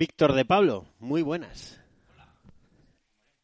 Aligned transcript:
Víctor 0.00 0.32
de 0.32 0.46
Pablo, 0.46 0.86
muy 0.98 1.20
buenas. 1.20 1.78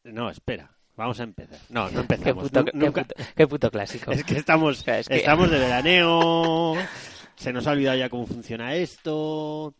No, 0.03 0.31
espera. 0.31 0.71
Vamos 0.95 1.19
a 1.19 1.23
empezar. 1.23 1.59
No, 1.69 1.83
no 1.83 1.91
Qué 1.91 1.99
empezamos. 2.15 2.43
puto, 2.45 2.65
qué 2.65 2.71
nunca- 2.73 3.03
puto- 3.03 3.15
qué 3.35 3.47
puto 3.47 3.69
clásico. 3.69 4.11
Es 4.11 4.23
que 4.23 4.37
estamos, 4.39 4.79
sea, 4.79 4.97
es 4.97 5.07
que- 5.07 5.17
estamos 5.17 5.51
de 5.51 5.59
veraneo. 5.59 6.73
Se 7.35 7.53
nos 7.53 7.67
ha 7.67 7.71
olvidado 7.73 7.99
ya 7.99 8.09
cómo 8.09 8.25
funciona 8.25 8.73
esto. 8.73 9.75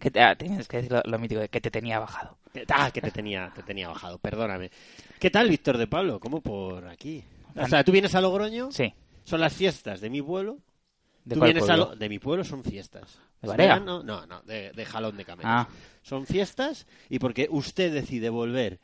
Que 0.00 0.10
te- 0.10 0.20
ah, 0.20 0.34
tienes 0.34 0.66
que 0.66 0.78
decir 0.78 0.90
lo, 0.90 1.02
lo 1.04 1.20
mítico 1.20 1.40
de 1.40 1.48
que 1.48 1.60
te 1.60 1.70
tenía 1.70 2.00
bajado. 2.00 2.36
Ah, 2.70 2.90
que 2.90 3.00
te 3.00 3.12
tenía, 3.12 3.52
te 3.54 3.62
tenía 3.62 3.86
bajado, 3.86 4.18
perdóname. 4.18 4.72
¿Qué 5.20 5.30
tal, 5.30 5.48
Víctor 5.48 5.78
de 5.78 5.86
Pablo? 5.86 6.18
¿Cómo 6.18 6.40
por 6.40 6.88
aquí? 6.88 7.22
O 7.54 7.68
sea, 7.68 7.84
¿tú 7.84 7.92
vienes 7.92 8.12
a 8.16 8.20
Logroño? 8.20 8.72
Sí, 8.72 8.92
Son 9.22 9.40
las 9.40 9.52
fiestas 9.54 10.00
de 10.00 10.10
mi 10.10 10.20
pueblo. 10.20 10.58
¿De 11.26 11.34
¿Tú 11.34 11.40
cuál 11.40 11.48
vienes 11.52 11.64
a 11.64 11.66
pueblo? 11.66 11.84
Lo- 11.90 11.96
De 11.96 12.08
mi 12.08 12.18
pueblo 12.18 12.42
son 12.44 12.64
fiestas. 12.64 13.18
¿De 13.42 13.48
Barea? 13.48 13.78
No, 13.78 14.02
no, 14.02 14.40
de, 14.42 14.72
de 14.72 14.84
Jalón 14.86 15.16
de 15.18 15.24
Camellos. 15.26 15.50
Ah, 15.52 15.68
Son 16.02 16.24
fiestas 16.26 16.86
y 17.10 17.18
porque 17.18 17.48
usted 17.50 17.92
decide 17.92 18.30
volver 18.30 18.80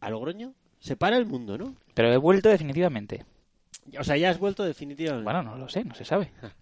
a 0.00 0.10
Logroño, 0.10 0.54
se 0.80 0.96
para 0.96 1.16
el 1.16 1.26
mundo, 1.26 1.56
¿no? 1.56 1.76
pero 1.94 2.12
he 2.12 2.16
vuelto 2.16 2.48
definitivamente. 2.48 3.24
O 3.98 4.02
sea, 4.04 4.16
ya 4.16 4.30
has 4.30 4.38
vuelto 4.38 4.64
definitivamente. 4.64 5.24
Bueno, 5.24 5.42
no 5.42 5.56
lo 5.56 5.68
sé, 5.68 5.84
no 5.84 5.94
se 5.94 6.04
sabe. 6.04 6.30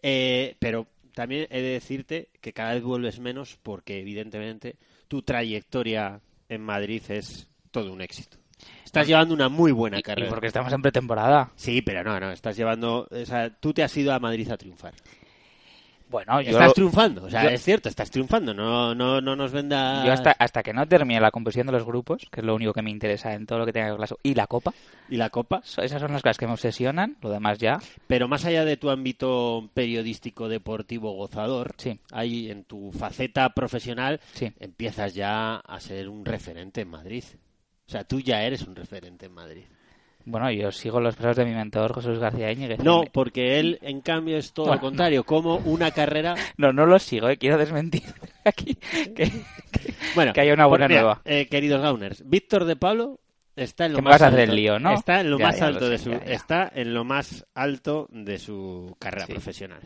Eh, 0.00 0.54
pero 0.60 0.86
también 1.12 1.48
he 1.50 1.60
de 1.60 1.70
decirte 1.70 2.28
que 2.40 2.52
cada 2.52 2.74
vez 2.74 2.84
vuelves 2.84 3.18
menos 3.18 3.58
porque 3.64 3.98
evidentemente 3.98 4.76
tu 5.08 5.22
trayectoria 5.22 6.20
en 6.48 6.62
Madrid 6.62 7.02
es 7.08 7.48
todo 7.72 7.92
un 7.92 8.00
éxito. 8.00 8.38
Estás 8.84 9.06
llevando 9.06 9.34
una 9.34 9.48
muy 9.48 9.70
buena 9.72 9.98
y 9.98 10.02
carrera. 10.02 10.28
porque 10.30 10.46
estamos 10.46 10.72
en 10.72 10.82
pretemporada. 10.82 11.50
Sí, 11.56 11.82
pero 11.82 12.02
no, 12.02 12.18
no, 12.18 12.30
estás 12.32 12.56
llevando, 12.56 13.06
o 13.10 13.24
sea, 13.26 13.50
tú 13.50 13.72
te 13.72 13.82
has 13.82 13.96
ido 13.96 14.12
a 14.12 14.18
Madrid 14.18 14.50
a 14.50 14.56
triunfar. 14.56 14.94
Bueno, 16.10 16.40
yo, 16.40 16.52
Estás 16.52 16.72
triunfando, 16.72 17.24
o 17.24 17.28
sea, 17.30 17.42
yo- 17.42 17.50
es 17.50 17.62
cierto, 17.62 17.90
estás 17.90 18.10
triunfando, 18.10 18.54
no, 18.54 18.94
no, 18.94 19.20
no 19.20 19.36
nos 19.36 19.52
venda... 19.52 20.02
yo 20.06 20.10
hasta, 20.10 20.30
hasta 20.38 20.62
que 20.62 20.72
no 20.72 20.88
termine 20.88 21.20
la 21.20 21.30
composición 21.30 21.66
de 21.66 21.74
los 21.74 21.84
grupos, 21.84 22.26
que 22.32 22.40
es 22.40 22.46
lo 22.46 22.54
único 22.54 22.72
que 22.72 22.80
me 22.80 22.90
interesa 22.90 23.34
en 23.34 23.44
todo 23.44 23.58
lo 23.58 23.66
que 23.66 23.74
tenga 23.74 23.94
que 23.94 23.98
ver 24.00 24.08
y 24.22 24.32
la 24.34 24.46
copa, 24.46 24.72
Y 25.10 25.16
la 25.18 25.28
copa, 25.28 25.60
esas 25.62 26.00
son 26.00 26.12
las 26.12 26.22
cosas 26.22 26.38
que 26.38 26.46
me 26.46 26.54
obsesionan, 26.54 27.18
lo 27.20 27.28
demás 27.28 27.58
ya. 27.58 27.78
pero 28.06 28.26
más 28.26 28.46
allá 28.46 28.64
de 28.64 28.78
tu 28.78 28.88
ámbito 28.88 29.68
periodístico 29.74 30.48
deportivo 30.48 31.12
gozador, 31.12 31.74
Sí, 31.76 32.00
ahí 32.10 32.50
en 32.50 32.64
tu 32.64 32.90
faceta 32.90 33.50
profesional 33.50 34.18
sí. 34.32 34.50
empiezas 34.60 35.12
ya 35.14 35.56
a 35.56 35.78
ser 35.78 36.08
un 36.08 36.24
referente 36.24 36.80
en 36.80 36.88
Madrid. 36.88 37.24
O 37.88 37.90
sea, 37.90 38.04
tú 38.04 38.20
ya 38.20 38.42
eres 38.42 38.62
un 38.62 38.76
referente 38.76 39.26
en 39.26 39.32
Madrid. 39.32 39.64
Bueno, 40.26 40.50
yo 40.50 40.70
sigo 40.70 41.00
los 41.00 41.16
pasos 41.16 41.36
de 41.36 41.46
mi 41.46 41.52
mentor, 41.54 41.94
José 41.94 42.08
Luis 42.08 42.20
García 42.20 42.52
Íñiguez. 42.52 42.80
No, 42.80 43.04
porque 43.10 43.58
él, 43.58 43.78
en 43.80 44.02
cambio, 44.02 44.36
es 44.36 44.52
todo 44.52 44.66
Bueno, 44.66 44.82
lo 44.82 44.86
contrario, 44.88 45.24
como 45.24 45.56
una 45.56 45.90
carrera... 45.90 46.34
no, 46.58 46.70
no 46.72 46.84
los 46.84 47.02
sigo, 47.02 47.30
eh, 47.30 47.38
quiero 47.38 47.56
desmentir 47.56 48.02
aquí 48.44 48.74
que, 49.14 49.30
Bueno, 50.14 50.34
que 50.34 50.40
haya 50.42 50.52
una 50.52 50.66
buena 50.66 50.84
pues 50.86 50.90
mira, 50.90 51.00
nueva. 51.02 51.22
eh, 51.24 51.46
queridos 51.46 51.80
Gauners, 51.80 52.28
Víctor 52.28 52.66
de 52.66 52.76
Pablo 52.76 53.20
está 53.56 53.86
en 53.86 53.92
lo 53.92 53.96
Que 53.98 54.02
más 54.02 54.20
alto. 54.20 54.38
el 54.38 54.54
lío, 54.54 54.78
¿no? 54.78 54.92
Está 54.94 55.20
en 55.22 55.30
lo 55.30 55.38
Ya, 55.38 55.46
más 55.46 55.56
ya 55.58 55.62
lo 55.62 55.68
alto 55.68 55.84
sé, 55.86 55.90
de 55.92 55.98
su 55.98 56.10
ya. 56.10 56.16
está 56.18 56.70
en 56.74 56.92
lo 56.92 57.04
más 57.04 57.46
alto 57.54 58.06
de 58.12 58.38
su 58.38 58.94
carrera 58.98 59.24
Sí. 59.26 59.32
profesional. 59.32 59.80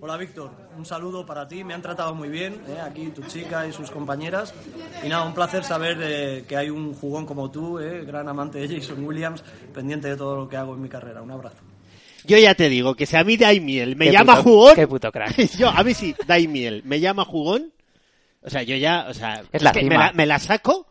Hola 0.00 0.16
Víctor, 0.18 0.50
un 0.76 0.84
saludo 0.84 1.24
para 1.24 1.48
ti, 1.48 1.64
me 1.64 1.72
han 1.72 1.80
tratado 1.82 2.14
muy 2.14 2.28
bien, 2.28 2.60
¿eh? 2.68 2.78
aquí 2.84 3.06
tu 3.08 3.22
chica 3.22 3.66
y 3.66 3.72
sus 3.72 3.90
compañeras. 3.90 4.52
Y 5.02 5.08
nada, 5.08 5.24
un 5.24 5.32
placer 5.34 5.64
saber 5.64 5.98
eh, 6.02 6.44
que 6.46 6.56
hay 6.56 6.68
un 6.70 6.94
jugón 6.94 7.24
como 7.24 7.50
tú, 7.50 7.78
¿eh? 7.80 8.04
gran 8.04 8.28
amante 8.28 8.58
de 8.58 8.76
Jason 8.78 9.02
Williams, 9.04 9.42
pendiente 9.72 10.08
de 10.08 10.16
todo 10.16 10.36
lo 10.36 10.48
que 10.48 10.56
hago 10.56 10.74
en 10.74 10.82
mi 10.82 10.88
carrera. 10.88 11.22
Un 11.22 11.30
abrazo. 11.30 11.56
Yo 12.24 12.36
ya 12.36 12.54
te 12.54 12.68
digo 12.68 12.94
que 12.94 13.06
si 13.06 13.16
a 13.16 13.24
mí 13.24 13.36
Daimiel 13.36 13.96
me 13.96 14.06
Qué 14.06 14.12
llama 14.12 14.34
puto- 14.36 14.42
jugón, 14.42 14.74
Qué 14.74 14.86
puto 14.86 15.10
crack. 15.12 15.36
yo 15.58 15.70
a 15.70 15.82
mí 15.82 15.94
sí 15.94 16.14
Daimiel 16.26 16.82
me 16.84 17.00
llama 17.00 17.24
jugón, 17.24 17.72
o 18.42 18.50
sea, 18.50 18.62
yo 18.62 18.76
ya, 18.76 19.06
o 19.08 19.14
sea, 19.14 19.42
Es 19.50 19.62
la 19.62 19.72
que 19.72 19.82
me, 19.82 19.90
cima. 19.90 20.06
la, 20.08 20.12
me 20.12 20.26
la 20.26 20.38
saco 20.38 20.88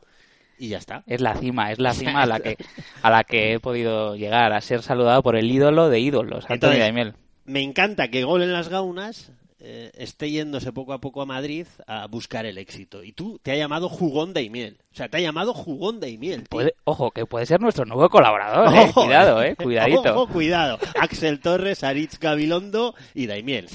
y 0.58 0.70
ya 0.70 0.78
está. 0.80 1.04
Es 1.06 1.22
la 1.22 1.36
cima, 1.36 1.72
es 1.72 1.80
la 1.80 1.94
cima 1.94 2.24
a 2.24 2.26
la 2.26 2.40
que 2.40 2.58
a 3.04 3.10
la 3.12 3.24
que 3.24 3.54
he 3.54 3.60
podido 3.60 4.16
llegar 4.16 4.52
a 4.52 4.62
ser 4.62 4.82
saludado 4.82 5.22
por 5.22 5.36
el 5.36 5.50
ídolo 5.52 5.90
de 5.90 6.00
ídolos, 6.00 6.46
Antonio 6.50 6.56
Entonces, 6.56 6.80
Daimiel. 6.80 7.14
Me 7.46 7.62
encanta 7.62 8.10
que 8.10 8.24
Gol 8.24 8.42
en 8.44 8.54
las 8.54 8.70
Gaunas 8.70 9.32
eh, 9.60 9.92
esté 9.96 10.30
yéndose 10.30 10.72
poco 10.74 10.94
a 10.94 11.00
poco 11.02 11.22
a 11.22 11.26
Madrid 11.26 11.66
a 11.88 12.08
buscar 12.08 12.46
el 12.46 12.58
éxito. 12.58 13.04
Y 13.04 13.14
tú 13.14 13.40
te 13.42 13.52
ha 13.52 13.56
llamado 13.56 13.88
jugón 13.90 14.34
Daimiel. 14.34 14.78
O 14.92 14.96
sea, 14.96 15.10
te 15.10 15.18
ha 15.18 15.22
llamado 15.22 15.54
jugón 15.54 16.00
tío. 16.00 16.44
Puede- 16.50 16.76
ojo, 16.84 17.12
que 17.12 17.26
puede 17.26 17.46
ser 17.46 17.62
nuestro 17.62 17.86
nuevo 17.86 18.10
colaborador, 18.10 18.76
eh. 18.76 18.92
Cuidado, 18.94 19.42
eh. 19.44 19.56
Cuidadito. 19.62 20.14
Ojo, 20.22 20.34
cuidado. 20.34 20.78
Axel 21.00 21.40
Torres, 21.40 21.84
Aritz 21.84 22.20
Gabilondo 22.20 22.94
y 23.14 23.28
Daimiel. 23.28 23.68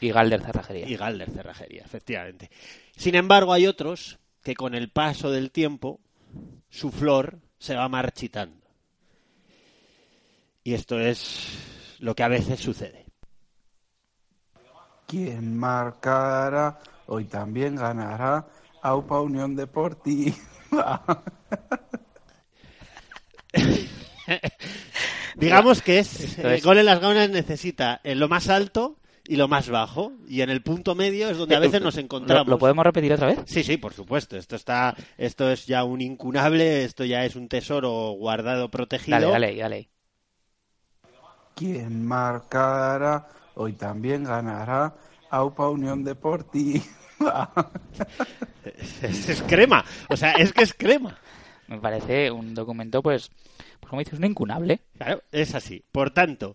Y 0.00 0.10
Galder 0.10 0.42
Cerrajería. 0.42 0.88
Y 0.88 0.96
Galder 0.96 1.30
Cerrajería, 1.30 1.82
efectivamente. 1.84 2.50
Sin 2.96 3.14
embargo, 3.14 3.52
hay 3.52 3.66
otros 3.66 4.18
que 4.42 4.54
con 4.54 4.74
el 4.74 4.88
paso 4.90 5.30
del 5.30 5.50
tiempo 5.50 6.00
su 6.70 6.90
flor 6.90 7.38
se 7.58 7.74
va 7.76 7.88
marchitando. 7.88 8.66
Y 10.64 10.74
esto 10.74 10.98
es 11.00 11.96
lo 12.00 12.14
que 12.14 12.22
a 12.22 12.28
veces 12.28 12.60
sucede. 12.60 13.07
Quien 15.08 15.56
marcará 15.56 16.78
hoy 17.06 17.24
también 17.24 17.76
ganará 17.76 18.46
AUPA 18.82 19.22
Unión 19.22 19.56
Deportiva. 19.56 20.36
Digamos 25.36 25.80
que 25.80 25.98
es, 26.00 26.38
eh, 26.38 26.56
es- 26.56 26.64
Gol 26.64 26.76
en 26.78 26.84
las 26.86 27.00
Gaunas 27.00 27.30
necesita 27.30 28.00
en 28.04 28.20
lo 28.20 28.28
más 28.28 28.50
alto 28.50 28.96
y 29.26 29.36
lo 29.36 29.48
más 29.48 29.70
bajo. 29.70 30.12
Y 30.28 30.42
en 30.42 30.50
el 30.50 30.62
punto 30.62 30.94
medio 30.94 31.30
es 31.30 31.38
donde 31.38 31.56
a 31.56 31.60
veces 31.60 31.80
nos 31.80 31.94
¿Lo, 31.94 32.02
encontramos. 32.02 32.46
lo 32.48 32.58
podemos 32.58 32.84
repetir 32.84 33.12
otra 33.14 33.28
vez? 33.28 33.38
Sí, 33.46 33.62
sí, 33.62 33.78
por 33.78 33.94
supuesto. 33.94 34.36
Esto 34.36 34.56
está, 34.56 34.94
esto 35.16 35.50
es 35.50 35.66
ya 35.66 35.84
un 35.84 36.02
incunable, 36.02 36.84
esto 36.84 37.06
ya 37.06 37.24
es 37.24 37.34
un 37.34 37.48
tesoro 37.48 38.10
guardado, 38.12 38.70
protegido. 38.70 39.18
Dale, 39.18 39.32
dale, 39.32 39.56
dale. 39.56 39.88
Quien 41.54 42.06
marcará 42.06 43.26
hoy 43.58 43.72
también 43.72 44.24
ganará 44.24 44.94
AUPA 45.30 45.68
Unión 45.68 46.04
Deportiva. 46.04 46.82
Es, 49.02 49.28
es 49.28 49.42
crema. 49.42 49.84
O 50.08 50.16
sea, 50.16 50.32
es 50.32 50.52
que 50.52 50.62
es 50.62 50.72
crema. 50.72 51.18
Me 51.66 51.78
parece 51.78 52.30
un 52.30 52.54
documento, 52.54 53.02
pues, 53.02 53.30
pues 53.80 53.90
como 53.90 54.00
dices, 54.00 54.18
un 54.18 54.26
incunable. 54.26 54.82
Claro, 54.96 55.22
es 55.32 55.54
así. 55.54 55.82
Por 55.90 56.10
tanto, 56.10 56.54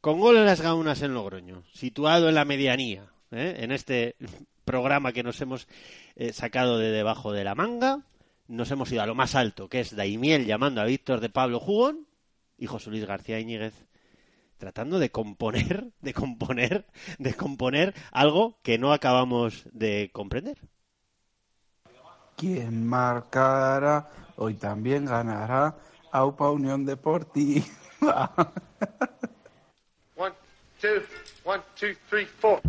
con 0.00 0.18
gol 0.18 0.38
en 0.38 0.46
las 0.46 0.60
gaunas 0.60 1.02
en 1.02 1.14
Logroño, 1.14 1.62
situado 1.72 2.28
en 2.28 2.34
la 2.34 2.44
medianía, 2.44 3.04
¿eh? 3.30 3.56
en 3.58 3.70
este 3.70 4.16
programa 4.64 5.12
que 5.12 5.22
nos 5.22 5.40
hemos 5.40 5.68
eh, 6.16 6.32
sacado 6.32 6.78
de 6.78 6.90
debajo 6.90 7.32
de 7.32 7.44
la 7.44 7.54
manga, 7.54 8.00
nos 8.48 8.70
hemos 8.70 8.90
ido 8.90 9.02
a 9.02 9.06
lo 9.06 9.14
más 9.14 9.34
alto, 9.34 9.68
que 9.68 9.80
es 9.80 9.94
Daimiel 9.94 10.46
llamando 10.46 10.80
a 10.80 10.86
Víctor 10.86 11.20
de 11.20 11.28
Pablo 11.28 11.60
Jugón 11.60 12.06
y 12.58 12.66
José 12.66 12.90
Luis 12.90 13.04
García 13.04 13.38
Íñiguez 13.38 13.74
tratando 14.62 15.00
de 15.00 15.10
componer, 15.10 15.90
de 16.02 16.14
componer, 16.14 16.86
de 17.18 17.34
componer 17.34 17.96
algo 18.12 18.60
que 18.62 18.78
no 18.78 18.92
acabamos 18.92 19.64
de 19.72 20.10
comprender. 20.12 20.56
Quien 22.36 22.86
marcará 22.86 24.08
hoy 24.36 24.54
también 24.54 25.06
ganará 25.06 25.74
AUPA 26.12 26.52
Unión 26.52 26.86
Deportiva. 26.86 27.64
One, 30.16 30.34
two, 30.80 31.02
one, 31.42 31.60
two, 31.74 31.96
three, 32.08 32.26
four. 32.26 32.60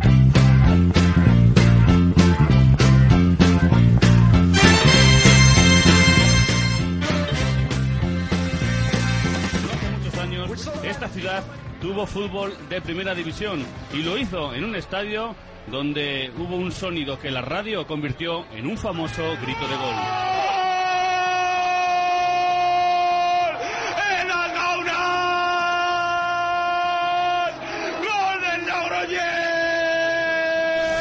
hace 9.72 9.90
muchos 9.90 10.18
años 10.18 10.70
esta 10.82 11.08
ciudad 11.08 11.44
tuvo 11.84 12.06
fútbol 12.06 12.56
de 12.70 12.80
primera 12.80 13.14
división 13.14 13.62
y 13.92 13.98
lo 13.98 14.16
hizo 14.16 14.54
en 14.54 14.64
un 14.64 14.74
estadio 14.74 15.36
donde 15.66 16.32
hubo 16.38 16.56
un 16.56 16.72
sonido 16.72 17.18
que 17.18 17.30
la 17.30 17.42
radio 17.42 17.86
convirtió 17.86 18.46
en 18.52 18.66
un 18.66 18.78
famoso 18.78 19.22
grito 19.42 19.68
de 19.68 19.76
gol. 19.76 19.94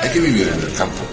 Hay 0.02 0.10
que 0.12 0.20
vivir 0.20 0.50
en 0.50 0.70
el 0.70 0.74
campo. 0.76 1.04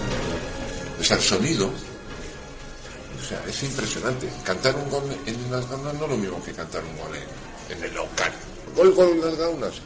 O 0.99 1.03
sea, 1.03 1.15
el 1.15 1.23
sonido. 1.23 1.67
O 1.67 3.23
sea, 3.25 3.41
es 3.47 3.63
impresionante. 3.63 4.29
Cantar 4.43 4.75
un 4.75 4.89
gol 4.89 5.03
en 5.25 5.49
las 5.49 5.65
gaunas 5.69 5.93
no 5.93 6.03
es 6.03 6.09
lo 6.11 6.17
mismo 6.17 6.43
que 6.43 6.51
cantar 6.51 6.83
un 6.83 6.97
gol 6.97 7.15
en, 7.15 7.77
en 7.77 7.83
el 7.85 7.95
local. 7.95 8.33
Gol, 8.75 8.93
gol, 8.93 9.21
las 9.21 9.35
gaunas. 9.37 9.81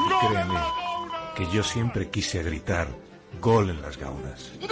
Y 0.00 0.08
créeme 0.26 0.60
que 1.36 1.46
yo 1.50 1.62
siempre 1.62 2.10
quise 2.10 2.42
gritar 2.42 2.88
gol 3.40 3.70
en 3.70 3.80
las 3.82 3.96
gaunas. 3.96 4.50
¡Gol 4.60 4.68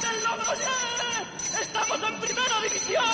del 0.00 0.24
Logroñés! 0.24 1.60
¡Estamos 1.60 2.02
en 2.02 2.20
primera 2.20 2.60
división! 2.62 3.04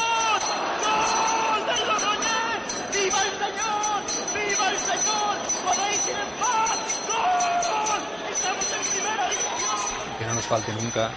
¡Gol 0.85 1.67
del 1.67 1.87
Logroñés! 1.89 2.63
¡Viva 2.93 3.21
el 3.23 3.33
Señor! 3.39 4.03
¡Viva 4.35 4.71
el 4.71 4.79
Señor! 4.79 5.37
¡Podéis 5.65 6.09
ir 6.09 6.17
en 6.17 6.31
paz! 6.41 6.64
Nos 10.45 10.63
falte 10.63 10.73
nunca 10.83 11.11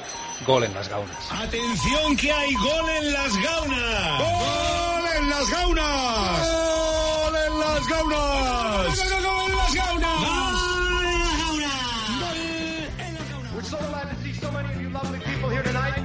gol 0.46 0.64
en 0.64 0.74
las 0.74 0.88
gaunas. 0.90 1.32
Atención 1.32 2.16
que 2.16 2.32
hay 2.32 2.54
gol 2.56 2.90
en 2.90 3.14
las 3.14 3.34
gaunas. 3.38 4.20
Gol 4.20 5.06
en 5.18 5.30
las 5.30 5.50
gaunas. 5.50 6.48
Gol 6.48 7.36
en 7.36 7.60
las 7.60 7.88
gaunas. 7.88 8.20
Gol 8.20 9.50
en 9.50 9.58
las 9.58 9.76
gaunas. 9.76 10.08
We're 13.54 13.64
so 13.64 13.78
glad 13.78 14.10
to 14.10 14.16
see 14.24 14.34
so 14.34 14.52
many 14.52 14.70
of 14.74 14.82
you 14.82 14.90
lovely 14.90 15.20
people 15.20 15.50
here 15.50 15.64
tonight. 15.64 15.98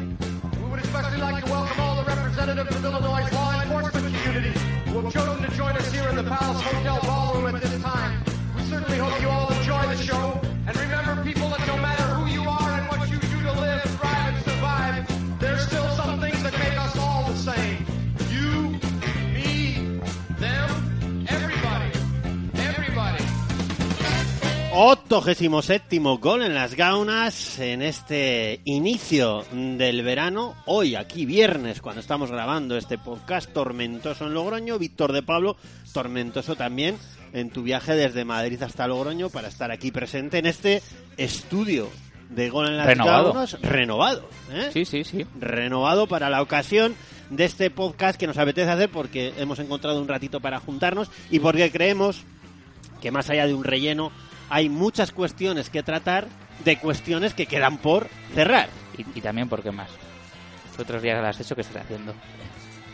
We 0.58 0.70
would 0.70 0.80
especially 0.80 1.20
like 1.20 1.44
to 1.44 1.50
welcome 1.50 1.80
all 1.80 1.96
the 1.96 2.04
representatives 2.04 2.74
of 2.74 2.84
Illinois' 2.84 3.30
law 3.32 3.62
enforcement 3.62 4.16
community 4.16 4.58
who 4.86 5.00
have 5.00 5.12
chosen 5.12 5.42
to 5.42 5.56
join 5.56 5.76
us 5.76 5.92
here 5.92 6.08
in 6.08 6.16
the 6.16 6.24
Palace 6.24 6.62
Hotel 6.62 6.98
Ballroom 7.02 7.54
at 7.54 7.62
this 7.62 7.82
time. 7.82 8.24
We 8.56 8.62
certainly 8.64 8.98
hope 8.98 9.20
you 9.20 9.28
all 9.28 9.52
enjoy 9.52 9.82
the 9.94 10.02
show. 10.02 10.41
87 24.74 25.98
gol 26.18 26.42
en 26.42 26.54
las 26.54 26.74
gaunas 26.74 27.58
en 27.58 27.82
este 27.82 28.62
inicio 28.64 29.44
del 29.52 30.02
verano. 30.02 30.54
Hoy, 30.64 30.94
aquí 30.94 31.26
viernes, 31.26 31.82
cuando 31.82 32.00
estamos 32.00 32.30
grabando 32.30 32.78
este 32.78 32.96
podcast 32.96 33.52
tormentoso 33.52 34.26
en 34.26 34.32
Logroño. 34.32 34.78
Víctor 34.78 35.12
de 35.12 35.22
Pablo, 35.22 35.58
tormentoso 35.92 36.56
también 36.56 36.96
en 37.34 37.50
tu 37.50 37.62
viaje 37.62 37.94
desde 37.94 38.24
Madrid 38.24 38.62
hasta 38.62 38.88
Logroño 38.88 39.28
para 39.28 39.48
estar 39.48 39.70
aquí 39.70 39.90
presente 39.90 40.38
en 40.38 40.46
este 40.46 40.82
estudio 41.18 41.90
de 42.30 42.48
gol 42.48 42.68
en 42.68 42.78
las 42.78 42.86
renovado. 42.86 43.34
gaunas. 43.34 43.60
Renovado. 43.60 44.26
¿eh? 44.54 44.70
Sí, 44.72 44.86
sí, 44.86 45.04
sí. 45.04 45.26
Renovado 45.38 46.06
para 46.06 46.30
la 46.30 46.40
ocasión 46.40 46.94
de 47.28 47.44
este 47.44 47.70
podcast 47.70 48.18
que 48.18 48.26
nos 48.26 48.38
apetece 48.38 48.70
hacer 48.70 48.88
porque 48.88 49.34
hemos 49.36 49.58
encontrado 49.58 50.00
un 50.00 50.08
ratito 50.08 50.40
para 50.40 50.60
juntarnos 50.60 51.10
y 51.30 51.40
porque 51.40 51.70
creemos 51.70 52.22
que 53.02 53.10
más 53.10 53.28
allá 53.28 53.46
de 53.46 53.52
un 53.52 53.64
relleno 53.64 54.12
hay 54.52 54.68
muchas 54.68 55.12
cuestiones 55.12 55.70
que 55.70 55.82
tratar 55.82 56.26
de 56.62 56.76
cuestiones 56.76 57.32
que 57.32 57.46
quedan 57.46 57.78
por 57.78 58.06
cerrar. 58.34 58.68
Y, 58.98 59.18
y 59.18 59.22
también, 59.22 59.48
¿por 59.48 59.62
qué 59.62 59.72
más? 59.72 59.88
¿Qué 60.76 60.82
otros 60.82 61.00
días 61.02 61.24
has 61.24 61.40
hecho 61.40 61.54
que 61.54 61.62
estás 61.62 61.82
haciendo? 61.84 62.12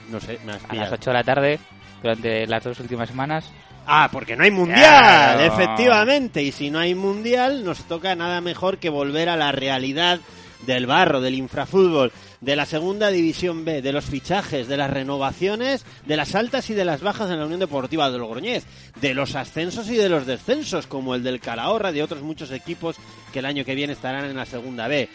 No 0.09 0.21
sé, 0.21 0.39
me 0.47 0.53
has 0.53 0.59
A 0.59 0.63
las 0.63 0.71
pillado. 0.71 0.95
8 0.95 1.11
de 1.11 1.15
la 1.15 1.25
tarde, 1.25 1.59
durante 2.01 2.47
las 2.47 2.63
dos 2.63 2.79
últimas 2.79 3.09
semanas. 3.09 3.51
Ah, 3.87 4.09
porque 4.13 4.37
no 4.37 4.45
hay 4.45 4.51
mundial, 4.53 4.79
Claro. 4.79 5.41
efectivamente. 5.55 6.43
Y 6.43 6.53
si 6.53 6.71
no 6.71 6.79
hay 6.79 6.95
mundial, 6.95 7.65
nos 7.65 7.83
toca 7.85 8.15
nada 8.15 8.41
mejor 8.41 8.79
que 8.79 8.89
volver 8.91 9.29
a 9.29 9.37
la 9.37 9.51
realidad 9.51 10.21
del 10.67 10.87
barro, 10.87 11.21
del 11.21 11.35
infrafútbol, 11.35 12.13
de 12.41 12.57
la 12.57 12.67
segunda 12.67 13.11
división 13.11 13.65
B, 13.65 13.83
de 13.83 13.93
los 13.93 14.05
fichajes, 14.05 14.69
de 14.69 14.77
las 14.77 14.91
renovaciones, 14.91 15.85
de 16.07 16.17
las 16.17 16.35
altas 16.35 16.71
y 16.71 16.75
de 16.75 16.85
las 16.85 17.01
bajas 17.01 17.31
en 17.31 17.39
la 17.39 17.47
Unión 17.47 17.61
Deportiva 17.61 18.11
de 18.11 18.19
Logroñés, 18.19 18.65
de 19.01 19.15
los 19.15 19.35
ascensos 19.35 19.89
y 19.91 19.97
de 19.97 20.09
los 20.09 20.27
descensos, 20.27 20.87
como 20.87 21.15
el 21.15 21.23
del 21.23 21.41
Calahorra, 21.41 21.93
de 21.93 22.03
otros 22.03 22.23
muchos 22.23 22.51
equipos 22.53 22.97
que 23.33 23.41
el 23.41 23.47
año 23.47 23.65
que 23.65 23.75
viene 23.75 23.93
estarán 23.93 24.25
en 24.25 24.37
la 24.37 24.47
segunda 24.47 24.89
B, 24.89 25.09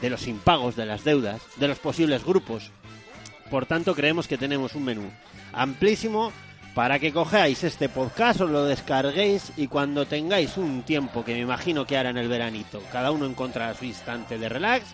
de 0.00 0.10
los 0.10 0.26
impagos, 0.26 0.76
de 0.76 0.86
las 0.86 1.04
deudas, 1.04 1.40
de 1.56 1.68
los 1.68 1.78
posibles 1.78 2.24
grupos. 2.24 2.70
Por 3.50 3.66
tanto, 3.66 3.94
creemos 3.94 4.28
que 4.28 4.38
tenemos 4.38 4.74
un 4.74 4.84
menú 4.84 5.10
amplísimo 5.52 6.32
para 6.74 6.98
que 7.00 7.12
cojáis 7.12 7.64
este 7.64 7.88
podcast, 7.88 8.40
os 8.42 8.50
lo 8.50 8.64
descarguéis 8.64 9.52
y 9.56 9.66
cuando 9.66 10.06
tengáis 10.06 10.56
un 10.56 10.82
tiempo, 10.82 11.24
que 11.24 11.34
me 11.34 11.40
imagino 11.40 11.84
que 11.84 11.96
hará 11.96 12.10
en 12.10 12.18
el 12.18 12.28
veranito, 12.28 12.80
cada 12.92 13.10
uno 13.10 13.26
encontrará 13.26 13.74
su 13.74 13.84
instante 13.84 14.38
de 14.38 14.48
relax, 14.48 14.86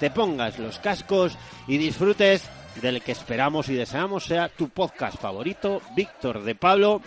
te 0.00 0.10
pongas 0.10 0.58
los 0.58 0.78
cascos 0.78 1.36
y 1.66 1.78
disfrutes 1.78 2.48
del 2.80 3.02
que 3.02 3.12
esperamos 3.12 3.68
y 3.68 3.74
deseamos 3.74 4.24
sea 4.24 4.48
tu 4.48 4.68
podcast 4.68 5.20
favorito, 5.20 5.82
Víctor 5.96 6.42
de 6.42 6.54
Pablo. 6.54 7.02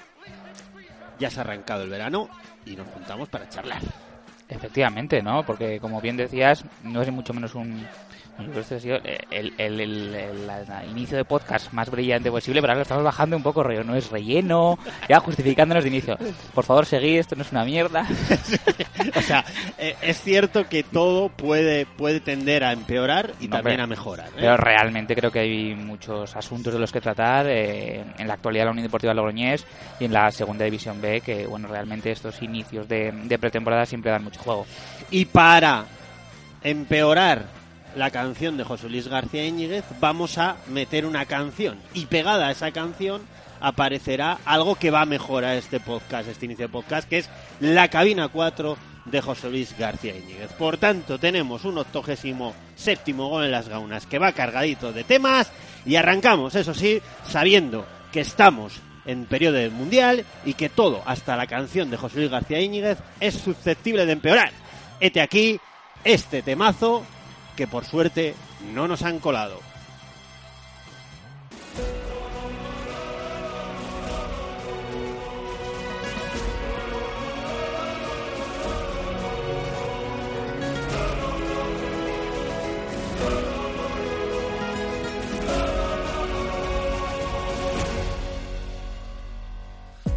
Ya 1.19 1.29
se 1.29 1.39
ha 1.39 1.43
arrancado 1.43 1.83
el 1.83 1.89
verano 1.89 2.29
y 2.65 2.75
nos 2.75 2.88
juntamos 2.88 3.29
para 3.29 3.47
charlar. 3.47 3.81
Efectivamente, 4.49 5.21
¿no? 5.21 5.45
Porque, 5.45 5.79
como 5.79 6.01
bien 6.01 6.17
decías, 6.17 6.65
no 6.83 7.01
es 7.01 7.11
mucho 7.11 7.33
menos 7.33 7.55
un. 7.55 7.88
Este 8.57 8.75
ha 8.75 8.79
sido 8.79 8.95
el, 9.29 9.53
el- 9.57 9.79
el- 9.79 10.15
el- 10.15 10.89
inicio 10.89 11.15
de 11.17 11.25
podcast 11.25 11.71
más 11.73 11.89
brillante 11.89 12.31
posible, 12.31 12.59
pero 12.61 12.71
ahora 12.71 12.79
lo 12.79 12.83
estamos 12.83 13.03
bajando 13.03 13.37
un 13.37 13.43
poco, 13.43 13.61
rollo, 13.63 13.83
no 13.83 13.95
es 13.95 14.09
relleno, 14.09 14.79
ya 15.07 15.19
justificándonos 15.19 15.83
de 15.83 15.89
inicio. 15.89 16.17
Por 16.53 16.63
favor, 16.63 16.85
seguid, 16.85 17.19
esto 17.19 17.35
no 17.35 17.43
es 17.43 17.51
una 17.51 17.63
mierda. 17.65 18.05
O 19.15 19.21
sea, 19.21 19.43
eh, 19.77 19.95
es 20.01 20.21
cierto 20.21 20.67
que 20.69 20.83
todo 20.83 21.29
puede, 21.29 21.85
puede 21.85 22.19
tender 22.19 22.63
a 22.63 22.71
empeorar 22.71 23.31
y 23.39 23.47
No, 23.47 23.57
también 23.57 23.79
hombre, 23.81 23.83
a 23.83 23.87
mejorar. 23.87 24.27
¿eh? 24.29 24.33
Pero 24.35 24.57
realmente 24.57 25.15
creo 25.15 25.31
que 25.31 25.39
hay 25.39 25.75
muchos 25.75 26.35
asuntos 26.35 26.73
de 26.73 26.79
los 26.79 26.91
que 26.91 27.01
tratar 27.01 27.47
eh, 27.49 28.03
en 28.17 28.27
la 28.27 28.35
actualidad 28.35 28.61
de 28.61 28.65
la 28.65 28.71
Unión 28.71 28.85
Deportiva 28.87 29.13
Logroñés 29.13 29.65
y 29.99 30.05
en 30.05 30.13
la 30.13 30.29
Segunda 30.31 30.65
División 30.65 31.01
B, 31.01 31.21
que, 31.21 31.47
bueno, 31.47 31.67
realmente 31.67 32.11
estos 32.11 32.41
inicios 32.43 32.87
de, 32.87 33.11
de 33.11 33.39
pretemporada 33.39 33.85
siempre 33.85 34.11
dan 34.11 34.23
mucho 34.23 34.39
juego. 34.39 34.65
Y 35.09 35.25
para 35.25 35.85
empeorar 36.63 37.45
la 37.95 38.11
canción 38.11 38.57
de 38.57 38.63
José 38.63 38.89
Luis 38.89 39.07
García 39.07 39.45
Íñiguez, 39.45 39.83
vamos 39.99 40.38
a 40.38 40.57
meter 40.67 41.05
una 41.05 41.25
canción. 41.25 41.79
Y 41.93 42.05
pegada 42.05 42.47
a 42.47 42.51
esa 42.51 42.71
canción 42.71 43.21
aparecerá 43.59 44.39
algo 44.45 44.75
que 44.75 44.91
va 44.91 45.01
a 45.01 45.05
mejorar 45.05 45.55
este 45.55 45.79
podcast, 45.79 46.27
este 46.27 46.45
inicio 46.45 46.67
de 46.67 46.71
podcast, 46.73 47.07
que 47.07 47.19
es 47.19 47.29
la 47.59 47.89
cabina 47.89 48.27
4 48.27 48.77
de 49.05 49.21
José 49.21 49.49
Luis 49.49 49.77
García 49.77 50.15
Íñiguez. 50.15 50.51
Por 50.53 50.77
tanto, 50.77 51.19
tenemos 51.19 51.65
un 51.65 51.77
octogésimo 51.77 52.53
séptimo 52.75 53.29
gol 53.29 53.45
en 53.45 53.51
las 53.51 53.69
gaunas 53.69 54.05
que 54.05 54.19
va 54.19 54.31
cargadito 54.31 54.91
de 54.91 55.03
temas 55.03 55.51
y 55.85 55.95
arrancamos, 55.95 56.55
eso 56.55 56.73
sí, 56.73 57.01
sabiendo 57.27 57.85
que 58.11 58.21
estamos 58.21 58.79
en 59.05 59.25
periodo 59.25 59.55
de 59.55 59.69
mundial 59.69 60.25
y 60.45 60.53
que 60.53 60.69
todo, 60.69 61.01
hasta 61.05 61.35
la 61.35 61.47
canción 61.47 61.89
de 61.89 61.97
José 61.97 62.19
Luis 62.19 62.31
García 62.31 62.61
Íñiguez, 62.61 62.99
es 63.19 63.35
susceptible 63.35 64.05
de 64.05 64.13
empeorar. 64.13 64.51
Hete 64.99 65.21
aquí 65.21 65.59
este 66.03 66.41
temazo 66.41 67.03
que 67.56 67.68
por 67.68 67.86
suerte 67.86 68.36
no 68.74 68.88
nos 68.88 69.03
han 69.03 69.19
colado. 69.19 69.59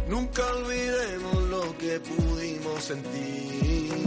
Nunca 0.07 0.43
olvidemos 0.45 1.43
lo 1.49 1.77
que 1.77 1.99
pudimos 1.99 2.83
sentir. 2.83 4.04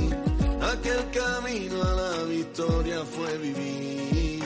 Aquel 0.60 1.10
camino 1.10 1.82
a 1.82 1.92
la 1.94 2.22
victoria 2.24 3.00
fue 3.04 3.38
vivir. 3.38 4.42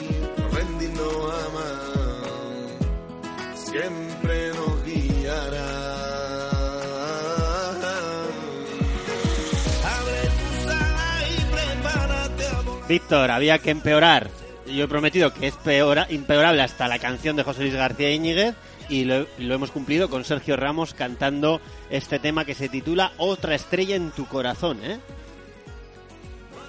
Víctor, 12.87 13.31
había 13.31 13.59
que 13.59 13.71
empeorar. 13.71 14.29
Yo 14.67 14.85
he 14.85 14.87
prometido 14.87 15.33
que 15.33 15.47
es 15.47 15.55
peora- 15.55 16.07
empeorable 16.09 16.61
hasta 16.61 16.87
la 16.87 16.99
canción 16.99 17.35
de 17.35 17.43
José 17.43 17.61
Luis 17.61 17.73
García 17.73 18.11
Íñiguez 18.11 18.55
y 18.89 19.05
lo, 19.05 19.25
lo 19.37 19.55
hemos 19.55 19.71
cumplido 19.71 20.09
con 20.09 20.23
Sergio 20.25 20.55
Ramos 20.57 20.93
cantando 20.93 21.59
este 21.89 22.19
tema 22.19 22.45
que 22.45 22.55
se 22.55 22.69
titula 22.69 23.11
Otra 23.17 23.55
estrella 23.55 23.95
en 23.95 24.11
tu 24.11 24.25
corazón, 24.27 24.79
¿eh? 24.83 24.99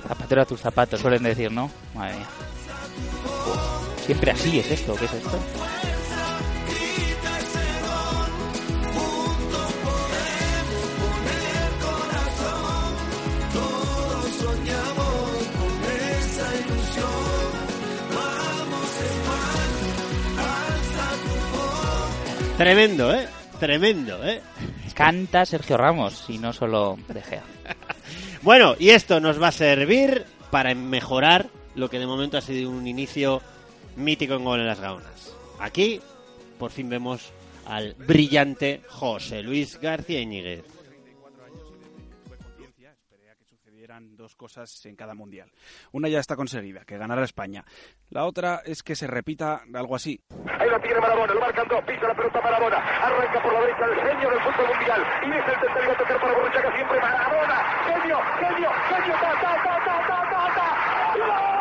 Zapatero 0.06 0.42
a 0.42 0.44
tus 0.44 0.60
zapatos, 0.60 1.00
suelen 1.00 1.22
decir, 1.22 1.50
¿no? 1.50 1.70
Madre 1.94 2.16
mía. 2.16 2.26
Siempre 4.04 4.30
así 4.30 4.58
es 4.58 4.70
esto, 4.70 4.94
¿qué 4.96 5.06
es 5.06 5.12
esto? 5.14 5.38
Tremendo, 22.58 23.12
¿eh? 23.12 23.26
Tremendo, 23.58 24.24
¿eh? 24.24 24.40
Canta 24.94 25.44
Sergio 25.44 25.76
Ramos 25.76 26.26
y 26.28 26.38
no 26.38 26.52
solo 26.52 26.96
De 27.08 27.20
Gea. 27.20 27.42
Bueno, 28.44 28.76
y 28.78 28.90
esto 28.90 29.20
nos 29.20 29.40
va 29.40 29.48
a 29.48 29.52
servir 29.52 30.26
para 30.50 30.74
mejorar 30.74 31.48
lo 31.74 31.88
que 31.88 31.98
de 31.98 32.06
momento 32.06 32.36
ha 32.36 32.42
sido 32.42 32.68
un 32.68 32.86
inicio 32.86 33.40
mítico 33.96 34.34
en 34.34 34.44
gol 34.44 34.60
en 34.60 34.66
las 34.66 34.80
gaunas. 34.80 35.34
Aquí, 35.58 35.98
por 36.58 36.70
fin 36.70 36.90
vemos 36.90 37.32
al 37.64 37.94
brillante 37.94 38.82
José 38.86 39.42
Luis 39.42 39.80
García 39.80 40.20
Íñiguez. 40.20 40.62
Dos 44.24 44.34
cosas 44.36 44.86
en 44.86 44.96
cada 44.96 45.14
mundial. 45.14 45.52
Una 45.92 46.08
ya 46.08 46.18
está 46.18 46.34
conseguida, 46.34 46.84
que 46.86 46.96
ganará 46.96 47.24
España. 47.24 47.62
La 48.08 48.24
otra 48.24 48.62
es 48.64 48.82
que 48.82 48.96
se 48.96 49.06
repita 49.06 49.64
algo 49.74 49.94
así. 49.94 50.18
Ahí 50.58 50.70
lo 50.70 50.80
tiene 50.80 50.98
Marabona, 50.98 51.34
lo 51.34 51.40
marcan 51.40 51.68
dos, 51.68 51.84
pisa 51.84 52.08
la 52.08 52.14
pelota 52.14 52.40
Marabona, 52.40 52.78
arranca 52.78 53.42
por 53.42 53.52
la 53.52 53.60
derecha 53.60 53.84
el 53.84 53.96
genio 54.00 54.30
del 54.30 54.40
fútbol 54.40 54.66
mundial 54.74 55.00
y 55.24 55.30
es 55.30 55.46
el 55.46 55.60
tercero 55.60 55.92
a 55.92 55.96
tocar 55.98 56.20
para 56.20 56.32
Borruchaga 56.32 56.74
siempre 56.74 57.00
Marabona, 57.00 57.56
genio, 57.84 58.18
genio, 58.40 58.70
genio, 58.88 59.14
ta, 59.20 59.32
ta, 59.42 59.52
ta, 59.62 59.74
ta, 59.84 59.96
ta, 60.08 60.30
ta, 60.30 60.54
ta. 60.56 61.53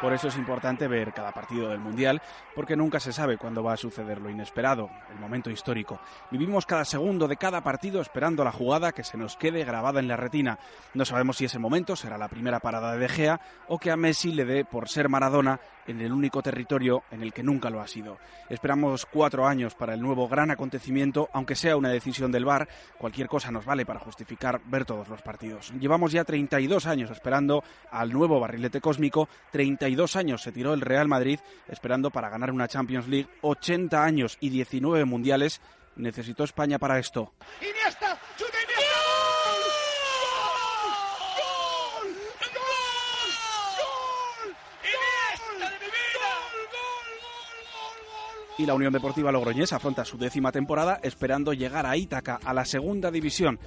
Por 0.00 0.14
eso 0.14 0.28
es 0.28 0.38
importante 0.38 0.88
ver 0.88 1.12
cada 1.12 1.30
partido 1.30 1.68
del 1.68 1.78
Mundial, 1.78 2.22
porque 2.54 2.74
nunca 2.74 3.00
se 3.00 3.12
sabe 3.12 3.36
cuándo 3.36 3.62
va 3.62 3.74
a 3.74 3.76
suceder 3.76 4.18
lo 4.18 4.30
inesperado, 4.30 4.88
el 5.12 5.20
momento 5.20 5.50
histórico. 5.50 6.00
Vivimos 6.30 6.64
cada 6.64 6.86
segundo 6.86 7.28
de 7.28 7.36
cada 7.36 7.60
partido 7.60 8.00
esperando 8.00 8.42
la 8.42 8.50
jugada 8.50 8.92
que 8.92 9.04
se 9.04 9.18
nos 9.18 9.36
quede 9.36 9.62
grabada 9.62 10.00
en 10.00 10.08
la 10.08 10.16
retina. 10.16 10.58
No 10.94 11.04
sabemos 11.04 11.36
si 11.36 11.44
ese 11.44 11.58
momento 11.58 11.96
será 11.96 12.16
la 12.16 12.28
primera 12.28 12.60
parada 12.60 12.92
de 12.92 12.98
De 13.00 13.08
Gea 13.10 13.40
o 13.68 13.78
que 13.78 13.90
a 13.90 13.96
Messi 13.96 14.32
le 14.32 14.46
dé 14.46 14.64
por 14.64 14.88
ser 14.88 15.10
Maradona 15.10 15.60
en 15.86 16.00
el 16.00 16.12
único 16.12 16.42
territorio 16.42 17.02
en 17.10 17.22
el 17.22 17.32
que 17.32 17.42
nunca 17.42 17.68
lo 17.68 17.80
ha 17.80 17.86
sido. 17.86 18.18
Esperamos 18.48 19.06
cuatro 19.06 19.46
años 19.46 19.74
para 19.74 19.94
el 19.94 20.00
nuevo 20.00 20.28
gran 20.28 20.50
acontecimiento, 20.50 21.28
aunque 21.32 21.56
sea 21.56 21.76
una 21.76 21.88
decisión 21.90 22.30
del 22.30 22.44
VAR, 22.44 22.68
cualquier 22.96 23.28
cosa 23.28 23.50
nos 23.50 23.64
vale 23.64 23.84
para 23.84 24.00
justificar 24.00 24.60
ver 24.66 24.84
todos 24.84 25.08
los 25.08 25.20
partidos. 25.22 25.72
Llevamos 25.78 26.12
ya 26.12 26.24
32 26.24 26.86
años 26.86 27.10
esperando 27.10 27.64
al 27.90 28.12
nuevo 28.12 28.38
barrilete 28.38 28.80
cósmico, 28.80 29.28
32 29.50 29.89
años 30.16 30.42
se 30.42 30.52
tiró 30.52 30.74
el 30.74 30.80
Real 30.80 31.08
Madrid 31.08 31.38
esperando 31.68 32.10
para 32.10 32.28
ganar 32.28 32.50
una 32.50 32.68
Champions 32.68 33.08
League, 33.08 33.28
80 33.42 34.04
años 34.04 34.36
y 34.40 34.48
19 34.50 35.04
mundiales 35.04 35.60
necesitó 35.96 36.44
España 36.44 36.78
para 36.78 36.98
esto. 36.98 37.32
Iniesta, 37.60 38.18
chuta 38.36 38.58
Iniesta. 38.62 38.80
¡Gol! 41.36 42.12
¡Gol! 42.54 42.64
¡Gol! 43.76 44.56
¡Iniesta 44.84 45.54
de 45.58 45.78
mi 45.78 45.86
vida! 45.86 46.28
Y 48.58 48.66
la 48.66 48.74
Unión 48.74 48.92
Deportiva 48.92 49.32
Logroñés 49.32 49.72
afronta 49.72 50.04
su 50.04 50.18
décima 50.18 50.52
temporada 50.52 51.00
esperando 51.02 51.52
llegar 51.52 51.86
a 51.86 51.96
Ítaca, 51.96 52.40
a 52.44 52.54
la 52.54 52.64
segunda 52.64 53.10
división. 53.10 53.58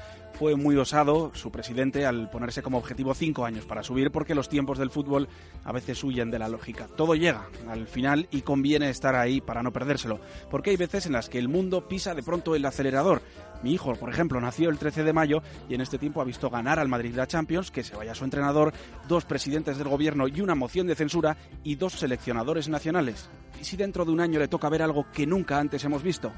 Fue 0.44 0.58
muy 0.58 0.76
osado 0.76 1.32
su 1.34 1.52
presidente 1.52 2.06
al 2.06 2.30
ponerse 2.30 2.62
como 2.62 2.78
objetivo 2.78 3.14
cinco 3.14 3.46
años 3.46 3.64
para 3.64 3.82
subir 3.82 4.12
porque 4.12 4.36
los 4.36 4.50
tiempos 4.50 4.78
del 4.78 4.90
fútbol 4.90 5.30
a 5.64 5.72
veces 5.72 6.04
huyen 6.04 6.32
de 6.32 6.38
la 6.38 6.50
lógica. 6.50 6.90
Todo 6.98 7.16
llega 7.16 7.48
al 7.70 7.88
final 7.88 8.28
y 8.30 8.42
conviene 8.42 8.90
estar 8.90 9.16
ahí 9.16 9.40
para 9.40 9.64
no 9.64 9.72
perdérselo, 9.72 10.20
porque 10.52 10.72
hay 10.72 10.76
veces 10.76 11.06
en 11.06 11.14
las 11.14 11.30
que 11.30 11.40
el 11.40 11.48
mundo 11.48 11.88
pisa 11.88 12.14
de 12.14 12.24
pronto 12.24 12.58
el 12.58 12.66
acelerador. 12.66 13.22
Mi 13.64 13.72
hijo, 13.72 13.96
por 13.96 14.10
ejemplo, 14.10 14.42
nació 14.42 14.70
el 14.70 14.78
13 14.78 15.06
de 15.06 15.14
mayo 15.14 15.42
y 15.70 15.76
en 15.76 15.80
este 15.80 15.98
tiempo 15.98 16.20
ha 16.20 16.26
visto 16.26 16.50
ganar 16.50 16.78
al 16.78 16.90
Madrid 16.90 17.16
la 17.16 17.26
Champions, 17.26 17.72
que 17.72 17.86
se 17.86 17.96
vaya 17.96 18.14
su 18.14 18.26
entrenador, 18.26 18.74
dos 19.08 19.24
presidentes 19.24 19.78
del 19.78 19.88
gobierno 19.88 20.28
y 20.28 20.42
una 20.42 20.56
moción 20.56 20.88
de 20.88 20.96
censura 20.96 21.38
y 21.64 21.76
dos 21.76 21.94
seleccionadores 21.94 22.68
nacionales. 22.68 23.30
¿Y 23.62 23.64
si 23.64 23.78
dentro 23.78 24.04
de 24.04 24.12
un 24.12 24.20
año 24.20 24.40
le 24.40 24.50
toca 24.50 24.68
ver 24.68 24.82
algo 24.82 25.06
que 25.14 25.26
nunca 25.26 25.58
antes 25.58 25.86
hemos 25.86 26.04
visto? 26.04 26.34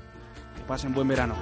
Que 0.55 0.62
pasen 0.62 0.93
buen 0.93 1.07
verano. 1.07 1.33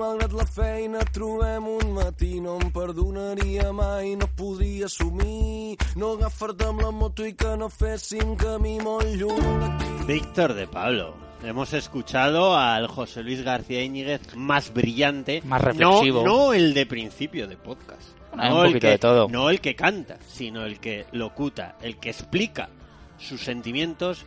Malgrat 0.00 0.32
la 0.32 0.46
feina 0.48 1.00
trobem 1.12 1.66
un 1.68 1.90
matí 1.92 2.38
no 2.40 2.54
em 2.60 2.70
perdonaria 2.72 3.68
mai, 3.76 4.14
no 4.16 4.28
podria 4.38 4.86
assumir 4.88 5.76
no 6.00 6.14
agafar-te 6.14 6.68
amb 6.70 6.80
la 6.86 6.92
moto 6.94 7.26
i 7.28 7.34
que 7.36 7.50
no 7.60 7.68
féssim 7.68 8.32
camí 8.40 8.78
molt 8.80 9.10
lluny 9.20 9.50
d'aquí. 9.60 9.90
Víctor 10.08 10.54
de 10.54 10.66
Pablo. 10.66 11.12
Hemos 11.42 11.72
escuchado 11.72 12.56
al 12.56 12.86
José 12.86 13.22
Luis 13.22 13.42
García 13.42 13.82
Íñiguez 13.82 14.34
más 14.36 14.72
brillante. 14.72 15.40
Más 15.44 15.60
reflexivo. 15.60 16.22
No, 16.24 16.46
no 16.46 16.52
el 16.52 16.74
de 16.74 16.84
principio 16.86 17.46
de 17.46 17.56
podcast. 17.56 18.08
Bueno, 18.30 18.42
hay 18.42 18.50
no 18.50 18.56
un 18.56 18.66
el 18.66 18.72
poquito 18.72 18.86
que, 18.86 18.90
de 18.90 18.98
todo. 18.98 19.28
No 19.28 19.50
el 19.50 19.60
que 19.60 19.74
canta, 19.74 20.18
sino 20.26 20.64
el 20.64 20.80
que 20.80 21.06
locuta, 21.12 21.76
el 21.82 21.98
que 21.98 22.10
explica 22.10 22.68
sus 23.18 23.42
sentimientos 23.42 24.24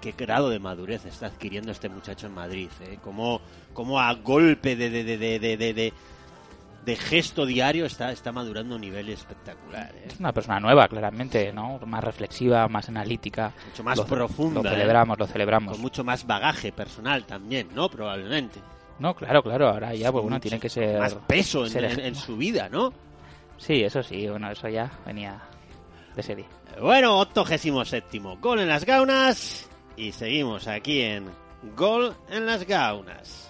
qué 0.00 0.12
grado 0.12 0.48
de 0.50 0.58
madurez 0.58 1.04
está 1.04 1.26
adquiriendo 1.26 1.70
este 1.72 1.88
muchacho 1.88 2.26
en 2.26 2.34
Madrid. 2.34 2.68
¿eh? 2.82 2.98
Como, 3.02 3.40
como 3.72 4.00
a 4.00 4.12
golpe 4.14 4.76
de, 4.76 4.90
de, 4.90 5.04
de, 5.04 5.38
de, 5.38 5.92
de, 6.84 6.96
gesto 6.96 7.46
diario 7.46 7.86
está, 7.86 8.10
está 8.10 8.32
madurando 8.32 8.74
a 8.74 8.76
un 8.76 8.80
nivel 8.80 9.08
espectacular. 9.10 9.92
¿eh? 9.94 10.06
Es 10.08 10.18
una 10.18 10.32
persona 10.32 10.58
nueva, 10.58 10.88
claramente, 10.88 11.52
¿no? 11.52 11.78
Más 11.86 12.02
reflexiva, 12.02 12.66
más 12.68 12.88
analítica. 12.88 13.52
Mucho 13.68 13.84
más 13.84 13.98
Lo- 13.98 14.06
profunda. 14.06 14.62
Lo 14.62 14.68
¿eh? 14.68 14.72
celebramos, 14.72 15.18
lo 15.18 15.26
celebramos. 15.26 15.72
Con 15.72 15.80
mucho 15.82 16.02
más 16.02 16.26
bagaje 16.26 16.72
personal 16.72 17.24
también, 17.24 17.68
¿no? 17.74 17.88
Probablemente. 17.88 18.58
No, 18.98 19.14
claro, 19.14 19.42
claro. 19.42 19.68
Ahora 19.68 19.94
ya, 19.94 20.10
pues 20.12 20.24
Mucho 20.24 20.40
tiene 20.40 20.58
que 20.60 20.68
ser. 20.68 20.98
Más 20.98 21.14
peso 21.14 21.64
en, 21.64 21.70
ser 21.70 21.84
en- 21.84 22.00
en 22.00 22.14
su 22.14 22.36
vida, 22.36 22.68
¿no? 22.68 22.92
Sí, 23.56 23.82
eso 23.84 24.02
sí, 24.02 24.26
bueno, 24.28 24.50
eso 24.50 24.68
ya 24.68 24.90
venía 25.06 25.40
de 26.16 26.22
serie. 26.22 26.46
Bueno, 26.80 27.18
87 27.18 28.20
Gol 28.40 28.60
en 28.60 28.68
las 28.68 28.84
gaunas. 28.84 29.69
Y 29.96 30.12
seguimos 30.12 30.66
aquí 30.66 31.02
en 31.02 31.30
Gol 31.76 32.14
en 32.30 32.46
las 32.46 32.66
gaunas. 32.66 33.49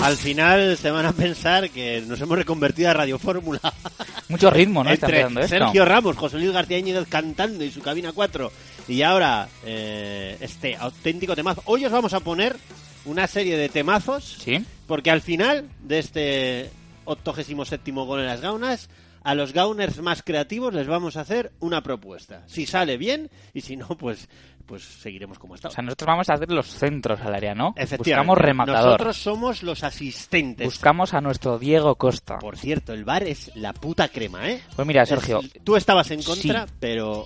Al 0.00 0.16
final 0.16 0.76
se 0.76 0.90
van 0.90 1.06
a 1.06 1.12
pensar 1.12 1.70
que 1.70 2.02
nos 2.06 2.20
hemos 2.20 2.38
reconvertido 2.38 2.90
a 2.90 2.94
Radio 2.94 3.18
Fórmula. 3.18 3.60
Mucho 4.28 4.50
ritmo, 4.50 4.84
¿no? 4.84 4.90
Entre 4.90 5.22
esto. 5.22 5.46
Sergio 5.46 5.84
Ramos, 5.84 6.16
José 6.16 6.38
Luis 6.38 6.52
García 6.52 6.78
Íñiguez 6.78 7.08
cantando 7.08 7.64
y 7.64 7.70
su 7.70 7.80
cabina 7.80 8.12
4. 8.12 8.52
Y 8.88 9.02
ahora 9.02 9.48
eh, 9.64 10.36
este 10.40 10.76
auténtico 10.76 11.34
temazo. 11.34 11.62
Hoy 11.66 11.84
os 11.84 11.92
vamos 11.92 12.14
a 12.14 12.20
poner 12.20 12.56
una 13.04 13.26
serie 13.26 13.56
de 13.56 13.68
temazos. 13.68 14.38
Sí. 14.42 14.64
Porque 14.86 15.10
al 15.10 15.20
final 15.20 15.68
de 15.82 15.98
este 15.98 16.70
87 17.04 17.90
gol 17.92 18.20
en 18.20 18.26
las 18.26 18.40
gaunas, 18.40 18.88
a 19.22 19.34
los 19.34 19.52
gauners 19.52 20.00
más 20.00 20.22
creativos 20.22 20.72
les 20.72 20.86
vamos 20.86 21.16
a 21.16 21.22
hacer 21.22 21.52
una 21.60 21.82
propuesta. 21.82 22.44
Si 22.46 22.66
sale 22.66 22.96
bien 22.96 23.30
y 23.52 23.62
si 23.62 23.76
no, 23.76 23.88
pues, 23.88 24.28
pues 24.68 24.84
seguiremos 24.84 25.38
como 25.40 25.54
O 25.54 25.56
estamos. 25.56 25.74
sea, 25.74 25.82
nosotros 25.82 26.06
vamos 26.06 26.28
a 26.30 26.34
hacer 26.34 26.52
los 26.52 26.66
centros 26.68 27.20
al 27.22 27.34
área, 27.34 27.54
¿no? 27.56 27.74
Efectivamente. 27.76 28.10
Buscamos 28.28 28.38
rematador. 28.38 28.84
Nosotros 28.92 29.16
somos 29.16 29.62
los 29.64 29.82
asistentes. 29.82 30.64
Buscamos 30.64 31.14
a 31.14 31.20
nuestro 31.20 31.58
Diego 31.58 31.96
Costa. 31.96 32.38
Por 32.38 32.56
cierto, 32.56 32.92
el 32.92 33.04
bar 33.04 33.24
es 33.24 33.50
la 33.56 33.72
puta 33.72 34.08
crema, 34.08 34.48
¿eh? 34.48 34.60
Pues 34.76 34.86
mira, 34.86 35.02
Es- 35.02 35.08
Sergio. 35.08 35.40
tú 35.64 35.74
estabas 35.74 36.10
en 36.12 36.22
contra, 36.22 36.66
Sí. 36.68 36.72
pero 36.78 37.24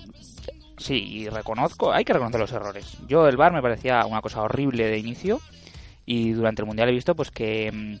Sí, 0.77 0.95
y 0.95 1.29
reconozco, 1.29 1.93
hay 1.93 2.03
que 2.03 2.13
reconocer 2.13 2.39
los 2.41 2.51
errores. 2.51 2.97
Yo 3.07 3.27
el 3.27 3.37
VAR 3.37 3.53
me 3.53 3.61
parecía 3.61 4.03
una 4.07 4.21
cosa 4.21 4.41
horrible 4.41 4.87
de 4.87 4.97
inicio 4.97 5.39
y 6.05 6.31
durante 6.31 6.63
el 6.63 6.65
Mundial 6.65 6.89
he 6.89 6.93
visto 6.93 7.15
pues 7.15 7.29
que 7.29 7.71
mm, 7.71 7.95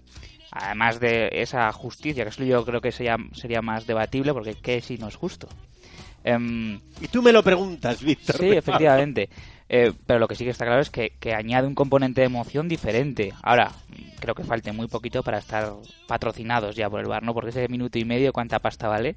además 0.51 0.99
de 0.99 1.29
esa 1.33 1.71
justicia, 1.71 2.23
que 2.23 2.29
eso 2.31 2.43
yo 2.43 2.65
creo 2.65 2.81
que 2.81 2.91
sería, 2.91 3.15
sería 3.33 3.61
más 3.61 3.85
debatible 3.85 4.33
porque 4.33 4.55
qué 4.55 4.81
si 4.81 4.97
no 4.97 5.07
es 5.07 5.15
justo. 5.15 5.47
Em, 6.23 6.79
Y 7.01 7.07
tú 7.09 7.21
me 7.21 7.31
lo 7.31 7.43
preguntas, 7.43 8.01
Víctor. 8.01 8.37
Sí, 8.37 8.49
efectivamente. 8.51 9.29
eh, 9.69 9.91
pero 10.05 10.19
lo 10.19 10.27
que 10.27 10.35
sí 10.35 10.43
que 10.43 10.51
está 10.51 10.65
claro 10.65 10.81
es 10.81 10.89
que, 10.89 11.13
que 11.19 11.33
añade 11.33 11.67
un 11.67 11.75
componente 11.75 12.21
de 12.21 12.27
emoción 12.27 12.67
diferente. 12.69 13.33
Ahora, 13.41 13.71
creo 14.19 14.35
que 14.35 14.43
falte 14.43 14.71
muy 14.71 14.87
poquito 14.87 15.23
para 15.23 15.39
estar 15.39 15.73
patrocinados 16.07 16.75
ya 16.75 16.89
por 16.89 16.99
el 17.01 17.07
bar, 17.07 17.23
¿no? 17.23 17.33
Porque 17.33 17.49
ese 17.49 17.67
minuto 17.67 17.97
y 17.99 18.05
medio, 18.05 18.31
¿cuánta 18.33 18.59
pasta 18.59 18.87
vale? 18.87 19.15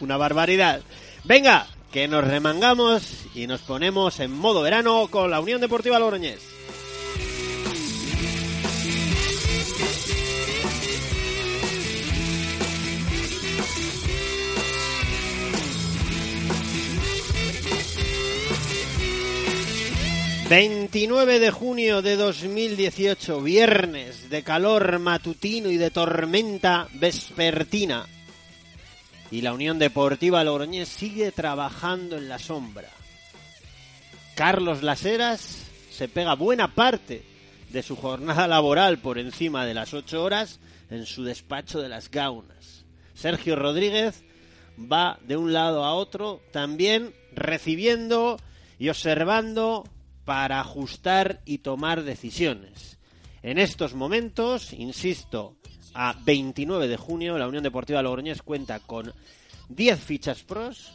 Una 0.00 0.16
barbaridad. 0.16 0.80
Venga, 1.24 1.66
que 1.92 2.06
nos 2.08 2.24
remangamos 2.26 3.26
y 3.34 3.46
nos 3.46 3.60
ponemos 3.62 4.20
en 4.20 4.30
modo 4.32 4.62
verano 4.62 5.08
con 5.10 5.30
la 5.30 5.40
Unión 5.40 5.60
Deportiva 5.60 5.98
Logroñés. 5.98 6.40
...29 20.48 21.40
de 21.40 21.50
junio 21.50 22.00
de 22.00 22.16
2018... 22.16 23.42
...viernes 23.42 24.30
de 24.30 24.42
calor 24.42 24.98
matutino 24.98 25.68
y 25.70 25.76
de 25.76 25.90
tormenta 25.90 26.88
vespertina... 26.94 28.06
...y 29.30 29.42
la 29.42 29.52
Unión 29.52 29.78
Deportiva 29.78 30.42
Logroñés 30.44 30.88
sigue 30.88 31.32
trabajando 31.32 32.16
en 32.16 32.30
la 32.30 32.38
sombra... 32.38 32.88
Carlos 34.34 34.82
Laseras 34.82 35.66
se 35.90 36.08
pega 36.08 36.34
buena 36.34 36.74
parte 36.74 37.24
de 37.68 37.82
su 37.82 37.94
jornada 37.94 38.48
laboral 38.48 38.98
por 39.00 39.18
encima 39.18 39.66
de 39.66 39.74
las 39.74 39.92
ocho 39.92 40.24
horas 40.24 40.60
en 40.88 41.04
su 41.04 41.24
despacho 41.24 41.82
de 41.82 41.90
las 41.90 42.10
gaunas. 42.10 42.86
Sergio 43.12 43.54
Rodríguez 43.54 44.24
va 44.80 45.18
de 45.26 45.36
un 45.36 45.52
lado 45.52 45.84
a 45.84 45.92
otro 45.92 46.40
también 46.52 47.12
recibiendo 47.34 48.38
y 48.78 48.88
observando 48.88 49.84
para 50.28 50.60
ajustar 50.60 51.40
y 51.46 51.60
tomar 51.60 52.02
decisiones. 52.02 52.98
En 53.42 53.56
estos 53.58 53.94
momentos, 53.94 54.74
insisto, 54.74 55.56
a 55.94 56.14
29 56.22 56.86
de 56.86 56.98
junio, 56.98 57.38
la 57.38 57.48
Unión 57.48 57.62
Deportiva 57.62 58.02
Logroñés 58.02 58.42
cuenta 58.42 58.78
con 58.78 59.14
10 59.70 59.98
fichas 59.98 60.42
pros, 60.42 60.92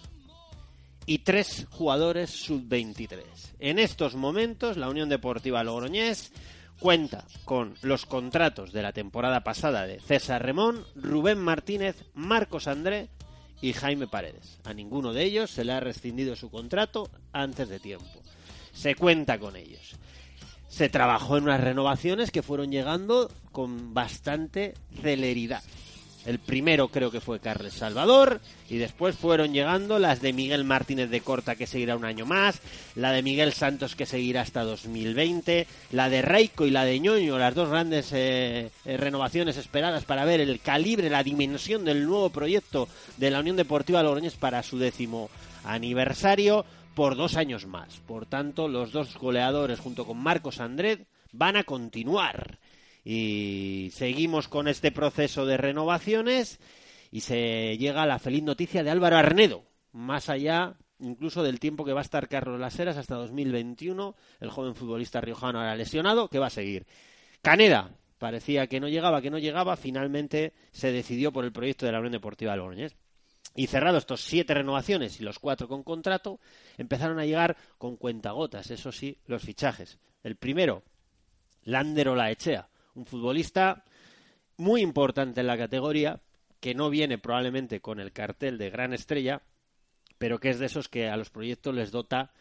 y 1.07 1.19
tres 1.19 1.65
jugadores 1.71 2.29
sub-23. 2.29 3.23
En 3.57 3.79
estos 3.79 4.13
momentos, 4.13 4.77
la 4.77 4.87
Unión 4.87 5.09
Deportiva 5.09 5.63
Logroñés 5.63 6.31
cuenta 6.79 7.25
con 7.43 7.73
los 7.81 8.05
contratos 8.05 8.71
de 8.71 8.83
la 8.83 8.93
temporada 8.93 9.43
pasada 9.43 9.87
de 9.87 9.99
César 9.99 10.45
Remón, 10.45 10.85
Rubén 10.93 11.39
Martínez, 11.39 12.05
Marcos 12.13 12.67
André 12.67 13.09
y 13.61 13.73
Jaime 13.73 14.07
Paredes. 14.07 14.59
A 14.63 14.75
ninguno 14.75 15.11
de 15.11 15.23
ellos 15.23 15.49
se 15.49 15.65
le 15.65 15.73
ha 15.73 15.79
rescindido 15.79 16.35
su 16.35 16.51
contrato 16.51 17.09
antes 17.31 17.67
de 17.67 17.79
tiempo. 17.79 18.22
Se 18.73 18.95
cuenta 18.95 19.39
con 19.39 19.55
ellos. 19.55 19.95
Se 20.67 20.89
trabajó 20.89 21.37
en 21.37 21.43
unas 21.45 21.61
renovaciones 21.61 22.31
que 22.31 22.41
fueron 22.41 22.71
llegando 22.71 23.31
con 23.51 23.93
bastante 23.93 24.73
celeridad. 25.01 25.61
El 26.25 26.39
primero 26.39 26.87
creo 26.87 27.11
que 27.11 27.19
fue 27.19 27.41
Carles 27.41 27.73
Salvador 27.73 28.39
y 28.69 28.77
después 28.77 29.15
fueron 29.15 29.53
llegando 29.53 29.99
las 29.99 30.21
de 30.21 30.31
Miguel 30.31 30.63
Martínez 30.63 31.09
de 31.09 31.19
Corta 31.19 31.55
que 31.55 31.67
seguirá 31.67 31.97
un 31.97 32.05
año 32.05 32.25
más, 32.25 32.61
la 32.95 33.11
de 33.11 33.21
Miguel 33.21 33.51
Santos 33.51 33.95
que 33.95 34.05
seguirá 34.05 34.41
hasta 34.41 34.63
2020, 34.63 35.67
la 35.91 36.09
de 36.09 36.21
Reiko 36.21 36.65
y 36.65 36.71
la 36.71 36.85
de 36.85 36.99
Ñoño, 36.99 37.37
las 37.37 37.55
dos 37.55 37.69
grandes 37.69 38.13
eh, 38.13 38.71
eh, 38.85 38.97
renovaciones 38.97 39.57
esperadas 39.57 40.05
para 40.05 40.23
ver 40.23 40.39
el 40.39 40.61
calibre, 40.61 41.09
la 41.09 41.23
dimensión 41.23 41.83
del 41.83 42.05
nuevo 42.05 42.29
proyecto 42.29 42.87
de 43.17 43.29
la 43.29 43.41
Unión 43.41 43.57
Deportiva 43.57 44.01
Logroñés 44.01 44.35
para 44.35 44.63
su 44.63 44.79
décimo 44.79 45.29
aniversario 45.65 46.65
por 46.95 47.15
dos 47.15 47.35
años 47.35 47.65
más. 47.65 47.99
Por 48.07 48.25
tanto, 48.25 48.67
los 48.67 48.91
dos 48.91 49.17
goleadores 49.17 49.79
junto 49.79 50.05
con 50.05 50.17
Marcos 50.17 50.59
Andrés 50.59 50.99
van 51.31 51.55
a 51.55 51.63
continuar 51.63 52.59
y 53.03 53.89
seguimos 53.93 54.47
con 54.47 54.67
este 54.67 54.91
proceso 54.91 55.45
de 55.45 55.57
renovaciones 55.57 56.59
y 57.11 57.21
se 57.21 57.77
llega 57.77 58.03
a 58.03 58.07
la 58.07 58.19
feliz 58.19 58.43
noticia 58.43 58.83
de 58.83 58.89
Álvaro 58.89 59.17
Arnedo, 59.17 59.63
más 59.91 60.29
allá 60.29 60.75
incluso 60.99 61.43
del 61.43 61.59
tiempo 61.59 61.83
que 61.83 61.93
va 61.93 61.99
a 61.99 62.03
estar 62.03 62.29
Carlos 62.29 62.59
Laseras 62.59 62.97
hasta 62.97 63.15
2021, 63.15 64.15
el 64.39 64.49
joven 64.49 64.75
futbolista 64.75 65.21
riojano 65.21 65.59
ahora 65.59 65.75
lesionado, 65.75 66.29
que 66.29 66.39
va 66.39 66.47
a 66.47 66.51
seguir. 66.51 66.85
Caneda, 67.41 67.91
parecía 68.19 68.67
que 68.67 68.79
no 68.79 68.87
llegaba, 68.87 69.21
que 69.21 69.29
no 69.29 69.37
llegaba, 69.37 69.75
finalmente 69.75 70.53
se 70.71 70.91
decidió 70.91 71.33
por 71.33 71.43
el 71.43 71.51
proyecto 71.51 71.85
de 71.85 71.91
la 71.91 71.99
Unión 71.99 72.13
Deportiva 72.13 72.55
Logroñés. 72.55 72.95
Y 73.55 73.67
cerrado 73.67 73.97
estos 73.99 74.21
siete 74.21 74.53
renovaciones 74.55 75.19
y 75.19 75.23
los 75.23 75.37
cuatro 75.39 75.67
con 75.67 75.83
contrato, 75.83 76.39
empezaron 76.77 77.19
a 77.19 77.25
llegar 77.25 77.55
con 77.77 77.97
cuentagotas, 77.97 78.71
eso 78.71 78.91
sí, 78.91 79.17
los 79.27 79.43
fichajes. 79.43 79.99
El 80.23 80.35
primero, 80.37 80.83
Lander 81.63 82.09
Olaechea, 82.09 82.67
un 82.95 83.05
futbolista 83.05 83.83
muy 84.57 84.81
importante 84.81 85.41
en 85.41 85.47
la 85.47 85.57
categoría, 85.57 86.19
que 86.59 86.73
no 86.73 86.89
viene 86.89 87.17
probablemente 87.17 87.79
con 87.81 87.99
el 87.99 88.11
cartel 88.11 88.57
de 88.57 88.69
gran 88.69 88.93
estrella, 88.93 89.41
pero 90.17 90.39
que 90.39 90.49
es 90.49 90.59
de 90.59 90.67
esos 90.67 90.87
que 90.89 91.09
a 91.09 91.17
los 91.17 91.29
proyectos 91.29 91.75
les 91.75 91.91
dota 91.91 92.31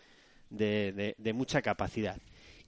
de, 0.48 0.92
de- 0.92 1.14
de 1.18 1.32
mucha 1.32 1.60
capacidad. 1.60 2.16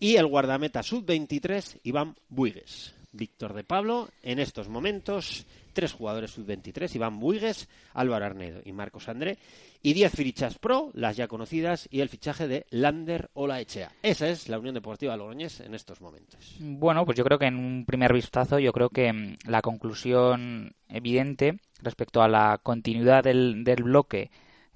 Y 0.00 0.16
el 0.16 0.26
guardameta 0.26 0.82
sub-23, 0.82 1.80
Iván 1.84 2.16
Buigues. 2.28 2.94
Víctor 3.14 3.54
de 3.54 3.64
Pablo, 3.64 4.10
en 4.22 4.38
estos 4.38 4.68
momentos, 4.68 5.46
tres 5.72 5.92
jugadores 5.92 6.32
sub-23, 6.32 6.94
Iván 6.96 7.18
Buigues, 7.18 7.68
Álvaro 7.94 8.26
Arnedo 8.26 8.60
y 8.64 8.72
Marcos 8.72 9.08
André, 9.08 9.38
y 9.82 9.92
10 9.92 10.12
fichas 10.12 10.58
pro, 10.58 10.90
las 10.94 11.16
ya 11.16 11.28
conocidas, 11.28 11.88
y 11.90 12.00
el 12.00 12.08
fichaje 12.08 12.48
de 12.48 12.66
Lander 12.70 13.30
Olaechea. 13.34 13.92
Esa 14.02 14.28
es 14.28 14.48
la 14.48 14.58
Unión 14.58 14.74
Deportiva 14.74 15.16
Logroñés 15.16 15.60
en 15.60 15.74
estos 15.74 16.00
momentos. 16.00 16.56
Bueno, 16.58 17.04
pues 17.04 17.16
yo 17.16 17.24
creo 17.24 17.38
que 17.38 17.46
en 17.46 17.56
un 17.56 17.84
primer 17.86 18.12
vistazo, 18.12 18.58
yo 18.58 18.72
creo 18.72 18.90
que 18.90 19.12
mm, 19.12 19.36
la 19.46 19.62
conclusión 19.62 20.74
evidente 20.88 21.60
respecto 21.82 22.22
a 22.22 22.28
la 22.28 22.58
continuidad 22.62 23.24
del, 23.24 23.62
del 23.64 23.82
bloque 23.82 24.30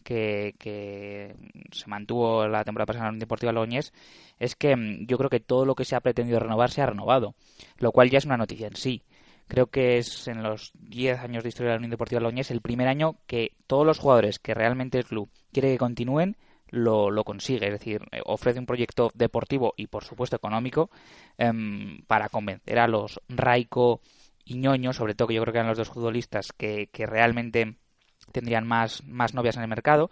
que, 0.08 0.54
que 0.58 1.34
se 1.70 1.86
mantuvo 1.86 2.48
la 2.48 2.64
temporada 2.64 2.86
pasada 2.86 3.00
en 3.00 3.04
la 3.04 3.10
Unión 3.10 3.20
Deportiva 3.20 3.52
Logroñés 3.52 3.92
es 4.38 4.56
que 4.56 4.74
mm, 4.74 5.06
yo 5.06 5.18
creo 5.18 5.28
que 5.28 5.40
todo 5.40 5.66
lo 5.66 5.74
que 5.74 5.84
se 5.84 5.96
ha 5.96 6.00
pretendido 6.00 6.40
renovar 6.40 6.70
se 6.70 6.80
ha 6.80 6.86
renovado, 6.86 7.34
lo 7.76 7.92
cual 7.92 8.08
ya 8.08 8.16
es 8.16 8.24
una 8.24 8.38
noticia 8.38 8.68
en 8.68 8.76
sí. 8.76 9.02
Creo 9.48 9.66
que 9.66 9.98
es 9.98 10.26
en 10.26 10.42
los 10.42 10.72
10 10.80 11.18
años 11.18 11.42
de 11.42 11.50
historia 11.50 11.72
de 11.72 11.74
la 11.74 11.80
Unión 11.80 11.90
Deportiva 11.90 12.22
Logroñés 12.22 12.50
el 12.50 12.62
primer 12.62 12.88
año 12.88 13.16
que 13.26 13.52
todos 13.66 13.84
los 13.84 13.98
jugadores 13.98 14.38
que 14.38 14.54
realmente 14.54 14.96
el 14.96 15.04
club 15.04 15.28
quiere 15.52 15.72
que 15.72 15.78
continúen 15.78 16.38
lo, 16.70 17.10
lo 17.10 17.24
consigue, 17.24 17.66
es 17.66 17.72
decir, 17.72 18.00
eh, 18.10 18.22
ofrece 18.24 18.58
un 18.58 18.66
proyecto 18.66 19.10
deportivo 19.14 19.74
y 19.76 19.88
por 19.88 20.04
supuesto 20.04 20.36
económico 20.36 20.90
em, 21.36 22.00
para 22.06 22.30
convencer 22.30 22.78
a 22.78 22.88
los 22.88 23.20
Raico 23.28 24.00
y 24.46 24.56
Ñoño, 24.56 24.94
sobre 24.94 25.14
todo 25.14 25.28
que 25.28 25.34
yo 25.34 25.42
creo 25.42 25.52
que 25.52 25.58
eran 25.58 25.68
los 25.68 25.78
dos 25.78 25.90
futbolistas 25.90 26.52
que, 26.52 26.88
que 26.92 27.04
realmente 27.04 27.76
tendrían 28.32 28.66
más, 28.66 29.04
más 29.04 29.34
novias 29.34 29.56
en 29.56 29.62
el 29.62 29.68
mercado, 29.68 30.10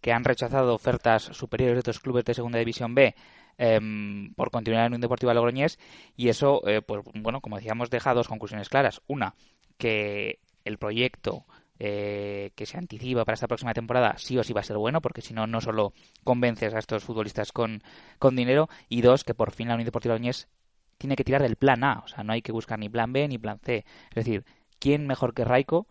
que 0.00 0.12
han 0.12 0.24
rechazado 0.24 0.74
ofertas 0.74 1.22
superiores 1.22 1.76
de 1.76 1.80
otros 1.80 2.00
clubes 2.00 2.24
de 2.24 2.34
Segunda 2.34 2.58
División 2.58 2.94
B 2.94 3.14
em, 3.56 4.34
por 4.34 4.50
continuar 4.50 4.86
en 4.86 4.94
un 4.94 5.00
Deportivo 5.00 5.32
Logroñés 5.32 5.78
y 6.16 6.28
eso, 6.28 6.66
eh, 6.66 6.82
pues 6.82 7.02
bueno, 7.14 7.40
como 7.40 7.56
decíamos, 7.56 7.88
deja 7.88 8.12
dos 8.12 8.28
conclusiones 8.28 8.68
claras. 8.68 9.00
Una, 9.06 9.34
que 9.78 10.40
el 10.64 10.78
proyecto 10.78 11.46
eh, 11.78 12.50
que 12.54 12.66
se 12.66 12.78
anticipa 12.78 13.24
para 13.24 13.34
esta 13.34 13.48
próxima 13.48 13.74
temporada 13.74 14.14
sí 14.18 14.38
o 14.38 14.44
sí 14.44 14.52
va 14.52 14.60
a 14.60 14.64
ser 14.64 14.76
bueno, 14.76 15.00
porque 15.00 15.22
si 15.22 15.34
no, 15.34 15.46
no 15.46 15.60
solo 15.60 15.92
convences 16.24 16.74
a 16.74 16.78
estos 16.78 17.04
futbolistas 17.04 17.52
con, 17.52 17.82
con 18.18 18.36
dinero, 18.36 18.68
y 18.88 19.00
dos, 19.00 19.24
que 19.24 19.34
por 19.34 19.52
fin 19.52 19.68
la 19.68 19.74
Unión 19.74 19.86
Deportiva 19.86 20.14
Logroñés 20.14 20.48
tiene 20.98 21.16
que 21.16 21.24
tirar 21.24 21.42
del 21.42 21.56
plan 21.56 21.82
A, 21.82 22.02
o 22.04 22.08
sea, 22.08 22.22
no 22.22 22.32
hay 22.32 22.42
que 22.42 22.52
buscar 22.52 22.78
ni 22.78 22.88
plan 22.88 23.12
B 23.12 23.26
ni 23.26 23.38
plan 23.38 23.58
C. 23.58 23.84
Es 24.10 24.14
decir, 24.14 24.44
¿quién 24.78 25.06
mejor 25.06 25.34
que 25.34 25.44
Raico 25.44 25.88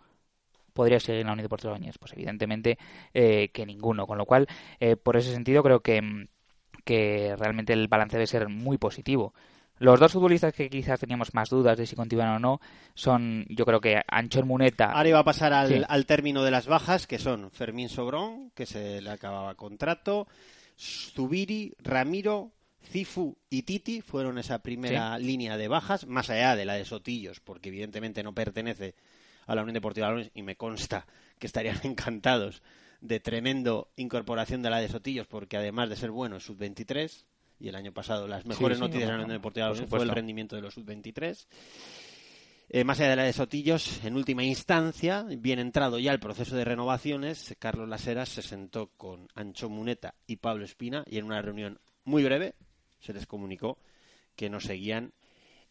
podría 0.74 1.00
seguir 1.00 1.22
en 1.22 1.28
la 1.28 1.34
Unión 1.34 1.46
Deportiva 1.46 1.72
Logroñés? 1.74 1.98
Pues 1.98 2.14
evidentemente 2.14 2.78
eh, 3.14 3.50
que 3.54 3.66
ninguno, 3.66 4.08
con 4.08 4.18
lo 4.18 4.26
cual, 4.26 4.48
eh, 4.80 4.96
por 4.96 5.18
ese 5.18 5.32
sentido, 5.34 5.64
creo 5.64 5.80
que, 5.82 6.28
que 6.84 7.36
realmente 7.38 7.74
el 7.74 7.88
balance 7.88 8.18
debe 8.18 8.28
ser 8.28 8.50
muy 8.50 8.78
positivo. 8.78 9.34
Los 9.78 10.00
dos 10.00 10.12
futbolistas 10.12 10.54
que 10.54 10.70
quizás 10.70 11.00
teníamos 11.00 11.34
más 11.34 11.50
dudas 11.50 11.76
de 11.76 11.88
si 11.88 11.96
continúan 11.96 12.30
o 12.36 12.40
no 12.40 12.62
son, 12.94 13.46
yo 13.50 13.66
creo 13.66 13.82
que 13.82 14.00
Anchor 14.08 14.46
Muneta. 14.46 14.92
Ahora 14.92 15.10
iba 15.10 15.18
a 15.20 15.24
pasar 15.24 15.54
al, 15.54 15.70
Sí. 15.70 15.82
al 15.88 16.06
término 16.06 16.44
de 16.44 16.52
las 16.52 16.68
bajas, 16.68 17.08
que 17.08 17.18
son 17.18 17.50
Fermín 17.50 17.90
Sobrón, 17.90 18.52
que 18.54 18.68
se 18.68 19.02
le 19.02 19.10
acababa 19.10 19.56
contrato, 19.56 20.28
Zubiri, 20.78 21.74
Ramiro, 21.80 22.52
Cifu 22.84 23.38
y 23.50 23.64
Titi 23.64 24.02
fueron 24.02 24.38
esa 24.38 24.60
primera 24.60 25.18
línea 25.18 25.58
de 25.58 25.68
bajas, 25.68 26.06
más 26.08 26.30
allá 26.30 26.56
de 26.56 26.66
la 26.66 26.74
de 26.74 26.86
Sotillos, 26.86 27.40
porque 27.40 27.70
evidentemente 27.70 28.24
no 28.24 28.34
pertenece 28.34 28.96
a 29.48 29.56
la 29.56 29.62
Unión 29.62 29.76
Deportiva 29.76 30.08
Logroñés 30.08 30.32
y 30.34 30.44
me 30.44 30.56
consta 30.56 31.06
que 31.40 31.48
estarían 31.48 31.80
encantados 31.84 32.62
de 33.02 33.20
tremendo 33.20 33.90
incorporación 33.96 34.62
de 34.62 34.70
la 34.70 34.80
de 34.80 34.90
Sotillos, 34.90 35.28
porque 35.28 35.58
además 35.58 35.90
de 35.90 35.96
ser 35.96 36.12
bueno, 36.12 36.38
es 36.38 36.44
sub-23, 36.44 37.26
y 37.60 37.68
el 37.68 37.76
año 37.76 37.92
pasado 37.92 38.28
las 38.28 38.46
mejores 38.46 38.78
sí, 38.78 38.82
noticias 38.82 39.08
de 39.08 39.12
la 39.12 39.18
no, 39.18 39.24
Unión 39.24 39.30
no, 39.30 39.40
Deportiva 39.40 39.68
por 39.68 39.76
Logroñés 39.76 39.90
fue 39.90 40.04
el 40.04 40.10
rendimiento 40.10 40.56
de 40.56 40.62
los 40.62 40.74
sub-23. 40.74 41.48
Eh, 42.74 42.86
más 42.86 43.00
allá 43.02 43.10
de 43.10 43.16
la 43.18 43.24
de 43.24 43.34
Sotillos, 43.34 44.04
en 44.06 44.16
última 44.16 44.44
instancia, 44.44 45.26
bien 45.28 45.60
entrado 45.60 46.00
ya 46.00 46.14
el 46.14 46.22
proceso 46.22 46.56
de 46.56 46.64
renovaciones, 46.64 47.54
Carlos 47.60 47.90
Laseras 47.90 48.30
se 48.30 48.42
sentó 48.42 48.88
con 48.96 49.28
Ancho 49.36 49.70
Muneta 49.70 50.16
y 50.26 50.38
Pablo 50.38 50.64
Espina 50.64 51.04
y 51.06 51.18
en 51.18 51.26
una 51.26 51.42
reunión 51.42 51.82
muy 52.06 52.24
breve 52.24 52.56
se 53.02 53.12
les 53.12 53.28
comunicó 53.28 53.78
que 54.38 54.50
no 54.50 54.62
seguían 54.62 55.12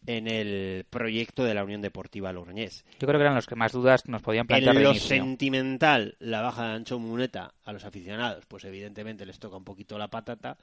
en 0.05 0.27
el 0.27 0.85
proyecto 0.89 1.43
de 1.43 1.53
la 1.53 1.63
Unión 1.63 1.81
Deportiva 1.81 2.33
Logroñés. 2.33 2.85
Yo 2.99 3.07
creo 3.07 3.19
que 3.19 3.23
eran 3.23 3.35
los 3.35 3.47
que 3.47 3.55
más 3.55 3.71
dudas 3.71 4.07
nos 4.07 4.21
podían 4.21 4.47
plantear. 4.47 4.75
En 4.75 4.83
lo 4.83 4.89
inicio. 4.91 5.07
sentimental, 5.07 6.15
la 6.19 6.41
baja 6.41 6.67
de 6.67 6.73
Ancho 6.73 6.99
Muneta 6.99 7.53
a 7.63 7.73
los 7.73 7.85
aficionados, 7.85 8.45
pues 8.47 8.63
evidentemente 8.65 9.25
les 9.25 9.39
toca 9.39 9.57
un 9.57 9.63
poquito 9.63 9.97
la 9.97 10.09
patata. 10.09 10.57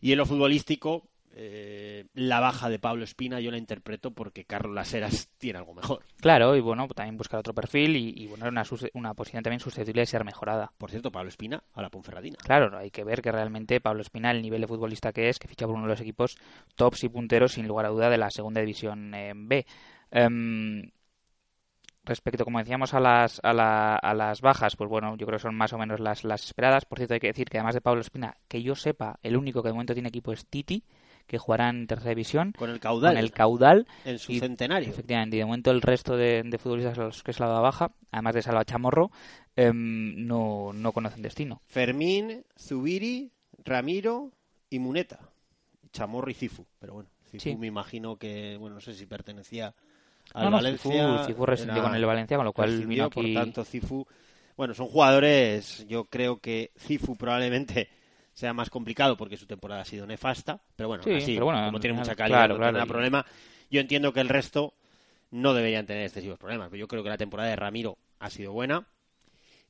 Y 0.00 0.12
en 0.12 0.18
lo 0.18 0.26
futbolístico, 0.26 1.08
eh, 1.32 2.06
la 2.14 2.40
baja 2.40 2.68
de 2.68 2.78
Pablo 2.78 3.04
Espina 3.04 3.40
yo 3.40 3.50
la 3.50 3.58
interpreto 3.58 4.10
porque 4.12 4.44
Carlos 4.44 4.74
Laseras 4.74 5.28
tiene 5.38 5.58
algo 5.58 5.74
mejor. 5.74 6.02
Claro, 6.20 6.56
y 6.56 6.60
bueno, 6.60 6.86
también 6.88 7.16
buscar 7.16 7.40
otro 7.40 7.54
perfil 7.54 7.96
y, 7.96 8.14
y 8.16 8.26
bueno, 8.26 8.44
era 8.46 8.50
una, 8.50 8.64
una 8.94 9.14
posición 9.14 9.42
también 9.42 9.60
susceptible 9.60 10.02
de 10.02 10.06
ser 10.06 10.24
mejorada. 10.24 10.72
Por 10.78 10.90
cierto, 10.90 11.10
Pablo 11.12 11.28
Espina 11.28 11.62
a 11.74 11.82
la 11.82 11.90
Ponferradina. 11.90 12.36
Claro, 12.42 12.76
hay 12.76 12.90
que 12.90 13.04
ver 13.04 13.22
que 13.22 13.32
realmente 13.32 13.80
Pablo 13.80 14.02
Espina, 14.02 14.30
el 14.30 14.42
nivel 14.42 14.60
de 14.62 14.66
futbolista 14.68 15.12
que 15.12 15.28
es, 15.28 15.38
que 15.38 15.48
ficha 15.48 15.66
por 15.66 15.74
uno 15.74 15.84
de 15.84 15.90
los 15.90 16.00
equipos 16.00 16.36
tops 16.74 17.04
y 17.04 17.08
punteros, 17.08 17.52
sin 17.52 17.66
lugar 17.68 17.86
a 17.86 17.90
duda, 17.90 18.08
de 18.10 18.18
la 18.18 18.30
segunda 18.30 18.60
división 18.60 19.14
eh, 19.14 19.32
B. 19.34 19.66
Em, 20.10 20.90
respecto, 22.04 22.44
como 22.44 22.58
decíamos, 22.60 22.94
a 22.94 23.00
las, 23.00 23.40
a, 23.42 23.52
la- 23.52 23.96
a 23.96 24.14
las 24.14 24.40
bajas, 24.40 24.76
pues 24.76 24.88
bueno, 24.88 25.16
yo 25.16 25.26
creo 25.26 25.38
que 25.38 25.42
son 25.42 25.54
más 25.56 25.72
o 25.72 25.78
menos 25.78 25.98
las, 26.00 26.24
las 26.24 26.44
esperadas. 26.44 26.84
Por 26.84 26.98
cierto, 26.98 27.14
hay 27.14 27.20
que 27.20 27.26
decir 27.28 27.48
que 27.48 27.58
además 27.58 27.74
de 27.74 27.80
Pablo 27.80 28.00
Espina, 28.00 28.36
que 28.48 28.62
yo 28.62 28.74
sepa, 28.74 29.18
el 29.22 29.36
único 29.36 29.62
que 29.62 29.68
de 29.68 29.72
momento 29.72 29.92
tiene 29.94 30.08
equipo 30.08 30.32
es 30.32 30.46
Titi, 30.46 30.84
que 31.26 31.38
jugará 31.38 31.68
en 31.70 31.86
tercera 31.86 32.10
división. 32.10 32.52
Con 32.56 32.70
el 32.70 32.78
caudal. 32.80 33.14
Con 33.14 33.22
el 33.24 33.30
caudal. 33.32 33.86
En 34.04 34.18
su 34.18 34.32
Y, 34.32 34.40
centenario. 34.40 34.88
Efectivamente, 34.88 35.36
y 35.36 35.38
de 35.40 35.44
momento 35.44 35.70
el 35.70 35.82
resto 35.82 36.16
de, 36.16 36.42
de 36.44 36.58
futbolistas 36.58 36.98
a 36.98 37.02
los 37.02 37.22
que 37.22 37.32
se 37.32 37.40
la 37.42 37.48
baja, 37.48 37.90
además 38.12 38.34
de 38.34 38.42
Salva 38.42 38.64
Chamorro, 38.64 39.10
em, 39.56 40.26
no, 40.26 40.72
no 40.72 40.92
conocen 40.92 41.22
destino. 41.22 41.60
Fermín, 41.66 42.44
Zubiri, 42.58 43.30
Ramiro 43.64 44.30
y 44.70 44.78
Muneta. 44.78 45.18
Chamorro 45.92 46.30
y 46.30 46.34
Cifu. 46.34 46.66
Pero 46.78 46.94
bueno, 46.94 47.08
Cifu 47.30 47.42
Sí. 47.42 47.56
me 47.56 47.66
imagino 47.66 48.16
que, 48.16 48.56
bueno, 48.58 48.74
no 48.76 48.80
sé 48.80 48.94
si 48.94 49.06
pertenecía 49.06 49.74
al 50.34 50.44
No, 50.44 50.50
no, 50.50 50.56
Valencia. 50.56 50.90
Cifu- 50.90 51.26
Cifu 51.26 51.46
rescindió 51.46 51.82
con 51.82 51.94
el 51.94 52.04
Valencia, 52.04 52.36
con 52.36 52.44
lo 52.46 52.52
cual 52.52 52.86
vino 52.86 53.04
aquí- 53.06 53.34
Por 53.34 53.42
tanto, 53.42 53.64
Cifu... 53.64 54.06
Bueno, 54.56 54.72
son 54.72 54.86
jugadores, 54.88 55.86
yo 55.86 56.04
creo 56.06 56.38
que 56.38 56.70
Cifu 56.78 57.14
probablemente 57.16 57.88
sea 58.36 58.52
más 58.52 58.68
complicado 58.68 59.16
porque 59.16 59.38
su 59.38 59.46
temporada 59.46 59.80
ha 59.80 59.84
sido 59.86 60.06
nefasta, 60.06 60.60
pero 60.76 60.88
bueno, 60.88 61.04
Sí, 61.04 61.10
así, 61.10 61.32
pero 61.34 61.46
bueno, 61.46 61.64
como 61.64 61.80
tiene 61.80 61.96
mucha 61.96 62.14
calidad, 62.14 62.38
claro, 62.38 62.54
no 62.54 62.58
claro, 62.58 62.72
tendrá 62.78 62.84
y- 62.84 62.88
problema. 62.88 63.26
Yo 63.70 63.80
entiendo 63.80 64.12
que 64.12 64.20
el 64.20 64.28
resto 64.28 64.74
no 65.30 65.54
deberían 65.54 65.86
tener 65.86 66.04
excesivos 66.04 66.38
problemas, 66.38 66.68
pero 66.68 66.78
yo 66.80 66.86
creo 66.86 67.02
que 67.02 67.08
la 67.08 67.16
temporada 67.16 67.48
de 67.48 67.56
Ramiro 67.56 67.96
ha 68.20 68.28
sido 68.28 68.52
buena. 68.52 68.86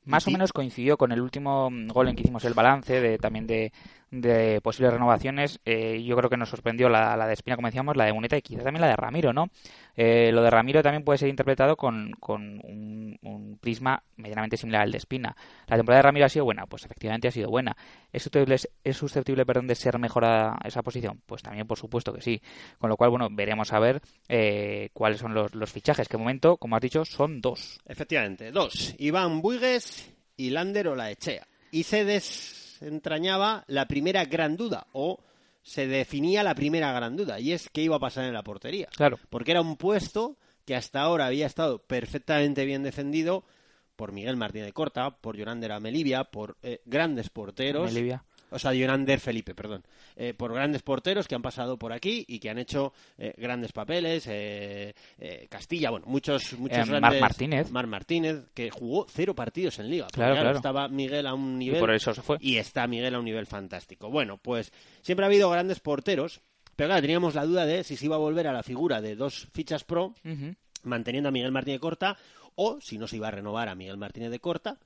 Más 0.05 0.27
o 0.27 0.31
menos 0.31 0.51
coincidió 0.53 0.97
con 0.97 1.11
el 1.13 1.21
último 1.21 1.69
mm, 1.71 1.87
gol 1.87 2.09
en 2.09 2.15
que 2.15 2.23
hicimos 2.23 2.43
el 2.45 2.53
balance 2.53 2.99
de 2.99 3.17
también 3.17 3.47
de, 3.47 3.71
de 4.11 4.61
posibles 4.61 4.93
renovaciones. 4.93 5.59
Eh, 5.65 6.03
yo 6.03 6.15
creo 6.15 6.29
que 6.29 6.37
nos 6.37 6.49
sorprendió 6.49 6.89
la, 6.89 7.27
de 7.27 7.33
Espina, 7.33 7.55
como 7.55 7.67
decíamos, 7.67 7.97
la 7.97 8.05
de 8.05 8.13
Muneta 8.13 8.37
y 8.37 8.41
quizá 8.41 8.63
también 8.63 8.81
la 8.81 8.87
de 8.87 8.95
Ramiro, 8.95 9.33
¿no? 9.33 9.49
Eh, 9.95 10.31
lo 10.31 10.41
de 10.43 10.49
Ramiro 10.49 10.81
también 10.81 11.03
puede 11.03 11.17
ser 11.17 11.29
interpretado 11.29 11.75
con, 11.75 12.11
con 12.19 12.61
un, 12.63 13.57
prisma 13.59 14.01
medianamente 14.15 14.55
similar 14.55 14.83
al 14.83 14.91
de 14.91 14.97
Espina. 14.97 15.35
La 15.67 15.75
temporada 15.75 15.99
de 15.99 16.03
Ramiro 16.03 16.25
ha 16.25 16.29
sido 16.29 16.45
buena, 16.45 16.65
pues 16.67 16.85
efectivamente 16.85 17.27
ha 17.27 17.31
sido 17.31 17.49
buena. 17.49 17.75
¿Es 18.13 18.23
susceptible, 18.23 18.55
es 18.83 18.97
susceptible 18.97 19.45
perdón, 19.45 19.67
de 19.67 19.75
ser 19.75 19.97
mejorada 19.99 20.57
esa 20.63 20.83
posición? 20.83 21.21
Pues 21.25 21.41
también, 21.41 21.67
por 21.67 21.77
supuesto 21.77 22.13
que 22.13 22.21
sí. 22.21 22.41
Con 22.77 22.89
lo 22.89 22.97
cual, 22.97 23.09
bueno, 23.09 23.27
veremos 23.31 23.73
a 23.73 23.79
ver 23.79 24.01
eh, 24.29 24.89
cuáles 24.93 25.19
son 25.19 25.33
los, 25.33 25.53
los 25.55 25.71
fichajes, 25.71 26.07
que 26.07 26.17
de 26.17 26.23
momento, 26.23 26.57
como 26.57 26.75
has 26.75 26.81
dicho, 26.81 27.03
son 27.03 27.41
dos. 27.41 27.79
Efectivamente, 27.85 28.51
dos. 28.51 28.95
Iván 28.99 29.41
Buigues 29.41 30.13
y 30.37 30.51
Lander 30.51 30.87
Olaechea. 30.89 31.45
Y 31.71 31.83
se 32.77 32.85
desentrañaba 32.85 33.63
la 33.67 33.87
primera 33.87 34.25
gran 34.25 34.55
duda, 34.55 34.87
o 34.93 35.19
se 35.63 35.87
definía 35.87 36.43
la 36.43 36.55
primera 36.55 36.91
gran 36.93 37.15
duda, 37.15 37.39
y 37.39 37.51
es 37.51 37.69
qué 37.69 37.81
iba 37.81 37.95
a 37.95 37.99
pasar 37.99 38.25
en 38.25 38.33
la 38.33 38.43
portería. 38.43 38.87
Claro. 38.95 39.19
Porque 39.29 39.51
era 39.51 39.61
un 39.61 39.77
puesto 39.77 40.37
que 40.65 40.75
hasta 40.75 41.01
ahora 41.01 41.25
había 41.25 41.45
estado 41.45 41.79
perfectamente 41.79 42.65
bien 42.65 42.83
defendido 42.83 43.43
por 43.95 44.11
Miguel 44.11 44.37
Martínez 44.37 44.67
de 44.67 44.73
Corta, 44.73 45.09
por 45.09 45.35
Yonander 45.35 45.71
Amelivia, 45.71 46.25
por 46.25 46.57
eh, 46.61 46.81
grandes 46.85 47.29
porteros. 47.29 47.91
O 48.49 48.59
sea, 48.59 48.73
Yonander 48.73 49.19
Felipe, 49.19 49.53
perdón. 49.53 49.83
Eh, 50.15 50.33
por 50.33 50.53
grandes 50.53 50.81
porteros 50.81 51.27
que 51.27 51.35
han 51.35 51.41
pasado 51.41 51.77
por 51.77 51.91
aquí 51.93 52.23
y 52.27 52.39
que 52.39 52.49
han 52.49 52.57
hecho 52.57 52.93
eh, 53.17 53.33
grandes 53.37 53.71
papeles. 53.73 54.25
eh, 54.27 54.93
eh, 55.19 55.47
Castilla, 55.49 55.89
bueno, 55.89 56.05
muchos, 56.07 56.53
muchos 56.57 56.77
Eh, 56.77 56.91
Marc 56.91 57.01
grandes. 57.01 57.21
Martínez. 57.21 57.71
Marc 57.71 57.87
Martínez, 57.87 58.43
que 58.53 58.69
jugó 58.69 59.05
cero 59.09 59.35
partidos 59.35 59.79
en 59.79 59.89
Liga. 59.89 60.07
Claro, 60.11 60.35
claro. 60.35 60.55
Estaba 60.57 60.87
Miguel 60.87 61.27
a 61.27 61.33
un 61.33 61.59
nivel. 61.59 61.79
por 61.79 61.91
eso 61.93 62.13
se 62.13 62.21
fue. 62.21 62.37
Y 62.39 62.57
está 62.57 62.87
Miguel 62.87 63.15
a 63.15 63.19
un 63.19 63.25
nivel 63.25 63.45
fantástico. 63.47 64.09
Bueno, 64.09 64.37
pues 64.37 64.71
siempre 65.01 65.25
ha 65.25 65.27
habido 65.27 65.49
grandes 65.49 65.79
porteros. 65.79 66.41
Pero 66.75 66.89
claro, 66.89 67.01
teníamos 67.01 67.33
la 67.33 67.43
duda 67.43 67.65
de 67.65 67.83
si 67.83 67.97
se 67.97 68.05
iba 68.05 68.15
a 68.15 68.19
volver 68.19 68.47
a 68.47 68.53
la 68.53 68.61
figura 68.61 69.01
de 69.01 69.15
dos 69.15 69.47
fichas 69.51 69.83
pro 69.83 70.13
manteniendo 70.83 71.29
a 71.29 71.31
Miguel 71.31 71.51
Martínez 71.51 71.79
Corta 71.79 72.15
o 72.55 72.79
si 72.81 72.97
no 72.97 73.07
se 73.07 73.15
iba 73.17 73.27
a 73.27 73.31
renovar 73.31 73.67
a 73.67 73.75
Miguel 73.75 73.97
Martínez 73.97 74.29
de 74.31 74.39
Corta, 74.39 74.77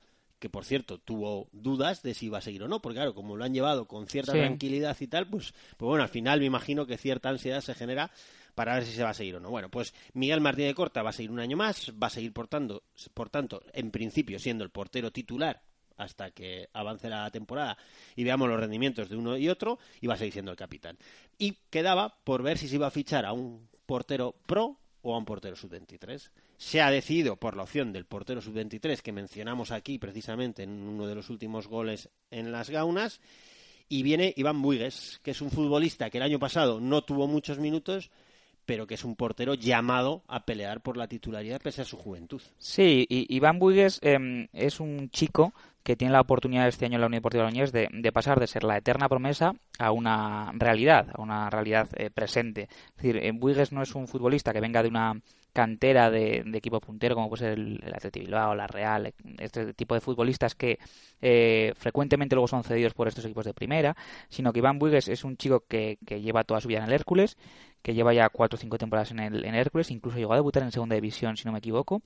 que 0.42 0.50
por 0.50 0.64
cierto 0.64 0.98
tuvo 0.98 1.48
dudas 1.52 2.02
de 2.02 2.14
si 2.14 2.26
iba 2.26 2.38
a 2.38 2.40
seguir 2.40 2.64
o 2.64 2.68
no, 2.68 2.82
porque 2.82 2.96
claro, 2.96 3.14
como 3.14 3.36
lo 3.36 3.44
han 3.44 3.54
llevado 3.54 3.86
con 3.86 4.08
cierta 4.08 4.32
Sí. 4.32 4.38
tranquilidad 4.38 4.96
y 4.98 5.06
tal, 5.06 5.28
pues, 5.28 5.52
pues 5.76 5.86
bueno, 5.86 6.02
al 6.02 6.08
final 6.08 6.40
me 6.40 6.46
imagino 6.46 6.84
que 6.84 6.98
cierta 6.98 7.28
ansiedad 7.28 7.60
se 7.60 7.74
genera 7.74 8.10
para 8.56 8.74
ver 8.74 8.84
si 8.84 8.90
se 8.90 9.04
va 9.04 9.10
a 9.10 9.14
seguir 9.14 9.36
o 9.36 9.40
no. 9.40 9.50
Bueno, 9.50 9.70
pues 9.70 9.94
Miguel 10.14 10.40
Martínez 10.40 10.70
de 10.70 10.74
Corta 10.74 11.00
va 11.04 11.10
a 11.10 11.12
seguir 11.12 11.30
un 11.30 11.38
año 11.38 11.56
más, 11.56 11.92
va 11.92 12.08
a 12.08 12.10
seguir 12.10 12.32
portando, 12.32 12.82
por 13.14 13.30
tanto, 13.30 13.62
en 13.72 13.92
principio 13.92 14.40
siendo 14.40 14.64
el 14.64 14.70
portero 14.70 15.12
titular 15.12 15.62
hasta 15.96 16.32
que 16.32 16.68
avance 16.72 17.08
la 17.08 17.30
temporada 17.30 17.78
y 18.16 18.24
veamos 18.24 18.48
los 18.48 18.58
rendimientos 18.58 19.08
de 19.08 19.16
uno 19.16 19.36
y 19.36 19.48
otro 19.48 19.78
y 20.00 20.08
va 20.08 20.14
a 20.14 20.16
seguir 20.16 20.32
siendo 20.32 20.50
el 20.50 20.56
capitán. 20.56 20.98
Y 21.38 21.52
quedaba 21.70 22.16
por 22.24 22.42
ver 22.42 22.58
si 22.58 22.66
se 22.66 22.74
iba 22.74 22.88
a 22.88 22.90
fichar 22.90 23.24
a 23.26 23.32
un 23.32 23.68
portero 23.86 24.34
pro 24.46 24.76
o 25.02 25.14
a 25.14 25.18
un 25.18 25.24
portero 25.24 25.54
sub-23. 25.54 26.30
Se 26.62 26.80
ha 26.80 26.92
decidido 26.92 27.34
por 27.34 27.56
la 27.56 27.64
opción 27.64 27.92
del 27.92 28.04
portero 28.04 28.40
sub-23 28.40 29.00
que 29.00 29.10
mencionamos 29.10 29.72
aquí 29.72 29.98
precisamente 29.98 30.62
en 30.62 30.70
uno 30.70 31.08
de 31.08 31.16
los 31.16 31.28
últimos 31.28 31.66
goles 31.66 32.08
en 32.30 32.52
las 32.52 32.70
gaunas. 32.70 33.20
Y 33.88 34.04
viene 34.04 34.32
Iván 34.36 34.62
Buigues, 34.62 35.18
que 35.24 35.32
es 35.32 35.40
un 35.42 35.50
futbolista 35.50 36.08
que 36.08 36.18
el 36.18 36.22
año 36.22 36.38
pasado 36.38 36.80
no 36.80 37.02
tuvo 37.02 37.26
muchos 37.26 37.58
minutos, 37.58 38.12
pero 38.64 38.86
que 38.86 38.94
es 38.94 39.04
un 39.04 39.16
portero 39.16 39.54
llamado 39.54 40.22
a 40.28 40.46
pelear 40.46 40.82
por 40.82 40.96
la 40.96 41.08
titularidad 41.08 41.60
pese 41.60 41.82
a 41.82 41.84
su 41.84 41.96
juventud. 41.96 42.40
Sí, 42.58 43.06
y 43.08 43.26
Iván 43.34 43.58
Buigues 43.58 43.98
em, 44.00 44.46
es 44.52 44.78
un 44.78 45.10
chico 45.10 45.52
que 45.82 45.96
tiene 45.96 46.12
la 46.12 46.20
oportunidad 46.20 46.68
este 46.68 46.86
año 46.86 46.94
en 46.94 47.00
la 47.00 47.08
Unión 47.08 47.18
Deportiva 47.18 47.42
Logroñés 47.42 47.72
de, 47.72 47.88
de 47.90 48.12
pasar 48.12 48.38
de 48.38 48.46
ser 48.46 48.62
la 48.62 48.78
eterna 48.78 49.08
promesa 49.08 49.52
a 49.80 49.90
una 49.90 50.52
realidad, 50.54 51.08
a 51.12 51.20
una 51.20 51.50
realidad 51.50 51.88
eh, 51.96 52.10
presente. 52.10 52.68
Es 52.90 52.96
decir, 52.96 53.16
eh, 53.16 53.32
Buigues 53.32 53.72
no 53.72 53.82
es 53.82 53.96
un 53.96 54.06
futbolista 54.06 54.52
que 54.52 54.60
venga 54.60 54.80
de 54.80 54.90
una 54.90 55.20
cantera 55.52 56.10
de, 56.10 56.42
de 56.44 56.58
equipo 56.58 56.80
puntero 56.80 57.14
como 57.14 57.28
puede 57.28 57.40
ser 57.40 57.52
el, 57.58 57.82
el 57.82 58.10
Bilbao, 58.10 58.54
la 58.54 58.66
Real, 58.66 59.12
este 59.38 59.74
tipo 59.74 59.94
de 59.94 60.00
futbolistas 60.00 60.54
que 60.54 60.78
eh, 61.20 61.72
frecuentemente 61.76 62.34
luego 62.34 62.48
son 62.48 62.64
cedidos 62.64 62.94
por 62.94 63.08
estos 63.08 63.24
equipos 63.24 63.44
de 63.44 63.54
primera, 63.54 63.96
sino 64.28 64.52
que 64.52 64.58
Iván 64.60 64.78
Buigues 64.78 65.08
es 65.08 65.24
un 65.24 65.36
chico 65.36 65.64
que, 65.68 65.98
que 66.06 66.20
lleva 66.20 66.44
toda 66.44 66.60
su 66.60 66.68
vida 66.68 66.78
en 66.78 66.84
el 66.84 66.92
Hércules, 66.92 67.36
que 67.82 67.94
lleva 67.94 68.14
ya 68.14 68.28
cuatro 68.28 68.56
o 68.56 68.60
cinco 68.60 68.78
temporadas 68.78 69.10
en 69.10 69.20
el, 69.20 69.44
en 69.44 69.54
Hércules, 69.54 69.90
incluso 69.90 70.18
llegó 70.18 70.32
a 70.32 70.36
debutar 70.36 70.62
en 70.62 70.72
segunda 70.72 70.94
división, 70.94 71.36
si 71.36 71.44
no 71.44 71.52
me 71.52 71.58
equivoco. 71.58 72.02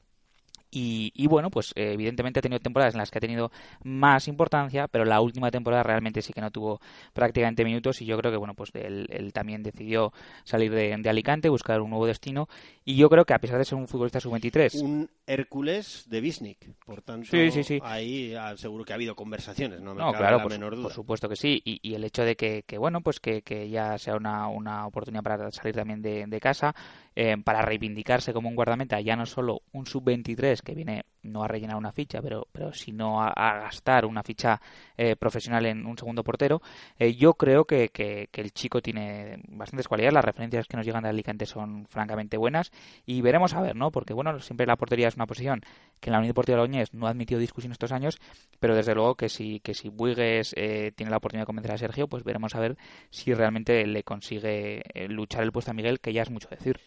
Y, 0.70 1.12
y, 1.14 1.26
bueno, 1.26 1.50
pues 1.50 1.72
eh, 1.76 1.92
evidentemente 1.92 2.40
ha 2.40 2.42
tenido 2.42 2.60
temporadas 2.60 2.94
en 2.94 2.98
las 2.98 3.10
que 3.10 3.18
ha 3.18 3.20
tenido 3.20 3.50
más 3.82 4.28
importancia, 4.28 4.88
pero 4.88 5.04
la 5.04 5.20
última 5.20 5.50
temporada 5.50 5.82
realmente 5.82 6.22
sí 6.22 6.32
que 6.32 6.40
no 6.40 6.50
tuvo 6.50 6.80
prácticamente 7.12 7.64
minutos 7.64 8.02
y 8.02 8.04
yo 8.04 8.18
creo 8.18 8.30
que 8.30 8.36
bueno, 8.36 8.54
pues 8.54 8.70
él, 8.74 9.06
él 9.10 9.32
también 9.32 9.62
decidió 9.62 10.12
salir 10.44 10.72
de, 10.72 10.96
de, 10.98 11.08
Alicante, 11.10 11.48
buscar 11.48 11.80
un 11.80 11.90
nuevo 11.90 12.06
destino 12.06 12.48
y 12.84 12.96
yo 12.96 13.08
creo 13.08 13.24
que 13.24 13.32
a 13.32 13.38
pesar 13.38 13.58
de 13.58 13.64
ser 13.64 13.78
un 13.78 13.88
futbolista 13.88 14.20
sub-23... 14.20 14.82
Un 14.82 15.08
Hércules 15.26 16.06
de 16.08 16.20
Bisnik, 16.20 16.76
por 16.84 17.02
tanto 17.02 17.28
sí, 17.30 17.50
sí, 17.50 17.64
sí. 17.64 17.80
ahí 17.82 18.34
seguro 18.56 18.84
que 18.84 18.92
ha 18.92 18.96
habido 18.96 19.14
conversaciones, 19.14 19.80
no 19.80 19.94
me 19.94 20.00
no, 20.00 20.12
cabe 20.12 20.18
claro, 20.18 20.36
la 20.36 20.42
por, 20.42 20.52
menor 20.52 20.76
duda. 20.76 20.84
por 20.84 20.92
supuesto 20.92 21.28
que 21.28 21.36
sí 21.36 21.60
y, 21.64 21.80
y 21.82 21.94
el 21.94 22.04
hecho 22.04 22.22
de 22.22 22.36
que, 22.36 22.64
que 22.64 22.78
bueno, 22.78 23.00
pues 23.00 23.18
que, 23.18 23.42
que, 23.42 23.68
ya 23.68 23.98
sea 23.98 24.16
una, 24.16 24.48
una 24.48 24.86
oportunidad 24.86 25.22
para 25.22 25.50
salir 25.50 25.74
también 25.74 26.02
de, 26.02 26.26
de 26.26 26.40
casa, 26.40 26.74
eh, 27.14 27.36
para 27.42 27.62
reivindicarse 27.62 28.32
como 28.32 28.48
un 28.48 28.54
guardameta, 28.54 29.00
ya 29.00 29.16
no 29.16 29.26
solo 29.26 29.62
un 29.72 29.86
sub-23 29.86 30.45
que 30.62 30.74
viene 30.74 31.04
no 31.22 31.42
a 31.42 31.48
rellenar 31.48 31.76
una 31.76 31.92
ficha, 31.92 32.22
pero, 32.22 32.46
pero 32.52 32.72
sino 32.72 33.20
a, 33.20 33.32
gastar 33.34 34.06
una 34.06 34.22
ficha 34.22 34.60
eh, 34.96 35.16
profesional 35.16 35.66
en 35.66 35.84
un 35.86 35.98
segundo 35.98 36.22
portero, 36.22 36.62
eh, 36.98 37.14
yo 37.14 37.34
creo 37.34 37.64
que, 37.64 37.88
que, 37.88 38.28
el 38.32 38.52
chico 38.52 38.80
tiene 38.80 39.40
bastantes 39.48 39.88
cualidades, 39.88 40.14
las 40.14 40.24
referencias 40.24 40.66
que 40.68 40.76
nos 40.76 40.86
llegan 40.86 41.02
de 41.02 41.08
Alicante 41.08 41.46
son 41.46 41.86
francamente 41.86 42.36
buenas 42.36 42.70
y 43.04 43.22
veremos 43.22 43.54
a 43.54 43.60
ver, 43.60 43.74
¿no? 43.76 43.90
Porque 43.90 44.14
bueno, 44.14 44.38
siempre 44.40 44.66
la 44.66 44.76
portería 44.76 45.08
es 45.08 45.16
una 45.16 45.26
posición 45.26 45.62
que 46.00 46.10
en 46.10 46.12
la 46.12 46.18
Unión 46.18 46.30
Deportiva 46.30 46.56
de 46.56 46.62
Logroñés 46.62 46.94
no 46.94 47.06
ha 47.06 47.10
admitido 47.10 47.40
discusión 47.40 47.72
estos 47.72 47.92
años, 47.92 48.18
pero 48.60 48.76
desde 48.76 48.94
luego 48.94 49.16
que 49.16 49.28
si, 49.28 49.60
que 49.60 49.74
si 49.74 49.88
Buigues 49.88 50.54
eh, 50.56 50.92
tiene 50.94 51.10
la 51.10 51.16
oportunidad 51.16 51.42
de 51.42 51.46
convencer 51.46 51.72
a 51.72 51.78
Sergio, 51.78 52.08
pues 52.08 52.24
veremos 52.24 52.54
a 52.54 52.60
ver 52.60 52.76
si 53.10 53.34
realmente 53.34 53.86
le 53.86 54.02
consigue 54.02 54.82
eh, 54.94 55.08
luchar 55.08 55.42
el 55.42 55.52
puesto 55.52 55.70
a 55.70 55.74
Miguel, 55.74 56.00
que 56.00 56.12
ya 56.12 56.22
es 56.22 56.30
mucho 56.30 56.48
decir. 56.48 56.78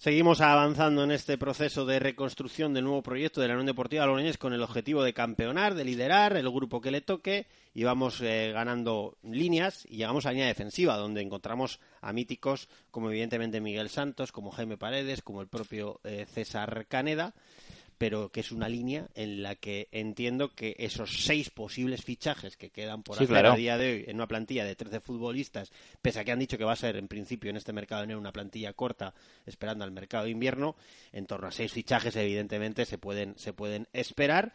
Seguimos 0.00 0.40
avanzando 0.40 1.04
en 1.04 1.10
este 1.10 1.36
proceso 1.36 1.84
de 1.84 1.98
reconstrucción 1.98 2.72
del 2.72 2.84
nuevo 2.84 3.02
proyecto 3.02 3.42
de 3.42 3.48
la 3.48 3.52
Unión 3.52 3.66
Deportiva 3.66 4.06
Logroñés 4.06 4.38
con 4.38 4.54
el 4.54 4.62
objetivo 4.62 5.02
de 5.02 5.12
campeonar, 5.12 5.74
de 5.74 5.84
liderar 5.84 6.38
el 6.38 6.48
grupo 6.48 6.80
que 6.80 6.90
le 6.90 7.02
toque 7.02 7.46
y 7.74 7.84
vamos 7.84 8.18
eh, 8.22 8.50
ganando 8.54 9.18
líneas 9.22 9.84
y 9.90 9.98
llegamos 9.98 10.24
a 10.24 10.30
la 10.30 10.32
línea 10.32 10.46
defensiva 10.46 10.96
donde 10.96 11.20
encontramos 11.20 11.80
a 12.00 12.14
míticos 12.14 12.70
como 12.90 13.10
evidentemente 13.10 13.60
Miguel 13.60 13.90
Santos, 13.90 14.32
como 14.32 14.50
Jaime 14.52 14.78
Paredes, 14.78 15.20
como 15.20 15.42
el 15.42 15.48
propio 15.48 16.00
eh, 16.04 16.24
César 16.32 16.86
Caneda 16.88 17.34
pero 18.00 18.30
que 18.32 18.40
es 18.40 18.50
una 18.50 18.66
línea 18.66 19.08
en 19.14 19.42
la 19.42 19.56
que 19.56 19.88
entiendo 19.92 20.54
que 20.54 20.74
esos 20.78 21.22
seis 21.22 21.50
posibles 21.50 22.02
fichajes 22.02 22.56
que 22.56 22.70
quedan 22.70 23.02
por 23.02 23.18
Sí, 23.18 23.24
hacer 23.24 23.34
claro. 23.34 23.52
a 23.52 23.56
día 23.56 23.76
de 23.76 23.92
hoy 23.92 24.04
en 24.08 24.16
una 24.16 24.26
plantilla 24.26 24.64
de 24.64 24.74
13 24.74 25.00
futbolistas, 25.00 25.70
pese 26.00 26.18
a 26.18 26.24
que 26.24 26.32
han 26.32 26.38
dicho 26.38 26.56
que 26.56 26.64
va 26.64 26.72
a 26.72 26.76
ser 26.76 26.96
en 26.96 27.08
principio 27.08 27.50
en 27.50 27.58
este 27.58 27.74
mercado 27.74 28.00
de 28.00 28.04
enero 28.04 28.18
una 28.18 28.32
plantilla 28.32 28.72
corta, 28.72 29.12
esperando 29.44 29.84
al 29.84 29.90
mercado 29.90 30.24
de 30.24 30.30
invierno, 30.30 30.76
en 31.12 31.26
torno 31.26 31.48
a 31.48 31.50
seis 31.50 31.72
fichajes 31.72 32.16
evidentemente 32.16 32.86
se 32.86 32.96
pueden, 32.96 33.34
se 33.36 33.52
pueden 33.52 33.86
esperar 33.92 34.54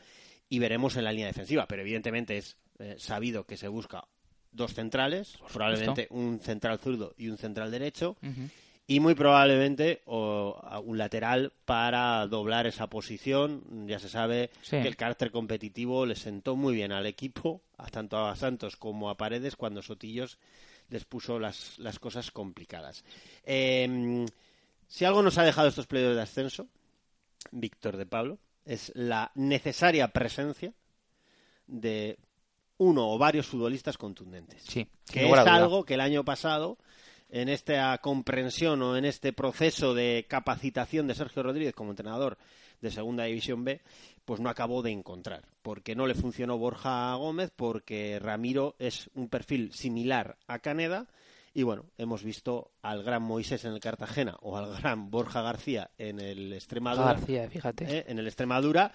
y 0.49 0.57
veremos 0.57 0.97
en 0.97 1.03
la 1.03 1.11
línea 1.11 1.27
defensiva, 1.27 1.67
pero 1.67 1.83
evidentemente 1.83 2.37
es 2.37 2.57
eh, 2.79 2.95
sabido 2.97 3.45
que 3.45 3.57
se 3.57 3.67
busca 3.67 4.05
dos 4.51 4.73
centrales, 4.73 5.37
probablemente 5.53 6.07
un 6.09 6.39
central 6.39 6.79
zurdo 6.79 7.13
y 7.15 7.27
un 7.27 7.37
central 7.37 7.69
derecho. 7.69 8.17
Y 8.87 8.99
muy 8.99 9.15
probablemente 9.15 10.01
o, 10.05 10.61
un 10.83 10.97
lateral 10.97 11.53
para 11.65 12.25
doblar 12.27 12.67
esa 12.67 12.87
posición. 12.87 13.87
Ya 13.87 13.99
se 13.99 14.09
sabe 14.09 14.51
Sí. 14.61 14.81
que 14.81 14.87
el 14.87 14.95
carácter 14.95 15.31
competitivo 15.31 16.05
le 16.05 16.15
sentó 16.15 16.55
muy 16.55 16.75
bien 16.75 16.91
al 16.91 17.05
equipo, 17.05 17.61
a 17.77 17.87
tanto 17.87 18.17
a 18.25 18.35
Santos 18.35 18.75
como 18.75 19.09
a 19.09 19.17
Paredes, 19.17 19.55
cuando 19.55 19.81
Sotillos 19.81 20.37
les 20.89 21.03
puso 21.05 21.39
las, 21.39 21.79
las 21.79 21.97
cosas 21.97 22.29
complicadas. 22.29 23.03
Eh, 23.43 24.25
si 24.87 25.05
algo 25.05 25.23
nos 25.23 25.37
ha 25.37 25.43
dejado 25.43 25.67
estos 25.67 25.87
playoffs 25.87 26.15
de 26.15 26.21
ascenso, 26.21 26.67
Víctor 27.51 27.97
de 27.97 28.05
Pablo, 28.05 28.37
es 28.65 28.91
la 28.95 29.31
necesaria 29.35 30.07
presencia 30.09 30.73
de 31.67 32.17
uno 32.77 33.09
o 33.09 33.17
varios 33.17 33.47
futbolistas 33.47 33.97
contundentes. 33.97 34.63
Sí, 34.63 34.87
que 35.11 35.27
es 35.29 35.37
algo 35.37 35.85
que 35.85 35.93
el 35.95 36.01
año 36.01 36.23
pasado, 36.25 36.77
en 37.29 37.49
esta 37.49 37.97
comprensión 37.99 38.81
o 38.81 38.95
en 38.97 39.05
este 39.05 39.33
proceso 39.33 39.93
de 39.93 40.25
capacitación 40.27 41.07
de 41.07 41.15
Sergio 41.15 41.43
Rodríguez 41.43 41.73
como 41.73 41.91
entrenador 41.91 42.37
de 42.81 42.91
Segunda 42.91 43.23
División 43.23 43.63
B, 43.63 43.81
pues 44.25 44.39
no 44.39 44.49
acabó 44.49 44.81
de 44.81 44.91
encontrar. 44.91 45.43
Porque 45.61 45.95
no 45.95 46.07
le 46.07 46.15
funcionó 46.15 46.57
Borja 46.57 47.13
Gómez, 47.15 47.51
porque 47.55 48.19
Ramiro 48.19 48.75
es 48.79 49.09
un 49.15 49.29
perfil 49.29 49.73
similar 49.73 50.37
a 50.47 50.59
Caneda. 50.59 51.07
Y 51.53 51.63
bueno, 51.63 51.85
hemos 51.97 52.21
visto 52.23 52.71
al 52.81 53.01
gran 53.03 53.23
Moisés 53.23 53.63
en 53.63 53.71
el 53.73 53.79
Cartagena 53.79 54.35
o 54.41 54.57
al 54.57 54.75
gran 54.75 55.09
Borja 55.09 55.41
García 55.41 55.89
en 55.97 56.19
el 56.19 56.51
Extremadura. 56.51 57.13
García, 57.13 57.49
fíjate. 57.49 57.85
eh, 57.99 58.05
en 58.09 58.19
el 58.19 58.27
Extremadura, 58.27 58.91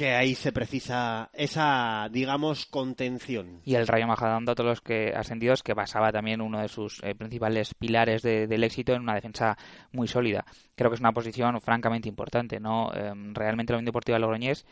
que 0.00 0.14
ahí 0.14 0.34
se 0.34 0.50
precisa 0.50 1.28
esa, 1.34 2.08
digamos, 2.10 2.64
contención. 2.64 3.60
Y 3.64 3.74
el 3.74 3.86
Rayo 3.86 4.06
Majadahonda, 4.06 4.54
todos 4.54 4.70
los 4.70 4.80
que 4.80 5.12
ascendidos, 5.14 5.62
que 5.62 5.74
basaba 5.74 6.10
también 6.10 6.40
uno 6.40 6.58
de 6.60 6.68
sus 6.68 7.02
eh, 7.02 7.14
principales 7.14 7.74
pilares 7.74 8.22
de- 8.22 8.46
del 8.46 8.64
éxito 8.64 8.94
en 8.94 9.02
una 9.02 9.14
defensa 9.14 9.58
muy 9.92 10.08
sólida. 10.08 10.46
Creo 10.74 10.90
que 10.90 10.94
es 10.94 11.00
una 11.00 11.12
posición 11.12 11.60
francamente 11.60 12.08
importante, 12.08 12.60
¿no? 12.60 12.90
Em, 12.94 13.34
realmente 13.34 13.72
la 13.74 13.78
Unión 13.78 13.86
Deportiva 13.86 14.18
Logroñés, 14.18 14.64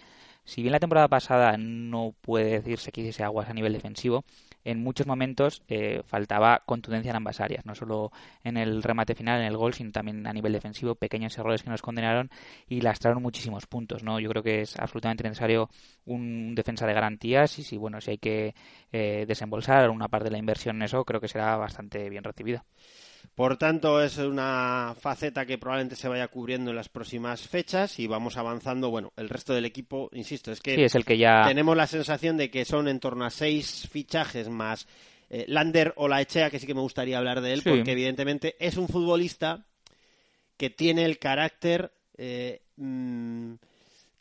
si 0.44 0.62
bien 0.62 0.72
la 0.72 0.80
temporada 0.80 1.08
pasada 1.08 1.56
no 1.58 2.14
puede 2.22 2.50
decirse 2.52 2.90
que 2.90 3.02
hiciese 3.02 3.22
aguas 3.22 3.50
a 3.50 3.52
nivel 3.54 3.74
defensivo, 3.74 4.24
en 4.64 4.82
muchos 4.82 5.06
momentos 5.06 5.62
eh, 5.68 6.02
faltaba 6.04 6.62
contundencia 6.66 7.10
en 7.10 7.16
ambas 7.16 7.40
áreas, 7.40 7.64
no 7.66 7.74
solo 7.74 8.12
en 8.44 8.56
el 8.56 8.82
remate 8.82 9.14
final, 9.14 9.40
en 9.40 9.46
el 9.46 9.56
gol, 9.56 9.74
sino 9.74 9.92
también 9.92 10.26
a 10.26 10.32
nivel 10.32 10.52
defensivo, 10.52 10.94
pequeños 10.94 11.36
errores 11.38 11.62
que 11.62 11.70
nos 11.70 11.82
condenaron 11.82 12.30
y 12.68 12.80
lastraron 12.80 13.22
muchísimos 13.22 13.66
puntos, 13.66 14.02
¿no? 14.02 14.20
Yo 14.20 14.28
creo 14.28 14.42
que 14.42 14.62
es 14.62 14.78
absolutamente 14.78 15.24
necesario 15.24 15.68
un 16.04 16.54
defensa 16.54 16.86
de 16.86 16.94
garantías 16.94 17.58
y 17.58 17.62
si, 17.62 17.76
bueno, 17.76 18.00
si 18.00 18.12
hay 18.12 18.18
que 18.18 18.54
eh, 18.92 19.24
desembolsar 19.26 19.90
una 19.90 20.08
parte 20.08 20.24
de 20.24 20.32
la 20.32 20.38
inversión 20.38 20.76
en 20.76 20.82
eso, 20.82 21.04
creo 21.04 21.20
que 21.20 21.28
será 21.28 21.56
bastante 21.56 22.08
bien 22.10 22.24
recibida. 22.24 22.64
Por 23.34 23.56
tanto, 23.56 24.02
es 24.02 24.18
una 24.18 24.94
faceta 24.98 25.46
que 25.46 25.58
probablemente 25.58 25.94
se 25.96 26.08
vaya 26.08 26.26
cubriendo 26.28 26.70
en 26.70 26.76
las 26.76 26.88
próximas 26.88 27.42
fechas 27.46 27.98
y 27.98 28.06
vamos 28.06 28.36
avanzando. 28.36 28.90
Bueno, 28.90 29.12
el 29.16 29.28
resto 29.28 29.54
del 29.54 29.64
equipo, 29.64 30.10
insisto, 30.12 30.50
es 30.50 30.60
que 30.60 30.74
Sí, 30.74 30.82
es 30.82 30.94
el 30.96 31.04
que 31.04 31.18
ya- 31.18 31.44
tenemos 31.46 31.76
la 31.76 31.86
sensación 31.86 32.36
de 32.36 32.50
que 32.50 32.64
son 32.64 32.88
en 32.88 32.98
torno 33.00 33.24
a 33.24 33.30
seis 33.30 33.86
fichajes 33.90 34.48
más 34.48 34.86
eh, 35.30 35.44
Lander 35.46 35.92
o 35.96 36.08
la 36.08 36.20
Echea, 36.22 36.48
que 36.50 36.58
sí 36.58 36.66
que 36.66 36.74
me 36.74 36.80
gustaría 36.80 37.18
hablar 37.18 37.40
de 37.42 37.52
él, 37.52 37.60
Sí. 37.62 37.68
porque 37.68 37.92
evidentemente 37.92 38.56
es 38.58 38.76
un 38.78 38.88
futbolista 38.88 39.66
que 40.56 40.70
tiene 40.70 41.04
el 41.04 41.18
carácter 41.18 41.92
eh, 42.16 42.62
mm, 42.76 43.52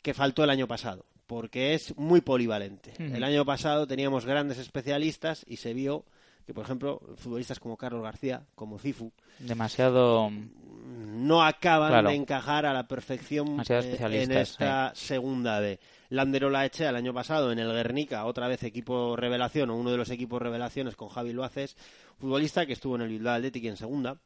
que 0.02 0.14
faltó 0.14 0.44
el 0.44 0.50
año 0.50 0.68
pasado, 0.68 1.04
porque 1.26 1.74
es 1.74 1.96
muy 1.96 2.20
polivalente. 2.20 2.92
El 2.98 3.24
año 3.24 3.44
pasado 3.44 3.86
teníamos 3.86 4.24
grandes 4.26 4.58
especialistas 4.58 5.44
y 5.48 5.56
se 5.56 5.74
vio 5.74 6.04
que, 6.48 6.54
por 6.54 6.64
ejemplo, 6.64 6.98
futbolistas 7.16 7.60
como 7.60 7.76
Carlos 7.76 8.02
García, 8.02 8.42
como 8.54 8.78
Cifu, 8.78 9.12
Demasiado. 9.38 10.30
no 10.30 11.42
acaban 11.44 11.90
Claro. 11.90 12.08
de 12.08 12.14
encajar 12.14 12.64
a 12.64 12.72
la 12.72 12.88
perfección 12.88 13.60
eh, 13.68 13.98
en 14.00 14.32
esta 14.32 14.94
segunda 14.94 15.60
B. 15.60 15.78
Landerola 16.08 16.64
Echea 16.64 16.88
el 16.88 16.96
año 16.96 17.12
pasado 17.12 17.52
en 17.52 17.58
el 17.58 17.70
Guernica, 17.70 18.24
otra 18.24 18.48
vez 18.48 18.62
equipo 18.62 19.14
revelación 19.14 19.68
o 19.68 19.76
uno 19.76 19.90
de 19.90 19.98
los 19.98 20.08
equipos 20.08 20.40
revelaciones 20.40 20.96
con 20.96 21.10
Javi 21.10 21.34
Loaces, 21.34 21.76
futbolista 22.16 22.64
que 22.64 22.72
estuvo 22.72 22.96
en 22.96 23.02
el 23.02 23.08
Bilbao 23.10 23.34
Athletic 23.34 23.64
en 23.66 23.76
segunda, 23.76 24.16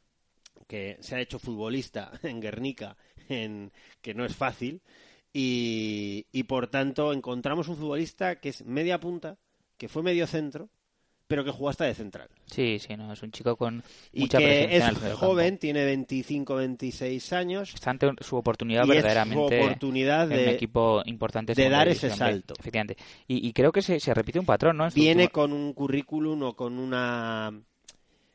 que 0.69 0.99
se 1.01 1.17
ha 1.17 1.21
hecho 1.21 1.41
futbolista 1.41 2.13
en 2.23 2.41
Guernica, 2.41 2.97
en, 3.29 3.73
que 4.01 4.15
no 4.15 4.25
es 4.25 4.37
fácil, 4.37 4.81
y, 5.33 6.25
y 6.31 6.45
por 6.45 6.69
tanto 6.69 7.13
encontramos 7.13 7.67
un 7.67 7.77
futbolista 7.77 8.37
que 8.37 8.51
es 8.51 8.65
media 8.65 9.01
punta, 9.01 9.39
que 9.77 9.89
fue 9.89 10.05
medio 10.05 10.29
centro, 10.29 10.69
pero 11.27 11.45
que 11.45 11.51
jugó 11.51 11.71
hasta 11.71 11.85
de 11.85 11.95
central. 11.95 12.29
Sí, 12.47 12.79
sí, 12.79 12.95
no, 12.97 13.13
es 13.13 13.23
un 13.23 13.31
chico 13.33 13.57
con 13.57 13.83
Y 14.13 14.21
mucha 14.21 14.39
que 14.39 14.77
es 14.77 14.85
joven, 15.15 15.57
tiene 15.59 15.85
25, 15.85 16.55
26 16.57 17.33
años. 17.33 17.73
Está 17.75 17.91
ante 17.91 18.11
su 18.21 18.37
oportunidad 18.37 18.85
Y 18.87 18.91
es 18.91 18.97
su 18.97 19.03
verdaderamente 19.03 19.61
oportunidad 19.63 20.29
de- 20.29 20.43
un 20.43 20.49
equipo 20.51 21.03
importante 21.07 21.55
de 21.55 21.69
dar 21.71 21.89
ese 21.89 22.11
salto. 22.11 22.55
efectivamente 22.59 22.97
y, 23.27 23.47
y 23.49 23.53
creo 23.53 23.73
que 23.73 23.81
se, 23.83 23.99
se 24.01 24.13
repite 24.13 24.39
un 24.39 24.47
patrón 24.47 24.77
no 24.77 24.89
Viene 24.91 25.23
último- 25.25 25.33
con 25.33 25.53
un 25.53 25.73
currículum 25.73 26.43
o 26.43 26.55
con 26.55 26.79
una 26.79 27.53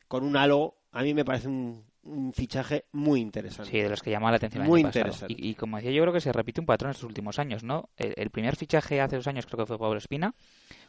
con 0.07 0.23
un 0.23 0.35
halo, 0.37 0.75
a 0.91 1.03
mí 1.03 1.13
me 1.13 1.25
parece 1.25 1.49
un, 1.49 1.83
un 2.03 2.31
fichaje 2.33 2.85
muy 2.93 3.19
interesante. 3.19 3.69
Sí, 3.69 3.77
de 3.81 3.89
los 3.89 4.01
que 4.01 4.09
llamó 4.09 4.29
la 4.29 4.37
atención 4.37 4.63
el 4.63 4.69
Muy 4.69 4.79
año 4.79 4.87
interesante. 4.87 5.35
Y, 5.37 5.49
y 5.49 5.55
como 5.55 5.75
decía, 5.77 5.91
yo 5.91 6.01
creo 6.03 6.13
que 6.13 6.21
se 6.21 6.31
repite 6.31 6.61
un 6.61 6.65
patrón 6.65 6.89
en 6.89 6.91
estos 6.91 7.03
últimos 7.07 7.37
años, 7.39 7.63
¿no? 7.63 7.89
El, 7.97 8.13
el 8.15 8.29
primer 8.29 8.55
fichaje 8.55 9.01
hace 9.01 9.17
dos 9.17 9.27
años 9.27 9.45
creo 9.45 9.57
que 9.59 9.65
fue 9.65 9.77
Pablo 9.77 9.97
Espina, 9.97 10.33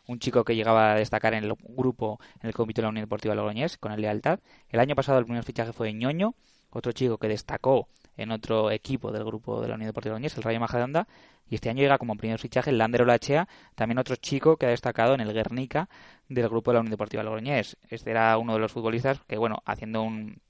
un 0.08 0.18
chico 0.18 0.42
que 0.42 0.56
llegaba 0.56 0.92
a 0.92 0.94
destacar 0.96 1.34
en 1.34 1.44
el 1.44 1.54
grupo 1.54 2.18
en 2.42 2.48
el 2.48 2.54
comité 2.54 2.80
de 2.80 2.86
la 2.86 2.88
Unión 2.88 3.04
Deportiva 3.04 3.34
Logroñés 3.34 3.78
con 3.78 3.92
el 3.92 4.00
Lealtad. 4.00 4.40
El 4.68 4.80
año 4.80 4.96
pasado 4.96 5.18
el 5.18 5.26
primer 5.26 5.44
fichaje 5.44 5.72
fue 5.72 5.92
Ñoño, 5.92 6.34
otro 6.70 6.92
chico 6.92 7.18
que 7.18 7.28
destacó 7.28 7.88
en 8.16 8.32
otro 8.32 8.70
equipo 8.70 9.12
del 9.12 9.24
grupo 9.24 9.60
de 9.60 9.68
la 9.68 9.74
Unión 9.74 9.88
Deportiva 9.90 10.14
Logroñés, 10.14 10.36
el 10.36 10.42
Rayo 10.42 10.58
Majadahonda, 10.58 11.06
y 11.48 11.54
este 11.54 11.70
año 11.70 11.82
llega 11.82 11.98
como 11.98 12.16
primer 12.16 12.38
fichaje 12.40 12.70
el 12.70 12.78
Lander 12.78 13.02
Olachea, 13.02 13.48
también 13.74 13.98
otro 13.98 14.16
chico 14.16 14.56
que 14.56 14.66
ha 14.66 14.70
destacado 14.70 15.14
en 15.14 15.20
el 15.20 15.32
Guernica 15.32 15.88
del 16.28 16.48
grupo 16.48 16.70
de 16.70 16.74
la 16.74 16.80
Unión 16.80 16.90
Deportiva 16.90 17.22
Logroñés. 17.22 17.76
Este 17.88 18.10
era 18.10 18.36
uno 18.38 18.54
de 18.54 18.58
los 18.58 18.72
futbolistas 18.72 19.20
que, 19.28 19.36
bueno, 19.36 19.62
haciendo 19.66 20.02
un, 20.02 20.40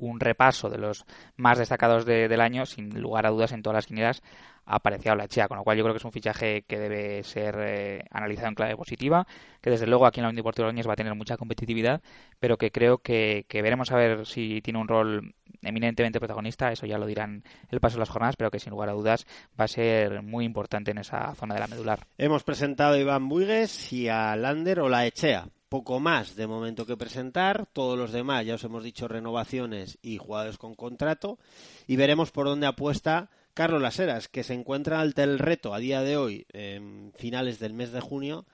un 0.00 0.20
repaso 0.20 0.68
de 0.68 0.78
los 0.78 1.04
más 1.36 1.58
destacados 1.58 2.04
de- 2.04 2.28
del 2.28 2.40
año, 2.40 2.66
sin 2.66 3.00
lugar 3.00 3.26
a 3.26 3.30
dudas 3.30 3.52
en 3.52 3.62
todas 3.62 3.76
las 3.76 3.86
quinielas 3.86 4.22
aparecía 4.66 5.12
Olachea, 5.14 5.48
con 5.48 5.56
lo 5.56 5.64
cual 5.64 5.76
yo 5.76 5.82
creo 5.82 5.94
que 5.94 5.98
es 5.98 6.04
un 6.04 6.12
fichaje 6.12 6.62
que 6.62 6.78
debe 6.78 7.24
ser 7.24 7.56
eh, 7.60 8.04
analizado 8.10 8.48
en 8.48 8.54
clave 8.54 8.76
positiva, 8.76 9.26
que 9.60 9.70
desde 9.70 9.86
luego 9.86 10.06
aquí 10.06 10.20
en 10.20 10.24
la 10.24 10.28
Unión 10.28 10.36
Deportiva 10.36 10.66
Logroñés 10.66 10.86
va 10.88 10.92
a 10.92 10.96
tener 10.96 11.14
mucha 11.16 11.36
competitividad, 11.36 12.00
pero 12.38 12.56
que 12.56 12.70
creo 12.70 12.98
que, 12.98 13.46
veremos 13.52 13.90
a 13.90 13.96
ver 13.96 14.26
si 14.26 14.60
tiene 14.62 14.78
un 14.78 14.86
rol 14.86 15.34
eminentemente 15.62 16.20
protagonista, 16.20 16.70
eso 16.70 16.86
ya 16.86 16.98
lo 16.98 17.06
dirán 17.06 17.42
el 17.70 17.80
paso 17.80 17.96
de 17.96 18.00
las 18.00 18.10
jornadas, 18.10 18.36
pero 18.36 18.50
que 18.50 18.60
sin 18.60 18.70
lugar 18.70 18.90
a 18.90 18.92
dudas 18.92 19.26
va 19.58 19.64
a 19.64 19.68
ser 19.68 20.22
muy 20.22 20.44
importante 20.44 20.92
en 20.92 20.98
esa 20.98 21.34
zona 21.34 21.54
de 21.54 21.60
la 21.60 21.66
medular. 21.66 22.06
Hemos 22.16 22.44
presentado 22.44 22.94
a 22.94 22.98
Iván 22.98 23.28
Buigues 23.28 23.92
y 23.92 24.08
a 24.08 24.36
Lander 24.36 24.80
o 24.80 24.88
la 24.88 25.04
Echea. 25.06 25.48
Poco 25.70 26.00
más 26.00 26.34
de 26.34 26.48
momento 26.48 26.84
que 26.84 26.96
presentar. 26.96 27.64
Todos 27.72 27.96
los 27.96 28.10
demás 28.10 28.44
ya 28.44 28.56
os 28.56 28.64
hemos 28.64 28.82
dicho 28.82 29.06
renovaciones 29.06 29.98
y 30.02 30.18
jugadores 30.18 30.58
con 30.58 30.74
contrato. 30.74 31.38
Y 31.86 31.94
veremos 31.94 32.32
por 32.32 32.46
dónde 32.46 32.66
apuesta 32.66 33.30
Carlos 33.54 33.80
Laseras, 33.80 34.26
que 34.28 34.42
se 34.42 34.52
encuentra 34.54 35.00
ante 35.00 35.22
el 35.22 35.38
reto 35.38 35.72
a 35.72 35.78
día 35.78 36.02
de 36.02 36.16
hoy, 36.16 36.44
en 36.52 37.12
finales 37.16 37.60
del 37.60 37.72
mes 37.72 37.92
de 37.92 38.00
junio, 38.00 38.46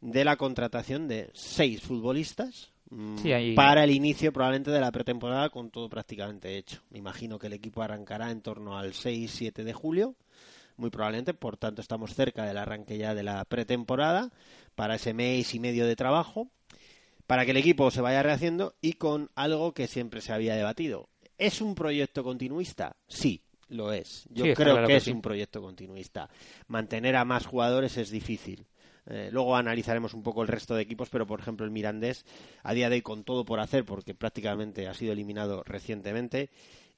de 0.00 0.24
la 0.24 0.36
contratación 0.36 1.08
de 1.08 1.30
seis 1.34 1.82
futbolistas 1.82 2.72
mm, 2.88 3.18
Sí, 3.18 3.32
ahí- 3.32 3.54
para 3.54 3.84
el 3.84 3.90
inicio 3.90 4.32
probablemente 4.32 4.70
de 4.70 4.80
la 4.80 4.92
pretemporada 4.92 5.50
con 5.50 5.70
todo 5.70 5.90
prácticamente 5.90 6.56
hecho. 6.56 6.80
Me 6.88 6.98
imagino 6.98 7.38
que 7.38 7.48
el 7.48 7.52
equipo 7.52 7.82
arrancará 7.82 8.30
en 8.30 8.40
torno 8.40 8.78
al 8.78 8.94
6-7 8.94 9.62
de 9.62 9.72
julio 9.74 10.14
muy 10.78 10.90
probablemente, 10.90 11.32
por 11.32 11.56
tanto 11.56 11.80
estamos 11.80 12.14
cerca 12.14 12.44
del 12.44 12.58
arranque 12.58 12.98
ya 12.98 13.14
de 13.14 13.22
la 13.22 13.42
pretemporada 13.46 14.30
para 14.76 14.94
ese 14.94 15.12
mes 15.12 15.52
y 15.54 15.58
medio 15.58 15.86
de 15.86 15.96
trabajo, 15.96 16.48
para 17.26 17.44
que 17.44 17.50
el 17.50 17.56
equipo 17.56 17.90
se 17.90 18.00
vaya 18.00 18.22
rehaciendo 18.22 18.76
y 18.80 18.92
con 18.92 19.30
algo 19.34 19.74
que 19.74 19.88
siempre 19.88 20.20
se 20.20 20.32
había 20.32 20.54
debatido, 20.54 21.08
¿Es 21.38 21.60
un 21.60 21.74
proyecto 21.74 22.24
continuista? 22.24 22.96
Sí, 23.06 23.42
lo 23.68 23.92
es. 23.92 24.26
Yo 24.30 24.44
Sí, 24.44 24.54
creo 24.54 24.72
claro 24.72 24.86
que, 24.86 24.94
que 24.94 24.96
es 24.96 25.06
un 25.08 25.20
proyecto 25.20 25.60
continuista. 25.60 26.30
Mantener 26.66 27.16
a 27.16 27.24
más 27.24 27.46
jugadores 27.46 27.96
es 27.98 28.10
difícil. 28.10 28.66
Eh, 29.08 29.28
luego 29.30 29.54
analizaremos 29.54 30.14
un 30.14 30.22
poco 30.22 30.42
el 30.42 30.48
resto 30.48 30.74
de 30.74 30.82
equipos, 30.82 31.10
pero 31.10 31.26
por 31.26 31.40
ejemplo 31.40 31.64
el 31.66 31.72
Mirandés, 31.72 32.24
a 32.62 32.72
día 32.72 32.88
de 32.88 32.96
hoy 32.96 33.02
con 33.02 33.22
todo 33.22 33.44
por 33.44 33.60
hacer, 33.60 33.84
porque 33.84 34.14
prácticamente 34.14 34.88
ha 34.88 34.94
sido 34.94 35.12
eliminado 35.12 35.62
recientemente, 35.62 36.50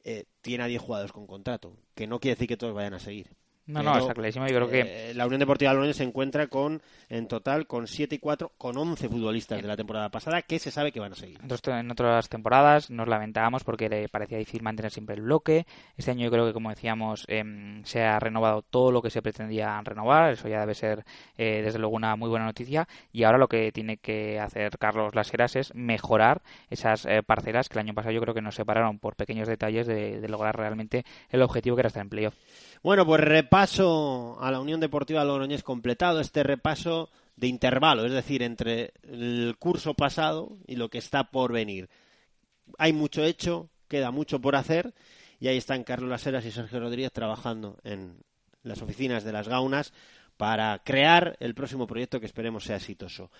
eh, 0.04 0.24
tiene 0.40 0.64
a 0.64 0.68
10 0.68 0.80
jugadores 0.80 1.12
con 1.12 1.26
contrato, 1.26 1.76
que 1.94 2.06
no 2.06 2.20
quiere 2.20 2.36
decir 2.36 2.48
que 2.48 2.56
todos 2.56 2.74
vayan 2.74 2.94
a 2.94 3.00
seguir. 3.00 3.26
No, 3.68 3.82
no, 3.82 3.98
está 3.98 4.14
clarísimo. 4.14 4.46
Yo 4.48 4.54
creo 4.56 4.68
que 4.70 5.10
Eh, 5.10 5.14
la 5.14 5.26
Unión 5.26 5.40
Deportiva 5.40 5.72
Logroño 5.72 5.92
se 5.92 6.02
encuentra 6.02 6.46
con, 6.48 6.80
en 7.08 7.28
total, 7.28 7.66
con 7.66 7.86
7 7.86 8.14
y 8.14 8.18
4, 8.18 8.52
con 8.58 8.76
11 8.76 9.08
futbolistas 9.08 9.60
de 9.60 9.68
la 9.68 9.76
temporada 9.76 10.08
pasada 10.08 10.42
que 10.42 10.58
se 10.58 10.70
sabe 10.70 10.90
que 10.90 11.00
van 11.00 11.12
a 11.12 11.14
seguir. 11.14 11.38
En 11.40 11.44
otros- 11.52 11.74
en 11.78 11.90
otras 11.90 12.28
temporadas 12.28 12.90
nos 12.90 13.06
lamentábamos 13.08 13.64
porque 13.64 13.88
le 13.88 14.08
parecía 14.08 14.38
difícil 14.38 14.62
mantener 14.62 14.90
siempre 14.90 15.14
el 15.16 15.22
bloque. 15.22 15.66
Este 15.96 16.10
año 16.10 16.24
yo 16.24 16.30
creo 16.30 16.46
que, 16.46 16.52
como 16.52 16.70
decíamos, 16.70 17.24
em, 17.28 17.84
se 17.84 18.02
ha 18.02 18.18
renovado 18.18 18.62
todo 18.62 18.90
lo 18.90 19.02
que 19.02 19.10
se 19.10 19.20
pretendía 19.22 19.80
renovar. 19.84 20.32
Eso 20.32 20.48
ya 20.48 20.60
debe 20.60 20.74
ser, 20.74 21.04
eh, 21.36 21.60
desde 21.62 21.78
luego, 21.78 21.94
una 21.94 22.16
muy 22.16 22.30
buena 22.30 22.46
noticia. 22.46 22.88
Y 23.12 23.24
ahora 23.24 23.38
lo 23.38 23.48
que 23.48 23.70
tiene 23.72 23.98
que 23.98 24.40
hacer 24.40 24.78
Carlos 24.78 25.14
Laseras 25.14 25.56
es 25.56 25.74
mejorar 25.74 26.40
esas 26.70 27.04
eh, 27.06 27.22
parcelas 27.22 27.68
que 27.68 27.74
el 27.78 27.80
año 27.86 27.94
pasado 27.94 28.12
yo 28.12 28.20
creo 28.22 28.34
que 28.34 28.42
nos 28.42 28.54
separaron 28.54 28.98
por 28.98 29.14
pequeños 29.14 29.46
detalles 29.46 29.86
de, 29.86 30.20
de 30.20 30.28
lograr 30.28 30.56
realmente 30.56 31.04
el 31.28 31.42
objetivo 31.42 31.76
que 31.76 31.80
era 31.80 31.88
estar 31.88 32.02
en 32.02 32.08
playoff. 32.08 32.34
Bueno, 32.82 33.04
pues 33.04 33.20
repaso 33.20 34.38
a 34.40 34.52
la 34.52 34.60
Unión 34.60 34.78
Deportiva 34.78 35.24
Logroñés 35.24 35.64
completado, 35.64 36.20
este 36.20 36.44
repaso 36.44 37.10
de 37.34 37.48
intervalo, 37.48 38.04
es 38.04 38.12
decir, 38.12 38.42
entre 38.42 38.92
el 39.02 39.56
curso 39.58 39.94
pasado 39.94 40.56
y 40.66 40.76
lo 40.76 40.88
que 40.88 40.98
está 40.98 41.24
por 41.24 41.52
venir. 41.52 41.88
Hay 42.78 42.92
mucho 42.92 43.24
hecho, 43.24 43.68
queda 43.88 44.12
mucho 44.12 44.40
por 44.40 44.54
hacer 44.54 44.94
y 45.40 45.48
ahí 45.48 45.56
están 45.56 45.82
Carlos 45.82 46.08
Laseras 46.08 46.44
y 46.44 46.52
Sergio 46.52 46.78
Rodríguez 46.78 47.12
trabajando 47.12 47.78
en 47.82 48.18
las 48.62 48.80
oficinas 48.80 49.24
de 49.24 49.32
las 49.32 49.48
Gaunas 49.48 49.92
para 50.36 50.80
crear 50.84 51.36
el 51.40 51.54
próximo 51.54 51.88
proyecto 51.88 52.20
que 52.20 52.26
esperemos 52.26 52.64
sea 52.64 52.76
exitoso. 52.76 53.30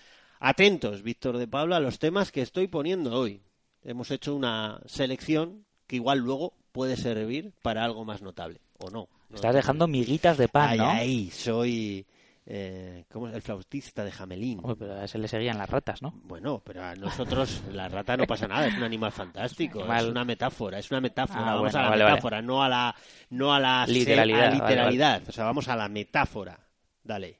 Atentos, 0.41 1.01
Víctor 1.01 1.37
de 1.37 1.47
Pablo, 1.47 1.75
a 1.75 1.79
los 1.79 1.97
temas 1.99 2.31
que 2.31 2.41
estoy 2.41 2.67
poniendo 2.67 3.13
hoy. 3.13 3.41
Hemos 3.83 4.11
hecho 4.11 4.35
una 4.35 4.81
selección 4.85 5.65
que 5.87 5.95
igual 5.95 6.19
luego 6.19 6.53
puede 6.73 6.97
servir 6.97 7.53
para 7.61 7.85
algo 7.85 8.03
más 8.03 8.21
notable, 8.21 8.59
o 8.77 8.89
no. 8.89 9.07
Estás 9.33 9.55
dejando 9.55 9.87
miguitas 9.87 10.37
de 10.37 10.47
pan, 10.47 10.69
Ay, 10.69 10.79
¿no? 10.79 10.91
ay, 10.91 11.31
soy 11.31 12.05
eh, 12.45 13.05
¿cómo 13.11 13.27
es? 13.27 13.35
el 13.35 13.41
flautista 13.41 14.03
de 14.03 14.11
Jamelín. 14.11 14.59
Uy, 14.63 14.75
pero 14.77 14.95
a 14.95 15.03
ese 15.05 15.17
le 15.17 15.27
seguían 15.27 15.57
las 15.57 15.69
ratas, 15.69 16.01
¿no? 16.01 16.13
Bueno, 16.23 16.61
pero 16.65 16.83
a 16.83 16.95
nosotros 16.95 17.61
la 17.73 17.87
rata 17.87 18.17
no 18.17 18.25
pasa 18.25 18.47
nada, 18.47 18.67
es 18.67 18.75
un 18.77 18.83
animal 18.83 19.11
fantástico, 19.11 19.85
es 19.93 20.03
una 20.03 20.25
metáfora, 20.25 20.79
es 20.79 20.89
una 20.91 21.01
metáfora, 21.01 21.41
Ah, 21.41 21.55
vamos 21.55 21.61
bueno, 21.61 21.79
a 21.79 21.83
la 21.83 21.89
vale, 21.89 22.03
vale. 22.03 22.15
metáfora, 22.15 22.41
no 22.41 22.63
a 22.63 22.69
la 22.69 22.95
no 23.29 23.53
a 23.53 23.59
la 23.59 23.85
Literalidad, 23.87 24.47
a 24.47 24.49
vale, 24.49 24.55
literalidad, 24.55 25.21
o 25.27 25.31
sea, 25.31 25.45
vamos 25.45 25.67
a 25.67 25.75
la 25.75 25.87
metáfora. 25.87 26.59
Dale. 27.03 27.39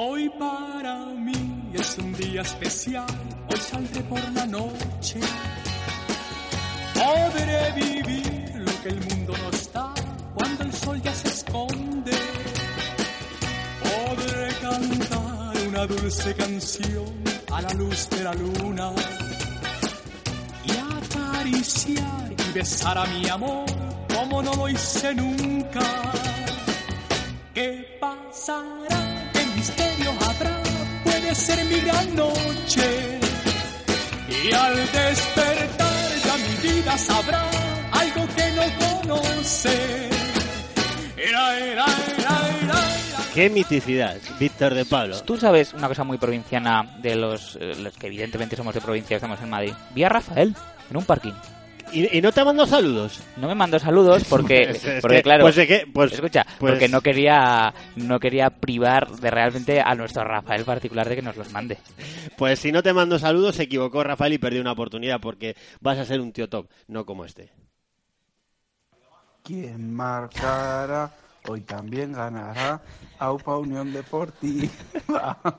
Hoy 0.00 0.28
para 0.38 1.06
mí 1.06 1.72
es 1.74 1.98
un 1.98 2.12
día 2.12 2.42
especial, 2.42 3.04
hoy 3.50 3.58
saldré 3.58 4.00
por 4.04 4.22
la 4.32 4.46
noche. 4.46 5.18
Podré 6.94 7.72
vivir 7.72 8.52
lo 8.54 8.82
que 8.82 8.90
el 8.90 9.00
mundo 9.08 9.34
nos 9.42 9.72
da 9.72 9.92
cuando 10.36 10.62
el 10.62 10.72
sol 10.72 11.02
ya 11.02 11.12
se 11.12 11.26
esconde. 11.26 12.12
Podré 13.82 14.48
cantar 14.62 15.66
una 15.66 15.84
dulce 15.88 16.32
canción 16.32 17.24
a 17.50 17.60
la 17.62 17.72
luz 17.74 18.08
de 18.10 18.22
la 18.22 18.34
luna 18.34 18.92
y 20.64 20.70
acariciar 20.94 22.34
y 22.38 22.52
besar 22.52 22.98
a 22.98 23.04
mi 23.06 23.28
amor 23.28 23.66
como 24.14 24.44
no 24.44 24.54
lo 24.54 24.68
hice 24.68 25.12
nunca. 25.12 25.80
¿Qué 27.52 27.98
pasará? 28.00 29.07
Puede 31.28 31.40
ser 31.40 31.62
mi 31.66 31.78
gran 31.80 32.14
noche. 32.16 33.20
Y 34.30 34.50
al 34.50 34.76
despertar 34.76 36.14
ya 36.24 36.36
mi 36.38 36.70
vida 36.70 36.96
sabrá 36.96 37.44
algo 37.92 38.26
que 38.34 38.50
no 38.52 39.02
conoce. 39.02 40.08
Era, 41.18 41.58
era, 41.58 41.84
era, 42.16 42.40
era. 42.62 42.80
Qué 43.34 43.50
miticidad, 43.50 44.16
Víctor 44.40 44.72
de 44.72 44.86
Pablo. 44.86 45.20
Tú 45.20 45.36
sabes 45.36 45.74
una 45.74 45.88
cosa 45.88 46.02
muy 46.02 46.16
provinciana 46.16 46.96
de 46.96 47.14
los, 47.14 47.58
eh, 47.60 47.74
los 47.76 47.92
que 47.92 48.06
evidentemente 48.06 48.56
somos 48.56 48.72
de 48.72 48.80
provincia, 48.80 49.16
estamos 49.16 49.38
en 49.42 49.50
Madrid. 49.50 49.74
Vi 49.94 50.04
a 50.04 50.08
Rafael 50.08 50.56
en 50.88 50.96
un 50.96 51.04
parking. 51.04 51.34
¿Y, 51.92 52.18
y 52.18 52.20
no 52.20 52.32
te 52.32 52.44
mando 52.44 52.66
saludos? 52.66 53.20
No 53.36 53.48
me 53.48 53.54
mandó 53.54 53.78
saludos 53.78 54.24
porque, 54.28 54.62
es 54.70 55.00
porque 55.00 55.16
que- 55.18 55.22
claro, 55.22 55.44
pues 55.44 55.58
es 55.58 55.66
que- 55.66 55.86
pues- 55.92 56.12
escucha, 56.12 56.44
pues- 56.58 56.72
porque 56.72 56.88
no 56.88 57.00
quería, 57.00 57.72
no 57.96 58.18
quería 58.20 58.50
privar 58.50 59.08
de 59.10 59.30
realmente 59.30 59.80
a 59.80 59.94
nuestro 59.94 60.24
Rafael 60.24 60.64
particular 60.64 61.08
de 61.08 61.16
que 61.16 61.22
nos 61.22 61.36
los 61.36 61.50
mande. 61.52 61.78
Pues 62.36 62.58
si 62.58 62.70
no 62.72 62.82
te 62.82 62.92
mando 62.92 63.18
saludos, 63.18 63.56
se 63.56 63.64
equivocó 63.64 64.02
Rafael 64.04 64.32
y 64.34 64.38
perdió 64.38 64.60
una 64.60 64.72
oportunidad 64.72 65.20
porque 65.20 65.56
vas 65.80 65.98
a 65.98 66.04
ser 66.04 66.20
un 66.20 66.32
tío 66.32 66.48
top, 66.48 66.68
no 66.88 67.04
como 67.06 67.24
este. 67.24 67.50
Quien 69.42 69.92
marcará 69.94 71.10
hoy 71.46 71.60
también 71.62 72.12
ganará. 72.12 72.80
Aupa 73.18 73.56
Unión 73.56 73.92
Deportiva. 73.92 74.70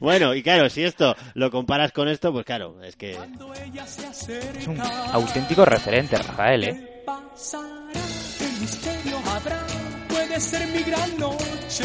Bueno, 0.00 0.34
y 0.34 0.42
claro, 0.42 0.68
si 0.68 0.82
esto 0.82 1.14
lo 1.34 1.50
comparas 1.50 1.92
con 1.92 2.08
esto, 2.08 2.32
pues 2.32 2.44
claro, 2.44 2.82
es 2.82 2.96
que 2.96 3.12
Es 3.12 4.66
un 4.66 4.80
auténtico 4.80 5.64
referente, 5.64 6.16
Rafael, 6.16 6.64
¿eh? 6.64 7.02
pasará? 7.06 7.92
¿Qué 8.38 8.46
misterio 8.60 9.18
habrá? 9.30 9.60
Puede 10.08 10.40
ser 10.40 10.66
mi 10.68 10.82
gran 10.82 11.18
noche. 11.18 11.84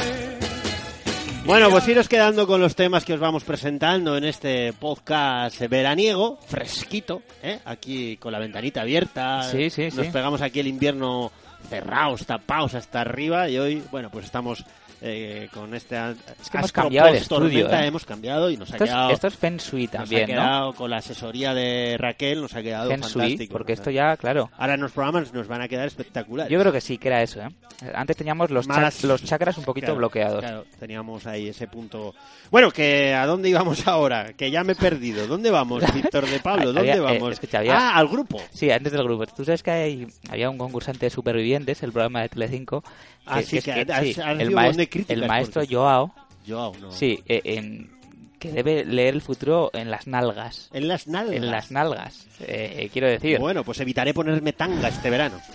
Bueno, 1.45 1.69
pues 1.71 1.87
iros 1.87 2.07
quedando 2.07 2.45
con 2.45 2.61
los 2.61 2.75
temas 2.75 3.03
que 3.05 3.13
os 3.13 3.19
vamos 3.19 3.43
presentando 3.43 4.15
en 4.17 4.23
este 4.23 4.71
podcast 4.73 5.59
veraniego, 5.67 6.37
fresquito, 6.47 7.23
¿eh? 7.41 7.59
aquí 7.65 8.17
con 8.17 8.31
la 8.31 8.39
ventanita 8.39 8.81
abierta. 8.81 9.43
Sí, 9.43 9.69
sí, 9.69 9.85
Nos 9.95 10.05
sí. 10.05 10.11
pegamos 10.11 10.41
aquí 10.41 10.59
el 10.59 10.67
invierno 10.67 11.31
cerrados, 11.67 12.25
tapados 12.25 12.75
hasta 12.75 13.01
arriba 13.01 13.49
y 13.49 13.57
hoy, 13.57 13.83
bueno, 13.91 14.09
pues 14.09 14.25
estamos 14.25 14.65
eh, 15.01 15.47
con 15.53 15.73
este 15.73 15.95
Es 16.41 16.49
que 16.49 16.57
hemos 16.57 16.71
cambiado 16.71 17.07
el 17.09 17.15
estudio, 17.15 17.71
¿eh? 17.71 17.85
hemos 17.87 18.05
cambiado 18.05 18.49
y 18.49 18.57
nos 18.57 18.69
ha 18.71 18.73
Esto 18.73 18.83
es, 18.83 18.89
quedado... 18.89 19.09
esto 19.11 19.27
es 19.27 19.35
Feng 19.35 19.57
Shui 19.57 19.85
nos 19.85 19.93
ha 19.95 19.97
también, 19.99 20.35
¿no? 20.35 20.73
con 20.73 20.89
la 20.89 20.97
asesoría 20.97 21.53
de 21.53 21.95
Raquel, 21.97 22.41
nos 22.41 22.53
ha 22.55 22.61
quedado 22.61 22.89
Feng 22.89 23.01
Shui, 23.01 23.21
fantástico. 23.21 23.53
porque 23.53 23.73
esto 23.73 23.89
ya, 23.91 24.17
claro. 24.17 24.49
Ahora 24.57 24.73
en 24.75 24.81
los 24.81 24.91
programas 24.91 25.33
nos 25.33 25.47
van 25.47 25.61
a 25.61 25.67
quedar 25.67 25.87
espectaculares. 25.87 26.51
Yo 26.51 26.59
creo 26.59 26.71
que 26.71 26.81
sí, 26.81 26.97
que 26.97 27.07
era 27.07 27.21
eso, 27.21 27.41
¿eh? 27.41 27.47
Antes 27.95 28.17
teníamos 28.17 28.49
los, 28.51 28.67
chac- 28.67 29.03
los 29.03 29.23
chakras 29.23 29.57
un 29.57 29.63
poquito 29.63 29.85
Claro, 29.87 29.97
bloqueados. 29.99 30.39
Claro, 30.41 30.65
teníamos 30.79 31.25
ahí 31.27 31.47
ese 31.47 31.67
punto. 31.67 32.13
Bueno, 32.51 32.71
que 32.71 33.13
¿a 33.13 33.25
dónde 33.25 33.47
íbamos 33.49 33.87
ahora? 33.87 34.33
Que 34.33 34.51
ya 34.51 34.63
me 34.65 34.73
he 34.73 34.75
perdido. 34.75 35.27
¿Dónde 35.27 35.49
vamos, 35.49 35.81
Víctor 35.93 36.27
de 36.27 36.39
Pablo? 36.39 36.73
¿Dónde 36.73 36.91
Había- 36.91 36.95
eh, 36.95 36.99
vamos? 36.99 37.31
escucha, 37.33 37.59
había- 37.59 37.77
Ah, 37.77 37.95
al 37.97 38.07
grupo. 38.09 38.41
Sí, 38.51 38.69
antes 38.69 38.91
del 38.91 39.03
grupo. 39.03 39.25
Tú 39.27 39.45
sabes 39.45 39.63
que 39.63 39.71
hay- 39.71 40.07
había 40.29 40.49
un 40.49 40.57
concursante 40.57 41.05
de 41.05 41.09
supervivientes, 41.09 41.81
el 41.83 41.93
programa 41.93 42.21
de 42.21 42.29
Telecinco. 42.29 42.83
Ah, 43.25 43.41
sí, 43.43 43.57
es 43.59 43.63
que 43.63 43.85
que- 43.85 43.93
has- 43.93 44.03
sí, 44.03 44.09
has 44.11 44.17
el, 44.17 44.37
recibido 44.39 44.59
críticas 44.89 45.21
el 45.21 45.27
maestro 45.27 45.61
eso. 45.61 45.71
Joao. 45.73 46.13
Joao, 46.47 46.73
no. 46.79 46.91
Sí, 46.91 47.23
eh, 47.27 47.41
en- 47.45 47.97
que 48.39 48.51
debe 48.53 48.85
leer 48.85 49.15
el 49.15 49.21
futuro 49.21 49.69
en 49.73 49.91
las 49.91 50.07
nalgas. 50.07 50.69
En 50.71 50.87
las 50.87 51.07
nalgas. 51.07 51.35
En 51.35 51.51
las 51.51 51.71
nalgas, 51.71 52.25
eh, 52.39 52.89
quiero 52.93 53.07
decir. 53.07 53.37
Bueno, 53.37 53.63
pues 53.65 53.79
evitaré 53.81 54.13
ponerme 54.13 54.53
tanga 54.53 54.87
este 54.87 55.09
verano. 55.09 55.39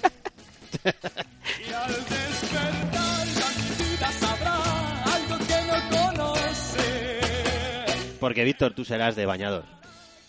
vida 3.79 4.11
sabrá 4.21 4.55
algo 5.05 5.39
que 5.47 5.59
no 5.67 5.77
conoce. 6.13 7.21
Porque, 8.21 8.45
Víctor, 8.45 8.75
tú 8.75 8.85
serás 8.85 9.17
de 9.17 9.27
bañador. 9.27 9.65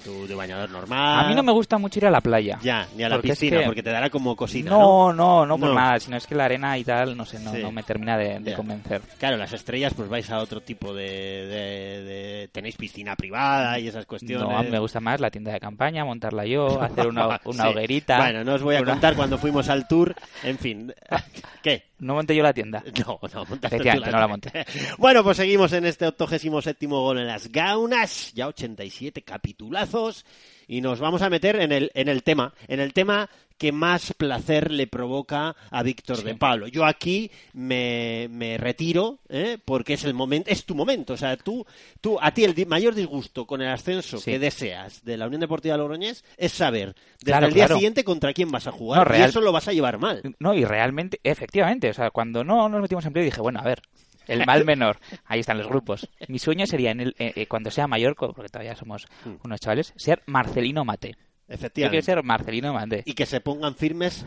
Tú 0.06 0.28
de 0.28 0.36
bañador 0.36 0.70
normal. 0.70 1.26
A 1.26 1.28
mí 1.28 1.34
no 1.34 1.42
me 1.42 1.52
gusta 1.52 1.80
mucho 1.80 1.98
ir 2.00 2.06
a 2.06 2.12
la 2.12 2.22
playa. 2.22 2.60
Ya, 2.62 2.88
ni 2.96 3.02
a 3.04 3.10
la 3.10 3.16
Porque 3.16 3.32
es 3.32 3.40
piscina, 3.40 3.60
que- 3.62 3.66
porque 3.66 3.82
te 3.82 3.90
dará 3.90 4.12
como 4.12 4.36
cosita. 4.36 4.70
No, 4.70 5.12
no, 5.12 5.46
no 5.48 5.58
por 5.58 5.70
No. 5.70 5.74
nada, 5.76 6.00
sino 6.00 6.16
es 6.16 6.28
que 6.28 6.36
la 6.36 6.46
arena 6.46 6.78
y 6.78 6.84
tal, 6.84 7.18
no 7.18 7.26
sé, 7.26 7.40
no, 7.40 7.52
Sí. 7.52 7.62
no 7.64 7.72
me 7.72 7.82
termina 7.82 8.16
de, 8.16 8.54
convencer. 8.54 9.02
Claro, 9.18 9.36
las 9.38 9.52
estrellas, 9.54 9.94
pues 9.96 10.08
vais 10.08 10.30
a 10.30 10.38
otro 10.38 10.62
tipo 10.62 10.94
de, 10.94 11.04
de- 11.48 12.04
de- 12.04 12.50
Tenéis 12.52 12.76
piscina 12.78 13.16
privada 13.16 13.80
y 13.80 13.88
esas 13.88 14.06
cuestiones. 14.06 14.48
No, 14.48 14.64
me 14.64 14.78
gusta 14.80 15.00
más 15.00 15.20
la 15.20 15.32
tienda 15.32 15.52
de 15.52 15.60
campaña, 15.60 16.06
montarla 16.06 16.46
yo, 16.46 16.80
hacer 16.82 17.08
una, 17.08 17.42
una 17.46 17.64
Sí. 17.64 17.70
hoguerita. 17.70 18.18
Bueno, 18.18 18.44
no 18.44 18.54
os 18.54 18.62
voy 18.62 18.76
a 18.76 18.82
una- 18.82 18.92
contar 18.92 19.16
cuando 19.16 19.40
fuimos 19.40 19.68
al 19.70 19.88
tour. 19.88 20.14
En 20.44 20.58
fin, 20.60 20.94
¿qué? 21.64 21.84
No 22.00 22.14
monté 22.14 22.36
yo 22.36 22.44
la 22.44 22.54
tienda. 22.54 22.84
No, 23.06 23.20
no, 23.22 23.46
montaste 23.46 23.76
Efectivamente, 23.78 24.10
tú 24.10 24.16
no 24.16 24.20
la 24.20 24.28
monté. 24.28 24.66
Bueno, 24.98 25.24
pues 25.24 25.38
seguimos 25.38 25.72
en 25.74 25.86
este 25.86 26.08
87 26.08 26.86
gol 26.88 27.20
en 27.20 27.28
las 27.28 27.52
gaunas, 27.52 28.34
ya 28.34 28.48
87 28.48 29.22
capitulazos, 29.22 30.26
y 30.68 30.82
nos 30.82 31.00
vamos 31.00 31.22
a 31.22 31.30
meter 31.30 31.56
en 31.58 31.72
el, 31.72 31.92
en 31.94 32.08
el 32.08 32.24
tema, 32.24 32.54
en 32.68 32.80
el 32.80 32.94
tema 32.94 33.30
que 33.58 33.72
más 33.72 34.14
placer 34.18 34.72
le 34.72 34.86
provoca 34.88 35.56
a 35.72 35.82
Víctor 35.84 36.24
de 36.24 36.36
Pablo. 36.36 36.68
Yo 36.68 36.86
aquí 36.86 37.32
me, 37.54 38.28
me 38.30 38.58
retiro 38.58 39.20
¿eh? 39.30 39.58
porque 39.64 39.94
es 39.94 40.04
el 40.04 40.14
momento, 40.14 40.50
es 40.52 40.66
tu 40.66 40.76
momento. 40.76 41.14
O 41.14 41.18
sea, 41.18 41.38
tú, 41.38 41.66
tú 42.02 42.18
a 42.22 42.32
ti 42.34 42.44
el 42.44 42.54
di- 42.54 42.66
mayor 42.66 42.96
disgusto 42.96 43.46
con 43.48 43.62
el 43.62 43.70
ascenso 43.70 44.18
Sí. 44.18 44.32
que 44.32 44.40
deseas 44.40 45.04
de 45.06 45.18
la 45.18 45.28
Unión 45.28 45.42
Deportiva 45.42 45.78
Logroñés 45.78 46.26
es 46.38 46.52
saber 46.52 46.96
desde 47.20 47.26
Claro, 47.32 47.48
el 47.48 47.54
día 47.54 47.66
claro. 47.66 47.76
siguiente 47.78 48.04
contra 48.04 48.34
quién 48.34 48.52
vas 48.52 48.68
a 48.68 48.72
jugar. 48.72 49.10
No, 49.10 49.18
y 49.18 49.22
eso 49.22 49.40
lo 49.42 49.52
vas 49.52 49.68
a 49.68 49.74
llevar 49.74 50.00
mal. 50.00 50.22
No, 50.40 50.54
y 50.54 50.66
realmente, 50.66 51.20
efectivamente, 51.24 51.90
o 51.90 51.94
sea, 51.94 52.12
cuando 52.12 52.44
no 52.44 52.68
nos 52.70 52.82
metimos 52.82 53.06
en 53.06 53.14
play 53.14 53.24
dije, 53.26 53.40
bueno, 53.42 53.60
a 53.60 53.64
ver, 53.64 53.82
el 54.28 54.46
mal 54.46 54.66
menor, 54.66 55.00
ahí 55.26 55.40
están 55.40 55.58
los 55.60 55.68
grupos. 55.68 56.10
Mi 56.28 56.40
sueño 56.40 56.66
sería, 56.68 56.92
en 56.92 57.00
el, 57.00 57.16
eh, 57.20 57.32
eh, 57.36 57.48
cuando 57.48 57.72
sea 57.72 57.88
mayor, 57.88 58.16
porque 58.16 58.50
todavía 58.50 58.76
somos 58.76 59.08
unos 59.44 59.60
chavales, 59.62 59.94
ser 59.96 60.24
Marcelino 60.26 60.84
Mate. 60.84 61.16
Yo 61.48 61.56
quiero 61.58 61.66
Efectivamente. 61.66 62.02
ser 62.02 62.24
Marcelino 62.24 62.74
Mate. 62.74 63.04
Y 63.06 63.14
que 63.14 63.26
se 63.26 63.40
pongan 63.42 63.76
firmes, 63.76 64.26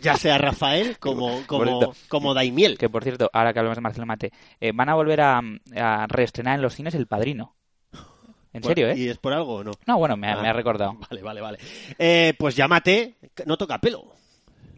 ya 0.00 0.16
sea 0.16 0.38
Rafael 0.38 0.98
como, 0.98 1.42
como, 1.46 1.92
como 2.08 2.32
Daimiel. 2.34 2.78
Que 2.78 2.88
por 2.88 3.02
cierto, 3.02 3.28
ahora 3.32 3.52
que 3.52 3.58
hablamos 3.58 3.76
de 3.76 3.82
Marcelino 3.82 4.06
Mate, 4.06 4.32
eh, 4.60 4.72
van 4.74 4.88
a 4.88 4.94
volver 4.94 5.20
a, 5.20 5.40
a 5.76 6.06
reestrenar 6.06 6.56
en 6.56 6.62
los 6.62 6.74
cines 6.74 6.94
El 6.94 7.06
Padrino. 7.06 7.56
En 8.52 8.64
serio, 8.64 8.88
¿eh? 8.88 8.98
¿Y 8.98 9.08
es 9.08 9.18
por 9.18 9.32
algo 9.32 9.56
o 9.56 9.64
no? 9.64 9.70
No, 9.86 9.98
bueno, 9.98 10.16
me, 10.16 10.28
Ah, 10.28 10.42
me 10.42 10.48
ha 10.48 10.52
recordado. 10.52 10.94
Vale, 11.08 11.22
vale, 11.22 11.40
vale. 11.40 11.58
Eh, 11.98 12.34
pues 12.36 12.56
llámate, 12.56 13.14
no 13.46 13.56
toca 13.56 13.78
pelo. 13.78 14.12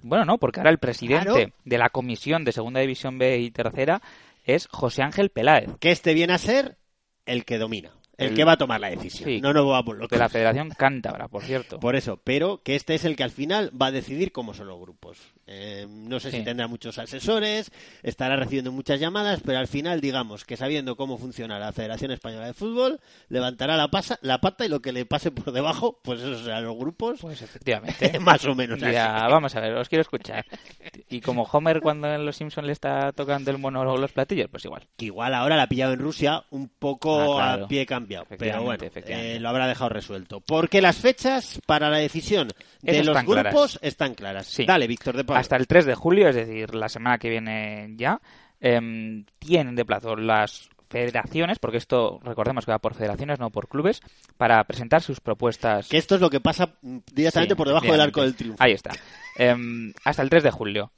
Bueno, 0.03 0.25
no, 0.27 0.37
porque 0.37 0.61
ahora 0.61 0.71
el 0.71 0.79
presidente 0.79 1.25
Claro. 1.33 1.53
de 1.65 1.79
la 1.79 1.89
comisión 1.89 2.45
de 2.45 2.53
Segunda 2.53 2.81
División 2.81 3.17
B 3.19 3.39
y 3.39 3.51
Tercera 3.51 4.03
es 4.45 4.67
José 4.71 5.03
Ángel 5.03 5.31
Peláez. 5.31 5.71
Que 5.81 5.91
este 5.91 6.13
viene 6.13 6.35
a 6.35 6.39
ser 6.39 6.77
el 7.25 7.45
que 7.47 7.57
domina, 7.57 7.93
el, 8.19 8.29
El- 8.29 8.35
que 8.35 8.45
va 8.45 8.53
a 8.53 8.57
tomar 8.57 8.81
la 8.81 8.91
decisión. 8.91 9.29
Sí. 9.29 9.41
No 9.41 9.53
nos 9.53 9.67
vamos 9.67 9.95
locos. 9.97 10.11
De 10.11 10.19
la 10.19 10.29
Federación 10.29 10.71
Cántabra, 10.71 11.29
por 11.29 11.43
cierto. 11.43 11.81
Por 11.81 11.97
eso, 11.97 12.21
pero 12.23 12.63
que 12.63 12.75
este 12.77 12.95
es 12.95 13.05
el 13.05 13.17
que 13.17 13.25
al 13.25 13.31
final 13.31 13.71
va 13.81 13.87
a 13.87 13.91
decidir 13.91 14.33
cómo 14.33 14.55
son 14.55 14.69
los 14.69 14.79
grupos. 14.81 15.19
Eh, 15.47 15.87
no 15.89 16.21
sé 16.21 16.31
si 16.31 16.43
tendrá 16.43 16.69
muchos 16.69 16.99
asesores, 16.99 17.71
estará 18.03 18.37
recibiendo 18.37 18.71
muchas 18.73 19.01
llamadas, 19.01 19.41
pero 19.45 19.59
al 19.59 19.67
final, 19.67 20.01
digamos 20.01 20.45
que 20.45 20.57
sabiendo 20.57 20.97
cómo 20.97 21.19
funciona 21.19 21.59
la 21.59 21.73
Federación 21.73 22.11
Española 22.13 22.47
de 22.47 22.55
Fútbol, 22.55 23.01
levantará 23.29 23.77
la, 23.77 23.89
pasa, 23.89 24.19
la 24.23 24.41
pata 24.41 24.65
y 24.65 24.69
lo 24.69 24.81
que 24.81 24.93
le 24.93 25.05
pase 25.05 25.31
por 25.31 25.53
debajo, 25.53 25.99
pues 26.03 26.21
eso 26.21 26.43
serán 26.45 26.65
los 26.65 26.77
grupos. 26.77 27.21
Pues 27.21 27.43
efectivamente. 27.43 28.19
Más 28.21 28.45
o 28.45 28.55
menos 28.55 28.83
así. 28.83 28.93
Ya, 28.93 29.27
vamos 29.29 29.55
a 29.57 29.61
ver, 29.61 29.75
os 29.75 29.89
quiero 29.89 30.03
escuchar. 30.03 30.45
Y 31.09 31.21
como 31.21 31.43
Homer 31.43 31.81
cuando 31.81 32.09
en 32.13 32.25
Los 32.25 32.37
Simpsons 32.37 32.67
le 32.67 32.73
está 32.73 33.13
tocando 33.13 33.51
el 33.51 33.59
monólogo 33.59 33.97
los 33.99 34.13
platillos, 34.13 34.49
pues 34.51 34.65
igual. 34.65 34.87
Que 34.97 35.07
igual 35.07 35.35
ahora 35.35 35.57
la 35.57 35.65
ha 35.65 35.69
pillado 35.69 35.93
en 35.93 36.01
Rusia 36.01 36.45
un 36.51 36.69
poco 36.69 37.41
Ah, 37.41 37.49
claro. 37.53 37.65
a 37.65 37.69
pie 37.69 37.87
cambiado. 37.87 38.27
Pero 38.39 38.63
bueno, 38.63 38.85
eh, 38.95 39.39
lo 39.41 39.49
habrá 39.49 39.67
dejado 39.67 39.91
resuelto. 39.91 40.41
Porque 40.41 40.81
las 40.81 40.97
fechas 40.97 41.61
para 41.67 41.91
la 41.91 41.99
decisión 41.99 42.49
de 42.81 43.05
los 43.05 43.17
grupos 43.25 43.43
claras. 43.43 43.79
están 43.83 44.15
claras. 44.15 44.47
Sí. 44.47 44.65
Dale, 44.65 44.87
Víctor 44.87 45.17
de 45.17 45.25
Hasta 45.37 45.57
el 45.57 45.67
3 45.67 45.85
de 45.87 45.95
julio, 45.95 46.29
es 46.29 46.37
decir, 46.37 46.75
la 46.75 46.89
semana 46.89 47.19
que 47.19 47.29
viene 47.31 47.93
ya, 47.97 48.21
em, 48.61 49.25
tienen 49.39 49.75
de 49.75 49.85
plazo 49.85 50.17
las 50.17 50.69
federaciones, 50.89 51.59
porque 51.59 51.79
esto 51.79 52.21
recordemos 52.23 52.67
que 52.67 52.73
va 52.73 52.79
por 52.79 52.95
federaciones, 52.95 53.39
no 53.39 53.49
por 53.51 53.67
clubes, 53.69 54.03
para 54.37 54.63
presentar 54.65 55.01
sus 55.01 55.21
propuestas. 55.21 55.89
Que 55.89 55.97
esto 55.97 56.15
es 56.17 56.21
lo 56.21 56.29
que 56.29 56.41
pasa 56.41 56.75
directamente 56.83 57.55
Sí, 57.55 57.57
por 57.57 57.67
debajo 57.69 57.91
del 57.91 58.01
arco 58.01 58.21
del 58.23 58.35
triunfo. 58.37 58.63
Ahí 58.63 58.73
está. 58.73 58.91
Em, 59.37 59.93
hasta 60.05 60.23
el 60.23 60.29
3 60.29 60.43
de 60.43 60.51
julio. 60.51 60.93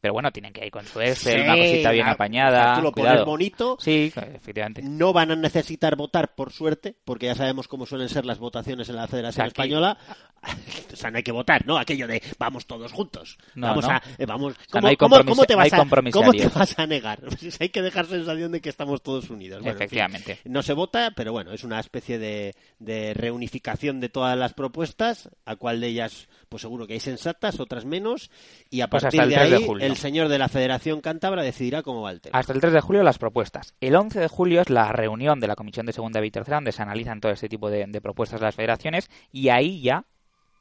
Pero 0.00 0.12
bueno, 0.12 0.30
tienen 0.30 0.52
que 0.52 0.64
ir 0.64 0.70
con 0.70 0.84
su 0.84 1.00
Excel, 1.00 1.38
Sí, 1.38 1.40
una 1.40 1.56
cosita 1.56 1.90
bien 1.90 2.06
la- 2.06 2.12
apañada. 2.12 2.76
Tú 2.76 2.82
lo 2.82 2.92
cuidado. 2.92 3.24
bonito. 3.24 3.76
Sí, 3.80 4.12
efectivamente. 4.14 4.82
No 4.82 5.12
van 5.12 5.32
a 5.32 5.36
necesitar 5.36 5.96
votar, 5.96 6.34
por 6.34 6.52
suerte, 6.52 6.94
porque 7.04 7.26
ya 7.26 7.34
sabemos 7.34 7.66
cómo 7.66 7.86
suelen 7.86 8.08
ser 8.08 8.24
las 8.24 8.38
votaciones 8.38 8.88
en 8.88 8.96
la 8.96 9.08
Federación 9.08 9.30
O 9.30 9.32
sea, 9.32 9.44
aquí- 9.44 9.50
Española. 9.62 9.98
O 10.92 10.96
sea, 10.98 11.10
no 11.10 11.18
hay 11.18 11.22
que 11.22 11.32
votar, 11.32 11.66
¿no? 11.66 11.76
Aquello 11.76 12.06
de 12.06 12.22
vamos 12.38 12.66
todos 12.66 12.90
juntos. 12.90 13.36
No, 13.54 13.66
vamos 13.68 13.84
no. 13.86 13.90
a. 13.90 14.02
eh, 14.16 14.24
vamos. 14.24 14.54
sea, 14.54 14.64
¿Cómo, 14.70 14.80
no 14.82 14.88
hay 14.88 14.96
cómo- 14.96 15.16
te 15.44 15.54
vas 15.54 15.72
a, 15.72 15.76
¿Cómo 16.10 16.32
te 16.32 16.48
vas 16.48 16.78
a 16.78 16.86
negar? 16.86 17.20
Pues 17.40 17.60
hay 17.60 17.68
que 17.68 17.82
dejar 17.82 18.06
sensación 18.06 18.52
de 18.52 18.60
que 18.62 18.70
estamos 18.70 19.02
todos 19.02 19.28
unidos. 19.28 19.62
Bueno, 19.62 19.72
en 19.72 19.88
fin, 19.88 19.98
Efectivamente. 19.98 20.38
no 20.44 20.62
se 20.62 20.72
vota, 20.72 21.12
pero 21.14 21.32
bueno, 21.32 21.52
es 21.52 21.64
una 21.64 21.78
especie 21.80 22.18
de, 22.18 22.54
de 22.78 23.12
reunificación 23.14 24.00
de 24.00 24.08
todas 24.08 24.38
las 24.38 24.54
propuestas, 24.54 25.28
a 25.44 25.56
cual 25.56 25.80
de 25.80 25.88
ellas, 25.88 26.28
pues 26.48 26.62
seguro 26.62 26.86
que 26.86 26.94
hay 26.94 27.00
sensatas, 27.00 27.60
otras 27.60 27.84
menos, 27.84 28.30
y 28.70 28.80
a 28.80 28.88
Pues 28.88 29.02
partir 29.02 29.20
el 29.20 29.28
de 29.28 29.34
3 29.34 29.50
de 29.50 29.56
ahí 29.56 29.66
el 29.80 29.96
señor 29.96 30.28
de 30.28 30.38
la 30.38 30.48
Federación 30.48 31.00
Cántabra 31.02 31.42
decidirá 31.42 31.82
cómo 31.82 32.02
va 32.02 32.10
el 32.10 32.20
tema. 32.22 32.38
Hasta 32.38 32.52
el 32.54 32.60
3 32.60 32.72
de 32.72 32.80
julio 32.80 33.02
las 33.02 33.18
propuestas. 33.18 33.74
El 33.80 33.94
11 33.96 34.18
de 34.20 34.28
julio 34.28 34.62
es 34.62 34.70
la 34.70 34.92
reunión 34.92 35.40
de 35.40 35.48
la 35.48 35.56
Comisión 35.56 35.84
de 35.86 35.92
Segunda 35.92 36.24
y 36.24 36.30
Tercera 36.30 36.56
donde 36.56 36.72
se 36.72 36.82
analizan 36.82 37.20
todo 37.20 37.32
este 37.32 37.48
tipo 37.48 37.68
de, 37.70 37.84
de 37.86 38.00
propuestas 38.00 38.40
de 38.40 38.46
las 38.46 38.54
federaciones 38.54 39.10
y 39.30 39.50
ahí 39.50 39.80
ya 39.82 40.04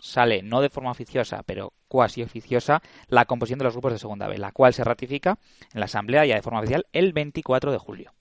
sale, 0.05 0.43
no 0.43 0.61
de 0.61 0.69
forma 0.69 0.91
oficiosa, 0.91 1.43
pero 1.43 1.73
cuasi 1.87 2.21
oficiosa, 2.21 2.81
la 3.07 3.25
composición 3.25 3.59
de 3.59 3.65
los 3.65 3.73
grupos 3.73 3.93
de 3.93 3.99
Segunda 3.99 4.27
B, 4.27 4.37
la 4.37 4.51
cual 4.51 4.73
se 4.73 4.83
ratifica 4.83 5.39
en 5.73 5.79
la 5.79 5.85
Asamblea 5.85 6.25
ya 6.25 6.35
de 6.35 6.41
forma 6.41 6.59
oficial 6.59 6.85
el 6.93 7.13
24 7.13 7.71
de 7.71 7.77
julio. 7.77 8.13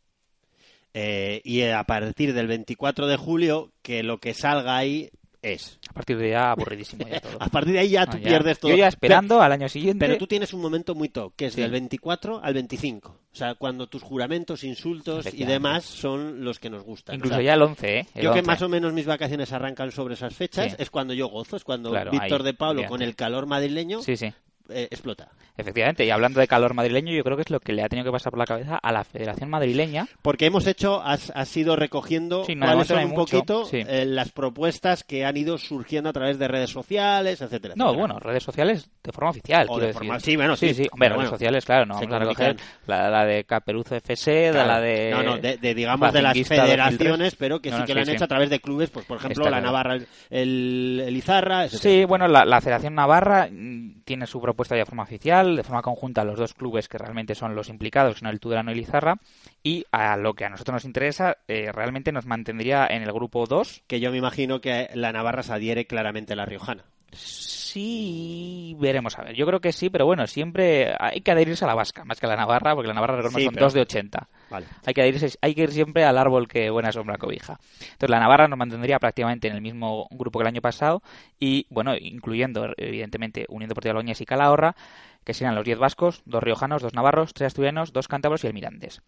Eh, 0.94 1.42
y 1.44 1.62
a 1.62 1.82
partir 1.84 2.34
del 2.34 2.46
24 2.46 3.06
de 3.06 3.16
julio, 3.16 3.72
que 3.82 4.02
lo 4.02 4.18
que 4.18 4.32
salga 4.32 4.76
ahí 4.76 5.10
es. 5.44 5.78
A 5.88 5.92
partir 5.92 6.16
de 6.18 6.30
ya 6.30 6.50
aburridísimo 6.50 7.06
ya 7.08 7.20
todo. 7.20 7.36
A 7.40 7.48
partir 7.48 7.74
de 7.74 7.78
ahí 7.80 7.90
ya 7.90 8.06
No, 8.06 8.12
tú 8.12 8.18
ya. 8.18 8.24
pierdes 8.28 8.58
todo. 8.58 8.70
Yo 8.70 8.76
ya 8.78 8.88
esperando 8.88 9.34
Pero- 9.36 9.42
al 9.42 9.52
año 9.52 9.68
siguiente. 9.68 10.04
Pero 10.06 10.18
tú 10.18 10.26
tienes 10.26 10.52
un 10.54 10.60
momento 10.60 10.94
muy 10.94 11.08
top, 11.08 11.32
que 11.36 11.46
es 11.46 11.54
Sí. 11.54 11.60
del 11.60 11.70
24 11.70 12.40
al 12.42 12.54
25. 12.54 13.08
O 13.32 13.36
sea, 13.36 13.54
cuando 13.56 13.88
tus 13.88 14.02
juramentos, 14.02 14.62
insultos 14.64 15.26
y 15.32 15.44
demás 15.44 15.84
son 15.84 16.44
los 16.44 16.58
que 16.60 16.70
nos 16.70 16.82
gustan. 16.84 17.16
Incluso 17.16 17.34
O 17.34 17.38
sea, 17.38 17.44
ya 17.44 17.54
el 17.54 17.62
11, 17.62 17.98
¿eh? 17.98 18.06
El 18.14 18.22
yo 18.24 18.32
que 18.32 18.38
11. 18.40 18.46
más 18.46 18.62
o 18.62 18.68
menos 18.68 18.92
mis 18.92 19.06
vacaciones 19.06 19.52
arrancan 19.52 19.90
sobre 19.90 20.14
esas 20.14 20.34
fechas, 20.34 20.72
Sí. 20.72 20.76
es 20.78 20.90
cuando 20.90 21.14
yo 21.14 21.28
gozo, 21.28 21.56
es 21.56 21.64
cuando 21.64 21.90
Claro, 21.90 22.10
Víctor 22.12 22.40
ahí, 22.40 22.46
de 22.46 22.54
Pablo, 22.54 22.86
con 22.86 23.02
el 23.02 23.16
calor 23.16 23.46
madrileño, 23.46 24.02
Sí, 24.02 24.16
sí. 24.16 24.32
Eh, 24.68 24.88
explota. 24.90 25.28
Efectivamente, 25.56 26.04
y 26.04 26.10
hablando 26.10 26.40
de 26.40 26.48
calor 26.48 26.74
madrileño, 26.74 27.12
yo 27.12 27.22
creo 27.22 27.36
que 27.36 27.42
es 27.42 27.50
lo 27.50 27.60
que 27.60 27.72
le 27.72 27.84
ha 27.84 27.88
tenido 27.88 28.06
que 28.06 28.10
pasar 28.10 28.32
por 28.32 28.40
la 28.40 28.44
cabeza 28.44 28.76
a 28.76 28.90
la 28.90 29.04
Federación 29.04 29.48
Madrileña. 29.50 30.08
Porque 30.20 30.46
hemos 30.46 30.66
hecho, 30.66 31.00
has, 31.00 31.30
has 31.36 31.56
ido 31.56 31.76
recogiendo 31.76 32.44
Sí, 32.44 32.56
no, 32.56 32.66
cuáles 32.66 32.88
son 32.88 33.04
un 33.04 33.10
mucho, 33.10 33.36
poquito 33.38 33.64
sí. 33.64 33.84
eh, 33.86 34.04
las 34.04 34.32
propuestas 34.32 35.04
que 35.04 35.24
han 35.24 35.36
ido 35.36 35.56
surgiendo 35.58 36.10
a 36.10 36.12
través 36.12 36.40
de 36.40 36.48
redes 36.48 36.70
sociales, 36.70 37.40
etcétera. 37.40 37.74
No, 37.76 37.84
etcétera. 37.90 38.06
bueno, 38.06 38.18
redes 38.18 38.42
sociales 38.42 38.90
de 39.04 39.12
forma 39.12 39.30
oficial, 39.30 39.66
O 39.68 39.74
quiero 39.74 39.80
de 39.80 39.86
decir. 39.86 39.98
forma- 40.00 40.18
sí, 40.20 40.34
bueno, 40.36 40.56
sí, 40.56 40.74
sí. 40.74 40.88
Hombre, 40.90 41.08
redes 41.10 41.16
bueno, 41.18 41.30
sociales, 41.30 41.64
claro, 41.64 41.86
no 41.86 41.94
vamos 41.94 42.12
a 42.12 42.18
recoger 42.18 42.56
la, 42.86 43.10
la 43.10 43.24
de 43.24 43.44
Caperuzo 43.44 43.94
FC, 43.94 44.50
Claro. 44.50 44.66
la 44.68 44.80
de... 44.80 45.10
No, 45.12 45.22
no, 45.22 45.38
de, 45.38 45.56
de, 45.58 45.74
digamos 45.74 46.12
de 46.12 46.20
las 46.22 46.30
Facinguista 46.30 46.54
2003. 46.56 46.88
federaciones, 46.88 47.36
pero 47.36 47.60
que 47.60 47.70
No, 47.70 47.76
sí 47.76 47.80
no, 47.82 47.86
que 47.86 47.94
lo 47.94 48.00
han 48.00 48.08
hecho 48.08 48.24
a 48.24 48.28
través 48.28 48.50
de 48.50 48.58
clubes, 48.58 48.90
pues 48.90 49.06
por 49.06 49.18
ejemplo 49.18 49.44
Está 49.44 49.50
la 49.50 49.60
claro. 49.60 49.66
Navarra, 49.66 49.94
el, 49.94 50.06
el, 50.30 51.02
el 51.06 51.16
Izarra, 51.16 51.64
etcétera. 51.66 51.82
Sí, 51.94 52.04
bueno, 52.06 52.26
la, 52.26 52.44
la 52.44 52.60
Federación 52.60 52.94
Navarra 52.96 53.46
mm, 53.52 54.00
tiene 54.04 54.26
su 54.26 54.40
propuesta 54.40 54.53
de 54.56 54.86
forma 54.86 55.02
oficial, 55.02 55.56
de 55.56 55.62
forma 55.62 55.82
conjunta 55.82 56.24
los 56.24 56.38
dos 56.38 56.54
clubes 56.54 56.88
que 56.88 56.98
realmente 56.98 57.34
son 57.34 57.54
los 57.54 57.68
implicados, 57.68 58.18
son 58.18 58.28
el 58.28 58.40
Tudelano 58.40 58.70
y 58.70 58.74
el 58.74 58.80
Izarra, 58.80 59.16
y 59.62 59.84
a 59.92 60.16
lo 60.16 60.34
que 60.34 60.44
a 60.44 60.50
nosotros 60.50 60.74
nos 60.74 60.84
interesa, 60.84 61.38
eh, 61.48 61.70
realmente 61.72 62.12
nos 62.12 62.26
mantendría 62.26 62.86
en 62.86 63.02
el 63.02 63.12
grupo 63.12 63.46
2. 63.46 63.82
Que 63.86 64.00
yo 64.00 64.10
me 64.10 64.18
imagino 64.18 64.60
que 64.60 64.88
la 64.94 65.12
Navarra 65.12 65.42
se 65.42 65.52
adhiere 65.52 65.86
claramente 65.86 66.32
a 66.32 66.36
la 66.36 66.46
Riojana. 66.46 66.84
Sí, 67.18 68.76
veremos 68.78 69.18
a 69.18 69.22
ver. 69.24 69.34
Yo 69.34 69.46
creo 69.46 69.60
que 69.60 69.72
sí, 69.72 69.90
pero 69.90 70.06
bueno, 70.06 70.26
siempre 70.26 70.94
hay 70.98 71.20
que 71.20 71.30
adherirse 71.32 71.64
a 71.64 71.68
la 71.68 71.74
vasca, 71.74 72.04
más 72.04 72.20
que 72.20 72.26
a 72.26 72.28
la 72.28 72.36
Navarra, 72.36 72.74
porque 72.74 72.88
la 72.88 72.94
Navarra 72.94 73.16
recordemos, 73.16 73.40
Sí, 73.40 73.44
son 73.46 73.54
pero- 73.54 73.66
dos 73.66 73.72
de 73.74 73.80
80. 73.80 74.28
Vale. 74.50 74.66
Hay 74.86 74.94
que, 74.94 75.00
adherirse, 75.00 75.38
hay 75.40 75.54
que 75.54 75.62
ir 75.62 75.72
siempre 75.72 76.04
al 76.04 76.18
árbol 76.18 76.46
que 76.48 76.70
buena 76.70 76.92
sombra 76.92 77.18
cobija. 77.18 77.58
Entonces 77.80 78.10
la 78.10 78.20
Navarra 78.20 78.48
nos 78.48 78.58
mantendría 78.58 78.98
prácticamente 78.98 79.48
en 79.48 79.54
el 79.54 79.60
mismo 79.62 80.06
grupo 80.10 80.38
que 80.38 80.42
el 80.44 80.48
año 80.48 80.60
pasado 80.60 81.02
y, 81.40 81.66
bueno, 81.70 81.94
incluyendo 81.96 82.68
evidentemente 82.76 83.46
Unión 83.48 83.68
Deportiva 83.68 83.94
Logroñés 83.94 84.20
y 84.20 84.26
Calahorra, 84.26 84.76
que 85.24 85.32
serían 85.34 85.54
los 85.54 85.64
10 85.64 85.78
vascos, 85.78 86.22
dos 86.26 86.42
riojanos, 86.42 86.82
dos 86.82 86.92
navarros, 86.94 87.32
tres 87.34 87.48
asturianos, 87.48 87.92
dos 87.92 88.08
cántabros 88.08 88.44
y 88.44 88.46
el 88.46 88.54
Mirandes. 88.54 89.00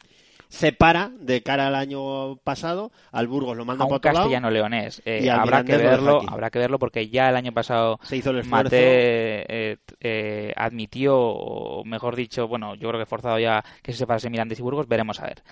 Se 0.48 0.72
para 0.72 1.10
de 1.20 1.42
cara 1.42 1.66
al 1.66 1.74
año 1.74 2.36
pasado, 2.36 2.92
al 3.12 3.26
Burgos 3.26 3.56
lo 3.56 3.64
manda 3.64 3.82
a 3.84 3.86
un 3.86 3.90
para 3.90 3.96
otro 3.96 4.12
lado. 4.12 4.24
castellano-leonés. 4.24 5.02
Eh, 5.04 5.22
y 5.24 5.28
habrá 5.28 5.64
que 5.64 5.76
verlo, 5.76 6.20
habrá 6.28 6.50
que 6.50 6.58
verlo 6.58 6.78
porque 6.78 7.08
ya 7.08 7.28
el 7.28 7.36
año 7.36 7.52
pasado 7.52 7.98
Se 8.04 8.16
hizo 8.16 8.30
el 8.30 8.38
esfuerzo. 8.38 8.64
Mate 8.64 8.76
eh, 8.78 9.76
eh, 10.00 10.52
admitió, 10.56 11.16
o 11.18 11.84
mejor 11.84 12.14
dicho, 12.16 12.46
bueno, 12.48 12.74
yo 12.76 12.88
creo 12.88 13.00
que 13.00 13.06
forzado 13.06 13.38
ya 13.38 13.62
que 13.82 13.92
se 13.92 13.98
separase 13.98 14.30
Mirandes 14.30 14.58
y 14.60 14.62
Burgos, 14.62 14.86
veremos 14.88 15.20
a 15.20 15.26
ver. 15.26 15.42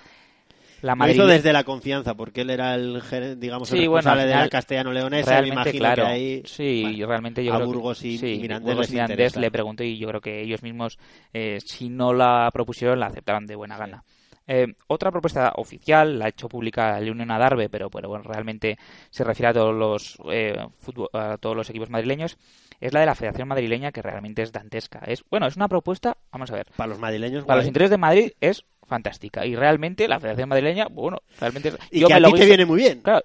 La 0.83 0.95
Lo 0.95 1.09
hizo 1.11 1.27
desde 1.27 1.51
la 1.55 1.65
confianza, 1.65 2.15
porque 2.15 2.43
él 2.43 2.51
era 2.51 2.75
el, 2.75 3.03
digamos, 3.41 3.71
el 3.73 3.79
Sí, 3.79 3.85
responsable 3.85 4.21
al 4.23 4.29
de 4.29 4.33
la 4.35 4.39
final, 4.41 4.51
castellano-leonesa. 4.51 5.41
Me 5.41 5.49
imagino 5.49 5.79
claro. 5.79 6.03
que 6.05 6.09
ahí 6.11 6.43
Sí, 6.45 6.83
bueno, 6.83 7.07
realmente 7.07 7.43
yo 7.43 7.53
a 7.53 7.57
creo 7.57 7.67
que- 7.69 7.75
Burgos 7.75 8.05
y 8.05 8.19
sí, 8.19 8.39
Mirandés 8.43 8.75
Burgos 8.75 8.91
y 8.91 8.93
Mirandés 8.93 9.37
le 9.37 9.51
pregunto 9.51 9.83
y 9.83 9.97
yo 9.97 10.09
creo 10.09 10.21
que 10.21 10.43
ellos 10.43 10.63
mismos, 10.63 10.99
eh, 11.33 11.59
si 11.65 11.89
no 11.89 12.13
la 12.13 12.51
propusieron, 12.53 13.01
la 13.01 13.07
aceptaron 13.07 13.47
de 13.47 13.57
buena 13.57 13.79
gana. 13.79 14.05
Eh, 14.47 14.75
otra 14.89 15.11
propuesta 15.11 15.53
oficial, 15.57 16.19
la 16.19 16.27
ha 16.27 16.29
hecho 16.29 16.49
pública 16.49 16.99
el 16.99 17.11
Unión 17.11 17.31
Adarve, 17.31 17.69
pero, 17.71 17.89
pero 17.91 18.09
bueno, 18.09 18.25
realmente 18.25 18.79
se 19.11 19.25
refiere 19.25 19.49
a 19.49 19.53
todos 19.55 19.75
los 19.75 20.19
eh, 20.31 20.57
fútbol- 20.85 21.09
a 21.15 21.39
todos 21.39 21.57
los 21.57 21.71
equipos 21.71 21.89
madrileños, 21.89 22.37
es 22.81 22.93
la 22.93 23.01
de 23.01 23.07
la 23.07 23.15
Federación 23.15 23.49
Madrileña, 23.49 23.91
que 23.93 24.03
realmente 24.03 24.43
es 24.43 24.53
dantesca. 24.53 25.01
Es, 25.07 25.25
bueno, 25.31 25.47
es 25.47 25.57
una 25.57 25.69
propuesta, 25.69 26.17
vamos 26.31 26.51
a 26.51 26.57
ver, 26.57 26.67
Para 26.77 26.89
los 26.89 26.99
madrileños, 26.99 27.45
para 27.45 27.57
los 27.59 27.67
intereses 27.67 27.91
de 27.91 27.99
Madrid 27.99 28.33
es 28.41 28.65
fantástica. 28.87 29.47
Y 29.47 29.57
realmente 29.57 30.07
la 30.09 30.21
Federación 30.21 30.51
Madrileña, 30.51 30.89
bueno, 30.91 31.19
realmente... 31.41 31.71
es- 31.71 31.79
Y 31.91 32.01
yo 32.01 32.09
que 32.09 32.13
me 32.15 32.17
a 32.19 32.21
lo 32.21 32.29
ti 32.33 32.41
te 32.41 32.47
viene 32.47 32.67
muy 32.67 32.79
bien. 32.81 33.01
Claro. 33.01 33.25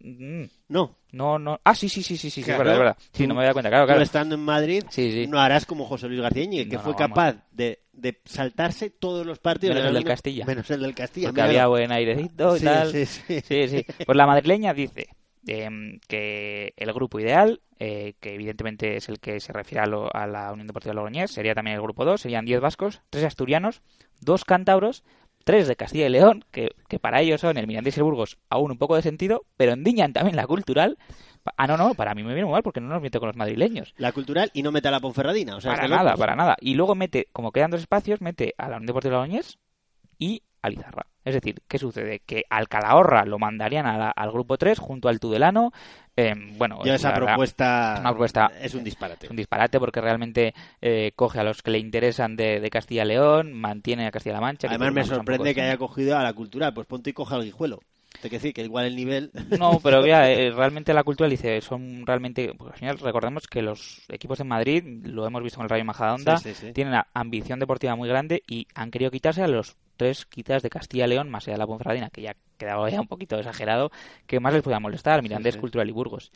No. 0.00 0.96
No, 1.12 1.38
no. 1.38 1.60
Ah, 1.64 1.74
sí, 1.74 1.88
sí, 1.88 2.02
sí, 2.02 2.16
sí, 2.16 2.28
sí, 2.30 2.40
es 2.40 2.46
Claro. 2.46 2.58
verdad, 2.58 2.74
es 2.74 2.78
verdad. 2.78 2.96
Sí, 3.12 3.26
no 3.26 3.34
me 3.34 3.40
había 3.40 3.46
dado 3.48 3.54
cuenta, 3.54 3.70
claro, 3.70 3.86
claro. 3.86 4.02
estando 4.02 4.34
en 4.34 4.42
Madrid, 4.42 4.84
Sí, 4.90 5.10
sí. 5.10 5.26
no 5.26 5.40
harás 5.40 5.64
como 5.64 5.86
José 5.86 6.08
Luis 6.08 6.20
García 6.20 6.42
Íñiguez, 6.44 6.68
que 6.68 6.76
No, 6.76 6.82
fue 6.82 6.92
no, 6.92 6.98
capaz 6.98 7.36
de, 7.52 7.80
de 7.92 8.20
saltarse 8.24 8.90
todos 8.90 9.24
los 9.26 9.38
partidos. 9.38 9.74
Menos 9.74 9.88
el 9.88 9.94
del 9.94 10.04
Castilla. 10.04 10.44
Menos 10.44 10.70
el 10.70 10.80
del 10.82 10.94
Castilla. 10.94 11.28
Porque 11.28 11.40
había 11.42 11.66
buen 11.68 11.90
airecito 11.90 12.56
y 12.56 12.58
Sí, 12.60 12.64
tal. 12.66 12.92
sí, 12.92 13.06
sí. 13.06 13.40
sí, 13.40 13.68
sí. 13.68 13.86
Pues 14.04 14.16
la 14.16 14.26
madrileña 14.26 14.74
dice 14.74 15.06
em, 15.46 15.98
que 16.06 16.74
el 16.76 16.92
grupo 16.92 17.18
ideal, 17.18 17.62
eh, 17.78 18.14
que 18.20 18.34
evidentemente 18.34 18.96
es 18.96 19.08
el 19.08 19.18
que 19.20 19.40
se 19.40 19.52
refiere 19.52 19.80
a, 19.84 19.86
lo- 19.86 20.14
a 20.14 20.26
la 20.26 20.52
Unión 20.52 20.66
Deportiva 20.66 20.92
Logroñés, 20.94 21.30
sería 21.30 21.54
también 21.54 21.76
el 21.76 21.82
grupo 21.82 22.04
2, 22.04 22.20
serían 22.20 22.44
10 22.44 22.60
vascos, 22.60 23.00
3 23.10 23.24
asturianos, 23.24 23.80
2 24.20 24.44
cántabros, 24.44 25.04
3 25.46 25.68
de 25.68 25.76
Castilla 25.76 26.06
y 26.06 26.08
León, 26.08 26.44
que, 26.50 26.70
que 26.88 26.98
para 26.98 27.20
ellos 27.20 27.40
son 27.40 27.56
el 27.56 27.68
Mirandés 27.68 27.96
y 27.96 28.00
el 28.00 28.04
Burgos 28.04 28.36
aún 28.50 28.72
un 28.72 28.78
poco 28.78 28.96
de 28.96 29.02
sentido, 29.02 29.44
pero 29.56 29.74
endiñan 29.74 30.12
también 30.12 30.34
la 30.34 30.44
cultural. 30.44 30.98
Ah, 31.56 31.68
no, 31.68 31.76
no, 31.76 31.94
para 31.94 32.16
mí 32.16 32.24
me 32.24 32.34
viene 32.34 32.46
muy 32.46 32.52
mal 32.52 32.64
porque 32.64 32.80
no 32.80 32.88
nos 32.88 33.00
mete 33.00 33.20
con 33.20 33.28
los 33.28 33.36
madrileños. 33.36 33.94
La 33.96 34.10
cultural 34.10 34.50
y 34.54 34.64
no 34.64 34.72
mete 34.72 34.88
a 34.88 34.90
la 34.90 34.98
Ponferradina. 34.98 35.54
O 35.54 35.60
sea, 35.60 35.70
para 35.70 35.84
es 35.84 35.90
de 35.90 35.96
nada, 35.96 36.16
para 36.16 36.34
nada. 36.34 36.56
Y 36.60 36.74
luego 36.74 36.96
mete, 36.96 37.28
como 37.32 37.52
quedan 37.52 37.70
dos 37.70 37.80
espacios, 37.80 38.20
mete 38.20 38.54
a 38.58 38.68
la 38.68 38.78
Unión 38.78 38.86
Deportiva 38.86 39.14
Logroñés 39.14 39.60
y 40.18 40.42
Es 41.24 41.34
decir, 41.34 41.56
¿qué 41.66 41.78
sucede? 41.78 42.20
Que 42.24 42.44
al 42.50 42.68
Calahorra 42.68 43.24
lo 43.24 43.38
mandarían 43.38 43.86
a 43.86 43.98
la- 43.98 44.10
al 44.10 44.30
grupo 44.30 44.56
3 44.58 44.78
junto 44.78 45.08
al 45.08 45.18
Tudelano. 45.20 45.72
eh, 46.16 46.34
bueno, 46.56 46.78
Yo 46.84 46.94
esa 46.94 47.10
verdad, 47.10 47.26
propuesta 47.26 47.94
es 47.94 48.00
una 48.00 48.10
propuesta 48.10 48.50
es 48.62 48.74
un 48.74 48.84
disparate. 48.84 49.26
es 49.26 49.30
un 49.30 49.36
disparate 49.36 49.78
porque 49.78 50.00
realmente 50.00 50.54
eh, 50.80 51.12
coge 51.14 51.40
a 51.40 51.44
los 51.44 51.62
que 51.62 51.70
le 51.72 51.78
interesan 51.78 52.36
de, 52.36 52.58
de 52.60 52.70
Castilla 52.70 53.04
y 53.04 53.08
León, 53.08 53.52
mantiene 53.52 54.06
a 54.06 54.10
Castilla-La 54.10 54.40
Mancha. 54.40 54.68
Además 54.68 54.92
me 54.94 55.04
sorprende 55.04 55.54
que 55.54 55.60
haya 55.62 55.76
cogido 55.76 56.16
a 56.16 56.22
la 56.22 56.32
cultural. 56.32 56.72
Pues 56.72 56.86
ponte 56.86 57.10
y 57.10 57.12
coge 57.12 57.34
al 57.34 57.44
guijuelo. 57.44 57.80
Te 58.22 58.30
que 58.30 58.36
decir 58.36 58.54
que 58.54 58.62
igual 58.62 58.86
el 58.86 58.96
nivel... 58.96 59.30
No, 59.58 59.78
pero 59.82 60.06
ya, 60.06 60.26
eh, 60.30 60.50
realmente 60.52 60.94
la 60.94 61.04
cultura 61.04 61.28
dice, 61.28 61.60
son 61.60 62.06
realmente, 62.06 62.54
pues 62.56 62.72
al 62.72 62.78
final 62.78 62.98
recordemos 62.98 63.46
que 63.46 63.60
los 63.60 64.00
equipos 64.08 64.38
de 64.38 64.44
Madrid, 64.44 64.82
lo 65.04 65.26
hemos 65.26 65.42
visto 65.42 65.56
con 65.58 65.64
el 65.64 65.70
Rayo 65.70 65.84
Majadahonda, 65.84 66.38
Sí, 66.38 66.54
sí, 66.54 66.66
sí. 66.68 66.72
tienen 66.72 66.94
una 66.94 67.08
ambición 67.12 67.58
deportiva 67.60 67.94
muy 67.94 68.08
grande 68.08 68.42
y 68.48 68.66
han 68.74 68.90
querido 68.90 69.10
quitarse 69.10 69.42
a 69.42 69.48
los 69.48 69.76
tres 69.96 70.26
quizás 70.26 70.62
de 70.62 70.70
Castilla 70.70 71.06
y 71.06 71.08
León, 71.08 71.30
más 71.30 71.44
allá 71.44 71.54
de 71.54 71.58
la 71.58 71.66
Ponferradina, 71.66 72.10
que 72.10 72.22
ya 72.22 72.36
quedaba 72.56 72.88
ya 72.90 73.00
un 73.00 73.06
poquito 73.06 73.38
exagerado, 73.38 73.90
que 74.26 74.40
más 74.40 74.52
les 74.52 74.62
podía 74.62 74.80
molestar, 74.80 75.22
Mirandés, 75.22 75.54
sí. 75.54 75.60
Cultural 75.60 75.88
y 75.88 75.92
Burgos. 75.92 76.32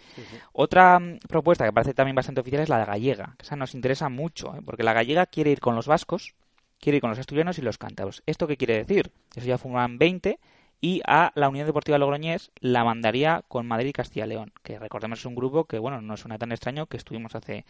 Otra 0.52 0.98
mm, 0.98 1.18
propuesta 1.28 1.64
que 1.64 1.72
parece 1.72 1.94
también 1.94 2.14
bastante 2.14 2.40
oficial 2.40 2.62
es 2.62 2.68
la 2.68 2.78
de 2.78 2.84
gallega, 2.84 3.34
que 3.38 3.44
esa 3.44 3.56
nos 3.56 3.74
interesa 3.74 4.08
mucho, 4.08 4.54
¿eh? 4.56 4.60
porque 4.64 4.82
la 4.82 4.92
gallega 4.92 5.26
quiere 5.26 5.50
ir 5.50 5.60
con 5.60 5.74
los 5.74 5.86
vascos, 5.86 6.34
quiere 6.78 6.96
ir 6.96 7.00
con 7.00 7.10
los 7.10 7.18
asturianos 7.18 7.58
y 7.58 7.62
los 7.62 7.78
cántabros. 7.78 8.22
¿Esto 8.26 8.46
qué 8.46 8.56
quiere 8.56 8.78
decir? 8.78 9.12
Eso 9.34 9.46
ya 9.46 9.58
forman 9.58 9.98
20 9.98 10.38
y 10.80 11.02
a 11.06 11.32
la 11.34 11.48
Unión 11.48 11.66
Deportiva 11.66 11.98
Logroñés 11.98 12.50
la 12.60 12.84
mandaría 12.84 13.42
con 13.48 13.66
Madrid 13.66 13.88
y 13.88 13.92
Castilla 13.92 14.26
y 14.26 14.30
León, 14.30 14.52
que 14.62 14.78
recordemos 14.78 15.18
es 15.18 15.26
un 15.26 15.34
grupo 15.34 15.64
que, 15.64 15.78
bueno, 15.78 16.00
no 16.00 16.16
suena 16.16 16.38
tan 16.38 16.52
extraño 16.52 16.86
que 16.86 16.96
estuvimos 16.96 17.34
hace, 17.34 17.64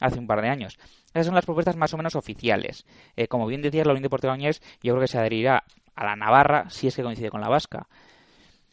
hace 0.00 0.18
un 0.18 0.26
par 0.26 0.42
de 0.42 0.48
años. 0.48 0.78
Esas 1.14 1.26
son 1.26 1.34
las 1.34 1.46
propuestas 1.46 1.76
más 1.76 1.94
o 1.94 1.96
menos 1.96 2.16
oficiales. 2.16 2.84
Eh, 3.16 3.28
como 3.28 3.46
bien 3.46 3.62
decías, 3.62 3.86
la 3.86 3.92
Unión 3.92 4.02
Deportiva 4.02 4.34
Logroñés 4.34 4.60
yo 4.82 4.92
creo 4.92 5.00
que 5.00 5.08
se 5.08 5.18
adherirá 5.18 5.64
a 5.94 6.04
la 6.04 6.16
Navarra 6.16 6.68
si 6.70 6.86
es 6.86 6.96
que 6.96 7.02
coincide 7.02 7.30
con 7.30 7.40
la 7.40 7.48
Vasca. 7.48 7.86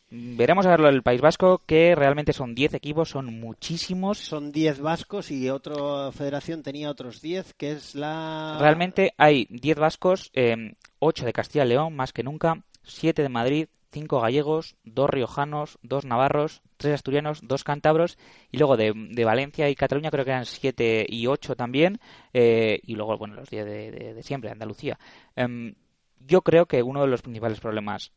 Veremos 0.09 0.65
a 0.65 0.69
ver 0.69 0.79
lo 0.79 0.87
del 0.87 1.03
País 1.03 1.19
Vasco, 1.19 1.61
que 1.65 1.93
realmente 1.93 2.31
son 2.31 2.55
10 2.55 2.75
equipos, 2.75 3.09
son 3.09 3.41
muchísimos. 3.41 4.17
Son 4.17 4.53
10 4.53 4.79
vascos 4.79 5.31
y 5.31 5.49
otra 5.49 6.13
federación 6.13 6.63
tenía 6.63 6.89
otros 6.89 7.21
10, 7.21 7.53
que 7.55 7.71
es 7.71 7.93
la... 7.93 8.57
Realmente 8.57 9.13
hay 9.17 9.47
10 9.49 9.77
vascos, 9.77 10.31
eh, 10.33 10.75
8 10.99 11.25
de 11.25 11.33
Castilla 11.33 11.65
y 11.65 11.69
León, 11.69 11.93
más 11.93 12.13
que 12.13 12.23
nunca, 12.23 12.63
7 12.83 13.21
de 13.21 13.27
Madrid, 13.27 13.67
5 13.91 14.19
gallegos, 14.21 14.75
2 14.83 15.09
riojanos, 15.09 15.79
2 15.81 16.05
navarros, 16.05 16.61
3 16.77 16.93
asturianos, 16.95 17.39
2 17.47 17.63
cántabros, 17.63 18.17
y 18.51 18.57
luego 18.57 18.75
de, 18.77 18.93
de 18.95 19.25
Valencia 19.25 19.69
y 19.69 19.75
Cataluña 19.75 20.11
creo 20.11 20.25
que 20.25 20.31
eran 20.31 20.45
7 20.45 21.05
y 21.07 21.27
8 21.27 21.55
también, 21.55 21.99
eh, 22.33 22.79
y 22.83 22.95
luego, 22.95 23.17
bueno, 23.17 23.35
los 23.35 23.49
10 23.49 23.65
de, 23.65 23.91
de- 23.91 24.13
de 24.13 24.23
siempre, 24.23 24.51
Andalucía. 24.51 24.99
Em, 25.35 25.73
yo 26.19 26.41
creo 26.41 26.65
que 26.65 26.83
uno 26.83 27.01
de 27.01 27.07
los 27.07 27.21
principales 27.21 27.59
problemas, 27.59 28.11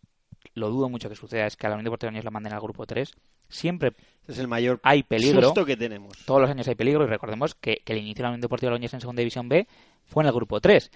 lo 0.54 0.70
dudo 0.70 0.88
mucho 0.88 1.08
que 1.08 1.14
suceda, 1.16 1.46
es 1.46 1.56
que 1.56 1.66
a 1.66 1.70
la 1.70 1.76
Unión 1.76 1.84
Deportiva 1.84 2.08
Logroñés 2.10 2.24
la 2.24 2.30
manden 2.30 2.52
al 2.54 2.60
grupo 2.60 2.86
3. 2.86 3.12
Siempre 3.48 3.92
es 4.26 4.38
el 4.38 4.48
mayor 4.48 4.80
hay 4.82 5.02
peligro. 5.02 5.42
susto 5.42 5.64
que 5.66 5.76
tenemos. 5.76 6.16
Todos 6.24 6.40
los 6.40 6.50
años 6.50 6.66
hay 6.68 6.76
peligro 6.76 7.04
y 7.04 7.08
recordemos 7.08 7.54
que, 7.54 7.82
que 7.84 7.92
el 7.92 7.98
inicio 7.98 8.18
de 8.18 8.22
la 8.22 8.28
Unión 8.30 8.40
Deportiva 8.40 8.70
Logroñés 8.70 8.94
en 8.94 9.00
Segunda 9.00 9.20
División 9.20 9.48
B 9.48 9.66
fue 10.06 10.22
en 10.22 10.28
el 10.28 10.32
grupo 10.34 10.60
3. 10.60 10.90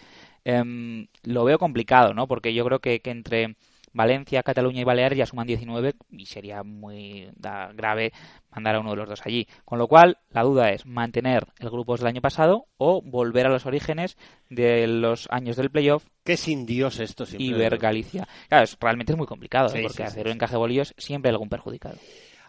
Em, 0.45 1.07
lo 1.25 1.45
veo 1.45 1.59
complicado, 1.59 2.15
¿no? 2.15 2.27
Porque 2.27 2.55
yo 2.55 2.65
creo 2.65 2.79
que, 2.81 3.01
que 3.01 3.11
entre 3.11 3.57
Valencia, 3.95 4.43
Cataluña 4.43 4.81
y 4.81 4.85
Baleares 4.85 5.17
ya 5.17 5.25
suman 5.25 5.47
19 5.47 5.95
y 6.11 6.27
sería 6.27 6.63
muy 6.63 7.29
da- 7.37 7.73
grave 7.73 8.13
mandar 8.51 8.75
a 8.75 8.81
uno 8.81 8.91
de 8.91 8.97
los 8.97 9.09
dos 9.09 9.23
allí. 9.25 9.47
Con 9.65 9.79
lo 9.79 9.89
cual, 9.89 10.19
la 10.31 10.43
duda 10.43 10.71
es 10.71 10.85
mantener 10.85 11.47
el 11.61 11.71
grupo 11.71 11.97
del 11.97 12.09
año 12.09 12.21
pasado 12.21 12.67
o 12.77 13.01
volver 13.01 13.47
a 13.47 13.51
los 13.51 13.65
orígenes 13.67 14.17
de 14.51 14.87
los 14.87 15.27
años 15.31 15.57
del 15.57 15.71
playoff 15.71 16.05
Qué 16.25 16.37
sin 16.37 16.67
Dios 16.67 16.99
esto 17.01 17.25
siempre. 17.25 17.47
y 17.47 17.53
ver 17.53 17.79
Galicia. 17.79 18.29
Claro, 18.49 18.65
es- 18.65 18.77
realmente 18.81 19.13
es 19.13 19.17
muy 19.19 19.27
complicado, 19.27 19.69
¿eh? 19.69 19.71
Sí, 19.77 19.83
porque 19.83 19.97
sí, 19.97 20.03
sí, 20.03 20.09
hacer 20.09 20.27
un 20.27 20.33
encaje 20.35 20.53
de 20.55 20.59
bolillos 20.59 20.95
siempre 20.99 21.31
hay 21.31 21.35
algún 21.35 21.49
perjudicado. 21.49 21.97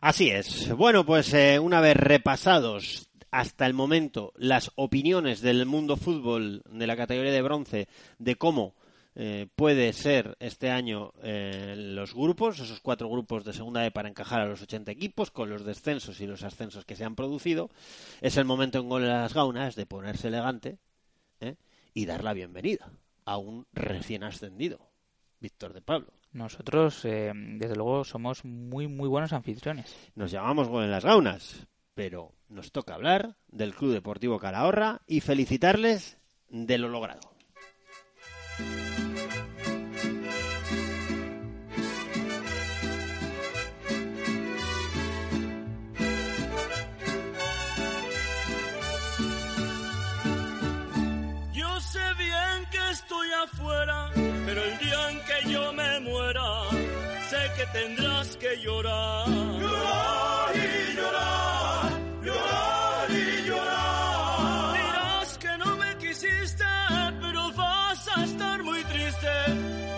Así 0.01 0.29
es. 0.29 0.75
Bueno, 0.75 1.05
pues 1.05 1.33
eh, 1.33 1.59
una 1.59 1.79
vez 1.81 1.95
repasados 1.95 3.07
hasta 3.31 3.65
el 3.65 3.73
momento 3.73 4.31
las 4.37 4.71
opiniones 4.75 5.41
del 5.41 5.65
mundo 5.65 5.97
fútbol 5.97 6.61
de 6.69 6.87
la 6.87 6.95
categoría 6.95 7.31
de 7.31 7.41
bronce 7.41 7.87
de 8.19 8.35
cómo 8.35 8.75
eh, 9.16 9.47
puede 9.55 9.93
ser 9.93 10.36
este 10.39 10.70
año 10.70 11.13
eh, 11.24 11.74
los 11.78 12.13
grupos, 12.13 12.59
esos 12.59 12.82
cuatro 12.82 13.09
grupos 13.09 13.45
de 13.45 13.53
segunda 13.53 13.86
E 13.86 13.91
para 13.91 14.09
encajar 14.09 14.41
a 14.41 14.45
los 14.45 14.61
80 14.61 14.91
equipos 14.91 15.32
con 15.32 15.49
los 15.49 15.63
descensos 15.63 16.20
y 16.20 16.28
los 16.28 16.43
ascensos 16.43 16.86
que 16.86 16.95
se 16.95 17.05
han 17.05 17.16
producido, 17.16 17.70
es 18.22 18.38
el 18.38 18.45
momento 18.45 18.80
en 18.80 18.89
gol 18.89 19.07
las 19.07 19.34
gaunas 19.34 19.76
de 19.76 19.86
ponerse 19.86 20.28
elegante 20.28 20.78
¿eh? 21.39 21.55
y 21.93 22.05
dar 22.05 22.24
la 22.24 22.34
bienvenida 22.34 22.91
a 23.24 23.38
un 23.38 23.66
recién 23.74 24.24
ascendido, 24.24 24.80
Víctor 25.39 25.74
de 25.74 25.82
Pablo. 25.82 26.13
Nosotros, 26.34 27.05
eh, 27.05 27.32
desde 27.34 27.76
luego, 27.78 28.03
somos 28.03 28.43
muy, 28.43 28.88
muy 28.88 29.07
buenos 29.07 29.32
anfitriones. 29.32 29.95
Nos 30.16 30.32
llamamos 30.32 30.68
Gol 30.68 30.84
en 30.84 30.91
las 30.91 31.05
Gaunas, 31.05 31.66
pero 31.93 32.34
nos 32.49 32.74
toca 32.74 32.93
hablar 32.93 33.38
del 33.47 33.74
Club 33.74 33.93
Deportivo 33.93 34.38
Calahorra 34.38 35.01
y 35.07 35.22
felicitarles 35.22 36.18
de 36.49 36.78
lo 36.78 36.89
logrado. 36.89 37.22
Que 57.56 57.66
tendrás 57.68 58.38
que 58.38 58.58
llorar. 58.58 59.28
Llorar 59.28 60.56
y 60.56 60.95
llorar, 60.95 61.91
llorar 62.22 63.12
y 63.12 63.47
llorar. 63.47 64.74
Dirás 64.74 65.38
que 65.38 65.58
no 65.58 65.78
me 65.78 65.97
quisiste, 65.97 66.66
pero 67.22 67.51
vas 67.53 68.08
a 68.18 68.24
estar 68.24 68.64
muy 68.64 68.84
triste 68.84 69.34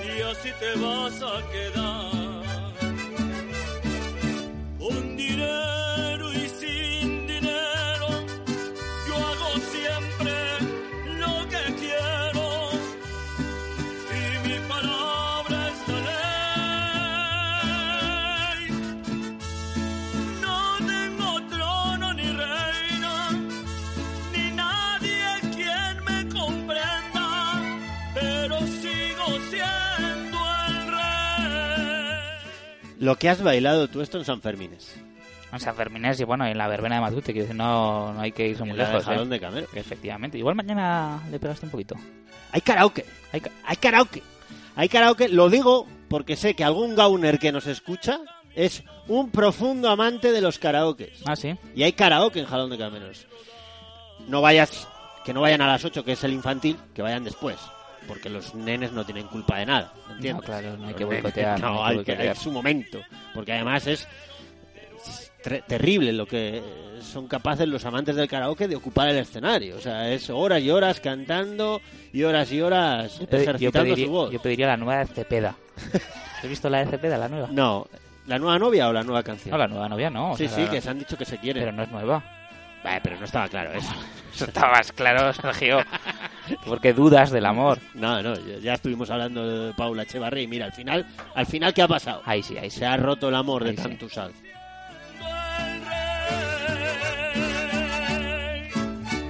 y 0.05 0.22
así 0.22 0.51
te 0.60 0.80
vas 0.80 1.22
a 1.22 1.51
quedar. 1.51 2.16
Lo 33.08 33.16
que 33.16 33.30
has 33.30 33.41
bailado 33.41 33.88
tú 33.88 34.01
esto 34.01 34.18
en 34.18 34.26
San 34.26 34.41
Fermines. 34.41 34.93
En 35.53 35.60
San 35.62 35.74
Fermines 35.78 36.20
y 36.20 36.26
bueno, 36.26 36.45
en 36.45 36.58
la 36.58 36.68
verbena 36.68 36.95
de 36.95 37.01
Matute, 37.01 37.34
que 37.34 37.53
no, 37.53 38.12
no 38.12 38.20
hay 38.20 38.34
que 38.34 38.49
irse 38.49 38.66
muy 38.66 38.76
la 38.76 38.89
lejos. 38.89 39.05
Jalón 39.05 39.28
¿eh? 39.28 39.30
de 39.36 39.39
Camero. 39.39 39.68
Efectivamente. 39.74 40.38
Igual 40.38 40.55
mañana 40.55 41.22
le 41.32 41.39
pegaste 41.39 41.66
un 41.68 41.72
poquito. 41.72 41.95
Hay 42.51 42.60
karaoke. 42.60 43.05
Hay, 43.32 43.39
ca- 43.39 43.51
Hay 43.64 43.78
karaoke. 43.78 44.22
Hay 44.76 44.89
karaoke. 44.89 45.30
Lo 45.30 45.49
digo 45.49 45.88
porque 46.10 46.36
sé 46.36 46.53
que 46.53 46.66
algún 46.66 46.95
gauner 46.97 47.39
que 47.39 47.53
nos 47.53 47.66
escucha 47.66 48.20
es 48.55 48.84
un 49.08 49.32
profundo 49.32 49.89
amante 49.89 50.34
de 50.34 50.41
los 50.41 50.60
karaokes. 50.60 51.22
Ah, 51.26 51.38
sí. 51.38 51.55
Y 51.76 51.84
hay 51.84 51.93
karaoke 51.93 52.41
en 52.41 52.45
Jalón 52.45 52.70
de 52.72 52.78
Cameros. 52.78 53.26
No 54.28 54.41
vayas, 54.41 54.86
que 55.24 55.34
no 55.34 55.39
vayan 55.39 55.62
a 55.62 55.68
las 55.68 55.86
8, 55.86 56.03
que 56.03 56.12
es 56.12 56.24
el 56.26 56.34
infantil, 56.34 56.78
que 56.93 57.01
vayan 57.01 57.24
después. 57.24 57.55
Porque 58.07 58.29
los 58.29 58.53
nenes 58.55 58.91
no 58.91 59.05
tienen 59.05 59.27
culpa 59.27 59.59
de 59.59 59.65
nada. 59.65 59.93
¿entiendes? 60.11 60.33
No, 60.35 60.41
claro, 60.41 60.77
no 60.77 60.87
hay 60.87 60.93
que 60.93 61.05
boicotear, 61.05 61.59
No, 61.59 61.85
hay 61.85 62.03
que 62.03 62.11
hay 62.13 62.27
es 62.27 62.39
su 62.39 62.51
momento. 62.51 62.99
Porque 63.33 63.53
además 63.53 63.87
es. 63.87 64.07
tre- 65.43 65.63
terrible 65.65 66.13
lo 66.13 66.25
que 66.25 66.61
son 67.01 67.27
capaces 67.27 67.67
los 67.67 67.85
amantes 67.85 68.15
del 68.15 68.27
karaoke 68.27 68.67
de 68.67 68.75
ocupar 68.75 69.09
el 69.09 69.17
escenario. 69.17 69.75
O 69.77 69.79
sea, 69.79 70.09
es 70.11 70.29
horas 70.29 70.61
y 70.61 70.69
horas 70.69 70.99
cantando 70.99 71.81
y 72.13 72.23
horas 72.23 72.51
y 72.51 72.61
horas 72.61 73.19
pedi- 73.21 73.29
yo 73.31 73.37
ejercitando 73.37 73.83
pediría, 73.85 74.05
su 74.05 74.11
voz. 74.11 74.31
yo 74.31 74.41
pediría 74.41 74.67
la 74.67 74.77
nueva 74.77 74.99
de 74.99 75.07
Cepeda. 75.07 75.55
¿Has 76.43 76.49
visto 76.49 76.69
la 76.69 76.79
de 76.79 76.87
Cepeda, 76.91 77.17
la 77.17 77.29
nueva? 77.29 77.47
No, 77.51 77.87
¿la 78.27 78.39
nueva 78.39 78.59
novia 78.59 78.89
o 78.89 78.93
la 78.93 79.03
nueva 79.03 79.23
canción? 79.23 79.51
No, 79.51 79.57
la 79.57 79.67
nueva 79.67 79.89
novia 79.89 80.09
no. 80.09 80.31
o 80.31 80.37
sí, 80.37 80.47
sea, 80.47 80.55
sí, 80.57 80.63
la- 80.65 80.71
que 80.71 80.81
se 80.81 80.89
han 80.89 80.99
dicho 80.99 81.17
que 81.17 81.25
se 81.25 81.37
quieren. 81.37 81.63
Pero 81.63 81.75
no 81.75 81.83
es 81.83 81.91
nueva. 81.91 82.23
Vale, 82.84 83.01
pero 83.03 83.17
no 83.17 83.25
estaba 83.25 83.47
claro 83.47 83.71
eso. 83.73 83.93
Eso 84.34 84.45
está 84.45 84.67
más 84.69 84.91
claro, 84.91 85.34
Sergio. 85.34 85.80
Porque 86.67 86.93
dudas 86.93 87.32
del 87.32 87.45
amor. 87.47 87.80
No, 87.95 88.21
no, 88.21 88.36
ya 88.59 88.73
estuvimos 88.75 89.09
hablando 89.09 89.67
de 89.67 89.73
Paula 89.73 90.03
Echevarría 90.03 90.43
y 90.43 90.47
mira, 90.47 90.65
al 90.65 90.73
final, 90.73 91.07
al 91.34 91.45
final 91.47 91.73
¿qué 91.73 91.82
ha 91.82 91.88
pasado? 91.88 92.21
Ahí 92.23 92.43
sí, 92.43 92.55
ahí 92.55 92.69
sí. 92.69 92.80
Se 92.80 92.86
ha 92.86 92.97
roto 92.97 93.30
el 93.30 93.36
amor 93.36 93.63
de 93.63 93.71
Ahí 93.71 93.78
sí. 93.78 93.82
tanto. 93.84 94.07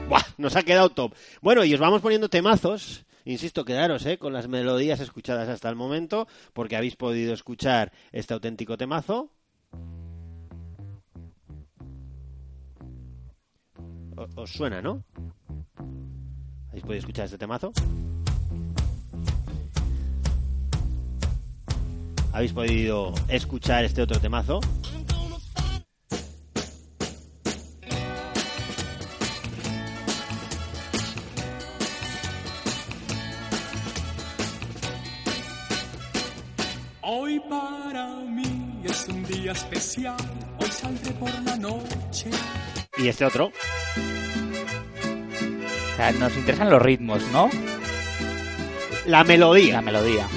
Buah, 0.09 0.23
nos 0.37 0.55
ha 0.57 0.63
quedado 0.63 0.89
top. 0.89 1.13
Bueno, 1.41 1.63
y 1.63 1.73
os 1.73 1.79
vamos 1.79 2.01
poniendo 2.01 2.29
temazos. 2.29 3.05
Insisto, 3.23 3.65
quedaros 3.65 4.05
¿eh? 4.05 4.17
con 4.17 4.33
las 4.33 4.47
melodías 4.47 4.99
escuchadas 4.99 5.49
hasta 5.49 5.69
el 5.69 5.75
momento, 5.75 6.27
porque 6.53 6.77
habéis 6.77 6.95
podido 6.95 7.33
escuchar 7.33 7.91
este 8.11 8.33
auténtico 8.33 8.77
temazo. 8.77 9.31
Os 14.17 14.51
suena, 14.51 14.81
¿no? 14.81 15.03
¿Habéis 16.69 16.83
podido 16.83 16.99
escuchar 16.99 17.25
este 17.25 17.37
temazo? 17.37 17.71
¿Habéis 22.33 22.53
podido 22.53 23.13
escuchar 23.29 23.85
este 23.85 24.01
otro 24.01 24.19
temazo? 24.19 24.59
Hoy 37.01 37.39
para 37.49 38.07
mí 38.25 38.81
es 38.83 39.07
un 39.07 39.23
día 39.23 39.53
especial, 39.53 40.17
hoy 40.59 40.69
saldré 40.69 41.13
por 41.13 41.33
la 41.43 41.55
noche. 41.57 42.29
Y 42.97 43.07
este 43.07 43.25
otro. 43.25 43.51
O 45.97 45.99
sea, 45.99 46.11
nos 46.11 46.37
interesan 46.37 46.69
los 46.69 46.79
ritmos, 46.79 47.23
¿no? 47.31 47.49
La 49.07 49.23
melodía. 49.23 49.73
La 49.73 49.81
melodía. 49.81 50.27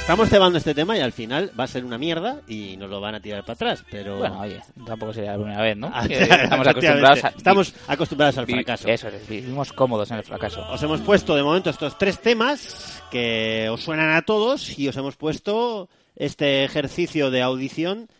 Estamos 0.00 0.28
cebando 0.28 0.58
este 0.58 0.74
tema 0.74 0.98
y 0.98 1.00
al 1.00 1.12
final 1.12 1.50
va 1.58 1.64
a 1.64 1.66
ser 1.66 1.86
una 1.86 1.96
mierda 1.96 2.42
y 2.46 2.76
nos 2.76 2.90
lo 2.90 3.00
van 3.00 3.14
a 3.14 3.20
tirar 3.20 3.44
para 3.44 3.54
atrás, 3.54 3.82
pero... 3.90 4.18
Bueno, 4.18 4.40
oye, 4.40 4.60
tampoco 4.86 5.14
sería 5.14 5.32
la 5.32 5.38
primera 5.38 5.62
vez, 5.62 5.76
¿no? 5.78 5.90
Estamos 6.10 6.66
acostumbrados 6.66 7.24
a... 7.24 7.28
Estamos 7.28 7.74
acostumbrados 7.86 8.36
al 8.36 8.46
fracaso. 8.46 8.88
Eso 8.88 9.08
es, 9.08 9.26
vivimos 9.26 9.72
cómodos 9.72 10.10
en 10.10 10.18
el 10.18 10.24
fracaso. 10.24 10.66
Os 10.70 10.82
hemos 10.82 11.00
puesto 11.00 11.34
de 11.34 11.42
momento 11.42 11.70
estos 11.70 11.96
tres 11.96 12.20
temas 12.20 13.02
que 13.10 13.70
os 13.70 13.82
suenan 13.82 14.10
a 14.10 14.20
todos 14.20 14.78
y 14.78 14.86
os 14.86 14.96
hemos 14.98 15.16
puesto 15.16 15.88
este 16.14 16.64
ejercicio 16.64 17.30
de 17.30 17.40
audición 17.40 18.10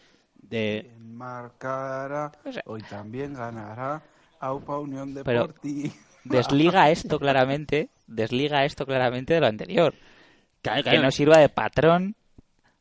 de... 0.48 0.90
Marcará, 0.98 2.32
hoy 2.66 2.82
también 2.82 3.34
ganará 3.34 4.02
Aupa 4.40 4.78
Unión 4.78 5.14
Pero 5.24 5.42
Deportiva. 5.48 5.94
desliga 6.24 6.90
esto 6.90 7.18
claramente, 7.18 7.90
desliga 8.06 8.64
esto 8.64 8.86
claramente 8.86 9.34
de 9.34 9.40
lo 9.40 9.46
anterior. 9.46 9.94
Claro, 10.62 10.82
Que 10.82 10.98
no 10.98 11.10
sirva 11.10 11.38
de 11.38 11.48
patrón. 11.48 12.14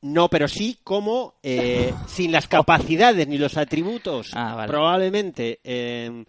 No, 0.01 0.29
pero 0.29 0.47
sí 0.47 0.77
como 0.83 1.35
eh, 1.43 1.93
sin 2.07 2.31
las 2.31 2.47
capacidades 2.47 3.27
ni 3.27 3.37
los 3.37 3.57
atributos 3.57 4.29
Ah, 4.33 4.53
vale. 4.55 4.67
probablemente 4.71 5.59
eh, 5.63 6.23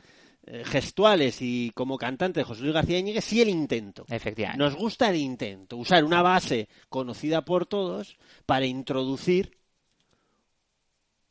eh, 0.47 0.62
gestuales 0.64 1.39
y 1.43 1.70
como 1.74 1.99
cantante 1.99 2.41
de 2.41 2.45
José 2.45 2.62
Luis 2.62 2.72
García 2.74 2.99
Íñiguez, 2.99 3.24
sí 3.24 3.43
el 3.43 3.51
intento. 3.51 4.07
Efectivamente. 4.09 4.59
Nos 4.62 4.74
gusta 4.74 5.11
el 5.11 5.16
intento, 5.16 5.76
usar 5.76 6.05
una 6.05 6.22
base 6.22 6.68
conocida 6.89 7.45
por 7.45 7.66
todos 7.66 8.16
para 8.47 8.64
introducir 8.64 9.57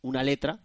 una 0.07 0.23
letra 0.23 0.59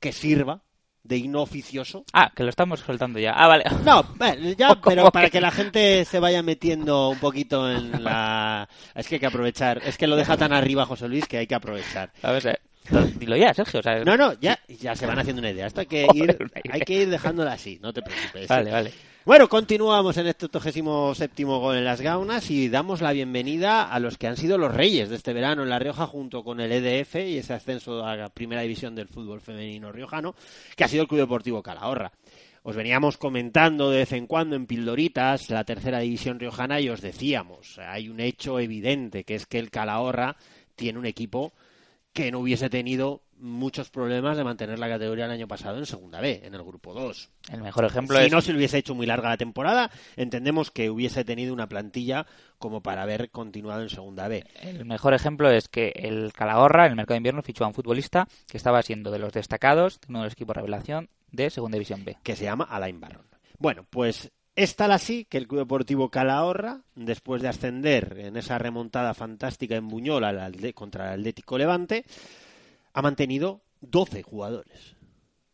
que 0.00 0.12
sirva 0.12 0.62
de 1.02 1.16
himno 1.16 1.40
oficioso. 1.40 2.04
Ah, 2.12 2.30
que 2.34 2.42
lo 2.42 2.50
estamos 2.50 2.80
soltando 2.80 3.18
ya. 3.18 3.32
Ah, 3.32 3.46
vale. 3.46 3.64
No, 3.84 4.02
bueno, 4.16 4.50
ya, 4.58 4.68
¿Cómo 4.68 4.80
pero 4.82 5.10
para 5.10 5.30
que 5.30 5.40
la 5.40 5.50
gente 5.50 6.04
se 6.04 6.20
vaya 6.20 6.42
metiendo 6.42 7.10
un 7.10 7.18
poquito 7.18 7.70
en 7.70 8.04
la... 8.04 8.68
Es 8.94 9.08
que 9.08 9.16
hay 9.16 9.20
que 9.20 9.26
aprovechar. 9.26 9.80
Es 9.84 9.96
que 9.96 10.06
lo 10.06 10.16
deja 10.16 10.36
tan 10.36 10.52
arriba 10.52 10.86
José 10.86 11.08
Luis 11.08 11.26
que 11.26 11.38
hay 11.38 11.46
que 11.46 11.54
aprovechar. 11.54 12.12
A 12.22 12.32
ver, 12.32 12.60
eh, 12.92 13.14
dilo 13.18 13.36
ya, 13.36 13.54
Sergio. 13.54 13.80
o 13.80 13.82
sea, 13.82 14.04
No, 14.04 14.16
no, 14.16 14.32
ya, 14.40 14.58
ya 14.68 14.94
se 14.94 15.06
van 15.06 15.18
haciendo 15.18 15.40
una 15.40 15.50
idea. 15.50 15.66
Esto 15.66 15.80
hay 15.80 15.86
que 15.86 16.06
ir, 16.14 16.36
hay 16.70 16.80
que 16.80 16.94
ir 16.94 17.10
dejándola 17.10 17.52
así, 17.52 17.78
no 17.82 17.92
te 17.92 18.02
preocupes. 18.02 18.48
Vale, 18.48 18.70
vale. 18.70 18.92
Bueno, 19.24 19.48
continuamos 19.48 20.16
en 20.16 20.26
este 20.28 20.46
87 20.46 21.44
gol 21.44 21.76
en 21.76 21.84
las 21.84 22.00
gaunas 22.00 22.50
y 22.50 22.70
damos 22.70 23.02
la 23.02 23.12
bienvenida 23.12 23.82
a 23.82 24.00
los 24.00 24.16
que 24.16 24.26
han 24.26 24.38
sido 24.38 24.56
los 24.56 24.74
reyes 24.74 25.10
de 25.10 25.16
este 25.16 25.34
verano 25.34 25.62
en 25.62 25.68
La 25.68 25.78
Rioja 25.78 26.06
junto 26.06 26.42
con 26.42 26.58
el 26.58 26.72
EDF 26.72 27.16
y 27.16 27.36
ese 27.36 27.52
ascenso 27.52 28.04
a 28.04 28.16
la 28.16 28.30
primera 28.30 28.62
división 28.62 28.94
del 28.94 29.08
fútbol 29.08 29.42
femenino 29.42 29.92
riojano, 29.92 30.34
que 30.74 30.84
ha 30.84 30.88
sido 30.88 31.02
el 31.02 31.08
Club 31.08 31.20
Deportivo 31.20 31.62
Calahorra. 31.62 32.12
Os 32.62 32.74
veníamos 32.74 33.18
comentando 33.18 33.90
de 33.90 33.98
vez 33.98 34.12
en 34.12 34.26
cuando 34.26 34.56
en 34.56 34.66
Pildoritas 34.66 35.50
la 35.50 35.64
tercera 35.64 36.00
división 36.00 36.40
riojana 36.40 36.80
y 36.80 36.88
os 36.88 37.02
decíamos, 37.02 37.78
hay 37.78 38.08
un 38.08 38.20
hecho 38.20 38.58
evidente 38.58 39.24
que 39.24 39.34
es 39.34 39.44
que 39.44 39.58
el 39.58 39.70
Calahorra 39.70 40.36
tiene 40.76 40.98
un 40.98 41.06
equipo 41.06 41.52
que 42.12 42.32
no 42.32 42.40
hubiese 42.40 42.70
tenido 42.70 43.22
muchos 43.36 43.90
problemas 43.90 44.36
de 44.36 44.44
mantener 44.44 44.78
la 44.78 44.88
categoría 44.88 45.24
el 45.24 45.30
año 45.30 45.48
pasado 45.48 45.78
en 45.78 45.86
segunda 45.86 46.20
B, 46.20 46.42
en 46.44 46.54
el 46.54 46.62
grupo 46.62 46.92
2. 46.92 47.30
El 47.52 47.62
mejor 47.62 47.84
ejemplo 47.84 48.18
si 48.18 48.24
es... 48.24 48.32
no 48.32 48.40
se 48.40 48.52
hubiese 48.52 48.78
hecho 48.78 48.94
muy 48.94 49.06
larga 49.06 49.30
la 49.30 49.36
temporada, 49.36 49.90
entendemos 50.16 50.70
que 50.70 50.90
hubiese 50.90 51.24
tenido 51.24 51.54
una 51.54 51.68
plantilla 51.68 52.26
como 52.58 52.82
para 52.82 53.02
haber 53.02 53.30
continuado 53.30 53.82
en 53.82 53.88
segunda 53.88 54.28
B. 54.28 54.44
El 54.60 54.84
mejor 54.84 55.14
ejemplo 55.14 55.50
es 55.50 55.68
que 55.68 55.92
el 55.94 56.32
Calahorra, 56.34 56.84
en 56.86 56.92
el 56.92 56.96
mercado 56.96 57.14
de 57.14 57.18
invierno, 57.18 57.42
fichó 57.42 57.64
a 57.64 57.68
un 57.68 57.74
futbolista 57.74 58.28
que 58.46 58.56
estaba 58.56 58.82
siendo 58.82 59.10
de 59.10 59.18
los 59.18 59.32
destacados 59.32 60.00
de 60.00 60.06
uno 60.08 60.18
de 60.20 60.24
los 60.26 60.32
equipos 60.34 60.56
revelación 60.56 61.08
de 61.30 61.48
Segunda 61.50 61.76
División 61.76 62.04
B. 62.04 62.18
que 62.22 62.36
se 62.36 62.44
llama 62.44 62.64
Alain 62.64 63.00
Barron. 63.00 63.26
Bueno, 63.58 63.86
pues 63.88 64.30
es 64.56 64.76
tal 64.76 64.92
así 64.92 65.24
que 65.24 65.38
el 65.38 65.46
Club 65.46 65.60
Deportivo 65.60 66.10
Calahorra, 66.10 66.82
después 66.94 67.42
de 67.42 67.48
ascender 67.48 68.16
en 68.18 68.36
esa 68.36 68.58
remontada 68.58 69.14
fantástica 69.14 69.76
en 69.76 69.88
Buñol 69.88 70.24
contra 70.74 71.14
el 71.14 71.20
Atlético 71.20 71.58
Levante, 71.58 72.04
ha 72.92 73.02
mantenido 73.02 73.62
12 73.80 74.22
jugadores. 74.22 74.96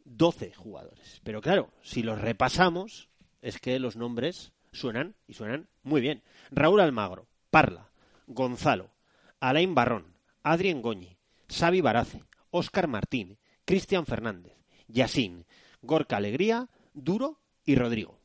12 0.05 0.55
jugadores. 0.55 1.20
Pero 1.24 1.40
claro, 1.40 1.70
si 1.82 2.03
los 2.03 2.20
repasamos, 2.20 3.09
es 3.42 3.59
que 3.59 3.78
los 3.78 3.97
nombres 3.97 4.53
suenan 4.72 5.14
y 5.26 5.34
suenan 5.34 5.68
muy 5.82 6.01
bien. 6.01 6.22
Raúl 6.51 6.80
Almagro, 6.80 7.26
Parla, 7.51 7.90
Gonzalo, 8.26 8.90
Alain 9.40 9.74
Barrón, 9.74 10.14
Adrien 10.42 10.82
Goñi, 10.82 11.16
Xavi 11.49 11.80
Barace, 11.80 12.24
Óscar 12.51 12.88
Martín, 12.88 13.38
Cristian 13.64 14.07
Fernández, 14.07 14.55
Yasín, 14.88 15.44
Gorka 15.82 16.16
Alegría, 16.16 16.68
Duro 16.94 17.40
y 17.64 17.74
Rodrigo. 17.74 18.20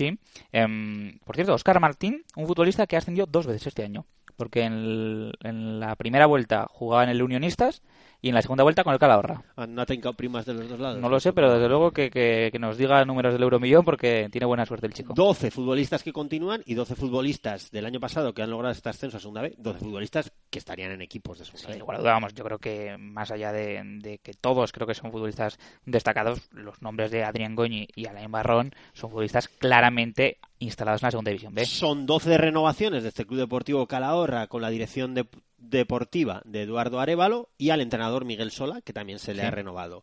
Sí. 0.00 0.18
Em, 0.50 1.18
por 1.26 1.34
cierto, 1.34 1.52
Óscar 1.52 1.78
Martín, 1.78 2.24
un 2.34 2.46
futbolista 2.46 2.86
que 2.86 2.96
ha 2.96 3.00
ascendido 3.00 3.26
dos 3.26 3.46
veces 3.46 3.66
este 3.66 3.84
año. 3.84 4.06
Porque 4.34 4.62
en, 4.62 5.30
en 5.42 5.78
la 5.78 5.94
primera 5.96 6.24
vuelta 6.24 6.66
jugaba 6.70 7.04
en 7.04 7.10
el 7.10 7.22
Unionistas 7.22 7.82
y 8.22 8.28
en 8.28 8.34
la 8.34 8.42
segunda 8.42 8.64
vuelta 8.64 8.84
con 8.84 8.92
el 8.92 8.98
Calahorra. 8.98 9.42
Ah, 9.56 9.66
¿No 9.66 9.82
ha 9.82 9.86
trincado 9.86 10.14
primas 10.14 10.44
de 10.46 10.54
los 10.54 10.68
dos 10.68 10.78
lados? 10.78 11.00
No 11.00 11.08
lo 11.08 11.18
sé, 11.20 11.32
pero 11.32 11.52
desde 11.52 11.68
luego 11.68 11.90
que, 11.92 12.10
que- 12.10 12.50
que 12.52 12.58
nos 12.58 12.76
diga 12.76 13.04
números 13.04 13.32
del 13.32 13.42
euromillón 13.42 13.84
porque 13.84 14.28
tiene 14.30 14.46
buena 14.46 14.66
suerte 14.66 14.86
el 14.86 14.92
chico. 14.92 15.14
12 15.14 15.50
futbolistas 15.50 16.02
que 16.02 16.12
continúan 16.12 16.62
y 16.66 16.74
12 16.74 16.94
futbolistas 16.96 17.70
del 17.70 17.86
año 17.86 18.00
pasado 18.00 18.32
que 18.34 18.42
han 18.42 18.50
logrado 18.50 18.72
este 18.72 18.88
ascenso 18.88 19.16
a 19.16 19.20
segunda 19.20 19.42
B. 19.42 19.54
12 19.58 19.78
futbolistas 19.80 20.32
que 20.50 20.58
estarían 20.58 20.92
en 20.92 21.02
equipos 21.02 21.38
de 21.38 21.44
segunda 21.44 21.72
Sin 21.72 21.86
B. 21.86 21.96
duda, 21.98 22.12
vamos, 22.12 22.34
yo 22.34 22.44
creo 22.44 22.58
que 22.58 22.96
más 22.98 23.30
allá 23.30 23.52
de, 23.52 23.80
de 24.00 24.18
que 24.18 24.32
todos 24.34 24.72
creo 24.72 24.86
que 24.86 24.94
son 24.94 25.12
futbolistas 25.12 25.58
destacados, 25.86 26.48
los 26.52 26.82
nombres 26.82 27.10
de 27.10 27.24
Adrián 27.24 27.54
Goñi 27.54 27.88
y 27.94 28.06
Alain 28.06 28.30
Barrón 28.30 28.72
son 28.92 29.10
futbolistas 29.10 29.48
claramente 29.48 30.38
instalados 30.58 31.02
en 31.02 31.06
la 31.06 31.10
segunda 31.10 31.30
división 31.30 31.54
B. 31.54 31.64
Son 31.64 32.04
12 32.06 32.36
renovaciones 32.36 33.02
de 33.02 33.08
este 33.08 33.24
Club 33.24 33.40
Deportivo 33.40 33.86
Calahorra 33.86 34.46
con 34.46 34.60
la 34.62 34.68
dirección 34.70 35.14
de- 35.14 35.26
deportiva 35.60 36.42
de 36.44 36.62
Eduardo 36.62 36.98
Arevalo 37.00 37.50
y 37.58 37.70
al 37.70 37.80
entrenador 37.80 38.24
Miguel 38.24 38.50
Sola, 38.50 38.80
que 38.82 38.92
también 38.92 39.18
se 39.18 39.34
le 39.34 39.42
Sí. 39.42 39.46
ha 39.46 39.50
renovado. 39.50 40.02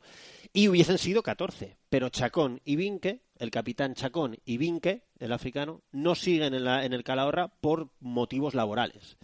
Y 0.53 0.69
hubiesen 0.69 0.97
sido 0.97 1.23
14, 1.23 1.77
pero 1.89 2.09
Chacón 2.09 2.61
y 2.63 2.75
Vinque, 2.77 3.21
el 3.37 3.51
capitán 3.51 3.93
Chacón 3.95 4.37
y 4.45 4.57
Vinque, 4.57 5.03
el 5.19 5.33
africano, 5.33 5.81
no 5.91 6.15
siguen 6.15 6.53
en, 6.53 6.63
la- 6.63 6.85
en 6.85 6.93
el 6.93 7.03
Calahorra 7.03 7.49
por 7.49 7.89
motivos 7.99 8.55
laborales. 8.55 9.17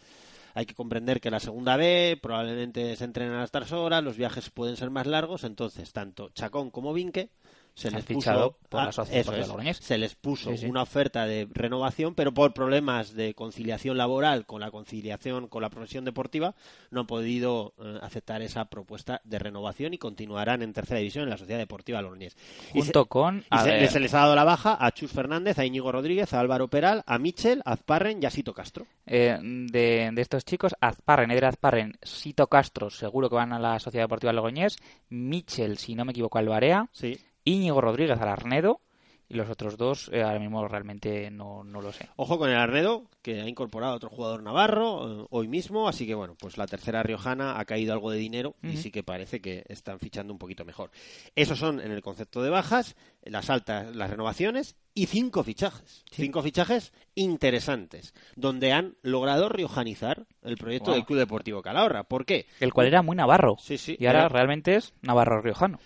Hay 0.55 0.65
que 0.67 0.75
comprender 0.75 1.19
que 1.21 1.31
la 1.31 1.39
segunda 1.39 1.77
B 1.77 2.19
probablemente 2.21 2.95
se 2.95 3.05
entrenan 3.05 3.39
a 3.39 3.43
estas 3.45 3.71
horas, 3.71 4.03
los 4.03 4.17
viajes 4.17 4.49
pueden 4.51 4.75
ser 4.77 4.89
más 4.91 5.07
largos, 5.07 5.43
entonces 5.45 5.93
tanto 5.93 6.29
Chacón 6.29 6.69
como 6.69 6.93
Vinque 6.93 7.29
se 7.75 7.89
les 7.91 8.05
puso 8.05 8.57
por 8.69 8.81
la 8.81 8.85
ah, 8.87 8.89
eso 8.89 9.03
Deportiva 9.05 9.69
es, 9.69 9.77
se 9.77 9.97
les 9.97 10.15
puso 10.15 10.51
Sí, 10.51 10.57
sí. 10.59 10.65
una 10.67 10.83
oferta 10.83 11.25
de 11.25 11.47
renovación, 11.51 12.13
pero 12.15 12.33
por 12.33 12.53
problemas 12.53 13.13
de 13.15 13.33
conciliación 13.33 13.97
laboral 13.97 14.45
con 14.45 14.61
la 14.61 14.69
conciliación 14.71 15.47
con 15.47 15.61
la 15.63 15.69
profesión 15.69 16.05
deportiva 16.05 16.53
no 16.91 17.01
han 17.01 17.07
podido 17.07 17.73
eh, 17.79 17.97
aceptar 18.01 18.41
esa 18.43 18.65
propuesta 18.65 19.21
de 19.23 19.39
renovación 19.39 19.93
y 19.93 19.97
continuarán 19.97 20.61
en 20.61 20.73
tercera 20.73 20.99
división 20.99 21.23
en 21.23 21.31
la 21.31 21.37
Sociedad 21.37 21.59
Deportiva 21.59 22.01
Logroñés. 22.01 22.37
Y 22.73 22.81
se- 22.81 22.85
Junto 22.87 23.05
con. 23.07 23.43
y 23.51 23.87
se, 23.87 23.99
les 23.99 24.13
ha 24.13 24.19
dado 24.19 24.35
la 24.35 24.43
baja 24.43 24.77
a 24.79 24.91
Chus 24.91 25.11
Fernández, 25.11 25.57
a 25.57 25.65
Íñigo 25.65 25.91
Rodríguez, 25.91 26.31
a 26.33 26.39
Álvaro 26.39 26.67
Peral, 26.67 27.03
a 27.07 27.17
Michel, 27.17 27.61
a 27.65 27.73
Azparren 27.73 28.21
y 28.21 28.25
a 28.25 28.29
Sito 28.29 28.53
Castro. 28.53 28.85
eh, 29.05 29.37
de, 29.41 30.09
de 30.13 30.21
estos 30.21 30.45
chicos, 30.45 30.75
Azparren, 30.79 31.31
Eder 31.31 31.45
Azparren, 31.45 31.97
Sito 32.03 32.47
Castro, 32.47 32.89
seguro 32.89 33.29
que 33.29 33.35
van 33.35 33.51
a 33.51 33.59
la 33.59 33.79
Sociedad 33.79 34.03
Deportiva 34.05 34.31
Logroñés. 34.31 34.77
Michel, 35.09 35.77
si 35.77 35.95
no 35.95 36.05
me 36.05 36.11
equivoco, 36.11 36.37
al 36.37 36.47
Barea. 36.49 36.87
Sí. 36.91 37.17
Íñigo 37.45 37.81
Rodríguez 37.81 38.19
al 38.19 38.29
Arnedo. 38.29 38.81
Y 39.29 39.35
los 39.35 39.49
otros 39.49 39.77
dos, 39.77 40.11
eh, 40.13 40.21
ahora 40.21 40.37
mismo 40.37 40.67
realmente 40.67 41.31
no, 41.31 41.63
no 41.63 41.81
lo 41.81 41.91
sé. 41.93 42.07
Ojo 42.17 42.37
con 42.37 42.49
el 42.51 42.57
Arnedo, 42.57 43.05
que 43.23 43.41
ha 43.41 43.47
incorporado 43.47 43.93
a 43.93 43.95
otro 43.95 44.09
jugador 44.09 44.43
navarro 44.43 45.23
eh, 45.23 45.25
hoy 45.31 45.47
mismo, 45.47 45.87
así 45.87 46.05
que 46.05 46.13
bueno, 46.13 46.35
pues 46.37 46.57
la 46.57 46.67
tercera 46.67 47.01
riojana 47.01 47.57
ha 47.57 47.65
caído 47.65 47.93
algo 47.93 48.11
de 48.11 48.17
dinero 48.19 48.53
y 48.61 48.75
sí 48.77 48.91
que 48.91 49.01
parece 49.01 49.41
que 49.41 49.63
están 49.69 49.97
fichando 49.97 50.33
un 50.33 50.37
poquito 50.39 50.65
mejor. 50.65 50.91
Esos 51.35 51.57
son 51.57 51.79
en 51.79 51.91
el 51.91 52.03
concepto 52.03 52.43
de 52.43 52.49
bajas, 52.51 52.95
las 53.23 53.49
altas, 53.49 53.95
las 53.95 54.09
renovaciones 54.09 54.75
y 54.93 55.07
cinco 55.07 55.43
fichajes. 55.43 56.03
Cinco 56.11 56.43
fichajes 56.43 56.91
interesantes, 57.15 58.13
donde 58.35 58.71
han 58.73 58.97
logrado 59.01 59.49
riojanizar 59.49 60.27
el 60.43 60.57
proyecto 60.57 60.91
Wow. 60.91 60.95
del 60.95 61.05
Club 61.05 61.19
Deportivo 61.19 61.61
Calahorra. 61.63 62.03
¿Por 62.03 62.25
qué? 62.25 62.45
El 62.59 62.71
cual 62.73 62.87
era 62.87 63.01
muy 63.01 63.15
navarro. 63.15 63.55
Sí, 63.59 63.77
sí. 63.79 63.95
Y 63.99 64.05
ahora 64.05 64.19
era- 64.19 64.29
realmente 64.29 64.75
es 64.75 64.93
navarro 65.01 65.41
riojano. 65.41 65.79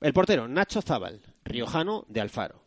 El 0.00 0.12
portero, 0.12 0.46
Nacho 0.46 0.82
Zabal, 0.82 1.20
riojano 1.44 2.04
de 2.08 2.20
Alfaro. 2.20 2.60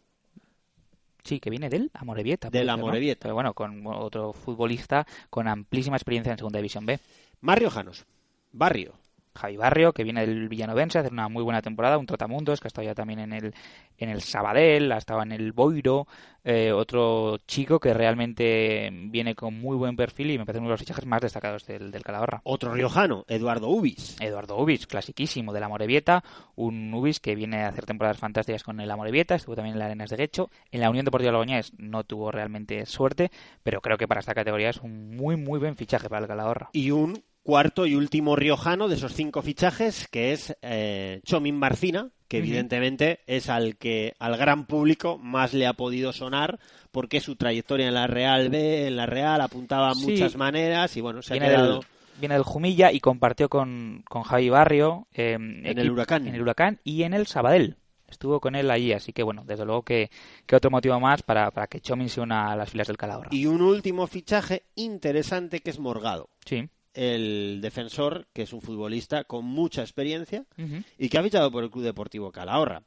Sí, 1.24 1.40
que 1.40 1.50
viene 1.50 1.70
del 1.70 1.92
Amorebieta. 1.94 2.50
Del. 2.50 2.70
Amorebieta. 2.70 3.24
Pero 3.24 3.36
bueno, 3.36 3.54
con 3.54 3.86
otro 3.86 4.34
futbolista 4.34 5.06
con 5.30 5.48
amplísima 5.48 5.96
experiencia 5.96 6.32
en 6.32 6.38
Segunda 6.38 6.58
División 6.58 6.86
B. 6.86 7.00
Más 7.42 7.60
riojanos. 7.60 8.06
Barrio. 8.52 8.96
Javi 9.36 9.58
Barrio, 9.58 9.94
que 9.94 10.04
viene 10.04 10.26
del 10.26 10.50
Villanovense, 10.50 10.98
a 10.98 11.02
hacer 11.02 11.14
una 11.14 11.30
muy 11.30 11.44
buena 11.44 11.62
temporada, 11.62 11.98
un 11.98 12.06
trotamundos, 12.06 12.60
que 12.60 12.68
ha 12.68 12.70
estado 12.70 12.86
ya 12.86 12.96
también 12.96 13.20
en 13.20 13.34
el, 13.34 13.54
en 13.98 14.10
el 14.10 14.22
Sabadell, 14.22 14.92
ha 14.92 14.98
estado 14.98 15.22
en 15.24 15.32
el 15.32 15.52
Boiro, 15.52 16.08
eh, 16.44 16.72
otro 16.72 17.38
chico 17.48 17.80
que 17.80 17.94
realmente 17.94 18.90
viene 18.92 19.36
con 19.36 19.60
muy 19.60 19.76
buen 19.76 19.96
perfil 19.96 20.32
y 20.32 20.38
me 20.38 20.46
parece 20.46 20.60
uno 20.60 20.70
de 20.70 20.74
los 20.74 20.80
fichajes 20.80 21.06
más 21.06 21.22
destacados 21.22 21.66
del, 21.66 21.92
del 21.92 22.04
Calahorra. 22.04 22.42
Otro 22.44 22.74
riojano, 22.74 23.26
Eduardo 23.28 23.70
Ubis. 23.70 24.16
Eduardo 24.20 24.58
Ubis, 24.58 24.88
clasiquísimo 24.88 25.54
del 25.54 25.64
Amorebieta, 25.64 26.24
un 26.56 26.94
Ubis 26.94 27.20
que 27.20 27.36
viene 27.36 27.64
a 27.64 27.68
hacer 27.68 27.86
temporadas 27.86 28.18
fantásticas 28.18 28.64
con 28.64 28.80
el 28.80 28.90
Amorebieta, 28.90 29.36
estuvo 29.36 29.56
también 29.56 29.76
en 29.76 29.80
la 29.80 29.86
Arenas 29.86 30.10
de 30.10 30.18
Guecho, 30.18 30.50
en 30.72 30.82
la 30.82 30.90
Unión 30.90 31.06
Deportiva 31.06 31.32
Logroñés 31.32 31.74
no 31.78 32.04
tuvo 32.04 32.32
realmente 32.32 32.86
suerte, 32.86 33.32
pero 33.64 33.82
creo 33.82 33.98
que 33.98 34.08
para 34.08 34.22
esta 34.22 34.34
categoría 34.34 34.70
es 34.70 34.78
un 34.78 35.16
muy 35.16 35.36
muy 35.36 35.60
buen 35.60 35.76
fichaje 35.76 36.10
para 36.10 36.22
el 36.22 36.28
Calahorra. 36.28 36.70
y 36.74 36.92
un 36.92 37.22
cuarto 37.44 37.86
y 37.86 37.96
último 37.96 38.36
riojano 38.36 38.88
de 38.88 38.96
esos 38.96 39.14
cinco 39.14 39.42
fichajes, 39.42 40.08
que 40.10 40.34
es 40.34 40.56
eh, 40.62 41.22
Chomin 41.26 41.60
Barcina, 41.60 42.10
que 42.28 42.38
evidentemente 42.38 43.22
es 43.26 43.50
al 43.50 43.78
que 43.78 44.14
al 44.20 44.38
gran 44.38 44.66
público 44.68 45.18
más 45.18 45.54
le 45.54 45.66
ha 45.66 45.74
podido 45.74 46.14
sonar, 46.14 46.60
porque 46.92 47.22
su 47.22 47.36
trayectoria 47.36 47.88
en 47.88 47.96
la 47.96 48.08
Real 48.08 48.50
B, 48.50 48.88
en 48.88 48.96
la 48.98 49.06
Real, 49.08 49.42
apuntaba 49.42 49.90
a 49.90 49.96
Sí. 49.96 50.12
muchas 50.12 50.36
maneras 50.36 50.96
y 50.96 51.02
bueno, 51.02 51.22
se 51.24 51.34
ha 51.34 51.40
quedado... 51.40 51.74
del, 51.80 51.86
viene 52.20 52.36
del 52.36 52.44
Jumilla 52.44 52.92
y 52.92 53.00
compartió 53.00 53.50
con, 53.50 54.04
con 54.08 54.22
Javi 54.24 54.50
Barrio 54.50 55.08
eh, 55.14 55.34
En 55.34 55.66
el 55.80 55.90
Huracán. 55.90 56.28
en 56.28 56.36
el 56.36 56.42
Huracán 56.42 56.80
y 56.84 57.04
en 57.04 57.14
el 57.14 57.26
Sabadell. 57.26 57.78
Estuvo 58.08 58.40
con 58.40 58.56
él 58.56 58.70
allí, 58.72 58.92
así 58.92 59.14
que 59.14 59.22
bueno, 59.24 59.44
desde 59.46 59.66
luego 59.66 59.84
que, 59.84 60.10
que 60.48 60.56
otro 60.56 60.72
motivo 60.72 61.00
más 61.00 61.22
para, 61.22 61.52
para 61.52 61.68
que 61.68 61.80
Chomin 61.80 62.10
se 62.10 62.22
una 62.22 62.52
a 62.52 62.56
las 62.56 62.70
filas 62.72 62.88
del 62.88 62.98
Calahorra. 62.98 63.30
Y 63.32 63.46
un 63.46 63.62
último 63.62 64.08
fichaje 64.08 64.64
interesante 64.76 65.60
que 65.62 65.70
es 65.70 65.78
Morgado. 65.80 66.30
Sí. 66.46 66.68
El 66.94 67.60
defensor, 67.62 68.28
que 68.34 68.42
es 68.44 68.54
un 68.54 68.62
futbolista 68.62 69.24
con 69.24 69.46
mucha 69.46 69.82
experiencia 69.82 70.46
Ujú. 70.58 70.84
y 70.98 71.10
que 71.10 71.18
ha 71.18 71.24
fichado 71.24 71.52
por 71.52 71.64
el 71.64 71.70
Club 71.70 71.84
Deportivo 71.86 72.32
Calahorra. 72.32 72.84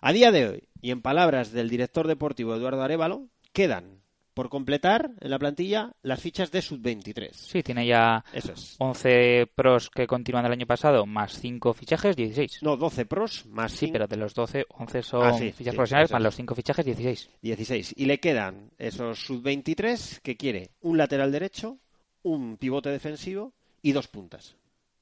A 0.00 0.12
día 0.12 0.30
de 0.32 0.48
hoy, 0.48 0.68
y 0.82 0.90
en 0.90 1.02
palabras 1.02 1.52
del 1.52 1.68
director 1.70 2.06
deportivo 2.06 2.54
Eduardo 2.54 2.82
Arevalo, 2.82 3.28
quedan 3.52 4.02
por 4.34 4.48
completar 4.48 5.12
en 5.20 5.30
la 5.30 5.38
plantilla 5.38 5.92
las 6.02 6.20
fichas 6.20 6.50
de 6.50 6.60
sub-23. 6.60 7.30
Sí, 7.32 7.62
tiene 7.62 7.86
ya 7.86 8.24
Eso 8.32 8.52
es. 8.52 8.74
11 8.80 9.46
pros 9.54 9.88
que 9.90 10.08
continúan 10.08 10.42
del 10.42 10.52
año 10.52 10.66
pasado, 10.66 11.06
más 11.06 11.38
5 11.38 11.72
fichajes, 11.72 12.16
16. 12.16 12.58
No, 12.62 12.76
12 12.76 13.06
pros 13.06 13.46
más 13.46 13.70
Sí, 13.70 13.78
5, 13.86 13.92
pero 13.92 14.06
de 14.08 14.16
los 14.16 14.34
12, 14.34 14.66
11 14.70 15.02
son 15.04 15.22
Ah, 15.24 15.32
sí, 15.34 15.52
fichas 15.52 15.72
sí, 15.72 15.76
profesionales, 15.76 16.10
más 16.10 16.20
los 16.22 16.34
5 16.34 16.54
fichajes, 16.56 16.84
16. 16.84 17.30
16. 17.42 17.94
Y 17.96 18.06
le 18.06 18.18
quedan 18.18 18.72
esos 18.76 19.20
sub-23 19.20 20.18
que 20.20 20.36
quiere 20.36 20.70
un 20.80 20.98
lateral 20.98 21.30
derecho, 21.30 21.78
un 22.24 22.56
pivote 22.56 22.88
defensivo 22.90 23.52
y 23.80 23.92
dos 23.92 24.08
puntas. 24.08 24.56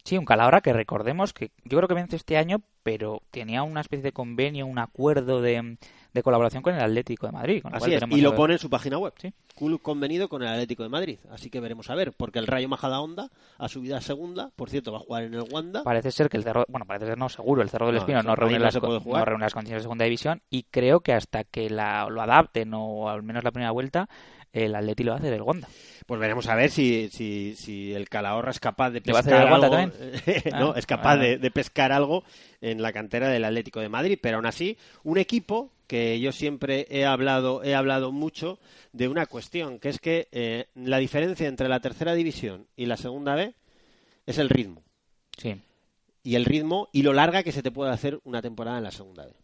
Sí, 0.05 0.19
un 0.19 0.25
Calahorra 0.25 0.61
que 0.61 0.73
recordemos 0.73 1.33
que 1.33 1.53
yo 1.65 1.79
creo 1.79 1.87
que 1.87 1.95
vence 1.95 2.17
este 2.17 2.37
año, 2.37 2.61
pero 2.83 3.23
tenía 3.31 3.63
una 3.63 3.81
especie 3.81 4.03
de 4.03 4.13
convenio, 4.13 4.67
un 4.67 4.81
acuerdo 4.81 5.41
de, 5.41 5.79
de 6.13 6.23
colaboración 6.25 6.63
con 6.63 6.75
el 6.75 6.81
Atlético 6.81 7.27
de 7.27 7.33
Madrid. 7.33 7.63
con 7.63 7.73
Así 7.75 7.95
es, 7.95 8.03
y 8.11 8.21
lo 8.21 8.35
pone 8.35 8.55
en 8.55 8.59
su 8.59 8.69
página 8.69 8.99
web. 8.99 9.13
Sí. 9.17 9.33
Club 9.55 9.81
convenido 9.81 10.29
con 10.29 10.43
el 10.43 10.49
Atlético 10.49 10.83
de 10.83 10.89
Madrid. 10.89 11.21
Así 11.31 11.51
que 11.51 11.61
veremos 11.61 11.89
a 11.89 11.95
ver, 11.95 12.13
porque 12.13 12.41
el 12.41 12.49
Rayo 12.49 12.69
Majadahonda 12.69 13.31
ha 13.59 13.69
subido 13.69 13.97
a 13.97 14.01
segunda. 14.01 14.51
Por 14.57 14.71
cierto, 14.71 14.91
va 14.91 14.99
a 14.99 15.03
jugar 15.03 15.23
en 15.23 15.35
el 15.35 15.45
Wanda. 15.53 15.85
Parece 15.85 16.11
ser 16.11 16.29
que 16.29 16.37
el 16.37 16.43
Cerro, 16.43 16.65
bueno, 16.69 16.85
parece 16.85 17.07
ser 17.07 17.19
no, 17.19 17.29
seguro, 17.29 17.63
el 17.63 17.71
Cerro 17.71 17.87
del 17.87 17.95
No, 17.95 18.01
Espino 18.01 18.23
no, 18.25 18.35
reúne 18.35 18.59
las, 18.59 18.75
no 18.75 19.25
reúne 19.25 19.45
las 19.45 19.55
condiciones 19.55 19.83
de 19.83 19.85
segunda 19.85 20.05
división 20.05 20.43
y 20.51 20.65
creo 20.65 21.01
que 21.01 21.13
hasta 21.13 21.45
que 21.45 21.71
la, 21.71 22.09
lo 22.11 22.23
adapten 22.23 22.73
o 22.75 23.09
al 23.09 23.23
menos 23.23 23.45
la 23.45 23.53
primera 23.53 23.71
vuelta, 23.71 24.09
el 24.53 24.75
Atleti 24.75 25.03
lo 25.03 25.15
hace 25.15 25.31
del 25.31 25.43
Wanda. 25.43 25.69
Pues 26.07 26.21
veremos 26.21 26.47
a 26.49 26.55
ver 26.55 26.71
si, 26.71 27.09
si, 27.11 27.55
si 27.57 27.93
el 27.95 28.09
Calahorra 28.09 28.51
es 28.51 28.61
capaz 28.61 28.91
de 28.91 29.01
¿Le 29.05 29.13
va 29.13 29.19
a 29.19 29.23
hacer 29.23 29.35
pescar 29.35 29.53
algo. 29.53 29.93
no, 30.59 30.73
Ah, 30.73 30.75
es 30.77 30.87
capaz 30.87 31.17
de, 31.17 31.39
de 31.39 31.51
pescar 31.51 31.93
algo 31.93 32.25
en 32.61 32.83
la 32.83 32.93
cantera 32.93 33.29
del 33.29 33.45
Atlético 33.45 33.81
de 33.81 33.89
Madrid. 33.89 34.19
Pero 34.21 34.37
aún 34.37 34.47
así, 34.47 34.77
un 35.05 35.19
equipo 35.19 35.71
que 35.87 36.19
yo 36.21 36.33
siempre 36.33 36.87
he 36.91 37.05
hablado, 37.05 37.63
he 37.63 37.75
hablado 37.75 38.13
mucho 38.13 38.59
de 38.93 39.09
una 39.09 39.27
cuestión, 39.27 39.79
que 39.79 39.91
es 39.91 39.99
que 39.99 40.29
eh, 40.33 40.67
la 40.75 40.99
diferencia 40.99 41.47
entre 41.47 41.69
la 41.69 41.81
tercera 41.81 42.15
división 42.15 42.67
y 42.77 42.87
la 42.87 42.97
segunda 42.97 43.35
B 43.35 43.55
es 44.27 44.39
el 44.39 44.49
ritmo. 44.49 44.83
Sí. 45.37 45.61
Y 46.23 46.37
el 46.37 46.45
ritmo 46.45 46.89
y 46.93 47.03
lo 47.03 47.13
larga 47.13 47.43
que 47.43 47.53
se 47.53 47.63
te 47.63 47.71
puede 47.71 47.91
hacer 47.91 48.21
una 48.25 48.43
temporada 48.43 48.79
en 48.79 48.85
la 48.85 48.91
segunda 48.91 49.27
B. 49.27 49.35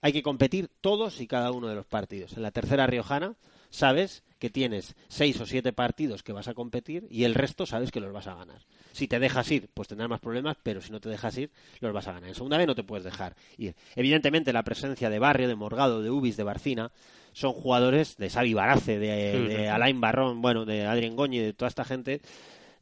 Hay 0.00 0.12
que 0.12 0.22
competir 0.22 0.70
todos 0.80 1.20
y 1.20 1.26
cada 1.26 1.52
uno 1.52 1.68
de 1.68 1.74
los 1.74 1.86
partidos. 1.86 2.34
En 2.34 2.42
la 2.42 2.50
tercera 2.50 2.86
riojana 2.86 3.34
sabes 3.68 4.22
que 4.40 4.50
tienes 4.50 4.96
seis 5.06 5.40
o 5.40 5.46
siete 5.46 5.72
partidos 5.72 6.24
que 6.24 6.32
vas 6.32 6.48
a 6.48 6.54
competir 6.54 7.06
y 7.10 7.22
el 7.24 7.34
resto 7.34 7.66
sabes 7.66 7.92
que 7.92 8.00
los 8.00 8.12
vas 8.12 8.26
a 8.26 8.34
ganar. 8.34 8.62
Si 8.92 9.06
te 9.06 9.20
dejas 9.20 9.48
ir, 9.52 9.68
pues 9.72 9.86
tendrás 9.86 10.08
más 10.10 10.18
problemas, 10.18 10.56
pero 10.62 10.80
si 10.80 10.90
no 10.90 10.98
te 10.98 11.08
dejas 11.08 11.36
ir, 11.38 11.50
los 11.80 11.92
vas 11.92 12.08
a 12.08 12.12
ganar. 12.14 12.28
En 12.30 12.34
segunda 12.34 12.56
B 12.58 12.66
no 12.66 12.74
te 12.74 12.82
puedes 12.82 13.04
dejar 13.04 13.36
ir. 13.58 13.76
Evidentemente 13.94 14.52
la 14.52 14.64
presencia 14.64 15.10
de 15.10 15.18
Barrio, 15.20 15.46
de 15.46 15.54
Morgado, 15.54 16.02
de 16.02 16.10
Ubis, 16.10 16.36
de 16.36 16.42
Barcina, 16.42 16.90
son 17.32 17.52
jugadores 17.52 18.16
de 18.16 18.30
Xavi 18.30 18.54
Barace, 18.54 18.98
de, 18.98 19.56
Sí. 19.60 19.66
Alain 19.66 20.00
Barrón, 20.00 20.42
bueno, 20.42 20.64
de 20.64 20.86
Adrien 20.86 21.14
Goñi, 21.14 21.38
de 21.38 21.52
toda 21.52 21.68
esta 21.68 21.84
gente. 21.84 22.20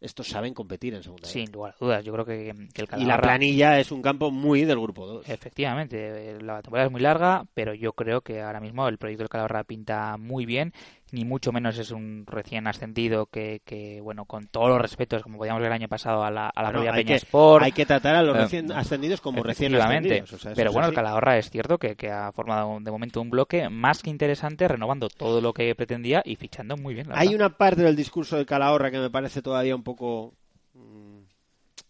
Estos 0.00 0.28
saben 0.28 0.54
competir 0.54 0.94
en 0.94 1.02
segunda 1.02 1.26
B. 1.26 1.32
Sin 1.32 1.50
lugar 1.50 1.74
a 1.74 1.84
dudas, 1.84 2.04
yo 2.04 2.12
creo 2.12 2.24
que, 2.24 2.54
que 2.72 2.82
el 2.82 2.88
y 3.00 3.04
la 3.04 3.16
Calahorra- 3.16 3.20
planilla 3.20 3.80
es 3.80 3.90
un 3.90 4.00
campo 4.00 4.30
muy 4.30 4.64
del 4.64 4.78
grupo 4.78 5.04
2. 5.08 5.28
Efectivamente, 5.28 5.96
eh, 6.36 6.38
la 6.40 6.62
temporada 6.62 6.86
es 6.86 6.92
muy 6.92 7.00
larga, 7.00 7.44
pero 7.52 7.74
yo 7.74 7.92
creo 7.94 8.20
que 8.20 8.40
ahora 8.40 8.60
mismo 8.60 8.86
el 8.86 8.96
proyecto 8.96 9.24
del 9.24 9.28
Calahorra 9.28 9.64
pinta 9.64 10.16
muy 10.16 10.46
bien, 10.46 10.72
ni 11.10 11.24
mucho 11.24 11.52
menos 11.52 11.78
es 11.78 11.90
un 11.90 12.24
recién 12.26 12.66
ascendido 12.66 13.26
que, 13.26 13.62
que 13.64 14.00
bueno, 14.00 14.24
con 14.26 14.46
todos 14.48 14.68
los 14.68 14.80
respetos, 14.80 15.22
como 15.22 15.38
podíamos 15.38 15.60
ver 15.62 15.68
el 15.70 15.74
año 15.74 15.88
pasado 15.88 16.22
a 16.24 16.30
la, 16.30 16.48
a 16.48 16.62
la 16.62 16.70
propia 16.70 16.92
Peña 16.92 17.04
que- 17.08 17.14
Sport. 17.14 17.64
hay 17.64 17.72
que 17.72 17.86
tratar 17.86 18.14
a 18.16 18.22
los 18.22 18.36
eh, 18.36 18.40
recién 18.40 18.72
ascendidos 18.72 19.20
como 19.20 19.42
recién 19.42 19.74
ascendidos, 19.74 20.32
o 20.32 20.38
sea, 20.38 20.52
eso 20.52 20.56
pero 20.56 20.72
bueno, 20.72 20.88
el. 20.88 20.94
Calahorra 20.94 21.38
es 21.38 21.50
cierto 21.50 21.78
que, 21.78 21.96
que 21.96 22.10
ha 22.10 22.30
formado 22.32 22.78
de 22.80 22.90
momento 22.90 23.20
un 23.20 23.30
bloque 23.30 23.68
más 23.68 24.02
que 24.02 24.10
interesante, 24.10 24.68
renovando 24.68 25.08
todo 25.08 25.40
lo 25.40 25.52
que 25.52 25.74
pretendía 25.74 26.22
y 26.24 26.36
fichando 26.36 26.76
muy 26.76 26.94
bien. 26.94 27.08
la 27.08 27.14
Hay 27.18 27.28
verdad. 27.28 27.46
una 27.46 27.56
parte 27.56 27.82
del 27.82 27.96
discurso 27.96 28.36
de 28.36 28.44
Calahorra 28.46 28.90
que 28.90 28.98
me 28.98 29.10
parece 29.10 29.40
todavía 29.42 29.74
un 29.74 29.82
poco 29.82 30.34
mm, 30.74 31.18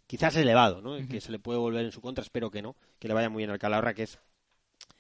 quizás 0.07 0.37
elevado, 0.37 0.81
¿no? 0.81 0.97
Que 1.09 1.21
se 1.21 1.33
le 1.33 1.39
puede 1.39 1.59
volver 1.59 1.85
en 1.85 1.93
su 1.93 2.01
contra, 2.01 2.23
espero 2.23 2.51
que 2.51 2.63
no, 2.63 2.77
que 2.99 3.09
le 3.09 3.15
vaya 3.15 3.29
muy 3.29 3.41
bien 3.41 3.51
al 3.51 3.59
Calahorra, 3.59 3.95
que 3.95 4.05
es 4.05 4.19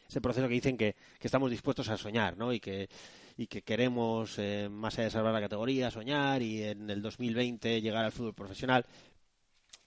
ese 0.08 0.20
proceso 0.20 0.48
que 0.48 0.54
dicen 0.54 0.76
que, 0.76 0.96
que 1.18 1.28
estamos 1.28 1.50
dispuestos 1.50 1.88
a 1.90 1.96
soñar, 1.96 2.36
¿no? 2.36 2.52
Y 2.52 2.60
que, 2.60 2.88
y 3.36 3.46
que 3.46 3.62
queremos, 3.62 4.38
eh, 4.38 4.68
más 4.70 4.94
allá 4.94 5.04
de 5.04 5.10
salvar 5.10 5.34
la 5.34 5.40
categoría, 5.40 5.90
soñar 5.90 6.42
y 6.42 6.62
en 6.62 6.88
el 6.88 7.02
2020 7.02 7.82
llegar 7.82 8.04
al 8.04 8.12
fútbol 8.12 8.34
profesional. 8.34 8.86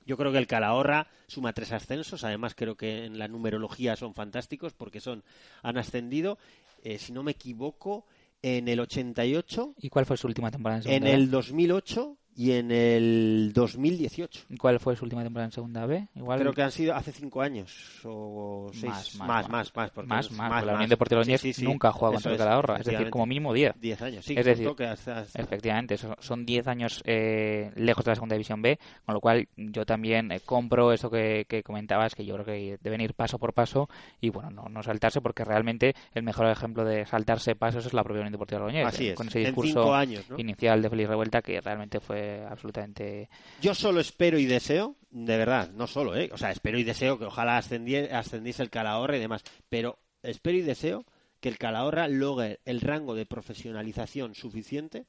Yo 0.05 0.17
creo 0.17 0.31
que 0.31 0.37
el 0.37 0.47
Calahorra 0.47 1.07
suma 1.27 1.53
tres 1.53 1.71
ascensos, 1.71 2.23
además 2.23 2.53
creo 2.55 2.75
que 2.75 3.05
en 3.05 3.17
la 3.17 3.27
numerología 3.27 3.95
son 3.95 4.13
fantásticos 4.13 4.73
porque 4.73 4.99
son 4.99 5.23
han 5.63 5.77
ascendido, 5.77 6.37
eh, 6.83 6.97
si 6.97 7.13
no 7.13 7.23
me 7.23 7.31
equivoco, 7.31 8.05
en 8.43 8.67
el 8.67 8.79
88 8.79 9.75
¿Y 9.77 9.89
cuál 9.89 10.05
fue 10.05 10.17
su 10.17 10.27
última 10.27 10.49
temporada 10.49 10.81
en 10.85 11.03
en 11.03 11.07
el 11.07 11.25
B? 11.27 11.31
2008 11.31 12.17
y 12.35 12.51
en 12.53 12.71
el 12.71 13.51
2018. 13.53 14.45
¿Y 14.49 14.57
¿Cuál 14.57 14.79
fue 14.79 14.95
su 14.95 15.03
última 15.05 15.23
temporada 15.23 15.45
en 15.45 15.51
Segunda 15.51 15.85
B? 15.85 16.07
Igual 16.15 16.39
Creo 16.39 16.53
que 16.53 16.61
han 16.61 16.71
sido 16.71 16.95
hace 16.95 17.11
cinco 17.11 17.41
años 17.41 17.99
o 18.05 18.69
seis. 18.73 18.83
Más, 18.85 19.15
Más, 19.15 19.27
más, 19.27 19.49
más, 19.49 19.75
más. 19.75 19.91
porque 19.91 20.07
más, 20.07 20.25
es 20.27 20.31
más, 20.31 20.65
la 20.65 20.73
Unión 20.75 20.89
Deportiva 20.89 21.23
Sí, 21.23 21.37
sí, 21.37 21.53
sí. 21.53 21.63
nunca 21.63 21.89
ha 21.89 21.91
jugado 21.91 22.13
contra 22.13 22.31
el 22.31 22.37
Calahorra, 22.37 22.77
es 22.77 22.85
decir, 22.85 23.09
como 23.09 23.25
mínimo 23.25 23.53
10. 23.53 23.73
10 23.79 24.01
años, 24.01 24.25
sí. 24.25 24.33
es 24.37 24.45
decir, 24.45 24.69
que 24.75 24.85
hasta- 24.85 25.19
hasta- 25.19 25.41
efectivamente, 25.41 25.97
son 26.19 26.45
10 26.45 26.67
años 26.67 27.01
eh, 27.05 27.71
lejos 27.75 28.03
de 28.05 28.11
la 28.11 28.15
segunda 28.15 28.35
división 28.35 28.61
B, 28.61 28.79
con 29.05 29.13
lo 29.15 29.21
cual 29.21 29.47
yo 29.57 29.85
también 29.85 30.31
eh, 30.31 30.39
compro 30.45 30.93
eso 30.93 31.09
que, 31.09 31.45
que 31.47 31.63
comentabas, 31.63 32.15
que 32.15 32.25
yo 32.25 32.33
creo 32.35 32.45
que 32.45 32.77
deben 32.81 33.01
ir 33.01 33.13
paso 33.13 33.37
por 33.39 33.53
paso 33.53 33.89
y 34.19 34.29
bueno, 34.29 34.49
no, 34.49 34.69
no 34.69 34.81
saltarse, 34.83 35.21
porque 35.21 35.43
realmente 35.43 35.93
el 36.13 36.23
mejor 36.23 36.47
ejemplo 36.47 36.85
de 36.85 37.05
saltarse 37.05 37.55
pasos 37.55 37.85
es 37.85 37.93
la 37.93 38.03
propia 38.03 38.21
Unión 38.21 38.31
Deportiva 38.31 38.59
Logroñés, 38.59 38.87
Así 38.87 39.07
eh, 39.07 39.11
es, 39.11 39.15
con 39.15 39.27
ese 39.27 39.39
discurso 39.39 39.93
años, 39.93 40.29
¿no? 40.29 40.39
inicial 40.39 40.81
de 40.81 40.89
Feliz 40.89 41.07
Revuelta 41.07 41.41
que 41.41 41.59
realmente 41.61 41.99
fue 41.99 42.20
absolutamente... 42.49 43.29
Yo 43.61 43.73
solo 43.75 43.99
espero 43.99 44.37
y 44.39 44.45
deseo, 44.45 44.95
de 45.09 45.37
verdad, 45.37 45.71
no 45.71 45.87
solo, 45.87 46.15
¿eh? 46.15 46.29
O 46.33 46.37
sea, 46.37 46.51
espero 46.51 46.77
y 46.79 46.83
deseo 46.83 47.17
que 47.19 47.25
ojalá 47.25 47.57
ascendie- 47.59 48.11
ascendiese 48.11 48.63
el 48.63 48.69
Calahorra 48.69 49.17
y 49.17 49.19
demás, 49.19 49.43
pero 49.69 49.99
espero 50.23 50.57
y 50.57 50.61
deseo 50.61 51.05
que 51.39 51.49
el 51.49 51.57
Calahorra 51.57 52.07
logre 52.07 52.59
el 52.65 52.81
rango 52.81 53.15
de 53.15 53.25
profesionalización 53.25 54.35
suficiente 54.35 55.05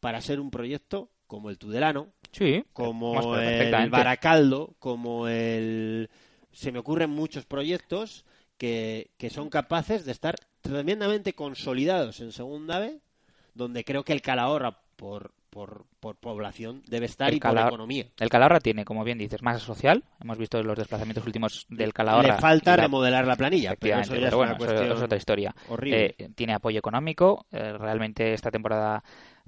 para 0.00 0.20
ser 0.20 0.40
un 0.40 0.50
proyecto 0.50 1.10
como 1.26 1.48
el 1.50 1.58
Tudelano, 1.58 2.08
Sí, 2.32 2.56
más 2.56 2.66
como 2.72 3.36
el. 3.36 3.90
Baracaldo, 3.90 4.74
como 4.78 5.28
el... 5.28 6.10
Se 6.52 6.72
me 6.72 6.80
ocurren 6.80 7.10
muchos 7.10 7.44
proyectos 7.46 8.24
que, 8.58 9.10
que 9.16 9.30
son 9.30 9.48
capaces 9.48 10.04
de 10.04 10.12
estar 10.12 10.34
tremendamente 10.60 11.32
consolidados 11.32 12.20
en 12.20 12.32
Segunda 12.32 12.78
B, 12.80 13.00
donde 13.54 13.84
creo 13.84 14.04
que 14.04 14.12
el 14.12 14.22
Calahorra, 14.22 14.80
por, 14.96 15.32
por, 15.50 15.84
por 16.00 16.16
población, 16.16 16.82
debe 16.86 17.06
estar 17.06 17.28
El 17.30 17.36
y 17.36 17.40
por 17.40 17.58
economía. 17.58 18.06
El 18.18 18.28
Calahorra 18.28 18.60
tiene, 18.60 18.84
como 18.84 19.04
bien 19.04 19.18
dices, 19.18 19.42
masa 19.42 19.58
social. 19.58 20.04
Hemos 20.20 20.38
visto 20.38 20.62
los 20.62 20.78
desplazamientos 20.78 21.26
últimos 21.26 21.66
del 21.68 21.92
Calahorra. 21.92 22.34
Le 22.34 22.40
falta 22.40 22.76
la- 22.76 22.84
remodelar 22.84 23.26
la 23.26 23.36
planilla, 23.36 23.70
pero 23.76 23.98
Efectivamente, 23.98 24.14
eso 24.14 24.20
ya 24.22 24.28
es 24.28 24.34
bueno, 24.34 24.56
una 24.58 24.64
eso- 24.64 24.94
es 24.94 25.02
otra 25.02 25.18
historia. 25.18 25.54
horrible. 25.68 26.14
Eh, 26.18 26.28
tiene 26.34 26.54
apoyo 26.54 26.78
económico. 26.78 27.46
eh, 27.52 27.76
realmente 27.76 28.32
esta 28.32 28.50
temporada 28.50 29.02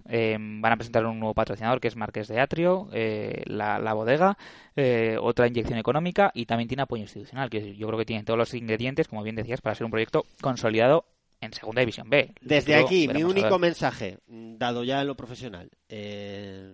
eh, 0.08 0.36
van 0.38 0.72
a 0.72 0.76
presentar 0.76 1.06
un 1.06 1.20
nuevo 1.20 1.32
patrocinador 1.34 1.80
que 1.80 1.86
es 1.86 1.94
Marqués 1.94 2.26
de 2.26 2.40
Atrio, 2.40 2.88
eh, 2.92 3.42
la, 3.46 3.78
la 3.78 3.92
bodega, 3.94 4.36
eh, 4.74 5.16
otra 5.20 5.46
inyección 5.46 5.78
económica 5.78 6.32
y 6.34 6.46
también 6.46 6.66
tiene 6.66 6.82
apoyo 6.82 7.02
institucional, 7.02 7.48
que 7.48 7.76
yo 7.76 7.86
creo 7.86 7.98
que 8.00 8.04
tiene 8.04 8.24
todos 8.24 8.36
los 8.38 8.52
ingredientes, 8.54 9.06
como 9.06 9.22
bien 9.22 9.36
decías, 9.36 9.60
para 9.60 9.76
ser 9.76 9.84
un 9.84 9.92
proyecto 9.92 10.24
consolidado 10.40 11.04
en 11.42 11.52
Segunda 11.52 11.80
División 11.80 12.08
B. 12.08 12.32
Desde 12.40 12.72
Luego 12.72 12.86
aquí, 12.86 13.08
mi 13.08 13.24
único 13.24 13.58
mensaje, 13.58 14.18
dado 14.26 14.84
ya 14.84 15.00
en 15.02 15.08
lo 15.08 15.16
profesional, 15.16 15.70
eh, 15.88 16.72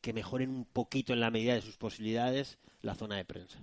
que 0.00 0.12
mejoren 0.12 0.50
un 0.50 0.64
poquito 0.66 1.12
en 1.12 1.20
la 1.20 1.30
medida 1.30 1.54
de 1.54 1.62
sus 1.62 1.76
posibilidades 1.76 2.58
la 2.82 2.94
zona 2.94 3.16
de 3.16 3.24
prensa. 3.24 3.58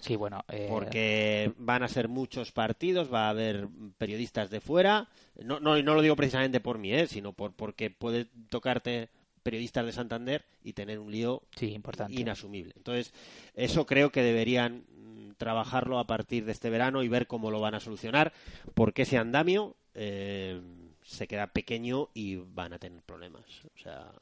Sí, 0.00 0.16
bueno. 0.16 0.42
eh, 0.48 0.66
Porque 0.68 1.52
van 1.58 1.82
a 1.82 1.88
ser 1.88 2.08
muchos 2.08 2.50
partidos, 2.50 3.12
va 3.12 3.26
a 3.26 3.30
haber 3.30 3.68
periodistas 3.98 4.50
de 4.50 4.60
fuera. 4.60 5.08
No, 5.44 5.60
no, 5.60 5.78
y 5.78 5.82
no 5.82 5.94
lo 5.94 6.02
digo 6.02 6.16
precisamente 6.16 6.58
por 6.58 6.78
mí, 6.78 6.92
¿eh? 6.92 7.06
sino 7.06 7.34
por, 7.34 7.52
porque 7.52 7.90
puede 7.90 8.26
tocarte 8.48 9.10
periodistas 9.42 9.84
de 9.84 9.92
Santander 9.92 10.44
y 10.64 10.72
tener 10.72 10.98
un 10.98 11.12
lío 11.12 11.42
Sí, 11.56 11.72
importante. 11.72 12.14
inasumible. 12.18 12.72
Entonces, 12.76 13.12
eso 13.54 13.86
creo 13.86 14.10
que 14.10 14.22
deberían 14.22 14.84
trabajarlo 15.42 15.98
a 15.98 16.06
partir 16.06 16.44
de 16.44 16.52
este 16.52 16.70
verano 16.70 17.02
y 17.02 17.08
ver 17.08 17.26
cómo 17.26 17.50
lo 17.50 17.60
van 17.60 17.74
a 17.74 17.80
solucionar, 17.80 18.32
porque 18.74 19.02
ese 19.02 19.18
andamio 19.18 19.74
eh, 19.94 20.60
se 21.02 21.26
queda 21.26 21.48
pequeño 21.48 22.08
y 22.14 22.36
van 22.36 22.72
a 22.72 22.78
tener 22.78 23.02
problemas. 23.02 23.42
O 23.74 23.78
sea, 23.82 24.12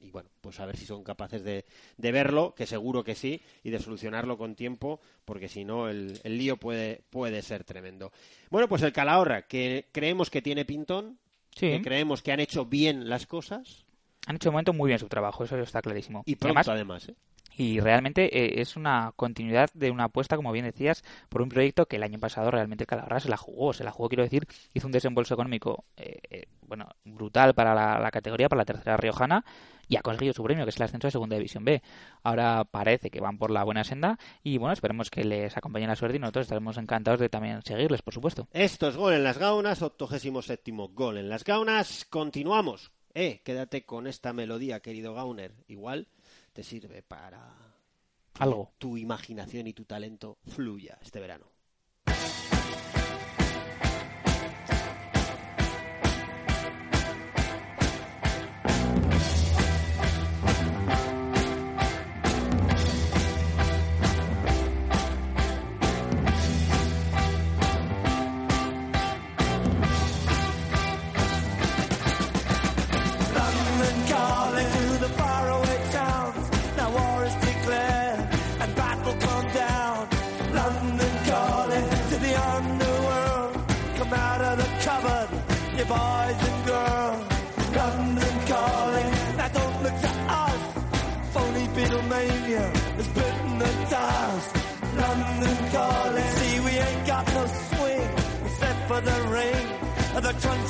y 0.00 0.10
bueno, 0.10 0.28
pues 0.40 0.58
a 0.60 0.66
ver 0.66 0.76
si 0.76 0.86
son 0.86 1.04
capaces 1.04 1.44
de, 1.44 1.64
de 1.98 2.12
verlo, 2.12 2.54
que 2.54 2.66
seguro 2.66 3.04
que 3.04 3.14
sí, 3.14 3.40
y 3.62 3.70
de 3.70 3.78
solucionarlo 3.78 4.36
con 4.38 4.54
tiempo, 4.54 5.00
porque 5.24 5.48
si 5.48 5.64
no 5.64 5.88
el, 5.88 6.18
el 6.24 6.38
lío 6.38 6.56
puede, 6.56 7.02
puede 7.10 7.42
ser 7.42 7.64
tremendo. 7.64 8.10
Bueno, 8.50 8.68
pues 8.68 8.82
el 8.82 8.92
Calahorra, 8.92 9.42
que 9.42 9.86
creemos 9.92 10.30
que 10.30 10.40
tiene 10.42 10.64
pintón, 10.64 11.18
Sí. 11.56 11.68
que 11.70 11.82
creemos 11.82 12.20
que 12.20 12.32
han 12.32 12.40
hecho 12.40 12.64
bien 12.66 13.08
las 13.08 13.26
cosas, 13.26 13.84
Han 14.26 14.36
hecho 14.36 14.48
de 14.48 14.52
momento 14.52 14.72
muy 14.72 14.88
bien 14.88 14.98
su 14.98 15.06
trabajo, 15.08 15.44
eso 15.44 15.56
está 15.58 15.80
clarísimo. 15.82 16.22
y 16.26 16.34
pronto 16.34 16.72
además, 16.72 17.08
¿eh? 17.10 17.14
Y 17.56 17.80
realmente 17.80 18.36
eh, 18.36 18.60
es 18.60 18.76
una 18.76 19.12
continuidad 19.16 19.70
de 19.74 19.90
una 19.90 20.04
apuesta, 20.04 20.36
como 20.36 20.52
bien 20.52 20.64
decías, 20.64 21.04
por 21.28 21.42
un 21.42 21.48
proyecto 21.48 21.86
que 21.86 21.96
el 21.96 22.02
año 22.02 22.18
pasado 22.18 22.50
realmente 22.50 22.86
Calahorra 22.86 23.20
se 23.20 23.28
la 23.28 23.36
jugó. 23.36 23.72
Se 23.72 23.84
la 23.84 23.92
jugó, 23.92 24.08
quiero 24.08 24.24
decir, 24.24 24.46
hizo 24.72 24.86
un 24.86 24.92
desembolso 24.92 25.34
económico 25.34 25.84
eh, 25.96 26.18
eh, 26.30 26.44
bueno 26.62 26.88
brutal 27.04 27.54
para 27.54 27.74
la, 27.74 28.10
categoría, 28.10 28.48
para 28.48 28.62
la 28.62 28.64
tercera 28.64 28.96
riojana, 28.96 29.44
y 29.86 29.96
ha 29.96 30.02
conseguido 30.02 30.32
su 30.32 30.42
premio, 30.42 30.64
que 30.64 30.70
es 30.70 30.76
el 30.76 30.82
ascenso 30.82 31.06
de 31.06 31.12
Segunda 31.12 31.36
División 31.36 31.64
B. 31.64 31.82
Ahora 32.22 32.64
parece 32.64 33.10
que 33.10 33.20
van 33.20 33.38
por 33.38 33.50
la 33.50 33.64
buena 33.64 33.84
senda 33.84 34.18
y 34.42 34.58
bueno, 34.58 34.72
esperemos 34.72 35.10
que 35.10 35.24
les 35.24 35.56
acompañe 35.56 35.86
la 35.86 35.94
suerte 35.96 36.16
y 36.16 36.20
nosotros 36.20 36.44
estaremos 36.44 36.76
encantados 36.78 37.20
de 37.20 37.28
también 37.28 37.62
seguirles, 37.62 38.02
por 38.02 38.14
supuesto. 38.14 38.48
Esto 38.52 38.88
es 38.88 38.96
Gol 38.96 39.14
en 39.14 39.24
las 39.24 39.38
Gaunas, 39.38 39.82
87 39.82 40.72
Gol 40.92 41.18
en 41.18 41.28
las 41.28 41.44
Gaunas. 41.44 42.06
Continuamos. 42.06 42.90
Eh, 43.14 43.42
quédate 43.44 43.84
con 43.84 44.08
esta 44.08 44.32
melodía, 44.32 44.80
querido 44.80 45.14
Gauner. 45.14 45.52
Igual 45.68 46.08
te 46.54 46.62
sirve 46.62 47.02
para 47.02 47.52
Algo. 48.38 48.72
tu 48.78 48.96
imaginación 48.96 49.66
y 49.66 49.74
tu 49.74 49.84
talento 49.84 50.38
fluya 50.46 50.98
este 51.02 51.20
verano. 51.20 51.53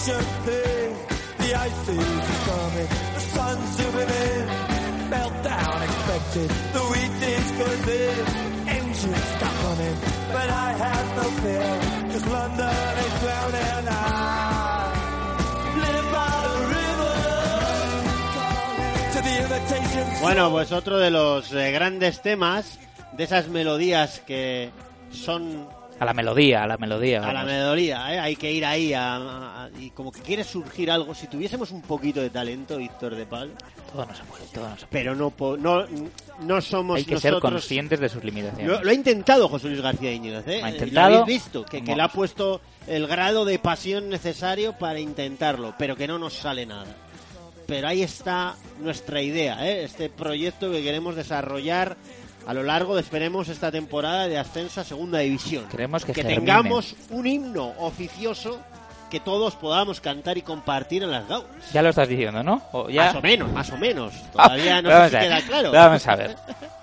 The 0.07 1.55
ice 1.55 1.87
coming, 2.45 2.89
the 3.15 3.21
sun's 3.21 3.77
the 3.77 3.85
but 10.33 10.49
I 10.51 10.73
have 10.73 11.17
no 11.17 11.23
fear, 11.41 11.81
London 12.33 12.99
is 12.99 13.21
drowning. 13.21 13.75
Bueno, 20.21 20.51
pues 20.51 20.73
otro 20.73 20.99
de 20.99 21.11
los 21.11 21.53
eh, 21.53 21.71
grandes 21.71 22.23
temas, 22.23 22.79
de 23.13 23.25
esas 23.25 23.49
melodías 23.49 24.21
que 24.21 24.71
son 25.11 25.69
A 26.01 26.05
la 26.05 26.13
melodía, 26.13 26.65
a 26.65 26.67
la 26.67 26.77
melodía. 26.77 27.23
a 27.29 27.33
la 27.33 27.45
melodía, 27.45 28.13
¿eh? 28.13 28.19
hay 28.19 28.37
que 28.37 28.51
ir 28.53 28.65
ahí 28.67 28.93
a- 28.93 29.17
a- 29.65 29.71
y 29.79 29.91
como 29.91 30.11
que 30.11 30.21
quiere 30.21 30.43
surgir 30.43 30.91
algo. 30.91 31.15
Si 31.15 31.29
tuviésemos 31.29 31.71
un 31.71 31.83
poquito 31.83 32.21
de 32.21 32.31
talento, 32.31 32.77
Víctor 32.79 33.15
de 33.15 33.25
Pal, 33.27 33.53
Todo 33.93 34.05
no 34.07 34.15
se 34.15 34.25
puede, 34.25 34.45
todo 34.53 34.69
no 34.69 34.75
se 34.77 34.87
puede. 34.87 34.91
pero 34.91 35.15
no, 35.15 35.31
po- 35.31 35.57
no, 35.57 35.85
no 36.41 36.61
somos 36.61 36.97
Hay 36.97 37.05
que 37.05 37.19
ser 37.21 37.39
conscientes 37.39 38.01
de 38.01 38.09
sus 38.09 38.25
limitaciones. 38.25 38.67
Lo, 38.67 38.83
lo 38.83 38.91
ha 38.91 38.95
intentado 38.95 39.49
José 39.49 39.69
Luis 39.69 39.81
García 39.81 40.13
Íñiguez, 40.13 40.47
¿eh? 40.49 40.59
Lo 40.59 40.67
ha 40.67 40.69
Lo 40.71 40.75
intentado. 40.75 41.07
habéis 41.23 41.27
visto, 41.27 41.65
que, 41.65 41.83
que 41.85 41.95
le 41.95 42.03
ha 42.03 42.09
puesto 42.09 42.61
el 42.89 43.07
grado 43.07 43.45
de 43.45 43.59
pasión 43.61 44.09
necesario 44.09 44.73
para 44.73 44.99
intentarlo, 44.99 45.75
pero 45.79 45.95
que 45.97 46.09
no 46.09 46.19
nos 46.19 46.35
sale 46.35 46.67
nada. 46.67 46.87
Pero 47.67 47.87
ahí 47.89 48.03
está 48.03 48.57
nuestra 48.81 49.23
idea, 49.23 49.65
¿eh? 49.67 49.85
Este 49.85 50.11
proyecto 50.11 50.71
que 50.73 50.83
queremos 50.83 51.15
desarrollar 51.17 51.97
a 52.47 52.55
lo 52.55 52.63
largo 52.63 52.95
de, 52.95 53.01
esperemos, 53.03 53.49
esta 53.49 53.71
temporada 53.73 54.29
de 54.29 54.39
ascenso 54.39 54.81
a 54.81 54.85
Segunda 54.85 55.19
División. 55.21 55.67
Queremos 55.69 56.05
que 56.05 56.15
germine. 56.15 56.37
tengamos 56.37 56.95
un 57.11 57.27
himno 57.27 57.73
oficioso 57.79 58.61
que 59.11 59.21
todos 59.21 59.55
podamos 59.55 60.01
cantar 60.01 60.37
y 60.39 60.43
compartir 60.43 61.03
en 61.05 61.11
las 61.13 61.29
gaunas. 61.29 61.73
Ya 61.73 61.83
lo 61.83 61.91
estás 61.91 62.09
diciendo, 62.09 62.43
¿no? 62.43 62.63
O 62.73 62.89
ya... 62.91 63.05
Más 63.07 63.15
o 63.17 63.23
menos, 63.23 63.53
más 63.53 63.71
o 63.71 63.77
menos. 63.77 64.13
Todavía 64.33 64.83
no 64.83 64.91
a 64.91 65.09
si 65.09 65.17
queda 65.17 65.41
claro. 65.43 65.71
Vamos 65.73 66.07
a 66.09 66.17
ver. 66.17 66.37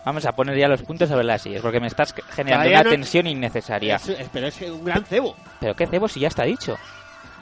Vamos 0.05 0.25
a 0.25 0.31
poner 0.31 0.57
ya 0.57 0.67
los 0.67 0.81
puntos 0.81 1.09
sobre 1.09 1.25
las 1.25 1.41
sillas, 1.41 1.61
porque 1.61 1.79
me 1.79 1.87
estás 1.87 2.13
generando 2.33 2.63
Todavía 2.63 2.81
una 2.81 2.83
no- 2.85 2.89
tensión 2.91 3.27
innecesaria. 3.27 3.97
Es- 3.97 4.09
es- 4.09 4.29
pero 4.31 4.47
es 4.47 4.55
que 4.55 4.71
un 4.71 4.85
gran 4.85 5.03
cebo. 5.03 5.35
Pero 5.59 5.75
qué 5.75 5.85
cebo 5.87 6.07
si 6.07 6.21
ya 6.21 6.29
está 6.29 6.43
dicho. 6.43 6.77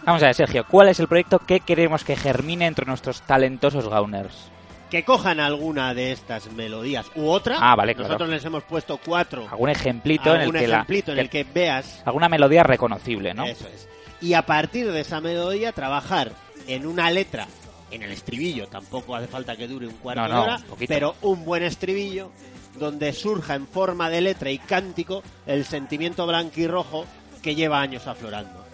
Vamos 0.05 0.23
a 0.23 0.27
ver, 0.27 0.35
Sergio, 0.35 0.65
¿cuál 0.67 0.89
es 0.89 0.99
el 0.99 1.07
proyecto 1.07 1.39
que 1.39 1.59
queremos 1.59 2.03
que 2.03 2.15
germine 2.15 2.65
entre 2.65 2.85
nuestros 2.85 3.21
talentosos 3.21 3.87
gauners? 3.87 4.49
Que 4.89 5.03
cojan 5.05 5.39
alguna 5.39 5.93
de 5.93 6.11
estas 6.11 6.51
melodías 6.53 7.05
u 7.15 7.27
otra. 7.29 7.57
Ah, 7.59 7.75
vale, 7.75 7.93
claro. 7.93 8.07
Nosotros 8.09 8.29
les 8.29 8.43
hemos 8.45 8.63
puesto 8.63 8.97
cuatro. 9.03 9.47
Algún 9.49 9.69
ejemplito 9.69 10.29
en 10.29 10.35
el 10.35 10.41
algún 10.41 10.55
que 10.59 10.67
la- 10.67 10.75
ejemplito 10.77 11.11
en 11.11 11.19
el 11.19 11.29
que 11.29 11.43
veas 11.43 12.01
Alguna 12.05 12.27
melodía 12.29 12.63
reconocible, 12.63 13.33
¿no? 13.33 13.45
Eso 13.45 13.67
es. 13.67 13.87
Y 14.21 14.33
a 14.33 14.41
partir 14.45 14.91
de 14.91 15.01
esa 15.01 15.21
melodía 15.21 15.71
trabajar 15.71 16.31
en 16.67 16.85
una 16.87 17.09
letra, 17.11 17.47
en 17.91 18.03
el 18.03 18.11
estribillo, 18.11 18.67
tampoco 18.67 19.15
hace 19.15 19.27
falta 19.27 19.55
que 19.55 19.67
dure 19.67 19.87
un 19.87 19.93
cuarto 19.95 20.27
No, 20.27 20.27
de 20.27 20.39
hora, 20.41 20.59
pero 20.87 21.15
un 21.21 21.45
buen 21.45 21.63
estribillo 21.63 22.31
donde 22.77 23.13
surja 23.13 23.55
en 23.55 23.67
forma 23.67 24.09
de 24.09 24.21
letra 24.21 24.51
y 24.51 24.57
cántico 24.59 25.23
el 25.47 25.65
sentimiento 25.65 26.25
blanquirrojo 26.27 27.05
que 27.41 27.55
lleva 27.55 27.81
años 27.81 28.07
aflorando. 28.07 28.65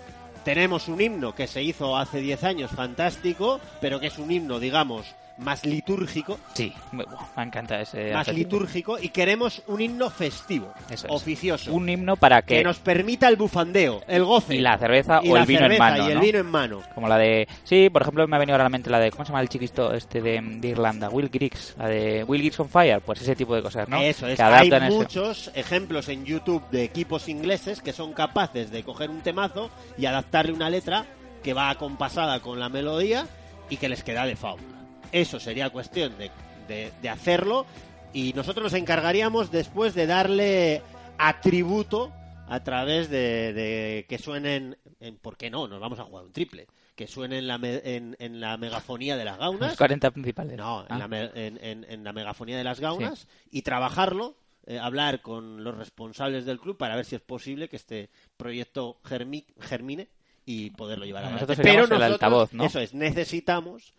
Tenemos 0.44 0.88
un 0.88 1.02
himno 1.02 1.34
que 1.34 1.48
se 1.48 1.64
hizo 1.64 1.98
hace 1.98 2.20
10 2.20 2.44
años 2.44 2.72
fantástico, 2.72 3.60
pero 3.82 4.00
que 4.00 4.08
es 4.08 4.18
un 4.20 4.32
himno, 4.32 4.60
digamos, 4.60 5.06
más 5.38 5.66
litúrgico, 5.66 6.40
Sí, 6.54 6.74
me, 6.92 7.04
me 7.36 7.44
encanta 7.44 7.82
ese 7.82 8.14
más 8.14 8.28
adjetivo. 8.28 8.52
litúrgico 8.60 8.98
y 9.00 9.10
queremos 9.10 9.62
un 9.68 9.82
himno 9.82 10.10
festivo, 10.10 10.74
Eso 10.90 11.08
es. 11.08 11.14
oficioso, 11.14 11.74
Un 11.74 11.90
himno 11.90 12.16
para 12.16 12.42
que... 12.42 12.58
que 12.60 12.64
nos 12.64 12.80
permita 12.80 13.28
el 13.28 13.36
bufandeo, 13.36 14.02
el 14.08 14.24
goce 14.24 14.56
Y 14.56 14.60
la 14.60 14.78
cerveza 14.78 15.20
y 15.24 15.30
o 15.32 15.36
la 15.36 15.42
el 15.42 15.46
vino 15.48 15.66
en 15.66 15.78
mano, 15.78 16.08
y 16.08 16.12
el 16.12 16.16
¿no? 16.16 16.22
vino 16.22 16.40
en 16.40 16.46
mano. 16.46 16.82
Como 16.94 17.08
la 17.10 17.18
de... 17.18 17.48
Sí, 17.64 17.90
por 17.90 18.02
ejemplo, 18.04 18.26
me 18.28 18.36
ha 18.36 18.40
venido 18.40 18.54
ahora 18.56 18.64
a 18.64 18.68
la 18.68 18.70
mente 18.70 18.90
la 18.90 19.00
de... 19.00 19.12
¿Cómo 19.12 19.26
se 19.26 19.30
llama 19.30 19.42
el 19.42 19.50
chiquisto 19.50 19.94
este 19.94 20.22
de, 20.22 20.40
de 20.42 20.68
Irlanda? 20.70 21.10
Will 21.10 21.30
Griggs. 21.30 21.76
La 21.78 21.88
de 21.88 22.24
Will 22.24 22.42
Griggs 22.42 22.60
on 22.62 22.70
Fire. 22.70 23.02
Pues 23.02 23.22
ese 23.22 23.36
tipo 23.36 23.56
de 23.56 23.62
cosas, 23.62 23.90
¿no? 23.90 24.02
Eso 24.02 24.28
es. 24.28 24.38
Que 24.38 24.44
Hay 24.44 24.68
ese- 24.70 24.80
muchos 24.90 25.52
ejemplos 25.54 26.08
en 26.10 26.24
YouTube 26.26 26.64
de 26.72 26.84
equipos 26.84 27.28
ingleses 27.28 27.82
que 27.82 27.92
son 27.94 28.14
capaces 28.14 28.72
de 28.72 28.84
coger 28.84 29.10
un 29.10 29.22
temazo 29.22 29.70
y 29.98 30.06
adaptarle 30.06 30.54
una 30.54 30.70
letra 30.70 31.06
que 31.44 31.54
va 31.54 31.70
acompasada 31.70 32.40
con 32.40 32.60
la 32.60 32.70
melodía 32.70 33.28
y 33.70 33.78
que 33.78 33.90
les 33.90 34.04
queda 34.04 34.26
de 34.26 34.36
fábula. 34.36 34.75
Eso 35.16 35.40
sería 35.40 35.70
cuestión 35.70 36.18
de, 36.18 36.30
de- 36.68 36.92
de 37.02 37.10
hacerlo 37.10 37.66
y 38.14 38.34
nosotros 38.34 38.64
nos 38.66 38.74
encargaríamos 38.74 39.50
después 39.52 39.94
de 39.94 40.08
darle 40.08 40.82
atributo 41.18 42.12
a 42.48 42.64
través 42.64 43.10
de, 43.10 43.54
de 43.54 44.06
que 44.08 44.18
suenen, 44.18 44.78
en, 45.00 45.18
¿por 45.18 45.38
qué 45.38 45.50
no? 45.50 45.68
Nos 45.68 45.80
vamos 45.80 46.00
a 46.00 46.04
jugar 46.04 46.26
un 46.26 46.32
triple. 46.34 46.68
Que 46.96 47.08
suenen 47.08 47.40
en 47.40 47.48
la, 47.48 47.58
me- 47.58 47.82
en, 47.84 48.16
en 48.20 48.40
la 48.40 48.56
megafonía 48.58 49.18
de 49.18 49.26
las 49.26 49.38
gaunas. 49.38 49.70
Los 49.70 49.78
40 49.78 50.12
principales. 50.12 50.58
No, 50.58 50.82
en, 50.82 50.88
Ah. 50.92 50.98
la, 51.00 51.08
me- 51.08 51.30
en- 51.34 52.04
la 52.04 52.14
megafonía 52.14 52.58
de 52.58 52.64
las 52.64 52.80
gaunas 52.80 53.28
y 53.52 53.64
trabajarlo, 53.64 54.36
eh, 54.66 54.80
hablar 54.80 55.22
con 55.22 55.64
los 55.64 55.76
responsables 55.78 56.46
del 56.46 56.60
club 56.60 56.78
para 56.78 56.96
ver 56.96 57.06
si 57.06 57.16
es 57.16 57.22
posible 57.22 57.68
que 57.70 57.76
este 57.78 58.10
proyecto 58.38 58.98
germi- 59.04 59.46
germine 59.60 60.08
y 60.46 60.70
poderlo 60.72 61.06
llevar 61.06 61.24
adelante. 61.24 61.46
Nosotros 61.46 61.66
seríamos 61.66 61.92
el 61.92 62.04
altavoz, 62.04 62.54
¿no? 62.54 62.66
eso 62.66 62.80
es, 62.80 62.94
necesitamos 62.94 63.94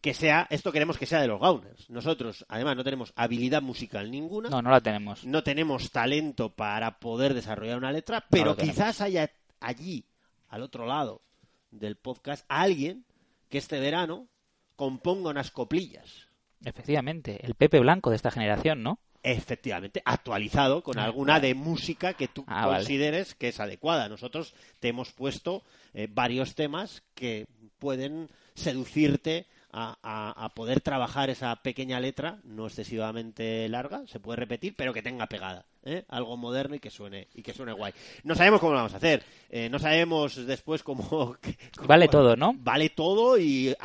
que 0.00 0.14
sea, 0.14 0.46
esto 0.50 0.70
queremos 0.72 0.96
que 0.98 1.06
sea 1.06 1.20
de 1.20 1.26
los 1.28 1.40
gauners. 1.40 1.90
Nosotros, 1.90 2.44
además, 2.48 2.76
no 2.76 2.84
tenemos 2.84 3.12
habilidad 3.16 3.62
musical 3.62 4.10
ninguna. 4.10 4.48
No, 4.48 4.62
no 4.62 4.70
la 4.70 4.80
tenemos. 4.80 5.24
No 5.24 5.42
tenemos 5.42 5.90
talento 5.90 6.50
para 6.50 6.98
poder 7.00 7.34
desarrollar 7.34 7.78
una 7.78 7.92
letra, 7.92 8.24
pero 8.30 8.56
quizás 8.56 9.00
haya 9.00 9.30
allí, 9.60 10.04
al 10.48 10.62
otro 10.62 10.86
lado 10.86 11.22
del 11.70 11.96
podcast, 11.96 12.44
alguien 12.48 13.04
que 13.48 13.58
este 13.58 13.80
verano 13.80 14.28
componga 14.76 15.30
unas 15.30 15.50
coplillas. 15.50 16.28
Efectivamente, 16.64 17.44
el 17.44 17.54
Pepe 17.54 17.80
Blanco 17.80 18.10
de 18.10 18.16
esta 18.16 18.30
generación, 18.30 18.82
¿no? 18.82 18.98
Efectivamente, 19.24 20.00
actualizado 20.04 20.82
con 20.82 20.98
Ah, 20.98 21.04
alguna 21.04 21.40
de 21.40 21.54
música 21.54 22.14
que 22.14 22.28
tú 22.28 22.44
Ah, 22.46 22.66
vale. 22.66 22.78
consideres 22.78 23.34
que 23.34 23.48
es 23.48 23.58
adecuada. 23.58 24.08
Nosotros 24.08 24.54
te 24.78 24.88
hemos 24.88 25.12
puesto 25.12 25.64
eh, 25.92 26.06
varios 26.10 26.54
temas 26.54 27.02
que 27.14 27.46
pueden 27.78 28.28
seducirte 28.54 29.46
a, 29.70 29.96
a- 30.02 30.44
a 30.44 30.48
poder 30.54 30.80
trabajar 30.80 31.30
esa 31.30 31.54
pequeña 31.56 32.00
letra, 32.00 32.38
no 32.44 32.66
excesivamente 32.66 33.68
larga, 33.68 34.06
se 34.06 34.20
puede 34.20 34.36
repetir, 34.36 34.74
pero 34.76 34.92
que 34.94 35.02
tenga 35.02 35.26
pegada. 35.26 35.66
¿eh? 35.84 36.04
Algo 36.08 36.36
moderno 36.36 36.74
y 36.74 36.80
que 36.80 36.90
suene 36.90 37.28
y 37.34 37.42
que 37.42 37.52
suene 37.52 37.72
guay. 37.72 37.92
No 38.24 38.34
sabemos 38.34 38.60
cómo 38.60 38.72
lo 38.72 38.78
vamos 38.78 38.94
a 38.94 38.98
hacer, 38.98 39.22
eh, 39.50 39.68
no 39.70 39.78
sabemos 39.78 40.36
después 40.46 40.82
cómo, 40.82 41.06
cómo- 41.76 41.88
Vale 41.88 42.08
todo, 42.08 42.36
¿no? 42.36 42.54
Vale 42.58 42.90
todo 42.90 43.38
y 43.38 43.68
eh, 43.68 43.76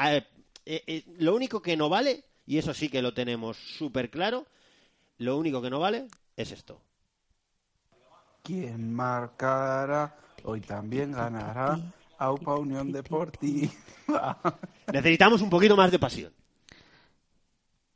eh, 0.66 0.84
eh, 0.88 1.04
lo 1.20 1.36
único 1.36 1.62
que 1.62 1.76
no 1.78 1.90
vale, 1.90 2.24
y 2.46 2.58
eso 2.58 2.74
sí 2.74 2.90
que 2.90 3.02
lo 3.02 3.14
tenemos 3.14 3.58
súper 3.58 4.10
claro, 4.10 4.46
lo 5.18 5.38
único 5.38 5.62
que 5.62 5.70
no 5.70 5.80
vale 5.80 6.08
es 6.38 6.52
esto. 6.52 6.82
Quien 8.42 8.94
marcará 8.94 10.14
hoy 10.44 10.60
también 10.62 11.14
ganará. 11.14 11.78
Aupa 12.24 12.56
Unión 12.56 12.92
Deportiva. 12.92 13.72
Necesitamos 14.94 15.42
un 15.42 15.50
poquito 15.50 15.76
más 15.76 15.92
de 15.92 16.00
pasión. 16.00 16.32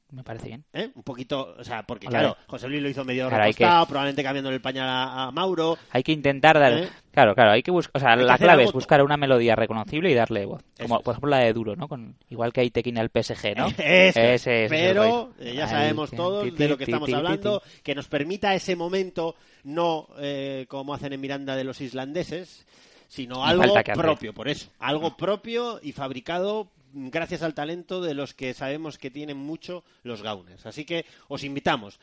Me 0.09 0.23
parece 0.23 0.47
bien. 0.47 0.63
¿eh? 0.71 0.89
Un 0.95 1.03
poquito, 1.03 1.53
o 1.59 1.63
sea, 1.65 1.83
porque 1.83 2.07
Hola, 2.07 2.19
claro. 2.19 2.37
José 2.47 2.69
Luis 2.69 2.81
lo 2.81 2.87
hizo 2.87 3.03
medio 3.03 3.27
Claro, 3.27 3.43
que- 3.43 3.47
recostado, 3.51 3.85
probablemente 3.87 4.23
cambiando 4.23 4.49
el 4.51 4.61
pañal 4.61 4.87
a, 4.87 5.23
a 5.25 5.31
Mauro. 5.31 5.77
Hay 5.91 6.01
que 6.01 6.13
intentar 6.13 6.57
dar... 6.57 6.71
¿Eh? 6.73 6.89
Claro, 7.11 7.35
claro, 7.35 7.51
hay 7.51 7.61
que 7.61 7.71
buscar... 7.71 7.91
O 7.93 7.99
sea, 7.99 8.13
Hay 8.13 8.23
la 8.23 8.37
clave 8.37 8.63
es 8.63 8.71
buscar 8.71 9.03
una 9.03 9.17
melodía 9.17 9.57
reconocible 9.57 10.09
y 10.09 10.13
darle 10.13 10.45
voz. 10.45 10.63
Como, 10.79 11.01
por 11.01 11.11
ejemplo, 11.11 11.29
la 11.29 11.39
de 11.39 11.51
Duro, 11.51 11.75
¿no? 11.75 11.89
Con, 11.89 12.15
igual 12.29 12.53
que 12.53 12.61
hay 12.61 12.69
Tequín 12.71 12.97
al 12.97 13.09
PSG, 13.09 13.57
¿no? 13.57 13.67
Eso. 13.77 14.19
Ese 14.21 14.63
el 14.63 14.69
Pero 14.69 15.33
eh, 15.39 15.53
ya 15.55 15.67
sabemos 15.67 16.09
todos 16.11 16.55
de 16.55 16.67
lo 16.69 16.77
que 16.77 16.85
estamos 16.85 17.11
hablando, 17.11 17.61
que 17.83 17.93
nos 17.93 18.07
permita 18.07 18.55
ese 18.55 18.77
momento, 18.77 19.35
no 19.65 20.07
eh, 20.19 20.67
como 20.69 20.93
hacen 20.93 21.11
en 21.11 21.19
Miranda 21.19 21.57
de 21.57 21.65
los 21.65 21.81
islandeses, 21.81 22.65
sino 23.07 23.45
algo 23.45 23.73
propio, 23.95 24.33
por 24.33 24.47
eso. 24.47 24.69
Algo 24.79 25.17
propio 25.17 25.79
y 25.81 25.91
fabricado 25.91 26.71
gracias 26.93 27.41
al 27.43 27.53
talento 27.53 28.01
de 28.01 28.13
los 28.13 28.33
que 28.33 28.53
sabemos 28.53 28.97
que 28.97 29.11
tienen 29.11 29.37
mucho 29.37 29.83
los 30.03 30.21
gauners. 30.21 30.65
Así 30.65 30.85
que 30.85 31.05
os 31.27 31.43
invitamos. 31.43 31.99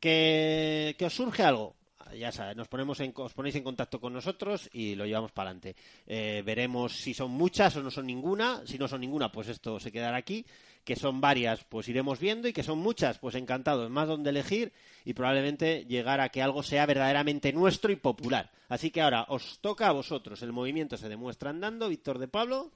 Que, 0.00 0.94
que 0.96 1.06
os 1.06 1.12
surge 1.12 1.42
algo, 1.42 1.74
ya 2.16 2.32
sabes, 2.32 2.56
nos 2.56 2.68
ponemos 2.68 3.00
en, 3.00 3.12
os 3.16 3.34
ponéis 3.34 3.56
en 3.56 3.64
contacto 3.64 4.00
con 4.00 4.12
nosotros 4.12 4.68
y 4.72 4.94
lo 4.94 5.06
llevamos 5.06 5.32
para 5.32 5.50
adelante. 5.50 5.76
Eh, 6.06 6.42
veremos 6.44 6.92
si 6.92 7.14
son 7.14 7.30
muchas 7.30 7.76
o 7.76 7.82
no 7.82 7.90
son 7.90 8.06
ninguna. 8.06 8.62
Si 8.64 8.78
no 8.78 8.88
son 8.88 9.00
ninguna, 9.00 9.30
pues 9.30 9.48
esto 9.48 9.80
se 9.80 9.92
quedará 9.92 10.16
aquí. 10.16 10.44
Que 10.88 10.96
son 10.96 11.20
varias, 11.20 11.64
pues 11.64 11.86
iremos 11.88 12.18
viendo. 12.18 12.48
Y 12.48 12.54
que 12.54 12.62
son 12.62 12.78
muchas, 12.78 13.18
pues 13.18 13.34
encantados. 13.34 13.90
Más 13.90 14.08
donde 14.08 14.30
elegir 14.30 14.72
y 15.04 15.12
probablemente 15.12 15.84
llegar 15.84 16.18
a 16.22 16.30
que 16.30 16.40
algo 16.40 16.62
sea 16.62 16.86
verdaderamente 16.86 17.52
nuestro 17.52 17.92
y 17.92 17.96
popular. 17.96 18.50
Así 18.70 18.90
que 18.90 19.02
ahora 19.02 19.26
os 19.28 19.58
toca 19.60 19.88
a 19.88 19.92
vosotros. 19.92 20.40
El 20.40 20.52
movimiento 20.52 20.96
se 20.96 21.10
demuestra 21.10 21.50
andando, 21.50 21.90
Víctor 21.90 22.18
de 22.18 22.28
Pablo. 22.28 22.70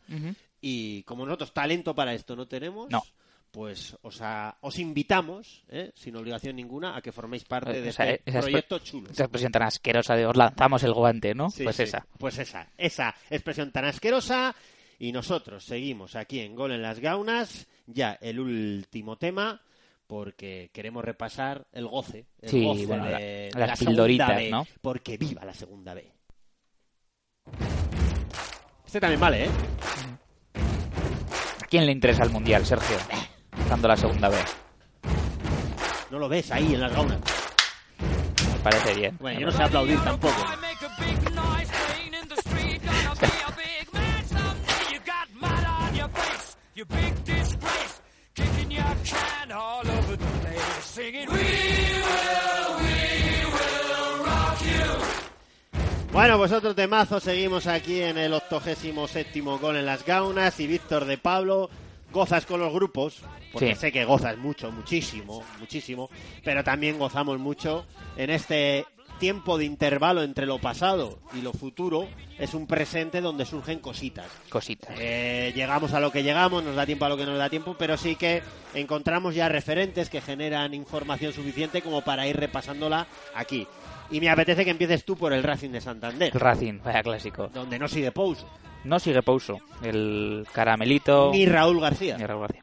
Y 0.61 1.03
como 1.05 1.25
nosotros 1.25 1.55
talento 1.55 1.95
para 1.95 2.13
esto 2.13 2.37
no 2.37 2.47
tenemos, 2.47 2.91
No. 2.91 3.03
pues 3.51 3.97
os, 4.03 4.21
a- 4.21 4.57
os 4.61 4.79
invitamos, 4.79 5.65
¿eh? 5.69 5.91
sin 5.95 6.15
obligación 6.17 6.57
ninguna, 6.57 6.95
a 6.97 7.01
que 7.03 7.13
forméis 7.13 7.45
parte 7.45 7.73
de 7.81 7.89
este 7.89 8.21
esa 8.27 8.41
expre- 8.41 8.41
proyecto 8.43 8.79
chulo. 8.81 9.11
Esa 9.11 9.25
expresión 9.25 9.53
tan 9.53 9.63
asquerosa 9.63 10.15
de 10.17 10.27
os 10.27 10.37
lanzamos 10.37 10.83
el 10.85 10.93
guante, 10.93 11.35
¿no? 11.35 11.51
Sí, 11.51 11.65
pues 11.65 11.77
sí, 11.77 11.83
esa. 11.85 12.07
Pues 12.19 12.39
esa, 12.39 12.69
esa 12.77 13.15
expresión 13.31 13.71
tan 13.73 13.85
asquerosa. 13.87 14.55
Y 15.03 15.11
nosotros 15.11 15.65
seguimos 15.65 16.15
aquí 16.15 16.39
en 16.39 16.55
Gol 16.55 16.71
en 16.71 16.81
las 16.81 17.01
Gaunas, 17.01 17.67
ya 17.87 18.17
el 18.21 18.39
último 18.39 19.19
tema, 19.19 19.61
porque 20.07 20.71
queremos 20.73 21.05
repasar 21.05 21.67
el 21.73 21.89
goce, 21.89 22.27
el 22.41 22.49
Sí, 22.51 22.63
goce 22.65 22.87
bueno, 22.87 23.07
de, 23.07 23.11
la- 23.11 23.19
de 23.19 23.51
las 23.67 23.69
la 23.69 23.75
pildoritas, 23.89 24.37
B, 24.37 24.51
¿no? 24.51 24.65
Porque 24.81 25.17
viva 25.19 25.45
la 25.45 25.55
segunda 25.55 25.93
B. 25.95 26.09
Este 28.87 29.01
también 29.01 29.19
vale, 29.21 29.47
¿eh? 29.47 29.51
¿A 31.61 31.67
quién 31.67 31.85
le 31.85 31.91
interesa 31.91 32.23
el 32.23 32.31
Mundial, 32.31 32.65
Sergio? 32.65 32.97
Dando 33.69 33.89
la 33.89 33.97
segunda 33.97 34.29
vez. 34.29 34.45
No 36.13 36.21
lo 36.21 36.29
ves 36.29 36.49
ahí 36.53 36.75
en 36.75 36.81
las 36.81 36.93
Gaunas. 36.93 37.19
Me 38.53 38.59
parece 38.63 38.95
bien. 38.95 39.19
Bueno, 39.21 39.41
yo 39.41 39.47
no 39.47 39.53
sé 39.53 39.65
aplaudir 39.65 39.99
tampoco. 40.05 40.37
All 49.53 49.81
over 49.89 50.17
the 50.17 50.27
place, 50.41 50.85
singing, 50.85 51.29
We 51.29 51.37
will, 51.37 52.77
we 52.79 53.45
will 53.47 54.25
rock 54.25 54.61
you. 54.63 56.13
Bueno, 56.13 56.37
pues 56.39 56.53
otro 56.53 56.75
temazo, 56.75 57.21
seguimos 57.21 57.67
aquí 57.67 58.01
en 58.03 58.19
el 58.19 58.33
87 58.35 59.09
séptimo 59.09 59.59
gol 59.59 59.77
en 59.77 59.87
las 59.87 60.05
gaunas 60.05 60.59
y 60.61 60.67
Víctor 60.67 61.05
de 61.07 61.17
Pablo, 61.19 61.71
gozas 62.13 62.45
con 62.45 62.61
los 62.61 62.73
grupos, 62.73 63.23
porque 63.53 63.75
Sí. 63.75 63.81
sé 63.81 63.93
que 63.93 64.05
gozas 64.05 64.37
mucho, 64.37 64.71
muchísimo, 64.73 65.43
muchísimo, 65.59 66.11
pero 66.45 66.63
también 66.63 66.99
gozamos 66.99 67.39
mucho 67.39 67.87
en 68.17 68.29
este 68.31 68.85
tiempo 69.23 69.57
de 69.57 69.65
intervalo 69.67 70.25
entre 70.25 70.47
lo 70.47 70.59
pasado 70.59 71.21
y 71.33 71.43
lo 71.43 71.53
futuro, 71.53 72.09
es 72.41 72.55
un 72.55 72.67
presente 72.67 73.21
donde 73.21 73.47
surgen 73.47 73.79
cositas. 73.79 74.27
Cositas. 74.49 74.91
Eh, 74.99 75.53
llegamos 75.55 75.93
a 75.95 76.01
lo 76.01 76.11
que 76.11 76.25
llegamos, 76.25 76.65
nos 76.65 76.75
da 76.75 76.85
tiempo 76.85 77.05
a 77.05 77.09
lo 77.09 77.17
que 77.17 77.25
nos 77.25 77.39
da 77.39 77.49
tiempo, 77.49 77.77
pero 77.79 77.97
sí 77.97 78.17
que 78.17 78.43
encontramos 78.75 79.37
ya 79.37 79.49
referentes 79.49 80.11
que 80.11 80.21
generan 80.21 80.75
información 80.75 81.33
suficiente 81.33 81.83
como 81.83 82.03
para 82.03 82.27
ir 82.27 82.37
repasándola 82.37 83.07
aquí. 83.37 83.65
Y 84.11 84.19
me 84.19 84.29
apetece 84.29 84.65
que 84.65 84.73
empieces 84.73 85.05
tú 85.05 85.17
por 85.17 85.33
el 85.33 85.45
Racing 85.45 85.71
de 85.71 85.81
Santander, 85.81 86.33
El 86.35 86.41
Racing, 86.41 86.81
vaya 86.83 87.05
clásico. 87.05 87.47
donde 87.55 87.79
no 87.79 87.87
sigue 87.87 88.11
Pouso, 88.11 88.45
No 88.83 88.99
sigue 88.99 89.23
Pouso. 89.23 89.61
El 89.85 90.45
caramelito. 90.53 91.31
ni 91.33 91.47
Raúl 91.47 91.81
García. 91.81 92.19
Ni 92.19 92.27
Raúl 92.27 92.41
García. 92.41 92.63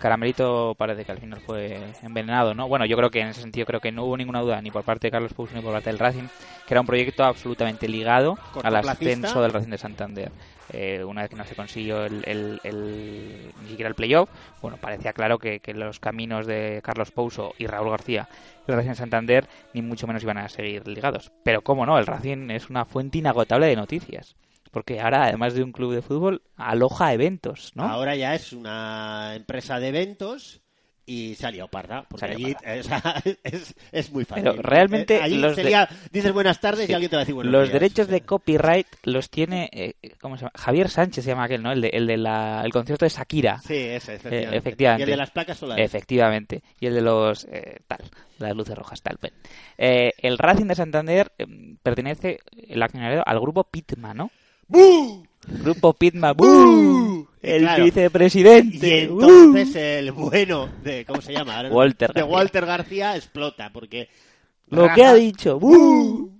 Caramelito 0.00 0.74
parece 0.78 1.04
que 1.04 1.12
al 1.12 1.18
final 1.18 1.40
fue 1.40 1.78
envenenado, 2.02 2.54
¿no? 2.54 2.66
Bueno, 2.68 2.86
yo 2.86 2.96
creo 2.96 3.10
que 3.10 3.20
en 3.20 3.28
ese 3.28 3.42
sentido 3.42 3.66
creo 3.66 3.80
que 3.80 3.92
no 3.92 4.04
hubo 4.04 4.16
ninguna 4.16 4.40
duda 4.40 4.60
ni 4.62 4.70
por 4.70 4.82
parte 4.82 5.06
de 5.06 5.10
Carlos 5.12 5.32
Pouso 5.34 5.54
ni 5.54 5.60
por 5.62 5.72
parte 5.72 5.90
del 5.90 5.98
Racing, 5.98 6.24
que 6.66 6.74
era 6.74 6.80
un 6.80 6.86
proyecto 6.86 7.22
absolutamente 7.22 7.86
ligado 7.86 8.36
al 8.66 8.72
ascenso 9.04 9.42
del 9.42 9.52
Racing 9.52 9.70
de 9.70 9.78
Santander. 9.78 10.32
Eh, 10.72 11.04
una 11.04 11.22
vez 11.22 11.30
que 11.30 11.36
no 11.36 11.44
se 11.44 11.54
consiguió 11.54 12.04
el, 12.06 12.22
el- 12.26 12.60
el- 12.62 13.52
ni 13.62 13.68
siquiera 13.70 13.88
el 13.88 13.94
playoff, 13.94 14.28
bueno, 14.62 14.76
parecía 14.78 15.12
claro 15.12 15.38
que, 15.38 15.60
que 15.60 15.74
los 15.74 15.98
caminos 16.00 16.46
de 16.46 16.80
Carlos 16.82 17.10
Pouso 17.10 17.54
y 17.58 17.66
Raúl 17.66 17.90
García 17.90 18.28
y 18.66 18.70
el 18.70 18.76
Racing 18.76 18.90
de 18.90 18.94
Santander 18.96 19.48
ni 19.74 19.82
mucho 19.82 20.06
menos 20.06 20.22
iban 20.22 20.38
a 20.38 20.48
seguir 20.48 20.86
ligados. 20.88 21.30
Pero 21.42 21.62
cómo 21.62 21.84
no, 21.86 21.98
el 21.98 22.06
Racing 22.06 22.50
es 22.50 22.70
una 22.70 22.84
fuente 22.84 23.18
inagotable 23.18 23.66
de 23.66 23.76
noticias. 23.76 24.36
Porque 24.70 25.00
ahora, 25.00 25.24
además 25.24 25.54
de 25.54 25.62
un 25.64 25.72
club 25.72 25.94
de 25.94 26.02
fútbol, 26.02 26.42
aloja 26.56 27.12
eventos, 27.12 27.72
¿no? 27.74 27.84
Ahora 27.84 28.14
ya 28.16 28.34
es 28.34 28.52
una 28.52 29.32
empresa 29.34 29.80
de 29.80 29.88
eventos 29.88 30.60
y 31.06 31.34
se 31.34 31.44
ha 31.44 31.50
liado 31.50 31.66
parda. 31.66 32.04
Porque 32.08 32.26
liado 32.26 32.32
allí 32.36 32.54
eh, 32.64 32.78
o 32.78 32.82
sea, 32.84 33.02
es, 33.42 33.74
es 33.90 34.12
muy 34.12 34.24
fácil. 34.24 34.44
Pero 34.44 34.62
realmente 34.62 35.16
Eh, 35.16 35.22
allí 35.22 35.38
los 35.38 35.56
se 35.56 35.64
de- 35.64 35.70
lía- 35.70 35.88
dices 36.12 36.32
buenas 36.32 36.60
tardes 36.60 36.86
Sí. 36.86 36.92
y 36.92 36.94
alguien 36.94 37.10
te 37.10 37.16
va 37.16 37.22
a 37.22 37.24
decir 37.24 37.34
buenos 37.34 37.52
Los 37.52 37.64
días. 37.64 37.72
derechos 37.72 38.06
de 38.06 38.20
copyright 38.20 38.86
los 39.02 39.28
tiene, 39.28 39.68
eh, 39.72 39.94
¿cómo 40.20 40.36
se 40.36 40.42
llama? 40.42 40.52
Javier 40.54 40.88
Sánchez 40.88 41.24
se 41.24 41.30
llama 41.32 41.44
aquel, 41.44 41.64
¿no? 41.64 41.72
El 41.72 41.80
de, 41.80 41.88
el 41.88 42.06
de 42.06 42.16
la, 42.16 42.62
el 42.64 42.70
concierto 42.72 43.04
de 43.06 43.08
Shakira. 43.08 43.58
Sí, 43.58 43.74
ese, 43.74 44.14
efectivamente. 44.14 44.54
Eh, 44.54 44.58
efectivamente. 44.58 45.02
Y 45.02 45.04
el 45.04 45.10
de 45.10 45.16
las 45.16 45.30
placas 45.32 45.58
solares. 45.58 45.84
Efectivamente. 45.84 46.62
Y 46.78 46.86
el 46.86 46.94
de 46.94 47.00
los, 47.00 47.44
eh, 47.50 47.80
tal, 47.88 48.02
las 48.38 48.54
luces 48.54 48.76
rojas, 48.78 49.02
tal. 49.02 49.18
Eh, 49.78 50.12
el 50.18 50.38
Racing 50.38 50.66
de 50.66 50.74
Santander 50.76 51.32
eh, 51.38 51.46
pertenece, 51.82 52.38
el 52.68 52.80
accionariado, 52.84 53.24
al 53.26 53.40
grupo 53.40 53.64
Pitma, 53.64 54.14
¿no? 54.14 54.30
Grupo 54.70 55.92
Pitma, 55.94 56.32
¡bú! 56.32 57.26
El 57.42 57.62
Claro. 57.62 57.84
vicepresidente. 57.84 58.98
Y 59.00 59.04
entonces 59.04 59.74
el 59.76 60.12
bueno 60.12 60.68
de, 60.84 61.04
¿cómo 61.06 61.22
se 61.22 61.32
llama? 61.32 61.62
Walter 61.70 62.12
de 62.12 62.20
García. 62.20 62.34
Walter 62.36 62.66
García 62.66 63.16
explota 63.16 63.70
porque... 63.72 64.08
Lo 64.68 64.82
Rafa- 64.86 64.94
que 64.94 65.04
ha 65.04 65.14
dicho, 65.14 65.58
¡bú! 65.58 66.38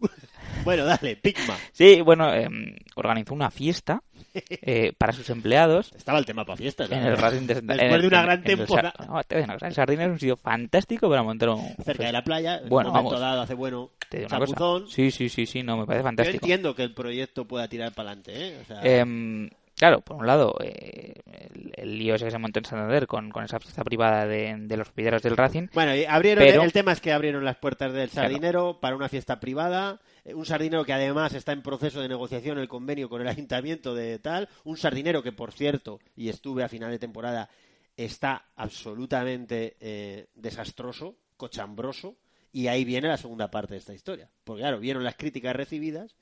Bueno, 0.65 0.85
dale, 0.85 1.17
Pigma. 1.17 1.57
Sí, 1.73 2.01
bueno, 2.01 2.33
eh, 2.35 2.49
organizó 2.95 3.35
una 3.35 3.51
fiesta 3.51 4.03
eh, 4.35 4.93
para 4.99 5.13
sus 5.13 5.29
empleados. 5.31 5.93
Estaba 5.97 6.19
el 6.19 6.27
tema 6.27 6.45
para 6.45 6.57
fiestas. 6.57 6.91
En 6.91 7.03
¿no? 7.03 7.09
el 7.09 7.17
Racing 7.17 7.47
de. 7.47 7.55
Después 7.55 7.79
de 8.03 8.07
una 8.07 8.21
En- 8.21 8.25
gran 8.27 8.43
en 8.45 8.51
el 8.51 8.57
temporada. 8.59 8.95
No, 9.07 9.21
cosa, 9.25 9.57
el 9.63 9.75
Sardina 9.75 10.05
es 10.05 10.11
un 10.11 10.19
sitio 10.21 10.37
fantástico 10.37 11.09
para 11.09 11.23
montar 11.23 11.49
un... 11.51 11.75
Cerca 11.85 12.05
de 12.07 12.13
la 12.13 12.23
playa, 12.25 12.59
en 12.59 12.69
Bueno, 12.69 12.93
vamos. 12.93 13.21
dado 13.21 13.43
hace 13.43 13.55
bueno, 13.55 13.91
Te 14.09 14.19
digo 14.19 14.29
una 14.29 14.39
cosa. 14.39 14.53
Sí, 14.89 15.11
sí, 15.11 15.29
sí, 15.29 15.47
sí, 15.47 15.63
no, 15.63 15.77
me 15.77 15.87
parece 15.87 16.03
Yo 16.03 16.09
fantástico. 16.09 16.45
entiendo 16.45 16.75
que 16.75 16.83
el 16.83 16.93
proyecto 16.95 17.47
pueda 17.47 17.69
tirar 17.69 17.93
para 17.93 18.11
adelante, 18.11 18.33
¿eh? 18.49 18.59
O 18.61 18.65
sea, 18.67 18.81
Em, 18.83 19.49
claro, 19.81 20.01
por 20.03 20.17
un 20.19 20.27
lado, 20.27 20.55
eh, 20.63 21.15
el, 21.27 21.73
el 21.75 21.99
lío 21.99 22.15
ese 22.15 22.27
que 22.27 22.31
se 22.31 22.39
montó 22.39 22.61
en 22.61 22.65
Santander 22.67 23.09
con, 23.09 23.31
con 23.31 23.43
esa 23.45 23.59
fiesta 23.59 23.83
privada 23.83 24.27
de, 24.27 24.55
de 24.57 24.77
los 24.77 24.87
propietarios 24.89 25.23
del 25.23 25.37
Racing. 25.37 25.67
Bueno, 25.75 25.97
y 25.97 26.05
abrieron, 26.05 26.45
pero- 26.45 26.63
el 26.63 26.73
tema 26.73 26.93
es 26.93 27.01
que 27.01 27.13
abrieron 27.13 27.45
las 27.45 27.57
puertas 27.57 27.93
del 27.93 28.09
Claro. 28.11 28.29
sardinero 28.29 28.79
para 28.81 28.95
una 28.95 29.09
fiesta 29.09 29.41
privada, 29.41 30.01
eh, 30.25 30.35
un 30.35 30.47
sardinero 30.47 30.85
que 30.85 30.93
además 30.93 31.35
está 31.35 31.53
en 31.53 31.63
proceso 31.63 32.01
de 32.01 32.09
negociación 32.09 32.59
el 32.59 32.69
convenio 32.69 33.09
con 33.09 33.21
el 33.23 33.29
ayuntamiento 33.29 33.95
de 33.95 34.19
tal, 34.21 34.49
un 34.65 34.77
sardinero 34.77 35.23
que 35.25 35.33
por 35.33 35.51
cierto, 35.53 35.99
y 36.15 36.29
estuve 36.29 36.63
a 36.63 36.69
final 36.69 36.91
de 36.93 36.99
temporada, 37.01 37.49
está 37.97 38.45
absolutamente 38.57 39.77
eh, 39.81 40.27
desastroso, 40.35 41.17
cochambroso, 41.37 42.17
y 42.53 42.67
ahí 42.67 42.85
viene 42.85 43.09
la 43.09 43.17
segunda 43.17 43.51
parte 43.51 43.75
de 43.75 43.79
esta 43.79 43.95
historia. 43.95 44.29
Porque 44.45 44.63
claro, 44.63 44.81
vieron 44.81 45.05
las 45.05 45.17
críticas 45.17 45.55
recibidas 45.55 46.17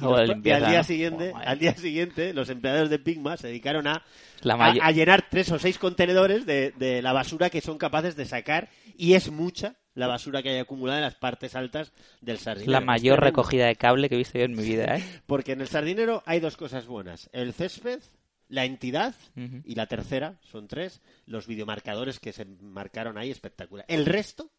y, 0.00 0.04
los- 0.04 0.30
al 0.30 0.42
día 0.42 0.82
siguiente, 0.84 1.32
Oh, 1.34 1.38
al 1.38 1.58
día 1.58 1.74
siguiente, 1.76 2.32
los 2.34 2.48
empleados 2.48 2.88
de 2.90 2.98
Pigma 2.98 3.36
se 3.36 3.48
dedicaron 3.48 3.86
a, 3.86 4.02
La 4.40 4.54
a- 4.54 4.90
llenar 4.92 5.26
tres 5.30 5.50
o 5.52 5.58
seis 5.58 5.78
contenedores 5.78 6.46
de, 6.46 6.72
de 6.78 7.02
la 7.02 7.12
basura 7.12 7.50
que 7.50 7.60
son 7.60 7.78
capaces 7.78 8.16
de 8.16 8.24
sacar 8.24 8.70
y 8.96 9.14
es 9.14 9.30
mucha 9.30 9.76
la 9.94 10.06
basura 10.06 10.42
que 10.42 10.48
hay 10.48 10.58
acumulada 10.58 10.98
en 11.00 11.04
las 11.04 11.16
partes 11.16 11.54
altas 11.54 11.92
del 12.22 12.38
sardinero. 12.38 12.72
la 12.72 12.80
mayor 12.80 13.20
recogida 13.20 13.66
de 13.66 13.76
cable 13.76 14.08
que 14.08 14.14
he 14.14 14.18
visto 14.18 14.38
yo 14.38 14.44
en 14.46 14.54
mi 14.56 14.62
vida, 14.62 14.96
¿eh? 14.96 15.04
Porque 15.26 15.52
en 15.52 15.60
el 15.60 15.68
sardinero 15.68 16.22
hay 16.24 16.40
dos 16.40 16.56
cosas 16.56 16.86
buenas. 16.86 17.28
El 17.34 17.52
césped, 17.52 18.00
la 18.48 18.64
entidad 18.64 19.14
y 19.36 19.74
la 19.74 19.86
tercera, 19.86 20.38
son 20.50 20.66
tres, 20.68 21.02
los 21.26 21.46
videomarcadores 21.46 22.20
que 22.20 22.32
se 22.32 22.46
marcaron 22.46 23.18
ahí 23.18 23.30
espectacular. 23.30 23.84
El 23.88 24.06
resto, 24.06 24.50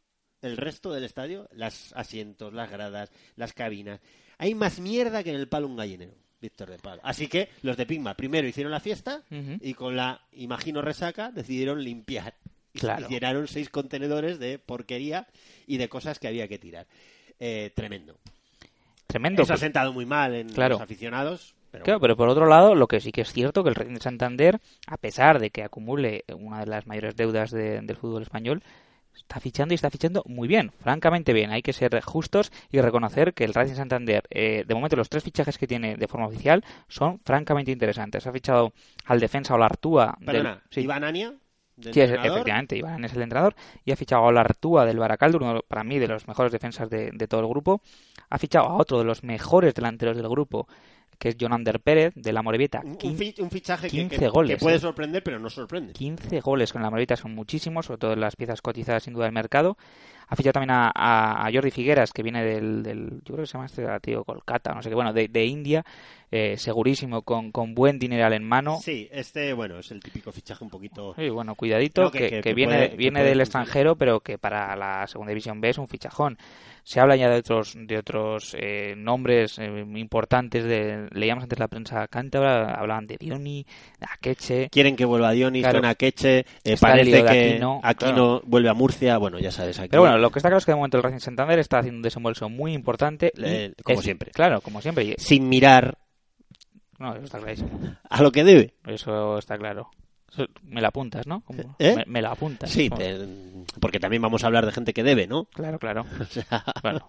el 0.44 0.58
resto 0.58 0.92
del 0.92 1.04
estadio, 1.04 1.48
los 1.54 1.94
asientos, 1.94 2.54
las 2.54 2.70
gradas, 2.70 3.12
las 3.36 3.54
cabinas, 3.54 4.00
hay 4.38 4.54
más 4.56 4.80
mierda 4.80 5.24
que 5.24 5.30
en 5.32 5.38
el 5.38 5.48
palo 5.48 5.68
un 5.68 5.76
gallinero. 5.78 6.14
Víctor 6.42 6.70
de 6.72 6.78
Palo. 6.78 7.00
Así 7.06 7.28
que 7.30 7.48
los 7.62 7.78
de 7.78 7.86
Pigma 7.86 8.16
primero 8.16 8.46
hicieron 8.46 8.70
la 8.74 8.82
fiesta 8.82 9.24
y 9.62 9.74
con 9.76 9.96
la, 9.96 10.20
imagino, 10.34 10.82
resaca 10.82 11.32
decidieron 11.32 11.82
limpiar. 11.82 12.34
Claro. 12.74 13.06
Y 13.08 13.14
llenaron 13.14 13.48
seis 13.48 13.70
contenedores 13.70 14.40
de 14.40 14.60
porquería 14.60 15.26
y 15.68 15.78
de 15.78 15.88
cosas 15.88 16.20
que 16.20 16.28
había 16.28 16.50
que 16.50 16.60
tirar. 16.60 16.86
Eh, 17.40 17.72
tremendo. 17.74 18.18
Tremendo. 19.08 19.44
Eso 19.44 19.54
ha 19.54 19.56
pues. 19.56 19.62
sentado 19.62 19.94
muy 19.94 20.06
mal 20.06 20.34
en 20.36 20.50
Claro. 20.50 20.74
los 20.76 20.82
aficionados. 20.82 21.56
Pero 21.72 21.86
Claro, 21.86 22.00
pero 22.02 22.18
por 22.18 22.28
otro 22.30 22.46
lado, 22.46 22.76
lo 22.76 22.88
que 22.88 23.00
sí 23.00 23.12
que 23.12 23.22
es 23.22 23.32
cierto 23.32 23.64
que 23.64 23.70
el 23.70 23.76
Racing 23.76 23.94
de 23.96 24.00
Santander, 24.02 24.60
a 24.88 24.98
pesar 24.98 25.40
de 25.40 25.50
que 25.50 25.64
acumule 25.64 26.24
una 26.36 26.60
de 26.60 26.66
las 26.68 26.86
mayores 26.88 27.16
deudas 27.16 27.52
de- 27.52 27.80
del 27.82 27.96
fútbol 27.96 28.22
español, 28.24 28.62
está 29.16 29.40
fichando 29.40 29.74
y 29.74 29.76
está 29.76 29.90
fichando 29.90 30.24
muy 30.26 30.48
bien, 30.48 30.72
francamente 30.80 31.34
bien. 31.34 31.52
Hay 31.52 31.62
que 31.62 31.74
ser 31.74 32.00
justos 32.02 32.52
y 32.72 32.82
reconocer 32.82 33.34
que 33.34 33.44
el 33.46 33.54
Racing 33.54 33.76
Santander, 33.76 34.24
eh, 34.30 34.64
de 34.68 34.76
momento 34.76 34.96
los 34.96 35.10
tres 35.10 35.24
fichajes 35.24 35.58
que 35.58 35.68
tiene 35.68 35.96
de 35.98 36.08
forma 36.08 36.28
oficial 36.28 36.64
son 36.88 37.20
francamente 37.26 37.72
interesantes. 37.72 38.26
Ha 38.28 38.32
fichado 38.32 38.74
al 39.06 39.20
defensa 39.20 39.54
Olartúa 39.56 40.16
del- 40.20 40.26
Perdona, 40.26 40.62
sí. 40.70 40.82
Iván 40.82 41.04
Ania, 41.04 41.34
Sí, 41.82 42.02
es- 42.02 42.12
efectivamente, 42.12 42.78
Iván 42.78 43.04
es 43.04 43.14
el 43.14 43.22
entrenador 43.24 43.56
y 43.84 43.92
ha 43.92 43.96
fichado 43.96 44.24
a 44.24 44.28
Olartúa 44.28 44.86
del 44.86 45.00
Baracaldo, 45.00 45.38
uno 45.40 45.62
para 45.68 45.84
mí 45.84 46.00
de 46.00 46.08
los 46.08 46.28
mejores 46.28 46.52
defensas 46.52 46.90
de, 46.90 47.12
de 47.12 47.28
todo 47.28 47.42
el 47.42 47.48
grupo. 47.48 47.82
Ha 48.30 48.38
fichado 48.38 48.66
a 48.68 48.76
otro 48.78 49.00
de 49.00 49.06
los 49.06 49.24
mejores 49.24 49.74
delanteros 49.74 50.16
del 50.18 50.30
grupo, 50.30 50.68
que 51.20 51.30
es 51.30 51.38
Jonander 51.40 51.80
Pérez 51.80 52.14
de 52.16 52.34
la 52.34 52.42
Morevieta. 52.42 52.82
Un, 52.84 53.50
fichaje 53.50 53.88
que, 53.88 53.98
15 53.98 54.18
que- 54.18 54.28
goles, 54.30 54.58
que 54.58 54.62
puede 54.62 54.76
eh. 54.76 54.80
sorprender, 54.80 55.24
pero 55.24 55.40
no 55.40 55.50
sorprende. 55.50 55.94
15 55.94 56.42
goles 56.42 56.74
con 56.74 56.82
la 56.82 56.90
Morevieta 56.90 57.16
son 57.16 57.34
muchísimos, 57.34 57.86
sobre 57.86 58.00
todo 58.00 58.14
en 58.14 58.20
las 58.20 58.36
piezas 58.36 58.62
cotizadas 58.62 59.04
sin 59.04 59.14
duda 59.14 59.26
del 59.26 59.34
mercado. 59.34 59.78
Ha 60.28 60.36
fichado 60.36 60.54
también 60.54 60.72
a, 60.72 60.92
a- 60.94 61.46
a 61.48 61.52
Jordi 61.54 61.70
Figueras, 61.72 62.12
que 62.12 62.24
viene 62.24 62.44
del, 62.44 62.82
del- 62.84 63.10
yo 63.24 63.34
creo 63.36 63.38
que 63.40 63.48
se 63.48 63.54
llama 63.54 63.66
este 63.68 63.88
tío 64.02 64.24
Kolkata, 64.24 64.74
no 64.74 64.82
sé 64.82 64.90
qué, 64.90 64.96
bueno, 64.96 65.14
de, 65.14 65.28
de 65.28 65.46
India, 65.46 65.86
eh, 66.36 66.58
segurísimo, 66.58 67.22
con, 67.22 67.52
con 67.52 67.76
buen 67.76 68.00
dineral 68.00 68.34
en 68.34 68.44
mano. 68.44 68.80
Sí, 68.82 69.08
este, 69.12 69.54
bueno, 69.54 69.78
es 69.78 69.92
el 69.92 70.00
típico 70.02 70.32
fichaje 70.32 70.64
un 70.64 70.70
poquito... 70.72 71.14
Sí, 71.16 71.30
bueno, 71.30 71.54
cuidadito, 71.54 72.10
que, 72.10 72.18
que- 72.20 72.30
que 72.30 72.42
que 72.42 72.54
viene, 72.56 72.76
puede- 72.88 72.96
viene 72.98 73.20
puede 73.20 73.30
del 73.30 73.42
extranjero, 73.42 73.96
pero 73.96 74.22
que 74.22 74.40
para 74.40 74.76
la 74.76 75.06
segunda 75.06 75.30
división 75.30 75.62
B 75.62 75.70
es 75.70 75.78
un 75.78 75.88
fichajón. 75.88 76.38
Se 76.86 77.00
habla 77.00 77.16
ya 77.16 77.30
de 77.30 77.38
otros 77.38 77.76
de 77.78 77.98
otros 77.98 78.58
eh, 78.60 78.94
nombres 78.98 79.58
eh, 79.60 79.86
importantes, 79.96 80.66
de, 80.66 81.08
leíamos 81.12 81.44
antes 81.44 81.58
la 81.60 81.70
prensa 81.70 82.08
cántabra, 82.10 82.74
hablaban 82.74 83.08
de 83.08 83.16
Dioni, 83.18 83.66
Akeche. 84.02 84.70
Quieren 84.70 84.96
que 84.96 85.06
vuelva 85.06 85.32
Dionis, 85.32 85.62
Claro. 85.62 85.78
suena 85.78 85.90
a 85.92 85.96
Queche, 85.96 86.46
eh, 86.64 86.76
parece 86.82 87.24
que 87.24 87.30
Aquino, 87.54 87.80
Aquino 87.84 88.14
claro. 88.14 88.42
vuelve 88.46 88.70
a 88.70 88.74
Murcia, 88.74 89.18
bueno, 89.18 89.40
ya 89.40 89.52
sabes, 89.52 89.80
aquí... 89.80 89.90
Pero 89.90 90.02
bueno, 90.02 90.18
lo 90.18 90.30
que 90.30 90.40
está 90.40 90.50
claro 90.50 90.58
es 90.58 90.66
que 90.66 90.72
de 90.72 90.76
momento 90.76 90.98
el 90.98 91.04
Racing 91.04 91.20
Santander 91.20 91.60
está 91.60 91.80
haciendo 91.80 91.98
un 92.00 92.04
desembolso 92.04 92.50
muy 92.50 92.74
importante. 92.74 93.32
y 93.38 93.42
Le- 93.42 93.74
como 93.84 94.00
es- 94.00 94.04
siempre. 94.06 94.32
Claro, 94.32 94.60
como 94.62 94.82
siempre. 94.82 95.16
Sin 95.20 95.48
mirar 95.48 95.98
No, 97.04 97.14
eso 97.16 97.26
está 97.26 97.40
clarísimo. 97.40 97.70
a 98.10 98.22
lo 98.24 98.32
que 98.32 98.44
debe. 98.44 98.74
Eso 98.88 99.38
está 99.38 99.58
claro. 99.58 99.90
Eso- 100.32 100.48
me 100.64 100.82
la 100.82 100.88
apuntas, 100.88 101.28
¿no? 101.28 101.42
Como- 101.42 101.76
¿Eh? 101.80 101.96
Me, 101.96 102.06
me 102.08 102.22
la 102.22 102.32
apuntas. 102.32 102.70
Sí, 102.72 102.90
Como- 102.90 103.00
te- 103.02 103.18
porque 103.80 104.00
también 104.00 104.22
vamos 104.22 104.44
a 104.44 104.48
hablar 104.48 104.66
de 104.66 104.72
gente 104.72 104.94
que 104.94 105.04
debe, 105.04 105.28
¿no? 105.28 105.46
Claro, 105.54 105.78
claro. 105.80 106.06
O 106.20 106.26
sea, 106.26 106.64
Bueno, 106.82 107.08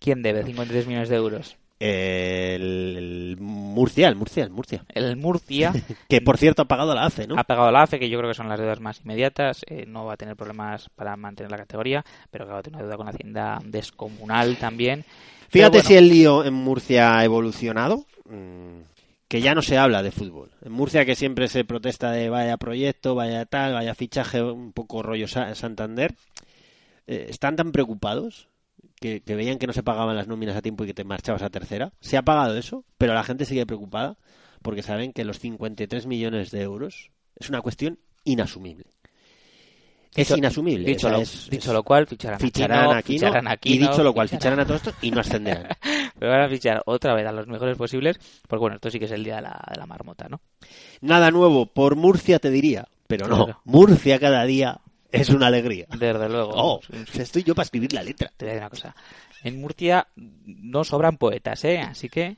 ¿Quién 0.00 0.22
debe 0.22 0.42
53 0.44 0.86
millones 0.86 1.08
de 1.08 1.16
euros? 1.16 1.56
el, 1.78 2.96
el 2.96 3.36
Murcia, 3.38 4.08
el 4.08 4.16
Murcia, 4.16 4.44
el 4.44 4.50
Murcia. 4.50 4.84
El 4.94 5.16
Murcia 5.16 5.72
Que 6.08 6.20
por 6.22 6.38
cierto 6.38 6.62
ha 6.62 6.64
pagado 6.64 6.94
la 6.94 7.04
ACE, 7.04 7.26
¿no? 7.26 7.38
ha 7.38 7.44
pagado 7.44 7.70
la 7.70 7.82
AFE, 7.82 7.98
que 7.98 8.08
yo 8.08 8.18
creo 8.18 8.30
que 8.30 8.34
son 8.34 8.48
las 8.48 8.58
deudas 8.58 8.80
más 8.80 9.00
inmediatas. 9.04 9.62
eh, 9.68 9.84
no 9.86 10.06
va 10.06 10.14
a 10.14 10.16
tener 10.16 10.36
problemas 10.36 10.88
para 10.96 11.16
mantener 11.16 11.50
la 11.50 11.58
categoría, 11.58 12.02
pero 12.30 12.46
claro, 12.46 12.62
tiene 12.62 12.76
una 12.78 12.84
deuda 12.86 12.96
con 12.96 13.08
Hacienda 13.08 13.58
descomunal 13.64 14.56
también. 14.56 15.04
Fíjate 15.48 15.82
si 15.82 15.94
el 15.94 16.08
lío 16.08 16.44
en 16.44 16.54
Murcia 16.54 17.18
ha 17.18 17.24
evolucionado, 17.24 18.04
que 19.28 19.40
ya 19.40 19.54
no 19.54 19.62
se 19.62 19.78
habla 19.78 20.02
de 20.02 20.10
fútbol. 20.12 20.50
En 20.62 20.72
Murcia 20.72 21.04
que 21.04 21.16
siempre 21.16 21.48
se 21.48 21.64
protesta 21.64 22.10
de 22.12 22.28
vaya 22.30 22.56
proyecto, 22.56 23.14
vaya 23.14 23.44
tal, 23.46 23.72
vaya 23.74 23.94
fichaje, 23.94 24.42
un 24.42 24.72
poco 24.72 25.02
rollo 25.02 25.26
Sa- 25.28 25.54
Santander, 25.54 26.14
eh, 27.06 27.26
están 27.28 27.56
tan 27.56 27.72
preocupados 27.72 28.48
que, 29.00 29.20
que 29.22 29.34
veían 29.34 29.58
que 29.58 29.66
no 29.66 29.72
se 29.72 29.82
pagaban 29.82 30.16
las 30.16 30.28
nóminas 30.28 30.56
a 30.56 30.62
tiempo 30.62 30.84
y 30.84 30.88
que 30.88 30.94
te 30.94 31.04
marchabas 31.04 31.42
a 31.42 31.50
tercera. 31.50 31.92
Se 32.00 32.16
ha 32.16 32.22
pagado 32.22 32.56
eso, 32.56 32.84
pero 32.98 33.14
la 33.14 33.24
gente 33.24 33.44
sigue 33.44 33.66
preocupada 33.66 34.16
porque 34.62 34.82
saben 34.82 35.12
que 35.12 35.24
los 35.24 35.38
53 35.38 36.06
millones 36.06 36.50
de 36.50 36.62
euros 36.62 37.10
es 37.36 37.48
una 37.48 37.60
cuestión 37.60 37.98
inasumible. 38.24 38.86
Es 40.16 40.28
Dicho- 40.28 40.38
inasumible. 40.38 40.84
Dicho, 40.86 41.06
o 41.06 41.10
sea, 41.10 41.18
lo, 41.18 41.22
es- 41.22 41.50
dicho 41.50 41.70
es- 41.70 41.74
lo 41.74 41.82
cual, 41.82 42.06
ficharán, 42.06 42.40
ficharán 42.40 42.90
a 42.90 42.96
Aquino, 42.96 43.26
ficharán 43.26 43.48
a 43.48 43.58
y 43.62 43.78
dicho 43.78 44.02
lo 44.02 44.12
cual, 44.14 44.28
ficharán- 44.28 44.38
ficharán 44.40 44.60
a 44.60 44.64
todos 44.66 44.80
estos 44.86 44.94
y 45.02 45.10
no 45.10 45.20
ascenderán. 45.20 45.68
Pero 46.18 46.30
van 46.32 46.40
a 46.40 46.48
fichar 46.48 46.82
otra 46.86 47.14
vez 47.14 47.26
a 47.26 47.32
los 47.32 47.46
mejores 47.46 47.76
posibles, 47.76 48.18
porque 48.48 48.60
bueno, 48.60 48.76
esto 48.76 48.90
sí 48.90 48.98
que 48.98 49.04
es 49.04 49.10
el 49.12 49.22
día 49.22 49.36
de 49.36 49.42
la, 49.42 49.62
de 49.72 49.78
la 49.78 49.86
marmota, 49.86 50.28
¿no? 50.30 50.40
Nada 51.02 51.30
nuevo 51.30 51.66
por 51.66 51.96
Murcia, 51.96 52.38
te 52.38 52.50
diría. 52.50 52.86
Pero 53.06 53.28
no, 53.28 53.44
Claro. 53.44 53.60
Murcia 53.64 54.18
cada 54.18 54.44
día 54.46 54.80
es 55.12 55.28
una 55.28 55.46
alegría. 55.48 55.86
Desde 55.90 56.28
luego. 56.28 56.50
Oh, 56.54 56.80
estoy 57.14 57.42
yo 57.44 57.54
para 57.54 57.64
escribir 57.64 57.92
la 57.92 58.02
letra. 58.02 58.32
Te 58.36 58.46
voy 58.46 58.50
a 58.50 58.54
decir 58.54 58.62
una 58.62 58.70
cosa. 58.70 58.96
En 59.44 59.60
Murcia 59.60 60.08
no 60.16 60.82
sobran 60.82 61.16
poetas, 61.18 61.62
¿eh? 61.66 61.78
Así 61.78 62.08
que 62.08 62.34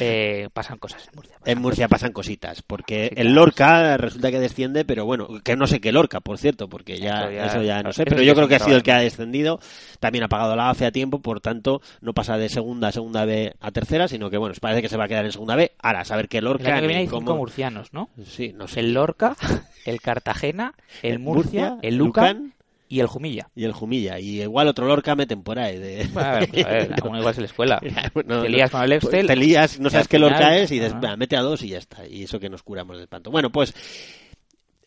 eh, 0.00 0.48
pasan 0.52 0.78
cosas 0.78 1.06
en 1.08 1.14
Murcia. 1.16 1.36
En 1.44 1.60
Murcia 1.60 1.88
pasan 1.88 2.12
cositas, 2.12 2.62
porque 2.62 3.12
el 3.16 3.34
Lorca 3.34 3.96
resulta 3.96 4.30
que 4.30 4.38
desciende, 4.40 4.84
pero 4.84 5.04
bueno, 5.04 5.28
que 5.44 5.56
no 5.56 5.66
sé 5.66 5.80
qué 5.80 5.92
Lorca, 5.92 6.20
por 6.20 6.38
cierto, 6.38 6.68
porque 6.68 6.98
ya 6.98 7.22
Eso 7.22 7.30
ya- 7.30 7.46
eso 7.46 7.62
ya 7.62 7.82
no 7.82 7.92
sé, 7.92 8.04
pero 8.04 8.22
yo 8.22 8.34
creo 8.34 8.48
que 8.48 8.56
ha 8.56 8.60
sido 8.60 8.76
el 8.76 8.82
que 8.82 8.92
ha 8.92 8.98
descendido, 8.98 9.60
también 10.00 10.24
ha 10.24 10.28
pagado 10.28 10.56
la 10.56 10.70
AFE 10.70 10.86
a 10.86 10.92
tiempo, 10.92 11.20
por 11.20 11.40
tanto 11.40 11.80
no 12.00 12.12
pasa 12.14 12.36
de 12.38 12.48
segunda 12.48 12.88
a 12.88 12.92
segunda 12.92 13.24
B 13.24 13.54
a 13.60 13.70
tercera, 13.70 14.08
sino 14.08 14.30
que 14.30 14.38
bueno, 14.38 14.54
parece 14.60 14.82
que 14.82 14.88
se 14.88 14.96
va 14.96 15.04
a 15.04 15.08
quedar 15.08 15.24
en 15.24 15.32
segunda 15.32 15.56
B, 15.56 15.72
ahora 15.82 16.00
a 16.00 16.04
saber 16.04 16.28
qué 16.28 16.38
El 16.38 16.44
Lorca 16.46 16.68
año 16.72 16.80
que 16.82 16.86
viene 16.88 17.02
hay 17.02 17.08
cómo- 17.08 17.20
cinco 17.22 17.36
murcianos, 17.36 17.92
¿no? 17.92 18.10
Sí, 18.24 18.52
no 18.54 18.68
sé. 18.68 18.80
El 18.80 18.92
Lorca, 18.94 19.36
el 19.84 20.00
Cartagena, 20.00 20.74
el 21.02 21.12
El 21.14 21.18
Murcia, 21.20 21.70
Murcia, 21.70 21.88
el 21.88 21.96
Lucan, 21.96 22.36
Lucan 22.36 22.52
y 22.88 23.00
el 23.00 23.06
Jumilla. 23.06 23.48
y 23.54 23.64
el 23.64 23.72
Jumilla, 23.72 24.18
y 24.20 24.42
igual 24.42 24.68
otro 24.68 24.86
Lorca 24.86 25.14
meten 25.16 25.42
por 25.42 25.58
ahí 25.58 25.78
de... 25.78 26.06
Bueno, 26.12 26.28
a 26.28 26.38
ver, 26.40 26.48
pues, 26.50 26.64
a 26.66 26.68
ver, 26.68 26.94
igual 27.18 27.34
se 27.34 27.40
le 27.40 27.46
escuela. 27.46 27.80
No, 28.26 28.42
te 28.42 28.48
lías 28.48 28.72
no. 28.72 28.78
con 28.78 28.84
el 28.84 28.92
Excel. 28.92 29.26
Te 29.26 29.36
lías, 29.36 29.80
no 29.80 29.90
sabes 29.90 30.08
qué 30.08 30.18
Lorca 30.18 30.56
es 30.56 30.70
y 30.70 30.74
dices, 30.74 30.92
Ah. 30.94 31.00
"Va, 31.04 31.16
mete 31.16 31.36
a 31.36 31.40
dos 31.42 31.62
y 31.62 31.68
ya 31.70 31.78
está. 31.78 32.06
Y 32.06 32.24
eso 32.24 32.38
que 32.38 32.48
nos 32.48 32.62
curamos 32.62 32.96
del 32.96 33.04
espanto. 33.04 33.30
Bueno, 33.30 33.50
pues, 33.50 33.74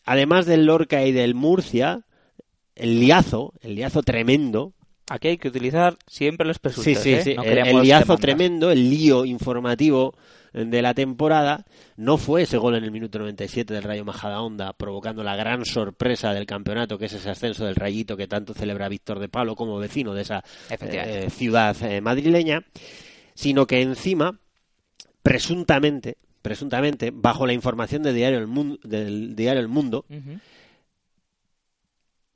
además 0.04 0.46
del 0.46 0.64
Lorca 0.66 1.04
y 1.04 1.12
del 1.12 1.34
Murcia, 1.34 2.02
el 2.74 3.00
liazo, 3.00 3.52
el 3.60 3.74
liazo 3.74 4.02
tremendo. 4.02 4.72
Aquí 5.08 5.28
hay 5.28 5.38
que 5.38 5.48
utilizar 5.48 5.96
siempre 6.06 6.46
los 6.46 6.58
presuntos, 6.58 6.84
Sí, 6.84 6.94
sí, 6.94 7.14
¿eh? 7.14 7.22
sí. 7.22 7.34
No 7.34 7.42
el, 7.42 7.54
liazo 7.82 8.04
demandas. 8.04 8.20
tremendo, 8.20 8.70
el 8.70 8.88
lío 8.90 9.24
informativo 9.24 10.14
de 10.52 10.82
la 10.82 10.94
temporada, 10.94 11.64
no 11.96 12.16
fue 12.16 12.42
ese 12.42 12.58
gol 12.58 12.74
en 12.74 12.84
el 12.84 12.90
minuto 12.90 13.18
97 13.18 13.72
del 13.72 13.82
Rayo 13.82 14.04
Majadahonda, 14.04 14.72
provocando 14.72 15.22
la 15.22 15.36
gran 15.36 15.64
sorpresa 15.64 16.32
del 16.32 16.46
campeonato, 16.46 16.98
que 16.98 17.06
es 17.06 17.12
ese 17.12 17.30
ascenso 17.30 17.64
del 17.64 17.76
Rayito 17.76 18.16
que 18.16 18.26
tanto 18.26 18.54
celebra 18.54 18.88
Víctor 18.88 19.18
de 19.18 19.28
Palo 19.28 19.54
como 19.54 19.78
vecino 19.78 20.14
de 20.14 20.22
esa 20.22 20.42
eh, 20.70 21.28
ciudad 21.30 21.76
eh, 21.82 22.00
madrileña, 22.00 22.64
sino 23.34 23.66
que 23.66 23.80
encima, 23.80 24.40
presuntamente, 25.22 26.16
presuntamente, 26.42 27.12
bajo 27.14 27.46
la 27.46 27.52
información 27.52 28.02
de 28.02 28.12
diario 28.12 28.38
el 28.38 28.46
Mundo, 28.46 28.78
del 28.82 29.36
diario 29.36 29.60
El 29.60 29.68
Mundo, 29.68 30.04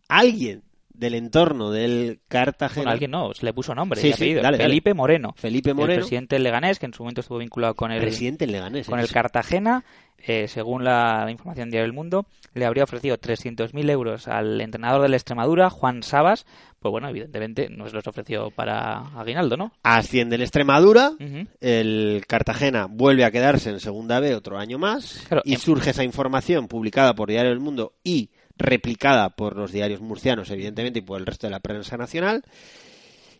alguien 0.08 0.62
del 0.94 1.14
entorno 1.14 1.70
del 1.70 2.20
Cartagena, 2.28 2.84
Bueno, 2.84 2.92
alguien 2.92 3.10
no, 3.10 3.34
se 3.34 3.44
le 3.44 3.52
puso 3.52 3.74
nombre 3.74 4.00
Sí, 4.00 4.12
sí, 4.12 4.32
dale, 4.32 4.42
dale. 4.42 4.58
Felipe 4.58 4.94
Moreno. 4.94 5.34
Felipe 5.36 5.74
Moreno. 5.74 5.94
El 5.94 6.00
presidente 6.00 6.36
del 6.36 6.44
Leganés, 6.44 6.78
que 6.78 6.86
en 6.86 6.94
su 6.94 7.02
momento 7.02 7.20
estuvo 7.20 7.38
vinculado 7.38 7.74
con 7.74 7.90
el, 7.92 8.00
presidente 8.00 8.46
del 8.46 8.52
Leganés, 8.52 8.86
con 8.88 9.00
el 9.00 9.08
Cartagena, 9.10 9.84
eh, 10.18 10.48
según 10.48 10.84
la, 10.84 11.24
la 11.24 11.30
información 11.30 11.68
de 11.70 11.80
El 11.80 11.92
Mundo, 11.92 12.26
le 12.54 12.64
habría 12.64 12.84
ofrecido 12.84 13.18
300.000 13.18 13.90
euros 13.90 14.28
al 14.28 14.60
entrenador 14.60 15.02
del 15.02 15.14
Extremadura, 15.14 15.68
Juan 15.68 16.02
Sabas. 16.02 16.46
Pues 16.78 16.90
bueno, 16.92 17.08
evidentemente 17.08 17.68
no 17.70 17.88
se 17.88 17.94
los 17.94 18.06
ofreció 18.06 18.50
para 18.50 18.98
Aguinaldo, 19.18 19.56
¿no? 19.56 19.72
Asciende 19.82 20.36
el 20.36 20.42
Extremadura, 20.42 21.12
el 21.60 22.24
Cartagena 22.28 22.86
vuelve 22.88 23.24
a 23.24 23.30
quedarse 23.30 23.70
en 23.70 23.80
Segunda 23.80 24.20
B 24.20 24.34
otro 24.34 24.58
año 24.58 24.78
más 24.78 25.24
Claro, 25.28 25.42
y 25.44 25.54
em- 25.54 25.60
surge 25.60 25.90
esa 25.90 26.04
información 26.04 26.68
publicada 26.68 27.14
por 27.14 27.30
Diario 27.30 27.50
del 27.50 27.60
Mundo 27.60 27.94
y 28.04 28.30
replicada 28.56 29.30
por 29.30 29.56
los 29.56 29.72
diarios 29.72 30.00
murcianos, 30.00 30.50
evidentemente, 30.50 31.00
y 31.00 31.02
por 31.02 31.20
el 31.20 31.26
resto 31.26 31.46
de 31.46 31.52
la 31.52 31.60
prensa 31.60 31.96
nacional. 31.96 32.44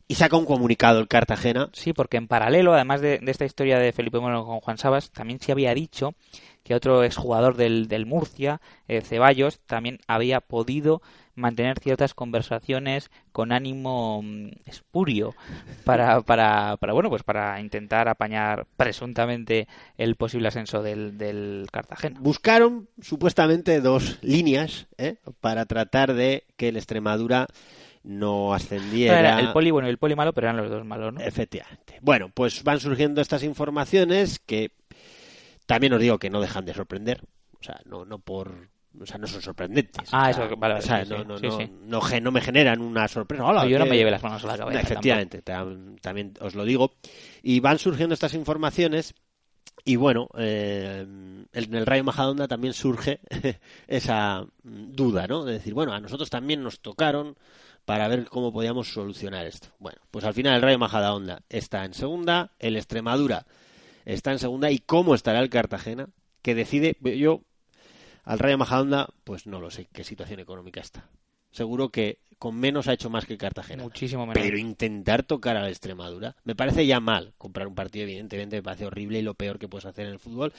Y 0.07 0.17
saca 0.17 0.37
un 0.37 0.45
comunicado 0.45 1.01
el 1.01 1.09
Cartagena. 1.09 1.71
Sí, 1.73 1.93
porque 1.93 2.19
en 2.19 2.29
paralelo, 2.29 2.75
además 2.75 3.01
de, 3.01 3.19
de 3.19 3.31
esta 3.31 3.47
historia 3.47 3.79
de 3.79 3.93
Felipe 3.93 4.19
Moreno 4.19 4.45
con 4.45 4.61
Juan 4.61 4.77
Sabas, 4.77 5.11
también 5.11 5.41
se 5.41 5.53
había 5.53 5.75
dicho 5.75 6.15
que 6.65 6.75
otro 6.75 7.05
exjugador 7.05 7.57
del, 7.57 7.87
del 7.89 8.07
Murcia, 8.07 8.61
eh, 8.89 9.03
Ceballos, 9.03 9.61
también 9.67 10.01
había 10.09 10.41
podido 10.41 11.03
mantener 11.37 11.79
ciertas 11.79 12.15
conversaciones 12.15 13.11
con 13.33 13.53
ánimo 13.53 14.23
mm, 14.23 14.49
espurio 14.67 15.35
para, 15.85 16.21
para, 16.23 16.77
para, 16.79 16.93
bueno, 16.93 17.11
pues 17.11 17.23
para 17.23 17.61
intentar 17.61 18.09
apañar 18.09 18.67
presuntamente 18.77 19.69
el 19.99 20.17
posible 20.17 20.49
ascenso 20.49 20.83
del, 20.83 21.19
del 21.19 21.67
Cartagena. 21.71 22.19
Buscaron 22.21 22.89
supuestamente 23.01 23.81
dos 23.81 24.19
líneas 24.23 24.87
¿eh? 24.97 25.17
para 25.41 25.67
tratar 25.67 26.15
de 26.15 26.45
que 26.57 26.69
el 26.69 26.77
Extremadura 26.77 27.47
no 28.05 28.55
ascendiera. 28.55 29.19
Era 29.19 29.41
el 29.41 29.53
poli 29.53 29.71
bueno 29.71 29.89
y 29.89 29.91
el 29.91 29.99
poli 29.99 30.15
malo, 30.15 30.33
pero 30.33 30.47
eran 30.47 30.59
los 30.59 30.71
dos 30.71 30.85
malos, 30.85 31.15
¿no? 31.15 31.21
Efectivamente. 31.21 31.99
Bueno, 32.03 32.31
pues 32.33 32.63
van 32.63 32.79
surgiendo 32.79 33.21
estas 33.21 33.43
informaciones 33.43 34.39
que 34.39 34.73
también 35.67 35.93
os 35.95 36.01
digo 36.01 36.19
que 36.19 36.31
no 36.31 36.41
dejan 36.41 36.65
de 36.65 36.75
sorprender. 36.75 37.23
O 37.61 37.63
sea, 37.63 37.81
no, 37.87 38.05
no 38.05 38.19
por. 38.19 38.69
O 39.01 39.07
sea, 39.07 39.19
no 39.19 39.27
son 39.27 39.43
sorprendentes. 39.43 40.09
Ah, 40.13 40.29
O 40.29 40.31
eso, 40.31 40.41
vale, 40.43 40.55
vale, 40.57 40.75
o 40.75 40.83
sea, 40.83 41.05
sí, 41.05 41.11
no, 41.11 41.25
no, 41.25 41.37
sí, 41.39 41.47
no, 41.87 42.01
sí. 42.01 42.21
no 42.21 42.31
me 42.31 42.41
generan 42.41 42.81
una 42.81 43.09
sorpresa. 43.09 43.45
Hola, 43.45 43.67
yo 43.67 43.79
no 43.79 43.87
me 43.87 43.97
llevé 43.97 44.11
las 44.13 44.23
manos 44.23 44.45
a 44.45 44.47
la 44.47 44.57
cabeza 44.59 44.81
Efectivamente, 44.81 45.43
tam- 45.45 46.01
también 46.01 46.35
os 46.41 46.55
lo 46.55 46.65
digo. 46.65 46.93
Y 47.43 47.59
van 47.61 47.79
surgiendo 47.79 48.15
estas 48.15 48.35
informaciones. 48.35 49.15
Y 49.85 49.97
bueno, 49.97 50.29
eh, 50.39 51.01
en 51.53 51.75
el 51.75 51.85
Rayo 51.87 52.05
Majadahonda 52.05 52.47
también 52.47 52.73
surge 52.73 53.19
esa 53.89 54.47
duda, 54.63 55.27
¿no? 55.27 55.45
De 55.45 55.55
decir, 55.55 55.75
bueno, 55.75 55.93
a 55.93 56.01
nosotros 56.01 56.31
también 56.31 56.63
nos 56.63 56.81
tocaron 56.81 57.37
para 57.85 58.07
ver 58.09 58.27
cómo 58.27 58.53
podíamos 58.53 58.93
solucionar 58.93 59.45
esto. 59.47 59.69
Bueno, 59.81 59.99
pues 60.11 60.25
al 60.25 60.33
final 60.35 60.55
el 60.55 60.63
Rayo 60.63 60.79
Majadahonda 60.79 61.43
está 61.49 61.85
en 61.85 61.95
segunda, 61.95 62.53
el 62.61 62.77
Extremadura 62.77 63.45
está 64.05 64.33
en 64.33 64.39
segunda 64.39 64.71
y 64.71 64.79
cómo 64.79 65.15
estará 65.15 65.41
el 65.41 65.51
Cartagena, 65.51 66.09
que 66.43 66.55
decide, 66.55 66.97
yo 67.01 67.43
al 68.25 68.39
Rayo 68.39 68.59
Majadahonda, 68.59 69.09
pues 69.25 69.47
no 69.47 69.61
lo 69.61 69.71
sé 69.71 69.87
qué 69.93 70.05
situación 70.05 70.41
económica 70.41 70.81
está. 70.81 71.09
Seguro 71.51 71.91
que 71.91 72.19
con 72.39 72.57
menos 72.57 72.89
ha 72.89 72.93
hecho 72.93 73.11
más 73.11 73.27
que 73.27 73.35
el 73.35 73.39
Cartagena. 73.39 73.83
Muchísimo 73.83 74.27
menos. 74.27 74.43
Pero 74.43 74.59
intentar 74.59 75.23
tocar 75.23 75.57
a 75.57 75.63
la 75.63 75.69
Extremadura, 75.69 76.37
me 76.45 76.57
parece 76.57 76.85
ya 76.85 77.01
mal. 77.01 77.33
Comprar 77.39 77.69
un 77.69 77.75
partido, 77.75 78.05
evidentemente, 78.05 78.57
me 78.57 78.63
parece 78.63 78.87
horrible 78.87 79.21
y 79.21 79.23
lo 79.23 79.35
peor 79.35 79.59
que 79.59 79.69
puedes 79.69 79.87
hacer 79.87 80.07
en 80.07 80.13
el 80.13 80.19
fútbol, 80.19 80.53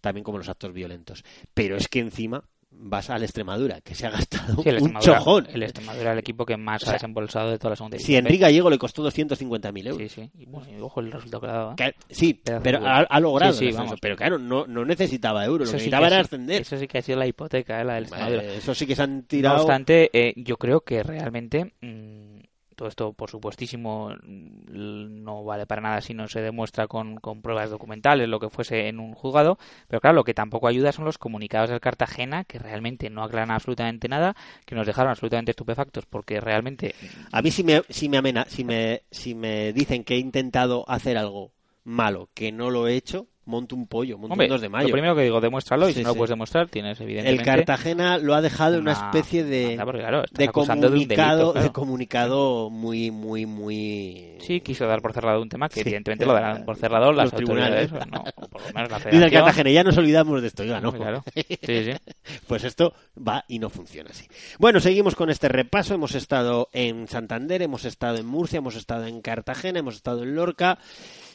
también 0.00 0.24
como 0.24 0.38
los 0.38 0.48
actos 0.48 0.72
violentos. 0.72 1.24
Pero 1.54 1.76
es 1.76 1.88
que 1.88 1.98
encima 1.98 2.44
vas 2.70 3.10
a 3.10 3.18
la 3.18 3.24
Extremadura, 3.24 3.80
que 3.80 3.94
se 3.94 4.06
ha 4.06 4.10
gastado 4.10 4.62
Sí, 4.62 4.68
un 4.80 4.94
chojón. 5.00 5.46
el 5.52 5.62
Extremadura, 5.62 6.12
el 6.12 6.18
equipo 6.18 6.44
que 6.46 6.56
más 6.56 6.82
O 6.82 6.84
sea, 6.84 6.90
ha 6.90 6.92
desembolsado 6.94 7.50
de 7.50 7.58
toda 7.58 7.70
la 7.70 7.76
segunda 7.76 7.96
Si 7.98 8.04
división. 8.04 8.26
Enrique 8.26 8.42
Gallego 8.42 8.70
le 8.70 8.78
costó 8.78 9.02
250.000 9.10 9.86
euros. 9.88 9.98
Sí, 9.98 10.08
sí. 10.08 10.30
Y, 10.38 10.46
bueno, 10.46 10.68
y 10.70 10.80
ojo 10.80 11.00
el 11.00 11.10
resultado 11.10 11.40
que 11.40 11.46
ha 11.46 11.52
dado. 11.52 11.70
¿eh? 11.72 11.74
Que- 11.76 11.94
sí, 12.14 12.34
Pedazo 12.34 12.62
pero 12.62 12.86
ha, 12.86 12.98
ha 13.00 13.20
logrado 13.20 13.52
Sí, 13.52 13.58
sí, 13.60 13.64
el 13.64 13.68
ascenso. 13.70 13.84
vamos. 13.86 14.00
Pero 14.00 14.16
claro, 14.16 14.38
no, 14.38 14.66
no 14.66 14.84
necesitaba 14.84 15.44
euros, 15.44 15.68
lo 15.68 15.72
que 15.72 15.76
necesitaba 15.76 16.08
que 16.08 16.14
era 16.14 16.22
ascender. 16.22 16.62
Eso 16.62 16.76
sí 16.78 16.86
que 16.86 16.98
ha 16.98 17.02
sido 17.02 17.18
la 17.18 17.26
hipoteca, 17.26 17.80
¿eh? 17.80 17.84
la 17.84 17.94
del 17.94 18.04
Extremadura. 18.04 18.42
Eso 18.44 18.74
sí 18.74 18.86
que 18.86 18.94
se 18.94 19.02
han 19.02 19.16
No 19.16 19.22
tirado. 19.24 19.56
obstante, 19.58 20.10
eh, 20.12 20.34
yo 20.36 20.56
creo 20.56 20.80
que 20.82 21.02
realmente 21.02 21.72
mm, 21.80 22.37
todo 22.78 22.88
esto, 22.88 23.12
por 23.12 23.28
supuestísimo, 23.28 24.10
mm, 24.22 25.22
no 25.24 25.44
vale 25.44 25.66
para 25.66 25.82
nada 25.82 26.00
si 26.00 26.14
no 26.14 26.28
se 26.28 26.40
demuestra 26.40 26.86
con, 26.86 27.16
con 27.16 27.42
pruebas 27.42 27.70
documentales, 27.70 28.28
lo 28.28 28.38
que 28.38 28.48
fuese 28.50 28.86
en 28.88 29.00
un 29.00 29.14
juzgado. 29.14 29.58
Pero 29.88 30.00
claro, 30.00 30.14
lo 30.14 30.24
que 30.24 30.32
tampoco 30.32 30.68
ayuda 30.68 30.92
son 30.92 31.04
los 31.04 31.18
comunicados 31.18 31.70
del 31.70 31.80
Cartagena, 31.80 32.44
que 32.44 32.58
realmente 32.60 33.10
no 33.10 33.24
aclaran 33.24 33.50
absolutamente 33.50 34.08
nada, 34.08 34.36
que 34.64 34.76
nos 34.76 34.86
dejaron 34.86 35.10
absolutamente 35.10 35.50
estupefactos, 35.50 36.06
porque 36.06 36.40
realmente 36.40 36.94
A 37.32 37.42
mí 37.42 37.50
si 37.50 37.64
me, 37.64 37.82
si 37.90 38.08
me, 38.08 38.16
amena- 38.18 38.46
si 38.48 38.62
me, 38.64 39.02
si 39.10 39.34
me 39.34 39.72
dicen 39.72 40.04
que 40.04 40.14
he 40.14 40.18
intentado 40.18 40.88
hacer 40.88 41.18
algo 41.18 41.50
malo, 41.84 42.28
que 42.34 42.52
no 42.52 42.70
lo 42.70 42.86
he 42.86 42.94
hecho, 42.94 43.26
monto 43.48 43.74
un 43.74 43.86
pollo, 43.86 44.18
monto 44.18 44.34
Hombre, 44.34 44.46
un 44.46 44.50
2 44.52 44.60
de 44.60 44.68
mayo. 44.68 44.88
lo 44.88 44.92
primero 44.92 45.16
que 45.16 45.22
digo, 45.22 45.40
demuéstralo, 45.40 45.88
y 45.88 45.92
Sí, 45.92 45.98
si 46.00 46.04
no 46.04 46.10
sí. 46.10 46.14
lo 46.14 46.18
puedes 46.18 46.30
demostrar, 46.30 46.68
tienes 46.68 47.00
El 47.00 47.04
evidentemente... 47.06 47.44
Cartagena 47.44 48.18
lo 48.18 48.34
ha 48.34 48.42
dejado 48.42 48.74
en 48.76 48.82
una 48.82 48.92
una- 48.92 49.06
especie 49.06 49.42
de, 49.44 49.72
Anda, 49.80 49.84
claro, 49.92 50.22
de 50.30 50.44
acusando 50.44 50.88
de 50.88 50.92
comunicado, 50.92 51.36
delito, 51.38 51.52
claro. 51.52 51.66
de 51.66 51.72
comunicado 51.72 52.70
muy, 52.70 53.10
muy, 53.10 53.46
muy... 53.46 54.36
Sí, 54.40 54.60
quiso 54.60 54.86
dar 54.86 55.00
por 55.00 55.12
cerrado 55.12 55.40
un 55.42 55.48
tema 55.48 55.68
que 55.68 55.74
Sí. 55.76 55.80
evidentemente 55.80 56.24
lo 56.26 56.32
darán 56.34 56.64
por 56.64 56.76
cerrado 56.76 57.12
las 57.12 57.26
Los 57.32 57.34
tribunales. 57.34 57.90
autoridades, 57.90 58.12
¿no? 58.12 58.44
O 58.44 58.48
por 58.48 58.60
lo 58.62 58.68
menos 58.72 58.90
la 58.90 58.96
Dice 58.98 59.08
el 59.08 59.12
federación. 59.14 59.42
Cartagena, 59.44 59.70
ya 59.70 59.84
nos 59.84 59.96
olvidamos 59.98 60.42
de 60.42 60.48
esto, 60.48 60.62
oiga, 60.62 60.80
¿no? 60.80 60.92
Claro. 60.92 61.24
Sí, 61.34 61.44
sí. 61.62 61.90
Pues 62.46 62.64
esto 62.64 62.92
va 63.16 63.44
y 63.48 63.58
no 63.58 63.70
funciona 63.70 64.10
así. 64.10 64.26
Bueno, 64.58 64.80
seguimos 64.80 65.14
con 65.14 65.30
este 65.30 65.48
repaso. 65.48 65.94
Hemos 65.94 66.14
estado 66.14 66.68
en 66.72 67.08
Santander, 67.08 67.62
hemos 67.62 67.84
estado 67.86 68.18
en 68.18 68.26
Murcia, 68.26 68.58
hemos 68.58 68.76
estado 68.76 69.06
en 69.06 69.20
Cartagena, 69.22 69.78
hemos 69.80 69.96
estado 69.96 70.22
en 70.22 70.34
Lorca 70.34 70.78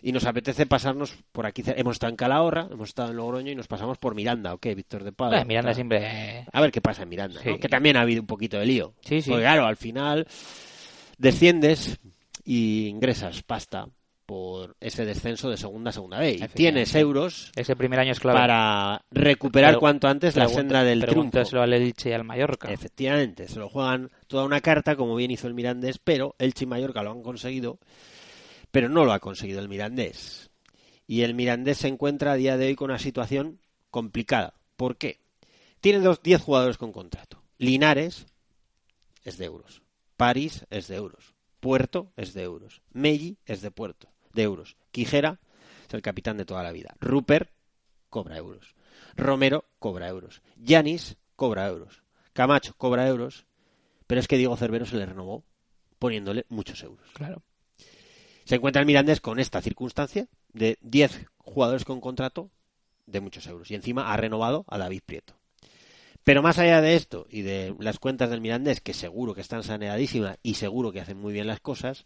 y 0.06 0.12
nos 0.12 0.26
apetece 0.26 0.66
pasarnos 0.66 1.16
por 1.32 1.46
aquí. 1.46 1.64
Hemos 1.66 1.94
estado 1.96 2.12
en 2.12 2.18
Calahorra, 2.18 2.68
hemos 2.70 2.90
estado 2.90 3.12
en 3.12 3.16
Logroño 3.16 3.52
y 3.52 3.56
nos 3.56 3.68
pasamos 3.68 3.98
por 3.98 4.14
Miranda, 4.16 4.54
¿o 4.54 4.58
qué, 4.58 4.76
Víctor 4.76 5.04
de 5.06 5.14
Pablo? 5.14 5.38
Eh, 5.38 5.46
Miranda 5.46 5.74
siempre... 5.74 6.46
A 6.52 6.60
ver 6.62 6.72
qué 6.72 6.82
pasa 6.82 7.04
en 7.04 7.10
Miranda, 7.10 7.40
que 7.42 7.70
también 7.70 7.96
ha 7.96 8.02
habido 8.02 8.22
un 8.22 8.28
poquito 8.28 8.60
de 8.60 8.66
lío. 8.66 8.94
Sí, 9.02 9.22
sí. 9.22 9.30
Porque 9.30 9.44
claro, 9.46 9.66
al 9.66 9.78
final 9.78 10.28
desciendes 11.18 12.00
y 12.44 12.88
ingresas 12.88 13.42
pasta 13.44 13.88
por 14.26 14.76
ese 14.80 15.06
descenso 15.06 15.50
de 15.50 15.58
segunda 15.58 15.90
a 15.90 15.94
segunda 15.94 16.20
B. 16.20 16.32
Y 16.34 16.48
tienes 16.50 16.96
euros 16.96 17.52
Ese 17.56 17.76
primer 17.76 18.00
año 18.00 18.12
es 18.14 18.20
clave. 18.20 18.40
para 18.40 19.02
recuperar 19.12 19.72
Pero- 19.72 19.80
cuanto 19.80 20.08
antes 20.08 20.36
la 20.36 20.48
senda 20.48 20.84
del 20.84 21.06
triunfo. 21.06 21.40
al 21.62 21.74
Elche 21.74 22.10
y 22.10 22.14
al 22.14 22.24
Mallorca. 22.24 22.72
Efectivamente, 22.72 23.48
se 23.48 23.60
lo 23.60 23.70
juegan 23.70 24.10
toda 24.28 24.46
una 24.46 24.62
carta, 24.62 24.96
como 24.96 25.16
bien 25.16 25.32
hizo 25.32 25.48
el 25.48 25.54
Mirandés, 25.54 26.00
pero 26.04 26.36
Elche 26.40 26.64
y 26.64 26.68
Mallorca 26.68 27.04
lo 27.04 27.12
han 27.12 27.22
conseguido, 27.22 27.80
pero 28.74 28.90
no 28.90 29.06
lo 29.06 29.14
ha 29.14 29.20
conseguido 29.20 29.60
el 29.60 29.70
Mirandés. 29.70 30.50
Y 31.06 31.22
el 31.22 31.36
Mirandés 31.36 31.78
se 31.78 31.88
encuentra 31.88 32.32
a 32.32 32.36
día 32.36 32.58
de 32.58 32.66
hoy 32.66 32.76
con 32.76 32.90
una 32.90 32.98
situación 32.98 33.60
complicada. 33.92 34.56
¿Por 34.78 34.98
qué? 34.98 35.20
Tiene 35.80 36.00
dos, 36.00 36.24
10 36.24 36.42
jugadores 36.42 36.80
con 36.80 36.92
contrato. 36.92 37.44
Linares 37.60 38.26
es 39.24 39.38
de 39.38 39.46
euros. 39.46 39.84
París 40.18 40.66
es 40.72 40.88
de 40.88 40.96
euros. 40.96 41.36
Puerto 41.60 42.12
es 42.18 42.34
de 42.34 42.42
euros. 42.42 42.82
Melli 42.92 43.38
es 43.46 43.62
de 43.62 43.70
Puerto, 43.70 44.10
de 44.34 44.42
euros. 44.42 44.76
Quijera 44.90 45.40
es 45.88 45.94
el 45.94 46.02
capitán 46.02 46.38
de 46.38 46.46
toda 46.46 46.64
la 46.64 46.72
vida. 46.72 46.96
Rupert 47.00 47.52
cobra 48.10 48.38
euros. 48.38 48.74
Romero 49.16 49.66
cobra 49.78 50.08
euros. 50.08 50.42
Yanis 50.58 51.18
cobra 51.36 51.68
euros. 51.68 52.02
Camacho 52.34 52.74
cobra 52.76 53.08
euros. 53.08 53.46
Pero 54.08 54.20
es 54.20 54.28
que 54.28 54.38
Diego 54.38 54.58
Cervero 54.58 54.88
se 54.88 54.98
le 54.98 55.06
renovó 55.06 55.44
poniéndole 56.00 56.48
muchos 56.50 56.82
euros. 56.82 57.08
Claro. 57.14 57.44
Se 58.46 58.56
encuentra 58.56 58.82
el 58.82 58.86
Mirandés 58.86 59.22
con 59.22 59.40
esta 59.40 59.62
circunstancia 59.62 60.28
de 60.52 60.78
10 60.82 61.28
jugadores 61.38 61.86
con 61.86 62.02
contrato 62.02 62.50
de 63.06 63.22
muchos 63.22 63.48
euros. 63.48 63.70
Y 63.72 63.76
encima 63.76 64.12
ha 64.12 64.18
renovado 64.18 64.66
a 64.68 64.78
David 64.78 65.02
Prieto. 65.06 65.36
Pero 66.24 66.42
más 66.42 66.58
allá 66.58 66.82
de 66.82 66.96
esto 66.96 67.28
y 67.30 67.42
de 67.42 67.76
las 67.80 68.00
cuentas 68.00 68.30
del 68.30 68.42
Mirandés, 68.42 68.80
que 68.80 68.94
seguro 68.94 69.34
que 69.34 69.42
están 69.42 69.64
saneadísimas 69.64 70.38
y 70.42 70.54
seguro 70.56 70.92
que 70.92 71.02
hacen 71.02 71.20
muy 71.20 71.34
bien 71.34 71.48
las 71.48 71.60
cosas, 71.60 72.06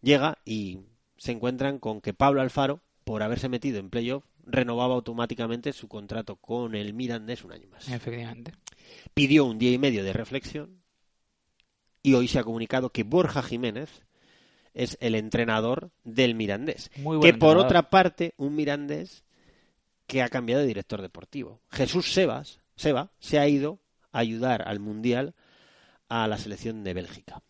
llega 0.00 0.38
y 0.44 0.80
se 1.18 1.32
encuentran 1.32 1.78
con 1.78 2.00
que 2.00 2.14
Pablo 2.14 2.40
Alfaro, 2.40 2.80
por 3.04 3.22
haberse 3.22 3.50
metido 3.50 3.78
en 3.78 3.90
playoff, 3.90 4.24
renovaba 4.46 4.94
automáticamente 4.94 5.72
su 5.72 5.88
contrato 5.88 6.36
con 6.36 6.74
el 6.74 6.94
Mirandés 6.94 7.44
un 7.44 7.52
año 7.52 7.68
más. 7.68 7.88
Efectivamente. 7.88 8.52
Pidió 9.12 9.44
un 9.44 9.58
día 9.58 9.72
y 9.72 9.78
medio 9.78 10.04
de 10.04 10.12
reflexión 10.12 10.82
y 12.02 12.14
hoy 12.14 12.28
se 12.28 12.38
ha 12.38 12.44
comunicado 12.44 12.90
que 12.90 13.02
Borja 13.02 13.42
Jiménez 13.42 14.02
es 14.74 14.98
el 15.00 15.14
entrenador 15.14 15.90
del 16.02 16.34
Mirandés. 16.34 16.90
Muy 16.96 17.20
que 17.20 17.34
por 17.34 17.56
otra 17.56 17.90
parte, 17.90 18.34
un 18.36 18.54
Mirandés 18.56 19.24
que 20.06 20.22
ha 20.22 20.28
cambiado 20.28 20.62
de 20.62 20.68
director 20.68 21.00
deportivo. 21.00 21.60
Jesús 21.70 22.12
Sebas, 22.12 22.60
Seba, 22.76 23.10
se 23.18 23.38
ha 23.38 23.48
ido 23.48 23.78
a 24.12 24.18
ayudar 24.18 24.62
al 24.66 24.80
Mundial 24.80 25.34
a 26.08 26.26
la 26.28 26.36
selección 26.36 26.84
de 26.84 26.94
Bélgica. 26.94 27.42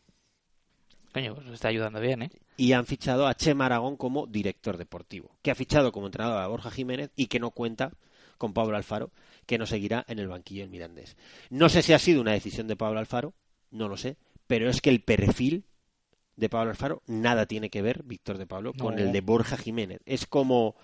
Coño, 1.12 1.34
pues 1.34 1.46
está 1.48 1.68
ayudando 1.68 2.00
bien, 2.00 2.22
¿eh? 2.22 2.30
Y 2.56 2.72
han 2.72 2.86
fichado 2.86 3.26
a 3.26 3.34
Chema 3.34 3.66
Aragón 3.66 3.96
como 3.96 4.26
director 4.26 4.76
deportivo, 4.76 5.36
que 5.42 5.50
ha 5.50 5.54
fichado 5.54 5.92
como 5.92 6.06
entrenador 6.06 6.42
a 6.42 6.46
Borja 6.46 6.70
Jiménez 6.70 7.10
y 7.16 7.26
que 7.26 7.40
no 7.40 7.50
cuenta 7.50 7.92
con 8.38 8.52
Pablo 8.52 8.76
Alfaro, 8.76 9.10
que 9.46 9.58
no 9.58 9.66
seguirá 9.66 10.04
en 10.08 10.18
el 10.18 10.28
banquillo 10.28 10.62
del 10.62 10.70
Mirandés. 10.70 11.16
No 11.50 11.68
sé 11.68 11.82
si 11.82 11.92
ha 11.92 11.98
sido 11.98 12.20
una 12.20 12.32
decisión 12.32 12.66
de 12.66 12.76
Pablo 12.76 12.98
Alfaro, 12.98 13.32
no 13.70 13.88
lo 13.88 13.96
sé, 13.96 14.16
pero 14.46 14.68
es 14.68 14.80
que 14.80 14.90
el 14.90 15.02
perfil 15.02 15.64
de 16.36 16.48
Pablo 16.48 16.70
Alfaro 16.70 17.02
nada 17.06 17.46
tiene 17.46 17.70
que 17.70 17.82
ver, 17.82 18.02
Víctor 18.04 18.38
de 18.38 18.46
Pablo, 18.46 18.72
con 18.72 18.98
el 18.98 19.12
de 19.12 19.20
Borja 19.20 19.56
Jiménez. 19.56 20.00
Es 20.06 20.26
como 20.26 20.74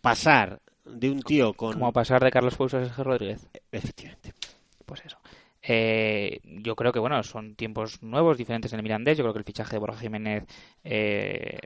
pasar 0.00 0.60
de 0.84 1.10
un 1.10 1.22
tío 1.22 1.54
con... 1.54 1.74
Como 1.74 1.92
pasar 1.92 2.22
de 2.22 2.30
Carlos 2.30 2.56
Pouso 2.56 2.78
a 2.78 2.84
Sergio 2.84 3.04
Rodríguez. 3.04 3.46
Efectivamente. 3.70 4.32
Pues 4.86 5.02
eso. 5.04 5.18
Eh, 5.62 6.40
yo 6.42 6.74
creo 6.74 6.90
que 6.90 6.98
bueno 6.98 7.22
son 7.22 7.54
tiempos 7.54 8.02
nuevos, 8.02 8.38
diferentes 8.38 8.72
en 8.72 8.78
el 8.78 8.82
Mirandés. 8.82 9.18
Yo 9.18 9.24
creo 9.24 9.34
que 9.34 9.40
el 9.40 9.44
fichaje 9.44 9.72
de 9.72 9.78
Borja 9.78 10.00
Jiménez 10.00 10.44
eh, 10.84 11.58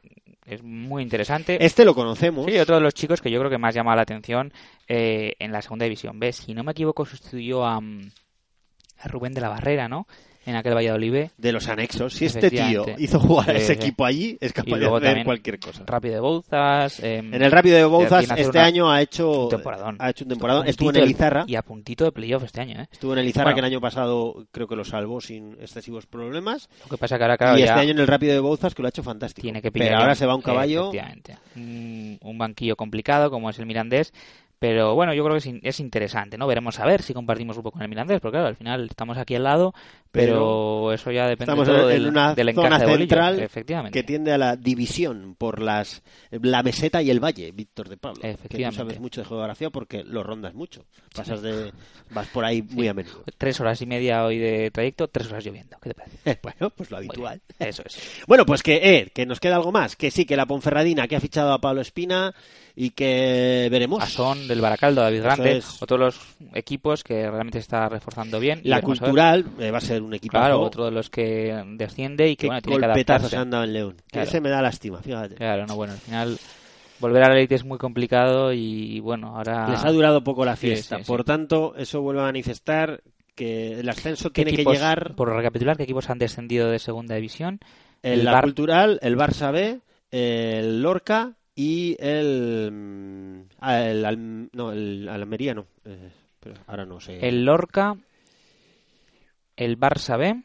es 0.45 0.63
muy 0.63 1.03
interesante. 1.03 1.65
Este 1.65 1.85
lo 1.85 1.95
conocemos. 1.95 2.47
Sí, 2.47 2.59
otro 2.59 2.77
de 2.77 2.83
los 2.83 2.95
chicos 2.95 3.21
que 3.21 3.31
yo 3.31 3.39
creo 3.39 3.51
que 3.51 3.59
más 3.59 3.75
llama 3.75 3.97
la 3.97 4.03
atención 4.03 4.53
eh, 4.89 5.35
en 5.39 5.53
la 5.53 5.63
segunda 5.63 5.85
división. 5.85 6.19
¿Ves? 6.19 6.37
Si 6.37 6.55
no 6.55 6.65
me 6.65 6.73
equivoco, 6.73 7.07
sustituyó 7.07 7.65
a, 7.65 7.81
mm, 7.81 8.11
a 8.99 9.09
Rubén 9.09 9.33
de 9.33 9.41
la 9.41 9.49
Barrera, 9.49 9.89
¿no? 9.89 10.07
En 10.47 10.57
aquel 10.57 10.75
Valladolid. 10.75 11.29
De 11.37 11.53
los 11.53 11.69
anexos. 11.69 12.15
Si 12.15 12.27
este 12.27 12.51
tío 12.51 12.85
hizo 12.99 13.19
jugar 13.21 13.51
a 13.51 13.55
ese 13.55 13.73
equipo 13.75 14.05
allí, 14.05 14.37
es 14.41 14.53
capaz 14.53 14.77
de 14.79 14.87
hacer 14.87 15.25
cualquier 15.25 15.59
cosa. 15.59 15.83
Rápido 15.87 16.15
de 16.15 16.21
Bouzas. 16.21 17.01
em, 17.01 17.33
En 17.35 17.43
el 17.43 17.51
Rápido 17.51 17.77
de 17.77 17.85
Bouzas 17.85 18.27
este 18.37 18.59
año 18.59 18.91
ha 18.91 19.01
hecho 19.03 19.49
temporadón. 19.51 19.97
ha 19.99 20.11
hecho 20.11 20.25
un 20.25 20.29
temporadón. 20.31 20.67
Estuvo 20.69 20.91
en 20.91 20.95
puntito 20.95 21.05
el 21.05 21.09
de- 21.09 21.13
Izarra. 21.19 21.45
Y 21.47 21.55
a 21.57 21.63
puntito 21.63 22.05
de 22.05 22.13
playoff 22.13 22.45
este 22.45 22.61
año, 22.61 22.81
¿eh? 22.83 22.87
Estuvo 22.93 23.13
en 23.15 23.19
el 23.21 23.29
Izarra 23.29 23.45
Bueno, 23.47 23.55
que 23.57 23.61
el 23.61 23.65
año 23.67 23.81
pasado 23.81 24.47
creo 24.51 24.67
que 24.69 24.77
lo 24.77 24.85
salvó 24.85 25.21
sin 25.21 25.55
excesivos 25.61 26.07
problemas. 26.07 26.69
Lo 26.85 26.91
que 26.91 26.99
pasa 26.99 27.17
que 27.17 27.25
ahora, 27.25 27.37
claro, 27.39 27.57
y 27.57 27.61
ya 27.61 27.67
este 27.67 27.81
año 27.81 27.91
en 27.93 27.99
el 27.99 28.07
Rápido 28.07 28.33
de 28.35 28.41
Bouzas 28.41 28.75
que 28.75 28.83
lo 28.83 28.89
ha 28.89 28.91
hecho 28.91 29.03
fantástico. 29.03 29.43
tiene 29.43 29.63
que 29.63 29.73
pillar 29.73 29.89
Pero 29.89 30.01
ahora 30.01 30.15
se 30.15 30.27
va 30.27 30.35
un 30.35 30.43
caballo. 30.43 30.91
Un 31.57 32.39
banquillo 32.39 32.77
complicado 32.77 33.31
como 33.31 33.51
es 33.51 33.59
el 33.59 33.67
Mirandés. 33.67 34.13
Pero 34.67 34.95
bueno, 34.95 35.13
yo 35.13 35.23
creo 35.23 35.35
que 35.35 35.41
es, 35.41 35.47
in- 35.47 35.61
es 35.63 35.79
interesante, 35.79 36.39
¿no? 36.39 36.47
Veremos 36.47 36.81
a 36.81 36.87
ver 36.87 37.03
si 37.03 37.13
compartimos 37.13 37.55
grupo 37.55 37.71
con 37.71 37.83
el 37.83 37.89
Mirandés, 37.91 38.19
porque 38.21 38.37
claro, 38.37 38.49
al 38.49 38.57
final 38.57 38.87
estamos 38.89 39.19
aquí 39.19 39.35
al 39.35 39.43
lado, 39.43 39.75
pero, 40.11 40.91
eso 40.93 41.11
ya 41.11 41.27
depende 41.27 41.53
Estamos 41.53 41.69
todo 41.69 41.91
en 41.91 42.03
del, 42.03 42.07
una 42.09 42.35
del 42.35 42.55
zona 42.55 42.79
de 42.79 42.87
bolillo. 42.87 42.99
central 43.01 43.41
Efectivamente. 43.41 43.99
que 43.99 44.05
tiende 44.07 44.33
a 44.33 44.39
la 44.39 44.57
división 44.57 45.35
por 45.37 45.61
las 45.61 46.03
la 46.31 46.63
meseta 46.63 47.03
y 47.03 47.11
el 47.11 47.21
valle, 47.23 47.53
Víctor 47.53 47.91
de 47.91 47.99
Pablo. 47.99 48.23
Que 48.23 48.29
tú 48.29 48.35
Efectivamente. 48.39 48.77
sabes 48.79 49.01
mucho 49.01 49.21
de 49.21 49.27
geografía 49.27 49.69
porque 49.69 50.03
lo 50.03 50.23
rondas 50.23 50.55
mucho. 50.55 50.87
Pasas 51.15 51.43
de 51.43 51.71
vas 52.11 52.29
por 52.29 52.45
ahí 52.47 52.63
muy 52.63 52.89
a 52.89 52.95
menudo. 52.95 53.23
Tres 53.37 53.61
horas 53.61 53.83
y 53.83 53.87
media 53.87 54.25
hoy 54.25 54.39
de 54.39 54.71
trayecto, 54.71 55.09
tres 55.09 55.27
horas 55.31 55.45
lloviendo. 55.45 55.77
¿Qué 55.83 55.91
te 55.91 55.95
parece? 55.95 56.39
bueno, 56.43 56.71
pues 56.75 56.91
lo 56.91 56.97
habitual. 56.97 57.41
Eso 57.59 57.83
es. 57.85 58.23
Bueno, 58.27 58.47
pues 58.47 58.63
que, 58.63 58.77
eh, 58.77 59.11
que 59.15 59.27
nos 59.27 59.41
queda 59.41 59.57
algo 59.57 59.73
más. 59.73 59.97
Que 59.97 60.11
sí, 60.11 60.25
que 60.25 60.37
la 60.37 60.47
Ponferradina 60.47 61.07
que 61.07 61.17
ha 61.17 61.21
fichado 61.21 61.53
a 61.53 61.61
Pablo 61.61 61.83
Espina 61.83 62.35
y 62.77 62.91
que 62.91 63.69
veremos. 63.71 64.03
Son 64.09 64.47
del 64.55 64.63
Baracaldo, 64.63 65.03
David 65.03 65.23
Grande, 65.23 65.57
es. 65.59 65.83
otro 65.83 65.99
de 65.99 66.05
los 66.05 66.21
equipos 66.55 67.05
que 67.05 67.29
realmente 67.31 67.59
está 67.59 67.89
reforzando 67.89 68.39
bien. 68.41 68.61
La 68.65 68.77
a 68.77 68.81
cultural 68.83 69.45
eh, 69.59 69.71
va 69.71 69.79
a 69.79 69.81
ser 69.81 70.03
un 70.03 70.15
equipo. 70.15 70.33
Claro, 70.39 70.61
otro 70.61 70.85
de 70.87 70.91
los 70.93 71.11
que 71.11 71.63
desciende 71.77 72.29
y 72.29 72.37
que 72.37 72.47
bueno, 72.47 72.63
tiene 72.63 72.79
que 72.79 72.85
adaptarse. 72.87 73.37
han 73.37 73.51
dado 73.51 73.65
en 73.65 73.73
León. 73.73 73.97
Que 74.07 74.13
Claro. 74.13 74.29
ese 74.29 74.41
me 74.41 74.49
da 74.51 74.63
lástima, 74.63 75.03
fíjate. 75.03 75.35
Claro, 75.35 75.67
no, 75.67 75.75
bueno, 75.77 75.93
al 75.95 75.99
final 75.99 76.39
volver 77.01 77.23
a 77.25 77.29
la 77.29 77.35
élite 77.39 77.57
es 77.57 77.65
muy 77.65 77.77
complicado 77.79 78.53
y 78.53 79.01
bueno, 79.01 79.37
ahora... 79.37 79.69
Les 79.69 79.85
ha 79.85 79.91
durado 79.91 80.23
poco 80.25 80.45
la. 80.45 80.57
Sí, 80.57 80.69
fiesta. 80.69 80.97
sí, 80.99 81.03
sí. 81.05 81.09
Por 81.09 81.25
tanto, 81.25 81.75
eso 81.77 82.01
vuelve 82.01 82.21
a 82.23 82.25
manifestar 82.25 83.03
que 83.35 83.81
el 83.81 83.89
ascenso 83.89 84.31
¿Qué 84.31 84.45
tiene 84.45 84.51
que 84.57 84.63
equipos- 84.63 84.75
llegar 84.75 85.15
Por 85.17 85.29
recapitular, 85.35 85.77
¿qué 85.77 85.83
equipos 85.83 86.09
han 86.09 86.19
descendido 86.19 86.69
de 86.71 86.79
segunda 86.79 87.17
división? 87.17 87.59
el, 88.03 88.25
la 88.25 88.33
Bar- 88.33 88.45
cultural, 88.45 88.99
el 89.03 89.17
Barça 89.17 89.51
B, 89.53 89.81
el 90.13 90.83
Lorca 90.83 91.33
y 91.55 91.97
el, 92.01 92.71
mm, 92.73 93.41
ah, 93.61 93.83
el 93.83 94.05
Al- 94.05 94.49
no, 94.53 94.73
el 94.73 95.09
Almería 95.09 95.55
no. 95.55 95.67
Eh, 95.85 96.11
pero 96.41 96.57
ahora 96.67 96.85
no 96.85 97.01
sé. 97.01 97.27
El 97.27 97.45
Lorca, 97.45 97.97
el 99.57 99.79
Barça 99.79 100.19
B, 100.19 100.43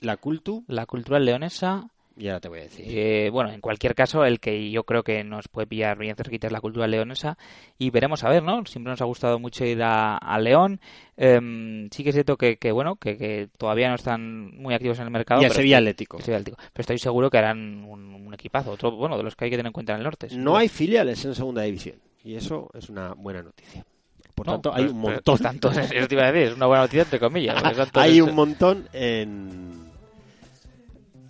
la 0.00 0.16
Cultu 0.16 0.64
la 0.68 0.86
Cultural 0.86 1.24
Leonesa. 1.24 1.88
Y 2.18 2.28
ahora 2.28 2.40
te 2.40 2.48
voy 2.48 2.58
a 2.58 2.62
decir. 2.62 2.84
eh, 2.88 3.30
bueno, 3.30 3.50
en 3.52 3.60
cualquier 3.60 3.94
caso, 3.94 4.24
el 4.24 4.40
que 4.40 4.70
yo 4.70 4.82
creo 4.84 5.02
que 5.02 5.22
nos 5.24 5.48
puede 5.48 5.66
pillar 5.68 5.96
bien 5.96 6.16
cerquita 6.16 6.48
es 6.48 6.52
la 6.52 6.60
Cultural 6.60 6.90
Leonesa. 6.90 7.38
Y 7.78 7.90
veremos 7.90 8.24
a 8.24 8.28
ver, 8.28 8.42
¿no? 8.42 8.64
Siempre 8.66 8.90
nos 8.90 9.00
ha 9.00 9.04
gustado 9.04 9.38
mucho 9.38 9.64
ir 9.64 9.82
a, 9.82 10.16
a 10.16 10.38
León. 10.40 10.80
Em, 11.16 11.88
sí 11.90 12.02
que 12.02 12.10
es 12.10 12.14
cierto 12.14 12.36
que, 12.36 12.56
que 12.56 12.72
bueno, 12.72 12.96
que, 12.96 13.16
que 13.16 13.48
todavía 13.56 13.88
no 13.88 13.94
están 13.94 14.50
muy 14.56 14.74
activos 14.74 14.98
en 14.98 15.04
el 15.04 15.10
mercado. 15.10 15.40
Y 15.40 15.44
pero 15.44 15.54
Sevilla 15.54 15.78
Atlético. 15.78 16.16
el 16.18 16.22
Sevilla 16.24 16.38
Atlético. 16.40 16.62
Pero 16.72 16.80
estoy 16.82 16.98
seguro 16.98 17.30
que 17.30 17.38
harán 17.38 17.84
un, 17.84 18.14
un 18.14 18.34
equipazo. 18.34 18.72
Otro, 18.72 18.90
bueno, 18.92 19.16
de 19.16 19.22
los 19.22 19.36
que 19.36 19.44
hay 19.46 19.50
que 19.50 19.56
tener 19.56 19.68
en 19.68 19.72
cuenta 19.72 19.92
en 19.92 19.98
el 19.98 20.04
norte. 20.04 20.28
No 20.32 20.56
hay 20.56 20.68
filiales 20.68 21.24
en 21.24 21.34
segunda 21.34 21.62
división 21.62 21.96
y 22.24 22.34
eso 22.34 22.68
es 22.74 22.88
una 22.90 23.14
buena 23.14 23.42
noticia. 23.42 23.84
Por 24.34 24.46
No, 24.46 24.52
tanto, 24.52 24.72
hay 24.74 24.82
pero- 24.84 24.94
un 24.94 25.02
pero 25.02 25.22
montón. 25.26 25.78
eso 25.92 26.06
te 26.08 26.14
iba 26.14 26.24
a 26.26 26.32
decir, 26.32 26.48
es 26.50 26.56
una 26.56 26.66
buena 26.66 26.82
noticia 26.82 27.02
entre 27.02 27.18
comillas. 27.18 27.62
hay 27.94 28.20
un 28.20 28.34
montón 28.34 28.88
en. 28.92 29.87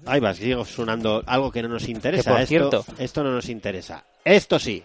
Ahí 0.09 0.21
va, 0.21 0.35
sigo 0.35 0.65
sonando 0.65 1.23
algo 1.27 1.51
que 1.53 1.63
no 1.63 1.69
nos 1.69 1.89
interesa. 1.89 2.31
por 2.33 2.41
esto, 2.41 2.49
cierto- 2.49 2.85
esto 2.99 3.23
no 3.25 3.31
nos 3.33 3.49
interesa. 3.49 4.03
Esto 4.25 4.59
sí. 4.59 4.83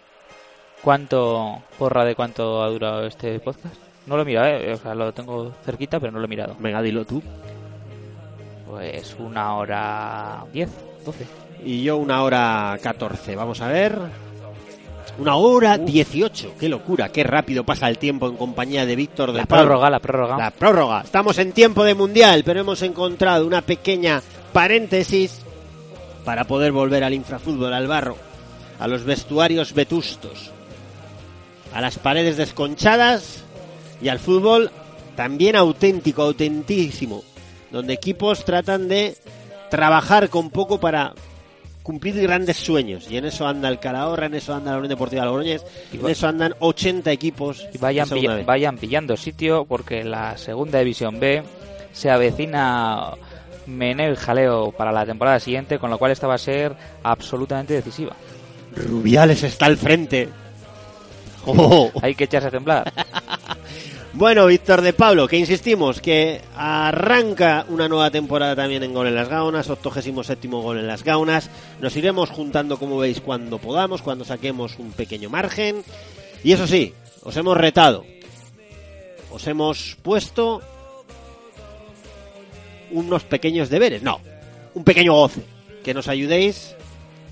¿Cuánto, 0.82 1.62
porra 1.80 2.04
de 2.04 2.14
cuánto 2.16 2.62
ha 2.62 2.68
durado 2.70 3.06
este 3.08 3.40
podcast? 3.40 3.74
No 4.06 4.18
lo 4.18 4.24
he 4.24 4.26
mirado, 4.26 4.48
¿eh? 4.48 4.74
o 4.74 4.78
sea, 4.78 4.94
lo 4.94 5.14
tengo 5.14 5.54
cerquita, 5.66 5.98
pero 6.00 6.12
no 6.12 6.20
lo 6.20 6.26
he 6.26 6.28
mirado. 6.28 6.56
Venga, 6.60 6.82
dilo 6.82 7.06
tú. 7.06 7.22
Pues 8.70 9.16
una 9.20 9.56
hora 9.56 10.44
diez, 10.52 10.70
doce. 11.06 11.26
Y 11.64 11.84
yo 11.84 11.98
una 11.98 12.24
hora 12.24 12.78
14. 12.82 13.36
Vamos 13.36 13.62
a 13.62 13.68
ver. 13.68 13.98
Una 15.20 15.36
hora 15.36 15.78
18. 15.78 16.56
Qué 16.60 16.68
locura, 16.68 17.10
qué 17.10 17.24
rápido 17.24 17.64
pasa 17.64 17.88
el 17.88 18.00
tiempo 18.00 18.28
en 18.28 18.36
compañía 18.36 18.86
de 18.86 18.96
Víctor 18.96 19.32
de 19.32 19.40
La 19.40 19.46
Pablo. 19.46 19.66
prórroga, 19.66 19.90
la 19.90 20.00
prórroga. 20.00 20.38
La 20.38 20.52
prórroga. 20.52 21.02
Estamos 21.02 21.38
en 21.38 21.52
tiempo 21.52 21.84
de 21.84 21.94
mundial, 21.94 22.42
pero 22.44 22.62
hemos 22.62 22.82
encontrado 22.82 23.46
una 23.46 23.62
pequeña 23.62 24.22
paréntesis 24.54 25.42
para 26.24 26.46
poder 26.46 26.72
volver 26.72 27.04
al 27.04 27.14
infrafútbol, 27.14 27.74
al 27.74 27.88
barro, 27.88 28.16
a 28.80 28.88
los 28.88 29.04
vestuarios 29.04 29.74
vetustos, 29.74 30.52
a 31.74 31.82
las 31.82 32.00
paredes 32.00 32.38
desconchadas 32.38 33.44
y 34.02 34.08
al 34.08 34.20
fútbol 34.20 34.72
también 35.16 35.56
auténtico, 35.56 36.24
autentísimo, 36.24 37.24
donde 37.72 37.94
equipos 37.94 38.46
tratan 38.46 38.88
de 38.88 39.18
trabajar 39.70 40.30
con 40.30 40.50
poco 40.50 40.80
para 40.80 41.14
cumplir 41.84 42.20
grandes 42.22 42.58
sueños. 42.58 43.10
Y 43.10 43.18
en 43.18 43.26
eso 43.26 43.46
anda 43.46 43.70
el 43.70 43.80
Calahorra, 43.80 44.28
en 44.28 44.36
eso 44.36 44.54
anda 44.54 44.72
la 44.72 44.78
Unión 44.78 44.90
Deportiva 44.90 45.26
Logroñés, 45.26 45.66
en 45.92 46.10
eso 46.10 46.28
andan 46.28 46.56
80 46.60 47.12
equipos. 47.12 47.68
Y 47.74 47.78
vayan, 47.78 48.08
vayan 48.46 48.78
pillando 48.78 49.18
sitio 49.18 49.66
porque 49.66 50.04
la 50.04 50.38
segunda 50.38 50.80
división 50.80 51.20
B 51.20 51.44
se 51.92 52.10
avecina 52.10 53.14
meneo 53.68 54.14
y 54.14 54.16
jaleo 54.16 54.72
para 54.72 54.92
la 54.92 55.06
temporada 55.06 55.40
siguiente, 55.40 55.80
con 55.80 55.90
lo 55.90 55.98
cual 55.98 56.12
esta 56.12 56.28
va 56.28 56.36
a 56.36 56.40
ser 56.40 56.76
absolutamente 57.04 57.74
decisiva. 57.74 58.16
Rubiales 58.76 59.44
está 59.44 59.66
al 59.66 59.78
frente. 59.78 60.30
Oh. 61.46 61.92
Hay 62.02 62.16
que 62.16 62.24
echarse 62.24 62.48
a 62.48 62.52
temblar. 62.52 62.94
Bueno, 64.16 64.46
Víctor 64.46 64.82
de 64.84 64.94
Pablo, 64.94 65.28
que 65.28 65.38
insistimos 65.38 66.00
que 66.00 66.40
arranca 66.56 67.66
una 67.68 67.88
nueva 67.88 68.12
temporada 68.12 68.56
también 68.56 68.84
en 68.84 68.94
Gol 68.94 69.08
en 69.08 69.16
las 69.16 69.28
Gaunas, 69.28 69.68
87 69.72 70.48
Gol 70.50 70.78
en 70.78 70.86
las 70.86 71.04
Gaunas. 71.04 71.50
Nos 71.82 71.96
iremos 71.98 72.30
juntando, 72.30 72.78
como 72.78 73.00
veis, 73.00 73.22
cuando 73.22 73.58
podamos, 73.58 74.04
cuando 74.04 74.24
saquemos 74.24 74.78
un 74.78 74.92
pequeño 74.92 75.32
margen. 75.32 75.84
Y 76.44 76.52
eso 76.52 76.68
sí, 76.68 76.94
os 77.24 77.36
hemos 77.38 77.58
retado. 77.58 78.06
Os 79.32 79.48
hemos 79.48 79.98
puesto 80.04 80.62
unos 82.94 83.24
pequeños 83.24 83.70
deberes. 83.70 84.02
No, 84.02 84.20
un 84.74 84.84
pequeño 84.84 85.14
goce. 85.14 85.42
Que 85.84 85.94
nos 85.94 86.08
ayudéis 86.08 86.76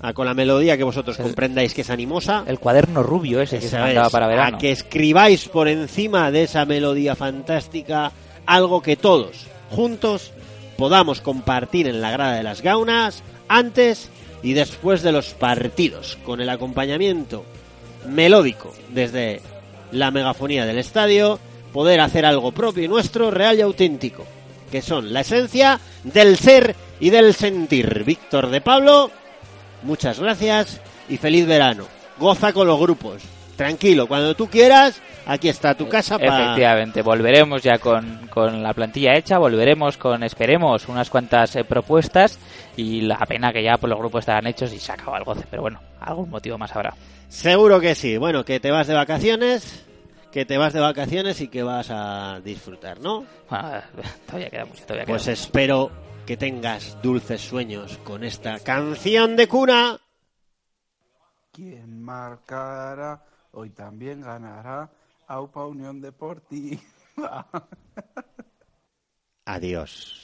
a, 0.00 0.12
con 0.12 0.26
la 0.26 0.34
melodía 0.34 0.76
que 0.76 0.84
vosotros 0.84 1.16
comprendáis 1.16 1.72
que 1.72 1.80
es 1.80 1.90
animosa. 1.90 2.44
El 2.46 2.58
cuaderno 2.58 3.02
rubio 3.02 3.40
ese 3.40 3.58
que 3.58 3.68
se 3.68 3.78
mandaba 3.78 4.10
para 4.10 4.26
verano. 4.26 4.56
A 4.56 4.60
que 4.60 4.72
escribáis 4.72 5.48
por 5.48 5.68
encima 5.68 6.30
de 6.30 6.42
esa 6.44 6.66
melodía 6.66 7.16
fantástica 7.16 8.12
algo 8.44 8.82
que 8.82 8.96
todos, 8.96 9.46
juntos, 9.70 10.32
podamos 10.76 11.20
compartir 11.20 11.86
en 11.86 12.00
la 12.00 12.10
grada 12.10 12.34
de 12.34 12.42
las 12.42 12.60
gaunas 12.60 13.22
antes 13.48 14.10
y 14.42 14.54
después 14.54 15.02
de 15.02 15.12
los 15.12 15.34
partidos, 15.34 16.18
con 16.24 16.40
el 16.40 16.50
acompañamiento 16.50 17.44
melódico 18.08 18.74
desde 18.90 19.40
la 19.92 20.10
megafonía 20.10 20.66
del 20.66 20.78
estadio, 20.78 21.38
poder 21.72 22.00
hacer 22.00 22.26
algo 22.26 22.52
propio 22.52 22.82
y 22.82 22.88
nuestro, 22.88 23.30
real 23.30 23.58
y 23.58 23.60
auténtico, 23.60 24.26
que 24.72 24.82
son 24.82 25.12
la 25.12 25.20
esencia 25.20 25.78
del 26.02 26.38
ser 26.38 26.74
y 26.98 27.10
del 27.10 27.34
sentir. 27.34 28.04
Víctor 28.04 28.48
de 28.48 28.62
Pablo, 28.62 29.10
muchas 29.82 30.18
gracias 30.18 30.80
y 31.10 31.18
feliz 31.18 31.46
verano. 31.46 31.84
Goza 32.18 32.54
con 32.54 32.66
los 32.66 32.80
grupos. 32.80 33.22
Tranquilo, 33.54 34.08
cuando 34.08 34.34
tú 34.34 34.48
quieras, 34.48 35.00
aquí 35.26 35.50
está 35.50 35.74
tu 35.74 35.88
casa 35.90 36.18
para... 36.18 36.44
Efectivamente, 36.44 37.02
volveremos 37.02 37.62
ya 37.62 37.76
con, 37.78 38.28
con 38.28 38.62
la 38.62 38.72
plantilla 38.72 39.14
hecha, 39.14 39.36
volveremos 39.36 39.98
con, 39.98 40.22
esperemos, 40.22 40.88
unas 40.88 41.10
cuantas 41.10 41.54
eh, 41.56 41.64
propuestas 41.64 42.38
y 42.74 43.02
la 43.02 43.18
pena 43.18 43.52
que 43.52 43.62
ya 43.62 43.76
pues, 43.76 43.90
los 43.90 43.98
grupos 43.98 44.20
estarán 44.20 44.46
hechos 44.46 44.72
y 44.72 44.78
se 44.78 44.90
acaba 44.90 45.18
el 45.18 45.24
goce, 45.24 45.44
pero 45.50 45.60
bueno, 45.60 45.80
algún 46.00 46.30
motivo 46.30 46.56
más 46.56 46.74
habrá. 46.74 46.94
Seguro 47.28 47.78
que 47.78 47.94
sí. 47.94 48.16
Bueno, 48.16 48.42
que 48.42 48.58
te 48.58 48.70
vas 48.70 48.86
de 48.86 48.94
vacaciones, 48.94 49.84
que 50.32 50.46
te 50.46 50.56
vas 50.58 50.72
de 50.72 50.80
vacaciones 50.80 51.40
y 51.40 51.48
que 51.48 51.62
vas 51.62 51.90
a 51.90 52.40
disfrutar, 52.40 53.00
¿no? 53.00 53.24
Bueno, 53.48 54.10
todavía 54.26 54.50
queda 54.50 54.64
mucho, 54.64 54.84
todavía 54.84 55.06
Pues 55.06 55.24
queda 55.24 55.32
espero 55.34 55.90
que 56.26 56.36
tengas 56.36 57.00
dulces 57.02 57.40
sueños 57.40 57.98
con 57.98 58.24
esta 58.24 58.58
canción 58.60 59.36
de 59.36 59.46
cuna. 59.46 60.00
Quien 61.52 62.02
marcará 62.02 63.22
hoy 63.52 63.70
también 63.70 64.22
ganará. 64.22 64.90
Aupa 65.28 65.66
Unión 65.66 66.00
Deportiva. 66.00 66.80
Adiós. 69.44 70.21